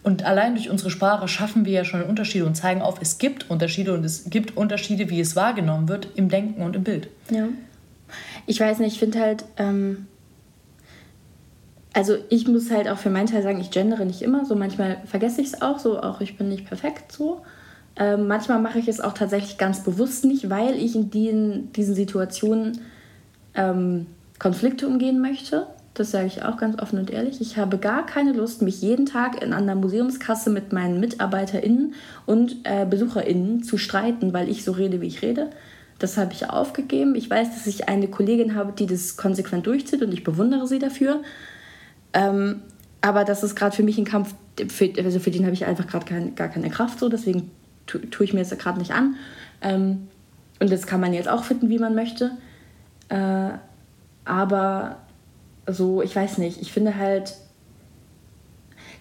Und 0.02 0.24
allein 0.24 0.54
durch 0.54 0.68
unsere 0.68 0.90
Sprache 0.90 1.28
schaffen 1.28 1.64
wir 1.64 1.72
ja 1.72 1.84
schon 1.84 2.02
Unterschiede 2.02 2.44
und 2.44 2.56
zeigen 2.56 2.82
auf, 2.82 3.00
es 3.00 3.18
gibt 3.18 3.48
Unterschiede 3.50 3.94
und 3.94 4.04
es 4.04 4.24
gibt 4.30 4.56
Unterschiede, 4.56 5.10
wie 5.10 5.20
es 5.20 5.36
wahrgenommen 5.36 5.88
wird 5.88 6.08
im 6.16 6.28
Denken 6.28 6.62
und 6.62 6.74
im 6.74 6.82
Bild. 6.82 7.08
Ja. 7.30 7.48
Ich 8.46 8.58
weiß 8.58 8.80
nicht, 8.80 8.94
ich 8.94 8.98
finde 8.98 9.20
halt, 9.20 9.44
ähm, 9.58 10.06
also 11.92 12.16
ich 12.30 12.48
muss 12.48 12.70
halt 12.70 12.88
auch 12.88 12.98
für 12.98 13.10
meinen 13.10 13.28
Teil 13.28 13.42
sagen, 13.42 13.60
ich 13.60 13.70
gendere 13.70 14.04
nicht 14.04 14.22
immer, 14.22 14.44
so 14.44 14.56
manchmal 14.56 14.98
vergesse 15.04 15.40
ich 15.40 15.48
es 15.48 15.62
auch, 15.62 15.78
so 15.78 16.00
auch 16.00 16.20
ich 16.20 16.36
bin 16.36 16.48
nicht 16.48 16.66
perfekt 16.66 17.12
so. 17.12 17.42
Ähm, 17.96 18.26
manchmal 18.26 18.60
mache 18.60 18.78
ich 18.78 18.88
es 18.88 19.00
auch 19.00 19.12
tatsächlich 19.12 19.58
ganz 19.58 19.84
bewusst 19.84 20.24
nicht, 20.24 20.48
weil 20.48 20.74
ich 20.76 20.94
in 20.94 21.10
den, 21.10 21.72
diesen 21.72 21.94
Situationen 21.94 22.80
ähm, 23.54 24.06
Konflikte 24.38 24.86
umgehen 24.88 25.20
möchte. 25.20 25.66
Das 25.94 26.10
sage 26.10 26.26
ich 26.26 26.42
auch 26.42 26.56
ganz 26.56 26.80
offen 26.80 26.98
und 26.98 27.10
ehrlich. 27.10 27.42
Ich 27.42 27.58
habe 27.58 27.76
gar 27.76 28.06
keine 28.06 28.32
Lust, 28.32 28.62
mich 28.62 28.80
jeden 28.80 29.04
Tag 29.04 29.42
in 29.42 29.52
einer 29.52 29.74
Museumskasse 29.74 30.48
mit 30.48 30.72
meinen 30.72 31.00
MitarbeiterInnen 31.00 31.94
und 32.24 32.56
äh, 32.64 32.86
BesucherInnen 32.86 33.62
zu 33.62 33.76
streiten, 33.76 34.32
weil 34.32 34.48
ich 34.48 34.64
so 34.64 34.72
rede, 34.72 35.02
wie 35.02 35.06
ich 35.06 35.20
rede. 35.20 35.50
Das 35.98 36.16
habe 36.16 36.32
ich 36.32 36.48
aufgegeben. 36.48 37.14
Ich 37.14 37.28
weiß, 37.28 37.50
dass 37.50 37.66
ich 37.66 37.88
eine 37.88 38.08
Kollegin 38.08 38.54
habe, 38.54 38.72
die 38.72 38.86
das 38.86 39.18
konsequent 39.18 39.66
durchzieht 39.66 40.02
und 40.02 40.12
ich 40.12 40.24
bewundere 40.24 40.66
sie 40.66 40.78
dafür. 40.78 41.20
Ähm, 42.14 42.62
aber 43.02 43.24
das 43.24 43.42
ist 43.42 43.54
gerade 43.54 43.76
für 43.76 43.82
mich 43.82 43.98
ein 43.98 44.04
Kampf, 44.06 44.34
für, 44.68 44.90
also 44.96 45.20
für 45.20 45.30
den 45.30 45.44
habe 45.44 45.54
ich 45.54 45.66
einfach 45.66 45.86
gerade 45.86 46.06
kein, 46.06 46.34
gar 46.34 46.48
keine 46.48 46.70
Kraft 46.70 46.98
so. 46.98 47.10
Deswegen 47.10 47.50
tue 47.86 48.08
tu 48.10 48.22
ich 48.22 48.32
mir 48.32 48.40
jetzt 48.40 48.58
gerade 48.58 48.78
nicht 48.78 48.92
an. 48.92 49.16
Ähm, 49.60 50.08
und 50.60 50.70
das 50.70 50.86
kann 50.86 51.00
man 51.00 51.12
jetzt 51.12 51.28
auch 51.28 51.44
finden, 51.44 51.68
wie 51.68 51.78
man 51.78 51.94
möchte. 51.94 52.32
Äh, 53.08 53.50
aber 54.24 54.96
so, 55.66 56.02
ich 56.02 56.14
weiß 56.14 56.38
nicht, 56.38 56.60
ich 56.60 56.72
finde 56.72 56.96
halt, 56.96 57.34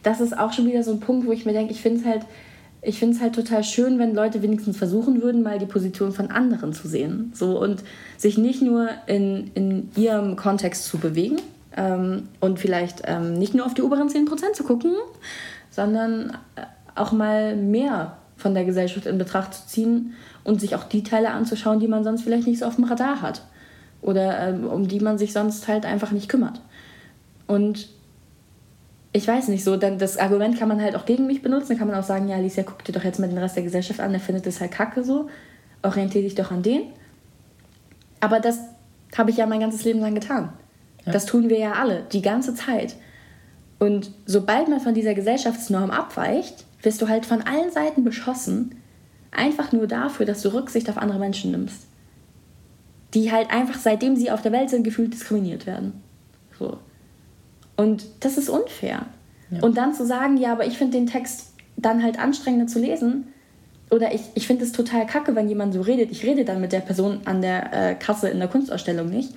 das 0.04 0.22
ist 0.22 0.38
auch 0.38 0.54
schon 0.54 0.68
wieder 0.68 0.84
so 0.84 0.92
ein 0.92 1.00
Punkt, 1.00 1.28
wo 1.28 1.32
ich 1.32 1.46
mir 1.46 1.54
denke, 1.54 1.72
ich 1.72 1.82
finde 1.82 2.02
es 2.02 2.06
halt, 2.06 2.26
ich 2.82 2.98
finde 2.98 3.16
es 3.16 3.22
halt 3.22 3.36
total 3.36 3.64
schön, 3.64 4.00
wenn 4.00 4.16
Leute 4.16 4.42
wenigstens 4.42 4.76
versuchen 4.76 5.22
würden, 5.22 5.44
mal 5.44 5.60
die 5.60 5.68
Position 5.68 6.12
von 6.12 6.32
anderen 6.32 6.74
zu 6.74 6.88
sehen. 6.88 7.32
So 7.36 7.60
und 7.60 7.84
sich 8.18 8.38
nicht 8.38 8.62
nur 8.64 8.90
in, 9.06 9.52
in 9.54 9.92
ihrem 9.96 10.36
Kontext 10.36 10.86
zu 10.86 10.98
bewegen 10.98 11.38
ähm, 11.78 12.28
und 12.40 12.60
vielleicht 12.60 13.04
ähm, 13.06 13.34
nicht 13.34 13.54
nur 13.54 13.66
auf 13.66 13.76
die 13.76 13.84
oberen 13.84 14.10
10% 14.10 14.54
zu 14.54 14.64
gucken, 14.64 14.96
sondern 15.70 16.32
äh, 16.56 16.62
auch 16.96 17.12
mal 17.12 17.56
mehr 17.56 18.18
von 18.42 18.54
der 18.54 18.66
Gesellschaft 18.66 19.06
in 19.06 19.18
Betracht 19.18 19.54
zu 19.54 19.68
ziehen 19.68 20.14
und 20.44 20.60
sich 20.60 20.76
auch 20.76 20.84
die 20.84 21.04
Teile 21.04 21.32
anzuschauen, 21.32 21.80
die 21.80 21.88
man 21.88 22.04
sonst 22.04 22.24
vielleicht 22.24 22.48
nicht 22.48 22.60
so 22.60 22.66
auf 22.66 22.76
dem 22.76 22.84
Radar 22.86 23.22
hat 23.22 23.44
oder 24.02 24.40
ähm, 24.40 24.68
um 24.68 24.88
die 24.88 25.00
man 25.00 25.18
sich 25.18 25.34
sonst 25.34 25.68
halt 25.68 25.86
einfach 25.86 26.12
nicht 26.12 26.28
kümmert. 26.28 26.60
Und 27.48 27.90
ich 29.14 29.28
weiß 29.28 29.50
nicht 29.50 29.64
so, 29.64 29.78
dann 29.78 30.00
das 30.00 30.18
Argument 30.18 30.58
kann 30.58 30.70
man 30.70 30.82
halt 30.82 30.96
auch 30.96 31.06
gegen 31.06 31.28
mich 31.28 31.42
benutzen. 31.42 31.70
Dann 31.70 31.78
kann 31.78 31.88
man 31.88 32.00
auch 32.00 32.06
sagen, 32.06 32.28
ja, 32.28 32.38
Alicia, 32.38 32.64
guck 32.64 32.84
dir 32.84 32.94
doch 32.94 33.04
jetzt 33.04 33.20
mal 33.20 33.28
den 33.28 33.38
Rest 33.38 33.56
der 33.56 33.64
Gesellschaft 33.64 34.00
an, 34.00 34.12
der 34.12 34.22
findet 34.22 34.46
das 34.46 34.62
halt 34.62 34.72
kacke 34.72 35.04
so. 35.04 35.30
Orientiere 35.84 36.24
dich 36.24 36.36
doch 36.36 36.52
an 36.52 36.64
den. 36.64 36.84
Aber 38.20 38.40
das 38.40 38.60
habe 39.18 39.32
ich 39.32 39.38
ja 39.38 39.46
mein 39.46 39.60
ganzes 39.60 39.84
Leben 39.84 40.00
lang 40.00 40.16
getan. 40.16 40.54
Ja. 41.06 41.12
Das 41.12 41.26
tun 41.26 41.50
wir 41.50 41.58
ja 41.58 41.74
alle, 41.74 42.04
die 42.12 42.22
ganze 42.22 42.56
Zeit. 42.56 42.96
Und 43.80 44.12
sobald 44.26 44.70
man 44.70 44.80
von 44.80 44.94
dieser 44.94 45.14
Gesellschaftsnorm 45.14 45.90
abweicht, 45.90 46.66
wirst 46.82 47.02
du 47.02 47.08
halt 47.08 47.26
von 47.26 47.42
allen 47.42 47.72
Seiten 47.72 48.04
beschossen, 48.04 48.76
einfach 49.32 49.72
nur 49.72 49.88
dafür, 49.88 50.26
dass 50.26 50.42
du 50.42 50.54
Rücksicht 50.54 50.90
auf 50.90 50.98
andere 50.98 51.20
Menschen 51.20 51.52
nimmst. 51.52 51.84
Die 53.14 53.32
halt 53.32 53.52
einfach, 53.52 53.80
seitdem 53.80 54.16
sie 54.16 54.32
auf 54.32 54.42
der 54.42 54.52
Welt 54.52 54.70
sind, 54.70 54.84
gefühlt 54.84 55.14
diskriminiert 55.14 55.66
werden. 55.66 56.02
So. 56.58 56.78
Und 57.76 58.06
das 58.20 58.38
ist 58.38 58.50
unfair. 58.50 59.06
Ja. 59.50 59.62
Und 59.62 59.78
dann 59.78 59.94
zu 59.94 60.06
sagen, 60.06 60.38
ja, 60.38 60.52
aber 60.54 60.66
ich 60.66 60.78
finde 60.78 60.98
den 60.98 61.08
Text 61.08 61.54
dann 61.78 62.04
halt 62.04 62.20
anstrengender 62.20 62.68
zu 62.68 62.80
lesen, 62.80 63.28
oder 63.92 64.14
ich, 64.14 64.22
ich 64.36 64.48
finde 64.48 64.64
es 64.64 64.72
total 64.72 65.06
kacke, 65.06 65.36
wenn 65.36 65.50
jemand 65.50 65.74
so 65.74 65.82
redet. 65.82 66.12
Ich 66.12 66.24
rede 66.24 66.46
dann 66.46 66.62
mit 66.62 66.72
der 66.72 66.80
Person 66.80 67.20
an 67.26 67.42
der 67.42 67.74
äh, 67.74 67.96
Kasse 67.96 68.30
in 68.30 68.40
der 68.40 68.48
Kunstausstellung 68.48 69.10
nicht. 69.10 69.34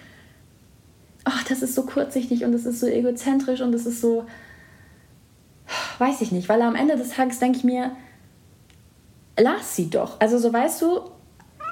Ach, 1.24 1.42
das 1.44 1.62
ist 1.62 1.74
so 1.74 1.82
kurzsichtig 1.82 2.44
und 2.44 2.52
das 2.52 2.64
ist 2.64 2.78
so 2.78 2.86
egozentrisch 2.86 3.60
und 3.62 3.72
das 3.72 3.84
ist 3.84 4.00
so, 4.00 4.24
weiß 5.98 6.20
ich 6.20 6.32
nicht, 6.32 6.48
weil 6.48 6.62
am 6.62 6.74
Ende 6.74 6.96
des 6.96 7.10
Tages 7.10 7.38
denke 7.38 7.58
ich 7.58 7.64
mir, 7.64 7.92
lass 9.38 9.76
sie 9.76 9.90
doch. 9.90 10.20
Also 10.20 10.38
so 10.38 10.52
weißt 10.52 10.82
du, 10.82 11.00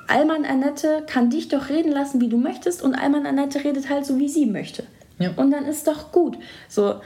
Alman 0.09 0.45
Annette 0.45 1.05
kann 1.07 1.31
dich 1.31 1.49
doch 1.49 1.69
reden 1.69 1.93
lassen, 1.93 2.21
wie 2.21 2.29
du 2.29 2.37
möchtest 2.37 2.83
und 2.83 2.95
Alman 2.95 3.27
Annette 3.27 3.65
redet 3.65 3.89
halt 3.89 4.05
so, 4.05 4.19
wie 4.19 4.29
sie 4.29 4.47
möchte. 4.47 4.85
Ja. 5.19 5.31
Und 5.37 5.51
dann 5.51 5.65
ist 5.65 5.87
doch 5.87 6.13
gut. 6.13 6.39
So, 6.69 6.97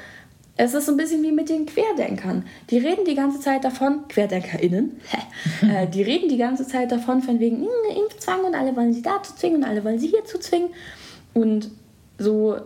es 0.57 0.73
ist 0.73 0.87
so 0.87 0.93
ein 0.93 0.97
bisschen 0.97 1.23
wie 1.23 1.33
mit 1.33 1.49
den 1.49 1.67
Querdenkern. 1.67 2.45
Die 2.71 2.79
reden 2.79 3.05
die 3.05 3.15
ganze 3.15 3.41
Zeit 3.41 3.65
davon, 3.65 4.09
QuerdenkerInnen, 4.09 5.01
äh, 5.63 5.87
die 5.87 6.03
reden 6.03 6.29
die 6.29 6.39
ganze 6.39 6.67
Zeit 6.67 6.91
davon, 6.91 7.23
von 7.23 7.39
wegen 7.41 7.59
hm, 7.59 7.97
Impfzwang 7.97 8.45
und 8.45 8.55
alle 8.55 8.75
wollen 8.75 8.93
sie 8.93 9.03
dazu 9.03 9.35
zwingen 9.35 9.63
und 9.63 9.69
alle 9.69 9.85
wollen 9.85 9.99
sie 9.99 10.09
hierzu 10.09 10.39
zwingen. 10.39 10.71
Und 11.35 11.71
so 12.19 12.57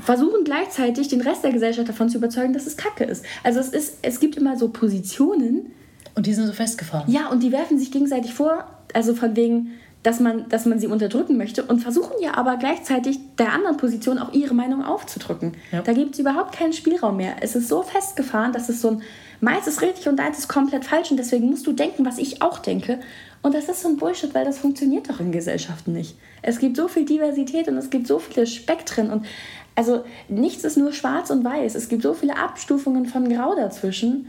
versuchen 0.00 0.44
gleichzeitig 0.44 1.08
den 1.08 1.20
Rest 1.20 1.44
der 1.44 1.52
Gesellschaft 1.52 1.88
davon 1.88 2.08
zu 2.08 2.18
überzeugen, 2.18 2.52
dass 2.52 2.66
es 2.66 2.76
Kacke 2.76 3.04
ist. 3.04 3.24
Also 3.44 3.60
es, 3.60 3.68
ist, 3.68 3.98
es 4.02 4.20
gibt 4.20 4.36
immer 4.36 4.56
so 4.56 4.68
Positionen. 4.68 5.72
Und 6.14 6.26
die 6.26 6.34
sind 6.34 6.46
so 6.46 6.52
festgefahren. 6.52 7.10
Ja, 7.10 7.28
und 7.28 7.42
die 7.42 7.52
werfen 7.52 7.78
sich 7.78 7.92
gegenseitig 7.92 8.34
vor, 8.34 8.64
Also 8.94 9.14
von 9.14 9.36
wegen, 9.36 9.72
dass 10.02 10.20
man, 10.20 10.48
dass 10.48 10.66
man 10.66 10.78
sie 10.78 10.86
unterdrücken 10.86 11.36
möchte 11.36 11.64
und 11.64 11.80
versuchen 11.80 12.14
ja 12.20 12.34
aber 12.36 12.56
gleichzeitig 12.56 13.18
der 13.38 13.52
anderen 13.52 13.76
Position 13.76 14.18
auch 14.18 14.32
ihre 14.32 14.54
Meinung 14.54 14.84
aufzudrücken. 14.84 15.54
Ja. 15.72 15.82
Da 15.82 15.92
gibt 15.92 16.14
es 16.14 16.20
überhaupt 16.20 16.54
keinen 16.54 16.72
Spielraum 16.72 17.16
mehr. 17.16 17.36
Es 17.40 17.56
ist 17.56 17.68
so 17.68 17.82
festgefahren, 17.82 18.52
dass 18.52 18.68
es 18.68 18.80
so 18.80 18.90
ein 18.90 19.02
meins 19.40 19.66
ist 19.66 19.82
richtig 19.82 20.08
und 20.08 20.16
deins 20.16 20.38
ist 20.38 20.48
komplett 20.48 20.84
falsch 20.84 21.10
und 21.10 21.16
deswegen 21.16 21.50
musst 21.50 21.66
du 21.66 21.72
denken, 21.72 22.06
was 22.06 22.18
ich 22.18 22.42
auch 22.42 22.58
denke. 22.58 23.00
Und 23.46 23.54
das 23.54 23.68
ist 23.68 23.82
so 23.82 23.88
ein 23.88 23.96
Bullshit, 23.96 24.34
weil 24.34 24.44
das 24.44 24.58
funktioniert 24.58 25.08
doch 25.08 25.20
in 25.20 25.30
Gesellschaften 25.30 25.92
nicht. 25.92 26.16
Es 26.42 26.58
gibt 26.58 26.76
so 26.76 26.88
viel 26.88 27.04
Diversität 27.04 27.68
und 27.68 27.76
es 27.76 27.90
gibt 27.90 28.08
so 28.08 28.18
viele 28.18 28.44
Spektren 28.44 29.08
und 29.08 29.24
also 29.76 30.04
nichts 30.28 30.64
ist 30.64 30.76
nur 30.76 30.92
schwarz 30.92 31.30
und 31.30 31.44
weiß. 31.44 31.76
Es 31.76 31.88
gibt 31.88 32.02
so 32.02 32.12
viele 32.12 32.36
Abstufungen 32.36 33.06
von 33.06 33.28
Grau 33.28 33.54
dazwischen. 33.54 34.26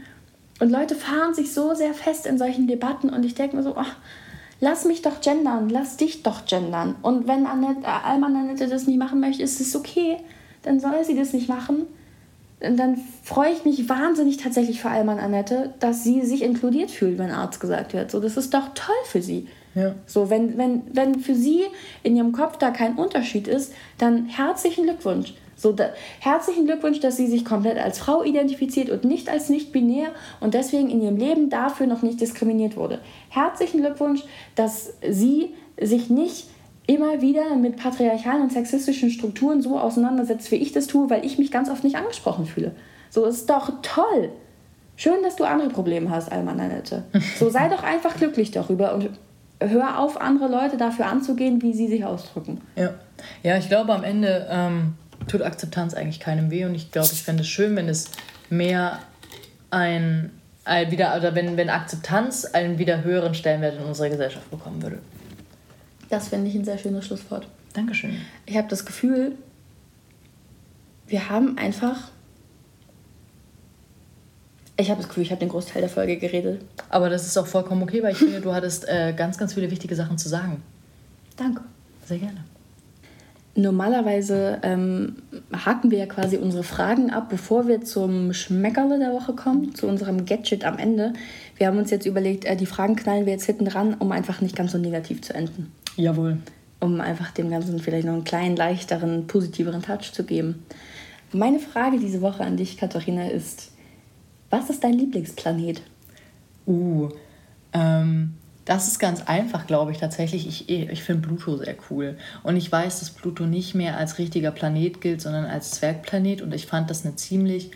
Und 0.60 0.70
Leute 0.70 0.94
fahren 0.94 1.34
sich 1.34 1.52
so 1.52 1.74
sehr 1.74 1.94
fest 1.94 2.26
in 2.26 2.38
solchen 2.38 2.68
Debatten 2.68 3.10
und 3.10 3.24
ich 3.24 3.34
denke 3.34 3.56
mir 3.56 3.64
so, 3.64 3.74
ach, 3.76 3.96
lass 4.60 4.84
mich 4.84 5.02
doch 5.02 5.20
gendern, 5.20 5.68
lass 5.68 5.96
dich 5.96 6.22
doch 6.22 6.44
gendern. 6.44 6.94
Und 7.02 7.26
wenn 7.26 7.44
Annette, 7.44 7.82
äh, 7.82 7.86
Alman 7.86 8.36
Annette 8.36 8.68
das 8.68 8.86
nicht 8.86 9.00
machen 9.00 9.18
möchte, 9.18 9.42
ist 9.42 9.60
es 9.60 9.74
okay, 9.74 10.18
dann 10.62 10.78
soll 10.78 11.02
sie 11.04 11.16
das 11.16 11.32
nicht 11.32 11.48
machen. 11.48 11.88
Dann 12.60 12.98
freue 13.22 13.52
ich 13.52 13.64
mich 13.64 13.88
wahnsinnig 13.88 14.36
tatsächlich 14.38 14.80
für 14.80 14.90
Alman 14.90 15.20
Annette, 15.20 15.74
dass 15.78 16.02
sie 16.02 16.22
sich 16.22 16.42
inkludiert 16.42 16.90
fühlt, 16.90 17.18
wenn 17.18 17.30
Arzt 17.30 17.60
gesagt 17.60 17.92
wird. 17.92 18.10
So, 18.10 18.20
das 18.20 18.36
ist 18.36 18.52
doch 18.52 18.70
toll 18.74 18.96
für 19.04 19.22
sie. 19.22 19.48
Ja. 19.74 19.94
So, 20.06 20.28
wenn, 20.28 20.58
wenn, 20.58 20.82
wenn 20.92 21.20
für 21.20 21.36
sie 21.36 21.62
in 22.02 22.16
ihrem 22.16 22.32
Kopf 22.32 22.56
da 22.56 22.70
kein 22.70 22.96
Unterschied 22.96 23.46
ist, 23.46 23.72
dann 23.98 24.26
herzlichen 24.26 24.84
Glückwunsch. 24.84 25.34
So, 25.54 25.72
da, 25.72 25.90
herzlichen 26.20 26.66
Glückwunsch, 26.66 27.00
dass 27.00 27.16
sie 27.16 27.26
sich 27.26 27.44
komplett 27.44 27.78
als 27.78 27.98
Frau 27.98 28.22
identifiziert 28.22 28.90
und 28.90 29.04
nicht 29.04 29.28
als 29.28 29.48
nicht-binär 29.48 30.10
und 30.40 30.54
deswegen 30.54 30.88
in 30.88 31.02
ihrem 31.02 31.16
Leben 31.16 31.50
dafür 31.50 31.86
noch 31.86 32.02
nicht 32.02 32.20
diskriminiert 32.20 32.76
wurde. 32.76 33.00
Herzlichen 33.28 33.80
Glückwunsch, 33.80 34.22
dass 34.54 34.94
sie 35.08 35.54
sich 35.80 36.10
nicht 36.10 36.46
immer 36.88 37.20
wieder 37.20 37.54
mit 37.54 37.76
patriarchalen 37.76 38.42
und 38.42 38.52
sexistischen 38.52 39.10
Strukturen 39.10 39.60
so 39.60 39.78
auseinandersetzt, 39.78 40.50
wie 40.50 40.56
ich 40.56 40.72
das 40.72 40.86
tue, 40.86 41.10
weil 41.10 41.24
ich 41.24 41.38
mich 41.38 41.52
ganz 41.52 41.68
oft 41.68 41.84
nicht 41.84 41.96
angesprochen 41.96 42.46
fühle. 42.46 42.72
So 43.10 43.26
ist 43.26 43.48
doch 43.50 43.70
toll. 43.82 44.30
Schön, 44.96 45.22
dass 45.22 45.36
du 45.36 45.44
andere 45.44 45.68
Probleme 45.68 46.10
hast, 46.10 46.32
Alman 46.32 46.58
Annette. 46.58 47.04
So 47.38 47.50
sei 47.50 47.68
doch 47.68 47.82
einfach 47.84 48.16
glücklich 48.16 48.50
darüber 48.50 48.94
und 48.94 49.10
hör 49.60 49.98
auf, 49.98 50.18
andere 50.18 50.48
Leute 50.48 50.78
dafür 50.78 51.06
anzugehen, 51.06 51.60
wie 51.60 51.74
sie 51.74 51.88
sich 51.88 52.04
ausdrücken. 52.06 52.62
Ja, 52.74 52.94
ja 53.42 53.58
ich 53.58 53.68
glaube, 53.68 53.92
am 53.92 54.02
Ende 54.02 54.46
ähm, 54.50 54.94
tut 55.28 55.42
Akzeptanz 55.42 55.92
eigentlich 55.92 56.20
keinem 56.20 56.50
weh 56.50 56.64
und 56.64 56.74
ich 56.74 56.90
glaube, 56.90 57.10
ich 57.12 57.22
fände 57.22 57.42
es 57.42 57.48
schön, 57.48 57.76
wenn 57.76 57.88
es 57.88 58.10
mehr 58.48 58.98
ein, 59.70 60.30
ein 60.64 60.90
wieder, 60.90 61.14
oder 61.18 61.34
wenn, 61.34 61.58
wenn 61.58 61.68
Akzeptanz 61.68 62.46
einen 62.46 62.78
wieder 62.78 63.04
höheren 63.04 63.34
Stellenwert 63.34 63.78
in 63.78 63.84
unserer 63.84 64.08
Gesellschaft 64.08 64.50
bekommen 64.50 64.82
würde. 64.82 65.00
Das 66.08 66.28
finde 66.28 66.48
ich 66.48 66.54
ein 66.54 66.64
sehr 66.64 66.78
schönes 66.78 67.06
Schlusswort. 67.06 67.48
Dankeschön. 67.74 68.16
Ich 68.46 68.56
habe 68.56 68.68
das 68.68 68.84
Gefühl, 68.86 69.36
wir 71.06 71.28
haben 71.28 71.58
einfach 71.58 72.10
ich 74.80 74.90
habe 74.90 75.00
das 75.00 75.08
Gefühl, 75.08 75.24
ich 75.24 75.32
habe 75.32 75.40
den 75.40 75.48
Großteil 75.48 75.82
der 75.82 75.90
Folge 75.90 76.18
geredet. 76.18 76.62
Aber 76.88 77.10
das 77.10 77.26
ist 77.26 77.36
auch 77.36 77.48
vollkommen 77.48 77.82
okay, 77.82 78.00
weil 78.00 78.12
ich 78.12 78.18
finde, 78.18 78.40
du 78.40 78.54
hattest 78.54 78.88
äh, 78.88 79.12
ganz, 79.12 79.36
ganz 79.36 79.54
viele 79.54 79.72
wichtige 79.72 79.96
Sachen 79.96 80.18
zu 80.18 80.28
sagen. 80.28 80.62
Danke. 81.36 81.62
Sehr 82.06 82.18
gerne. 82.18 82.44
Normalerweise 83.56 84.60
ähm, 84.62 85.16
haken 85.52 85.90
wir 85.90 85.98
ja 85.98 86.06
quasi 86.06 86.36
unsere 86.36 86.62
Fragen 86.62 87.10
ab, 87.10 87.28
bevor 87.28 87.66
wir 87.66 87.82
zum 87.82 88.32
Schmeckerle 88.32 89.00
der 89.00 89.12
Woche 89.12 89.32
kommen, 89.32 89.74
zu 89.74 89.88
unserem 89.88 90.26
Gadget 90.26 90.64
am 90.64 90.78
Ende. 90.78 91.12
Wir 91.56 91.66
haben 91.66 91.76
uns 91.76 91.90
jetzt 91.90 92.06
überlegt, 92.06 92.44
äh, 92.44 92.54
die 92.54 92.66
Fragen 92.66 92.94
knallen 92.94 93.26
wir 93.26 93.32
jetzt 93.32 93.46
hinten 93.46 93.64
dran, 93.64 93.94
um 93.94 94.12
einfach 94.12 94.40
nicht 94.40 94.54
ganz 94.54 94.70
so 94.70 94.78
negativ 94.78 95.22
zu 95.22 95.34
enden. 95.34 95.72
Jawohl. 95.98 96.38
Um 96.80 97.00
einfach 97.00 97.32
dem 97.32 97.50
Ganzen 97.50 97.80
vielleicht 97.80 98.06
noch 98.06 98.14
einen 98.14 98.24
kleinen, 98.24 98.56
leichteren, 98.56 99.26
positiveren 99.26 99.82
Touch 99.82 100.12
zu 100.12 100.24
geben. 100.24 100.64
Meine 101.32 101.58
Frage 101.58 101.98
diese 101.98 102.20
Woche 102.20 102.44
an 102.44 102.56
dich, 102.56 102.76
Katharina, 102.76 103.28
ist, 103.28 103.72
was 104.48 104.70
ist 104.70 104.84
dein 104.84 104.94
Lieblingsplanet? 104.94 105.82
Uh, 106.66 107.08
ähm, 107.72 108.34
das 108.64 108.86
ist 108.86 109.00
ganz 109.00 109.22
einfach, 109.22 109.66
glaube 109.66 109.90
ich 109.90 109.98
tatsächlich. 109.98 110.46
Ich, 110.46 110.68
ich 110.68 111.02
finde 111.02 111.26
Pluto 111.26 111.56
sehr 111.56 111.74
cool. 111.90 112.16
Und 112.44 112.56
ich 112.56 112.70
weiß, 112.70 113.00
dass 113.00 113.10
Pluto 113.10 113.44
nicht 113.44 113.74
mehr 113.74 113.96
als 113.96 114.18
richtiger 114.18 114.52
Planet 114.52 115.00
gilt, 115.00 115.20
sondern 115.20 115.46
als 115.46 115.72
Zwergplanet. 115.72 116.42
Und 116.42 116.54
ich 116.54 116.66
fand 116.66 116.90
das 116.90 117.04
eine 117.04 117.16
ziemlich 117.16 117.72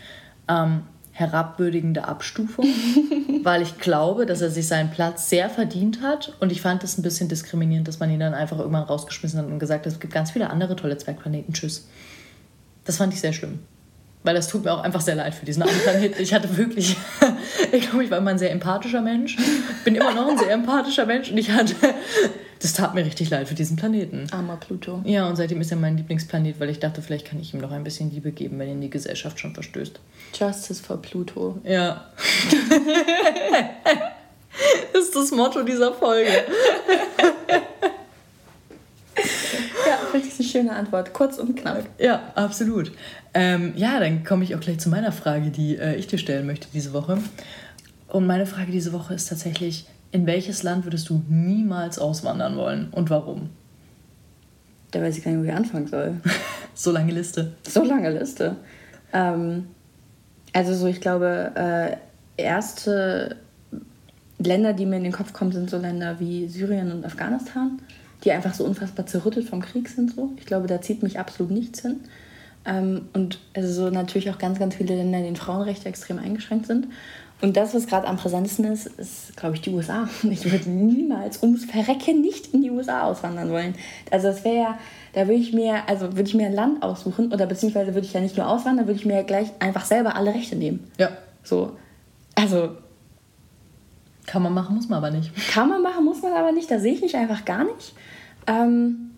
ähm, 0.47 0.83
herabwürdigende 1.13 2.07
Abstufung, 2.07 2.65
weil 3.43 3.61
ich 3.61 3.77
glaube, 3.77 4.25
dass 4.25 4.41
er 4.41 4.49
sich 4.49 4.67
seinen 4.67 4.89
Platz 4.89 5.29
sehr 5.29 5.49
verdient 5.49 6.01
hat. 6.01 6.35
Und 6.39 6.51
ich 6.51 6.61
fand 6.61 6.83
das 6.83 6.97
ein 6.97 7.03
bisschen 7.03 7.29
diskriminierend, 7.29 7.87
dass 7.87 7.99
man 7.99 8.09
ihn 8.09 8.19
dann 8.19 8.33
einfach 8.33 8.57
irgendwann 8.57 8.83
rausgeschmissen 8.83 9.39
hat 9.39 9.45
und 9.45 9.59
gesagt 9.59 9.85
hat, 9.85 9.93
es 9.93 9.99
gibt 9.99 10.11
ganz 10.11 10.31
viele 10.31 10.49
andere 10.49 10.75
tolle 10.75 10.97
Zwergplaneten. 10.97 11.53
Tschüss. 11.53 11.87
Das 12.83 12.97
fand 12.97 13.13
ich 13.13 13.21
sehr 13.21 13.31
schlimm. 13.31 13.59
Weil 14.23 14.35
das 14.35 14.47
tut 14.47 14.63
mir 14.63 14.71
auch 14.71 14.81
einfach 14.81 15.01
sehr 15.01 15.15
leid 15.15 15.35
für 15.35 15.45
diesen 15.45 15.63
armen 15.63 15.79
Planeten. 15.83 16.21
Ich 16.21 16.33
hatte 16.33 16.55
wirklich, 16.57 16.95
ich 17.71 17.89
glaube, 17.89 18.05
ich 18.05 18.11
war 18.11 18.17
immer 18.17 18.31
ein 18.31 18.37
sehr 18.37 18.51
empathischer 18.51 19.01
Mensch. 19.01 19.37
Bin 19.83 19.95
immer 19.95 20.13
noch 20.13 20.27
ein 20.29 20.37
sehr 20.37 20.51
empathischer 20.51 21.05
Mensch 21.05 21.29
und 21.29 21.37
ich 21.37 21.51
hatte, 21.51 21.75
das 22.61 22.71
tat 22.71 22.95
mir 22.95 23.05
richtig 23.05 23.29
leid 23.29 23.49
für 23.49 23.55
diesen 23.55 23.75
Planeten. 23.75 24.27
Armer 24.31 24.55
Pluto. 24.55 25.01
Ja, 25.03 25.27
und 25.27 25.35
seitdem 25.35 25.59
ist 25.59 25.71
er 25.71 25.77
mein 25.77 25.97
Lieblingsplanet, 25.97 26.59
weil 26.59 26.69
ich 26.69 26.79
dachte, 26.79 27.01
vielleicht 27.01 27.27
kann 27.27 27.39
ich 27.39 27.53
ihm 27.53 27.59
noch 27.59 27.71
ein 27.71 27.83
bisschen 27.83 28.11
Liebe 28.11 28.31
geben, 28.31 28.57
wenn 28.59 28.69
ihn 28.69 28.79
die 28.79 28.89
Gesellschaft 28.89 29.39
schon 29.39 29.53
verstößt. 29.53 29.99
Justice 30.33 30.81
for 30.81 31.01
Pluto. 31.01 31.59
Ja. 31.65 32.05
das 34.93 35.03
ist 35.03 35.15
das 35.15 35.31
Motto 35.31 35.63
dieser 35.63 35.93
Folge. 35.93 36.31
Ja, 39.87 39.97
finde 40.11 40.27
ich 40.27 40.39
eine 40.39 40.47
schöne 40.47 40.71
Antwort. 40.71 41.13
Kurz 41.13 41.37
und 41.37 41.55
knapp. 41.57 41.83
Ja, 41.99 42.31
absolut. 42.35 42.91
Ähm, 43.33 43.73
ja, 43.75 43.99
dann 43.99 44.23
komme 44.23 44.43
ich 44.43 44.55
auch 44.55 44.59
gleich 44.59 44.79
zu 44.79 44.89
meiner 44.89 45.11
Frage, 45.11 45.49
die 45.49 45.75
äh, 45.75 45.95
ich 45.95 46.07
dir 46.07 46.17
stellen 46.17 46.45
möchte 46.45 46.67
diese 46.73 46.93
Woche. 46.93 47.17
Und 48.07 48.27
meine 48.27 48.45
Frage 48.45 48.71
diese 48.71 48.93
Woche 48.93 49.13
ist 49.13 49.27
tatsächlich, 49.27 49.85
in 50.11 50.25
welches 50.25 50.63
Land 50.63 50.85
würdest 50.85 51.09
du 51.09 51.23
niemals 51.27 51.99
auswandern 51.99 52.55
wollen 52.55 52.89
und 52.91 53.09
warum? 53.09 53.49
Da 54.91 55.01
weiß 55.01 55.17
ich 55.17 55.23
gar 55.23 55.31
nicht, 55.31 55.41
wo 55.41 55.43
ich 55.43 55.53
anfangen 55.53 55.87
soll. 55.87 56.21
so 56.75 56.91
lange 56.91 57.11
Liste. 57.11 57.53
So 57.67 57.83
lange 57.83 58.11
Liste. 58.11 58.55
Ähm, 59.11 59.67
also 60.53 60.75
so, 60.75 60.85
ich 60.85 61.01
glaube, 61.01 61.51
äh, 61.55 62.41
erste 62.41 63.37
Länder, 64.37 64.73
die 64.73 64.85
mir 64.85 64.97
in 64.97 65.03
den 65.03 65.11
Kopf 65.11 65.33
kommen, 65.33 65.51
sind 65.51 65.69
so 65.69 65.77
Länder 65.77 66.19
wie 66.19 66.47
Syrien 66.47 66.91
und 66.91 67.05
Afghanistan, 67.05 67.81
die 68.23 68.31
einfach 68.31 68.53
so 68.53 68.63
unfassbar 68.63 69.05
zerrüttet 69.05 69.49
vom 69.49 69.61
Krieg 69.61 69.89
sind. 69.89 70.15
So. 70.15 70.31
Ich 70.37 70.45
glaube, 70.45 70.67
da 70.67 70.81
zieht 70.81 71.03
mich 71.03 71.19
absolut 71.19 71.51
nichts 71.51 71.81
hin. 71.81 72.01
Ähm, 72.65 73.09
und 73.13 73.39
also 73.53 73.71
so 73.73 73.89
natürlich 73.89 74.29
auch 74.29 74.37
ganz, 74.37 74.59
ganz 74.59 74.75
viele 74.75 74.95
Länder, 74.95 75.17
in 75.17 75.25
denen 75.25 75.35
Frauenrechte 75.35 75.89
extrem 75.89 76.19
eingeschränkt 76.19 76.65
sind. 76.65 76.87
Und 77.41 77.57
das, 77.57 77.73
was 77.73 77.87
gerade 77.87 78.07
am 78.07 78.15
präsentesten 78.15 78.63
ist, 78.63 78.87
ist, 78.87 79.35
glaube 79.35 79.55
ich, 79.55 79.61
die 79.61 79.71
USA. 79.71 80.07
Ich 80.23 80.49
würde 80.49 80.69
niemals 80.69 81.43
ums 81.43 81.65
Verrecken 81.65 82.21
nicht 82.21 82.53
in 82.53 82.61
die 82.61 82.71
USA 82.71 83.03
auswandern 83.03 83.49
wollen. 83.51 83.75
Also 84.11 84.27
das 84.27 84.45
wäre 84.45 84.55
ja, 84.55 84.79
da 85.11 85.27
würde 85.27 85.41
ich 85.41 85.51
mir, 85.51 85.89
also 85.89 86.15
würde 86.15 86.29
ich 86.29 86.35
mir 86.35 86.45
ein 86.45 86.53
Land 86.53 86.81
aussuchen 86.81 87.33
oder 87.33 87.45
beziehungsweise 87.45 87.93
würde 87.93 88.07
ich 88.07 88.13
ja 88.13 88.21
nicht 88.21 88.37
nur 88.37 88.47
auswandern, 88.47 88.87
würde 88.87 88.99
ich 88.99 89.05
mir 89.05 89.23
gleich 89.23 89.49
einfach 89.59 89.83
selber 89.83 90.15
alle 90.15 90.33
Rechte 90.33 90.55
nehmen. 90.55 90.89
Ja. 90.97 91.09
So. 91.43 91.75
Also. 92.35 92.77
Kann 94.25 94.41
man 94.41 94.53
machen, 94.53 94.75
muss 94.75 94.89
man 94.89 94.97
aber 94.97 95.11
nicht. 95.11 95.31
Kann 95.49 95.69
man 95.69 95.81
machen, 95.81 96.05
muss 96.05 96.21
man 96.21 96.33
aber 96.33 96.51
nicht. 96.51 96.69
Da 96.71 96.79
sehe 96.79 96.93
ich 96.93 97.01
mich 97.01 97.15
einfach 97.15 97.45
gar 97.45 97.63
nicht. 97.65 97.93
Ähm, 98.47 99.11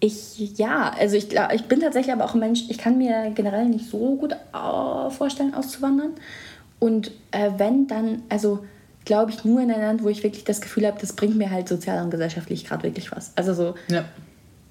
ich, 0.00 0.58
ja, 0.58 0.92
also 0.98 1.16
ich, 1.16 1.28
ich 1.54 1.64
bin 1.64 1.80
tatsächlich 1.80 2.12
aber 2.12 2.24
auch 2.24 2.34
ein 2.34 2.40
Mensch, 2.40 2.64
ich 2.68 2.78
kann 2.78 2.98
mir 2.98 3.32
generell 3.34 3.66
nicht 3.66 3.90
so 3.90 4.16
gut 4.16 4.36
vorstellen, 5.10 5.54
auszuwandern. 5.54 6.12
Und 6.78 7.10
äh, 7.32 7.50
wenn, 7.56 7.88
dann, 7.88 8.22
also 8.28 8.64
glaube 9.04 9.32
ich, 9.32 9.44
nur 9.44 9.60
in 9.60 9.70
ein 9.70 9.80
Land, 9.80 10.04
wo 10.04 10.08
ich 10.08 10.22
wirklich 10.22 10.44
das 10.44 10.60
Gefühl 10.60 10.86
habe, 10.86 10.98
das 11.00 11.14
bringt 11.14 11.36
mir 11.36 11.50
halt 11.50 11.68
sozial 11.68 12.04
und 12.04 12.10
gesellschaftlich 12.10 12.64
gerade 12.64 12.84
wirklich 12.84 13.10
was. 13.10 13.32
Also 13.36 13.54
so, 13.54 13.74
ja. 13.88 14.04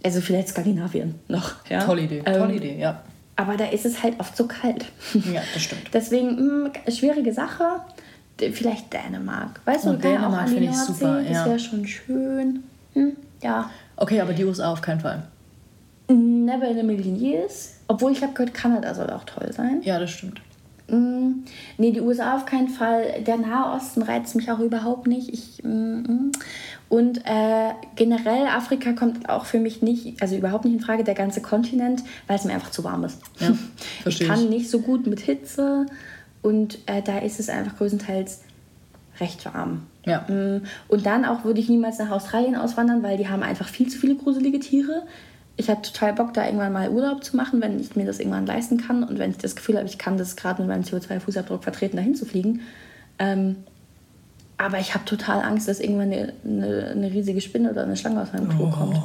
also 0.04 0.22
vielleicht 0.22 0.50
Skandinavien 0.50 1.16
noch. 1.28 1.56
Ja? 1.70 1.84
Tolle 1.84 2.04
Idee, 2.04 2.24
ähm, 2.26 2.38
tolle 2.38 2.54
Idee, 2.56 2.80
ja. 2.80 3.02
Aber 3.36 3.58
da 3.58 3.66
ist 3.66 3.86
es 3.86 4.02
halt 4.02 4.20
oft 4.20 4.38
so 4.38 4.48
kalt. 4.48 4.86
Ja, 5.34 5.42
das 5.54 5.64
stimmt. 5.64 5.84
Deswegen, 5.94 6.36
mh, 6.36 6.72
hm, 6.86 6.94
schwierige 6.94 7.34
Sache. 7.34 7.82
Vielleicht 8.38 8.94
Dänemark. 8.94 9.62
Weißt 9.66 9.86
du, 9.86 9.90
oh, 9.92 9.94
Dänemark 9.94 10.50
finde 10.50 10.66
ich 10.66 10.78
super. 10.78 11.22
Ja. 11.22 11.30
Das 11.30 11.46
wäre 11.46 11.60
schon 11.60 11.88
schön. 11.88 12.64
Hm, 12.94 13.18
ja. 13.42 13.70
Okay, 13.96 14.22
aber 14.22 14.34
die 14.34 14.46
USA 14.46 14.72
auf 14.72 14.82
keinen 14.82 15.00
Fall. 15.00 15.24
Never 16.10 16.70
in 16.70 16.80
a 16.80 16.84
million 16.84 17.16
years. 17.16 17.76
Obwohl 17.88 18.12
ich 18.12 18.22
habe 18.22 18.34
gehört, 18.34 18.54
Kanada 18.54 18.94
soll 18.94 19.10
auch 19.10 19.24
toll 19.26 19.52
sein. 19.52 19.82
Ja, 19.84 20.00
das 20.00 20.12
stimmt. 20.12 20.42
Mm, 20.90 21.44
nee, 21.78 21.92
die 21.92 22.00
USA 22.00 22.36
auf 22.36 22.46
keinen 22.46 22.70
Fall. 22.70 23.22
Der 23.26 23.38
Nahe 23.38 23.76
Osten 23.76 24.02
reizt 24.02 24.36
mich 24.36 24.50
auch 24.52 24.60
überhaupt 24.60 25.08
nicht. 25.08 25.34
Ich, 25.34 25.64
mm, 25.64 25.70
mm. 25.70 26.32
und 26.88 27.18
äh, 27.26 27.74
generell 27.96 28.48
Afrika 28.48 28.94
kommt 28.94 29.28
auch 29.28 29.46
für 29.46 29.60
mich 29.60 29.82
nicht, 29.82 30.22
also 30.22 30.38
überhaupt 30.38 30.64
nicht 30.64 30.76
in 30.76 30.80
Frage, 30.80 31.04
der 31.04 31.16
ganze 31.16 31.42
Kontinent, 31.42 32.04
weil 32.28 32.38
es 32.38 32.46
mir 32.46 32.54
einfach 32.54 32.72
zu 32.72 32.86
warm 32.86 33.04
ist. 33.04 33.20
Ja, 33.40 33.52
ich 34.06 34.20
kann 34.22 34.48
nicht 34.50 34.70
so 34.70 34.80
gut 34.80 35.08
mit 35.08 35.20
Hitze 35.20 35.88
und 36.48 36.80
äh, 36.86 37.02
da 37.02 37.18
ist 37.18 37.40
es 37.42 37.50
einfach 37.50 37.76
größtenteils 37.78 38.42
recht 39.20 39.46
warm. 39.46 39.84
Ja. 40.06 40.22
Mm, 40.30 40.64
Und 40.88 41.06
dann 41.06 41.26
auch 41.26 41.44
würde 41.44 41.60
ich 41.60 41.68
niemals 41.68 42.00
nach 42.00 42.10
Australien 42.12 42.56
auswandern, 42.56 43.04
weil 43.04 43.18
die 43.18 43.28
haben 43.28 43.44
einfach 43.44 43.68
viel 43.68 43.90
zu 43.90 43.98
viele 44.00 44.16
gruselige 44.16 44.60
Tiere. 44.60 45.04
Ich 45.58 45.70
hatte 45.70 45.92
total 45.92 46.14
Bock, 46.14 46.34
da 46.34 46.46
irgendwann 46.46 46.72
mal 46.72 46.90
Urlaub 46.90 47.22
zu 47.24 47.36
machen, 47.36 47.60
wenn 47.62 47.80
ich 47.82 47.96
mir 47.98 48.06
das 48.06 48.20
irgendwann 48.20 48.46
leisten 48.46 48.78
kann 48.78 49.04
und 49.04 49.20
wenn 49.20 49.32
ich 49.32 49.38
das 49.38 49.56
Gefühl 49.58 49.76
habe, 49.76 49.88
ich 49.88 49.98
kann 49.98 50.18
das 50.18 50.38
gerade 50.38 50.62
mit 50.62 50.70
meinem 50.70 50.84
CO2-Fußabdruck 50.84 51.64
vertreten, 51.64 51.98
dahin 51.98 52.16
zu 52.16 52.26
fliegen. 52.26 52.62
Ähm, 53.20 53.58
aber 54.60 54.80
ich 54.80 54.94
habe 54.96 55.04
total 55.06 55.42
Angst, 55.44 55.68
dass 55.68 55.80
irgendwann 55.80 56.12
eine, 56.14 56.34
eine, 56.46 56.88
eine 56.92 57.12
riesige 57.12 57.42
Spinne 57.42 57.72
oder 57.72 57.84
eine 57.84 57.98
Schlange 57.98 58.22
aus 58.22 58.34
meinem 58.34 58.50
Klo 58.50 58.70
kommt. 58.72 58.96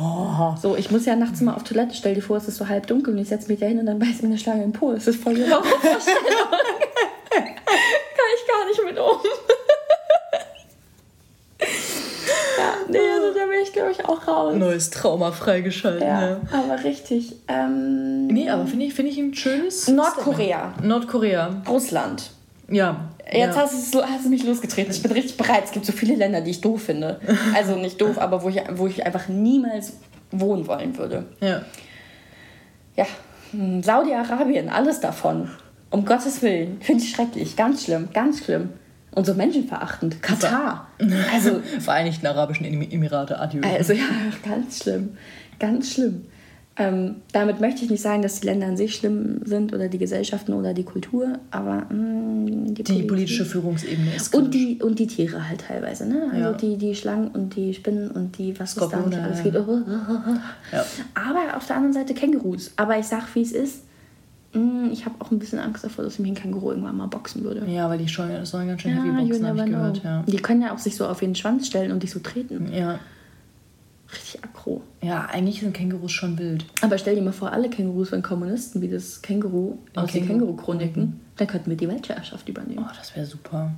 So, 0.60 0.76
ich 0.76 0.90
muss 0.90 1.04
ja 1.04 1.16
nachts 1.16 1.40
mal 1.42 1.54
auf 1.54 1.64
Toilette. 1.64 1.94
Stell 1.94 2.14
dir 2.14 2.22
vor, 2.22 2.38
es 2.38 2.48
ist 2.48 2.56
so 2.56 2.68
halb 2.68 2.86
dunkel 2.86 3.12
und 3.14 3.20
ich 3.20 3.28
setze 3.28 3.48
mich 3.48 3.60
da 3.60 3.66
hin 3.66 3.78
und 3.78 3.84
dann 3.86 3.98
beißt 3.98 4.22
mir 4.22 4.28
eine 4.28 4.38
Schlange 4.38 4.64
im 4.64 4.72
Po. 4.72 4.92
Das 4.92 5.06
ist 5.06 5.22
voll 5.22 5.34
die 5.34 5.42
ich 8.72 8.84
mit 8.84 8.98
um. 8.98 9.04
ja, 11.60 12.74
nee, 12.88 12.98
also 12.98 13.38
da 13.38 13.46
bin 13.46 13.60
ich, 13.62 13.72
glaube 13.72 13.92
ich, 13.92 14.04
auch 14.04 14.26
raus. 14.26 14.54
Neues 14.56 14.90
Trauma 14.90 15.32
freigeschaltet. 15.32 16.02
Ja, 16.02 16.22
Ja. 16.30 16.40
aber 16.52 16.82
richtig. 16.84 17.36
Ähm, 17.48 18.26
Nee, 18.26 18.48
aber 18.48 18.66
finde 18.66 18.86
ich, 18.86 18.94
find 18.94 19.08
ich 19.08 19.18
ein 19.18 19.34
schönes. 19.34 19.88
Nordkorea. 19.88 20.74
Nordkorea. 20.82 21.62
Russland. 21.68 22.30
Ja. 22.68 23.08
Jetzt 23.30 23.56
ja. 23.56 23.62
hast, 23.62 23.94
du, 23.94 24.02
hast 24.02 24.24
du 24.24 24.28
mich 24.30 24.44
losgetreten. 24.44 24.90
Ich 24.92 25.02
bin 25.02 25.12
richtig 25.12 25.36
bereit. 25.36 25.64
Es 25.64 25.72
gibt 25.72 25.84
so 25.86 25.92
viele 25.92 26.14
Länder, 26.16 26.40
die 26.40 26.50
ich 26.50 26.60
doof 26.60 26.82
finde. 26.84 27.20
Also 27.54 27.76
nicht 27.76 28.00
doof, 28.00 28.18
aber 28.18 28.42
wo 28.42 28.48
ich, 28.48 28.60
wo 28.74 28.86
ich 28.86 29.04
einfach 29.04 29.28
niemals 29.28 29.94
wohnen 30.30 30.66
wollen 30.66 30.96
würde. 30.96 31.26
Ja. 31.40 31.62
Ja, 32.96 33.06
hm, 33.52 33.82
Saudi-Arabien, 33.82 34.68
alles 34.68 35.00
davon. 35.00 35.50
Um 35.92 36.04
Gottes 36.04 36.42
Willen. 36.42 36.78
Finde 36.80 37.04
ich 37.04 37.10
schrecklich. 37.10 37.54
Ganz 37.56 37.84
schlimm, 37.84 38.08
ganz 38.12 38.44
schlimm. 38.44 38.70
Und 39.14 39.26
so 39.26 39.34
menschenverachtend. 39.34 40.22
Katar. 40.22 40.88
Also, 41.34 41.60
Vereinigten 41.80 42.26
Arabischen 42.26 42.64
Emi- 42.66 42.90
Emirate, 42.92 43.38
adieu. 43.38 43.60
also 43.62 43.92
ja, 43.92 44.04
ganz 44.42 44.78
schlimm. 44.82 45.10
Ganz 45.58 45.92
schlimm. 45.92 46.22
Ähm, 46.78 47.16
damit 47.32 47.60
möchte 47.60 47.84
ich 47.84 47.90
nicht 47.90 48.00
sagen, 48.00 48.22
dass 48.22 48.40
die 48.40 48.46
Länder 48.46 48.66
an 48.66 48.78
sich 48.78 48.94
schlimm 48.94 49.42
sind 49.44 49.74
oder 49.74 49.88
die 49.88 49.98
Gesellschaften 49.98 50.54
oder 50.54 50.72
die 50.72 50.84
Kultur, 50.84 51.38
aber 51.50 51.84
mh, 51.90 52.46
die, 52.70 52.74
die 52.74 52.82
Politik- 52.82 53.08
politische 53.08 53.44
Führungsebene 53.44 54.14
ist 54.16 54.34
Und 54.34 54.54
die, 54.54 54.82
und 54.82 54.98
die 54.98 55.06
Tiere 55.06 55.46
halt 55.46 55.60
teilweise, 55.68 56.08
ne? 56.08 56.30
Also 56.32 56.40
Ja. 56.40 56.52
die, 56.54 56.78
die 56.78 56.94
Schlangen 56.94 57.28
und 57.28 57.54
die 57.54 57.74
Spinnen 57.74 58.10
und 58.10 58.38
die, 58.38 58.58
was 58.58 58.70
es 58.70 58.76
da 58.76 58.86
Skorpione, 58.88 59.08
nicht 59.08 59.18
alles 59.22 59.42
geht. 59.42 59.52
Ja. 59.52 59.60
Aber 61.14 61.56
auf 61.58 61.66
der 61.66 61.76
anderen 61.76 61.92
Seite 61.92 62.14
Kängurus. 62.14 62.70
Aber 62.76 62.98
ich 62.98 63.04
sag, 63.06 63.24
wie 63.34 63.42
es 63.42 63.52
ist. 63.52 63.82
Mm, 64.54 64.90
Ich 64.92 65.04
habe 65.06 65.14
auch 65.20 65.30
ein 65.30 65.38
bisschen 65.38 65.58
Angst 65.58 65.84
davor, 65.84 66.04
dass 66.04 66.18
mich 66.18 66.30
ein 66.30 66.34
Känguru 66.34 66.70
irgendwann 66.70 66.96
mal 66.96 67.06
boxen 67.06 67.42
würde. 67.44 67.64
Ja, 67.70 67.88
weil 67.88 67.98
die 67.98 68.08
sollen, 68.08 68.44
sollen 68.44 68.68
ganz 68.68 68.82
schön 68.82 68.92
Ja, 68.96 69.02
heavy 69.02 69.28
boxen, 69.28 69.46
habe 69.46 69.58
ich 69.58 69.64
gehört. 69.66 70.02
Ja. 70.04 70.22
Die 70.26 70.36
können 70.36 70.62
ja 70.62 70.74
auch 70.74 70.78
sich 70.78 70.96
so 70.96 71.06
auf 71.06 71.20
den 71.20 71.34
Schwanz 71.34 71.66
stellen 71.66 71.92
und 71.92 72.02
dich 72.02 72.10
so 72.10 72.18
treten. 72.20 72.72
ja. 72.72 72.98
Richtig 74.14 74.44
aggro. 74.44 74.82
Ja, 75.00 75.24
eigentlich 75.32 75.60
sind 75.60 75.72
Kängurus 75.72 76.12
schon 76.12 76.36
wild. 76.38 76.66
Aber 76.82 76.98
stell 76.98 77.14
dir 77.14 77.22
mal 77.22 77.32
vor, 77.32 77.50
alle 77.50 77.70
Kängurus 77.70 78.12
wären 78.12 78.20
Kommunisten, 78.22 78.82
wie 78.82 78.88
das 78.88 79.22
Känguru 79.22 79.78
aus 79.94 80.12
den 80.12 80.24
Känguru- 80.24 80.26
Känguru-Chroniken. 80.28 81.20
Dann 81.38 81.46
könnten 81.46 81.70
wir 81.70 81.78
die 81.78 81.88
Weltherrschaft 81.88 82.46
übernehmen. 82.46 82.84
Oh, 82.86 82.92
das 82.98 83.16
wäre 83.16 83.24
super. 83.24 83.72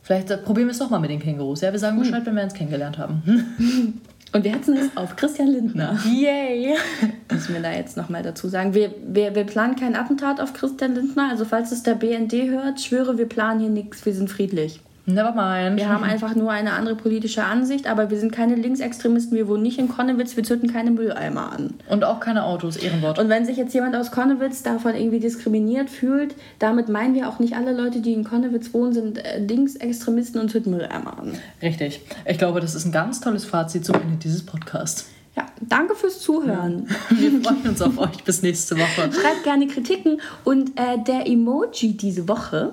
Vielleicht 0.00 0.30
äh, 0.30 0.38
probieren 0.38 0.68
wir 0.68 0.72
es 0.72 0.78
doch 0.78 0.88
mal 0.88 1.00
mit 1.00 1.10
den 1.10 1.20
Kängurus. 1.20 1.60
Ja, 1.60 1.70
wir 1.70 1.78
sagen 1.78 1.98
Bescheid, 1.98 2.24
wenn 2.24 2.34
wir 2.34 2.44
uns 2.44 2.54
kennengelernt 2.54 2.96
haben. 2.96 3.22
Und 4.34 4.42
wir 4.42 4.52
hetzen 4.52 4.76
es 4.76 4.96
auf 4.96 5.14
Christian 5.14 5.46
Lindner. 5.46 5.96
Yay! 6.04 6.74
Müssen 7.30 7.54
wir 7.54 7.62
da 7.62 7.70
jetzt 7.70 7.96
nochmal 7.96 8.24
dazu 8.24 8.48
sagen. 8.48 8.74
Wir, 8.74 8.92
wir, 9.06 9.32
wir 9.36 9.44
planen 9.44 9.76
kein 9.76 9.94
Attentat 9.94 10.40
auf 10.40 10.52
Christian 10.54 10.96
Lindner. 10.96 11.28
Also 11.30 11.44
falls 11.44 11.70
es 11.70 11.84
der 11.84 11.94
BND 11.94 12.32
hört, 12.50 12.80
schwöre, 12.80 13.16
wir 13.16 13.28
planen 13.28 13.60
hier 13.60 13.70
nichts. 13.70 14.04
Wir 14.04 14.12
sind 14.12 14.28
friedlich. 14.28 14.80
Never 15.06 15.32
mind. 15.32 15.78
Wir 15.78 15.90
haben 15.90 16.02
einfach 16.02 16.34
nur 16.34 16.50
eine 16.50 16.72
andere 16.72 16.94
politische 16.94 17.44
Ansicht, 17.44 17.86
aber 17.86 18.08
wir 18.08 18.18
sind 18.18 18.32
keine 18.32 18.54
Linksextremisten. 18.54 19.36
Wir 19.36 19.48
wohnen 19.48 19.62
nicht 19.62 19.78
in 19.78 19.88
Konnewitz. 19.88 20.34
Wir 20.36 20.44
zünden 20.44 20.72
keine 20.72 20.90
Mülleimer 20.90 21.52
an. 21.52 21.74
Und 21.88 22.04
auch 22.04 22.20
keine 22.20 22.44
Autos, 22.44 22.76
Ehrenwort. 22.76 23.18
Und 23.18 23.28
wenn 23.28 23.44
sich 23.44 23.58
jetzt 23.58 23.74
jemand 23.74 23.94
aus 23.96 24.10
Konnewitz 24.10 24.62
davon 24.62 24.94
irgendwie 24.94 25.20
diskriminiert 25.20 25.90
fühlt, 25.90 26.34
damit 26.58 26.88
meinen 26.88 27.14
wir 27.14 27.28
auch 27.28 27.38
nicht 27.38 27.54
alle 27.54 27.72
Leute, 27.72 28.00
die 28.00 28.14
in 28.14 28.24
Konnewitz 28.24 28.72
wohnen, 28.72 28.94
sind 28.94 29.18
äh, 29.18 29.40
Linksextremisten 29.40 30.40
und 30.40 30.50
zünden 30.50 30.72
Mülleimer 30.72 31.18
an. 31.18 31.38
Richtig. 31.60 32.00
Ich 32.24 32.38
glaube, 32.38 32.60
das 32.60 32.74
ist 32.74 32.86
ein 32.86 32.92
ganz 32.92 33.20
tolles 33.20 33.44
Fazit 33.44 33.84
zum 33.84 33.96
Ende 33.96 34.16
dieses 34.16 34.44
Podcasts. 34.44 35.10
Ja, 35.36 35.44
danke 35.60 35.96
fürs 35.96 36.20
Zuhören. 36.20 36.88
Wir 37.10 37.42
freuen 37.42 37.68
uns 37.68 37.82
auf 37.82 37.98
euch. 37.98 38.24
Bis 38.24 38.40
nächste 38.40 38.76
Woche. 38.76 39.10
Schreibt 39.12 39.42
gerne 39.44 39.66
Kritiken. 39.66 40.20
Und 40.44 40.70
äh, 40.78 40.96
der 41.06 41.26
Emoji 41.26 41.94
diese 41.94 42.26
Woche, 42.26 42.72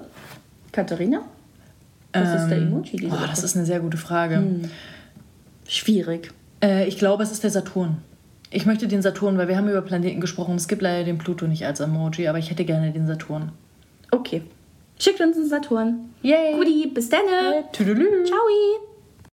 Katharina? 0.72 1.24
Was 2.14 2.42
ist 2.44 2.50
der 2.50 2.58
Emoji 2.58 2.98
diese 2.98 3.14
Oh, 3.16 3.20
das 3.28 3.44
ist 3.44 3.56
eine 3.56 3.66
sehr 3.66 3.80
gute 3.80 3.98
Frage. 3.98 4.44
Schwierig. 5.68 6.32
Äh, 6.62 6.88
ich 6.88 6.98
glaube, 6.98 7.24
es 7.24 7.32
ist 7.32 7.44
der 7.44 7.52
Saturn. 7.52 7.98
Ich 8.50 8.66
möchte 8.66 8.88
den 8.88 9.02
Saturn, 9.02 9.38
weil 9.38 9.48
wir 9.48 9.58
haben 9.58 9.70
über 9.70 9.82
Planeten 9.82 10.20
gesprochen. 10.20 10.56
Es 10.56 10.68
gibt 10.68 10.82
leider 10.82 11.06
den 11.06 11.18
Pluto 11.18 11.48
nicht 11.48 11.66
als 11.66 11.80
Emoji, 11.80 12.28
aber 12.28 12.38
ich 12.38 12.50
hätte 12.50 12.66
gerne 12.66 12.92
den 12.92 13.08
Saturn. 13.08 13.54
Okay. 14.12 14.42
Schickt 15.00 15.22
uns 15.22 15.38
einen 15.38 15.48
Saturn. 15.48 16.10
Yay! 16.22 16.54
Guti, 16.56 16.88
bis 16.94 17.10
dann. 17.10 17.22
Tüdelü. 17.72 18.26
Ciao. 18.26 18.38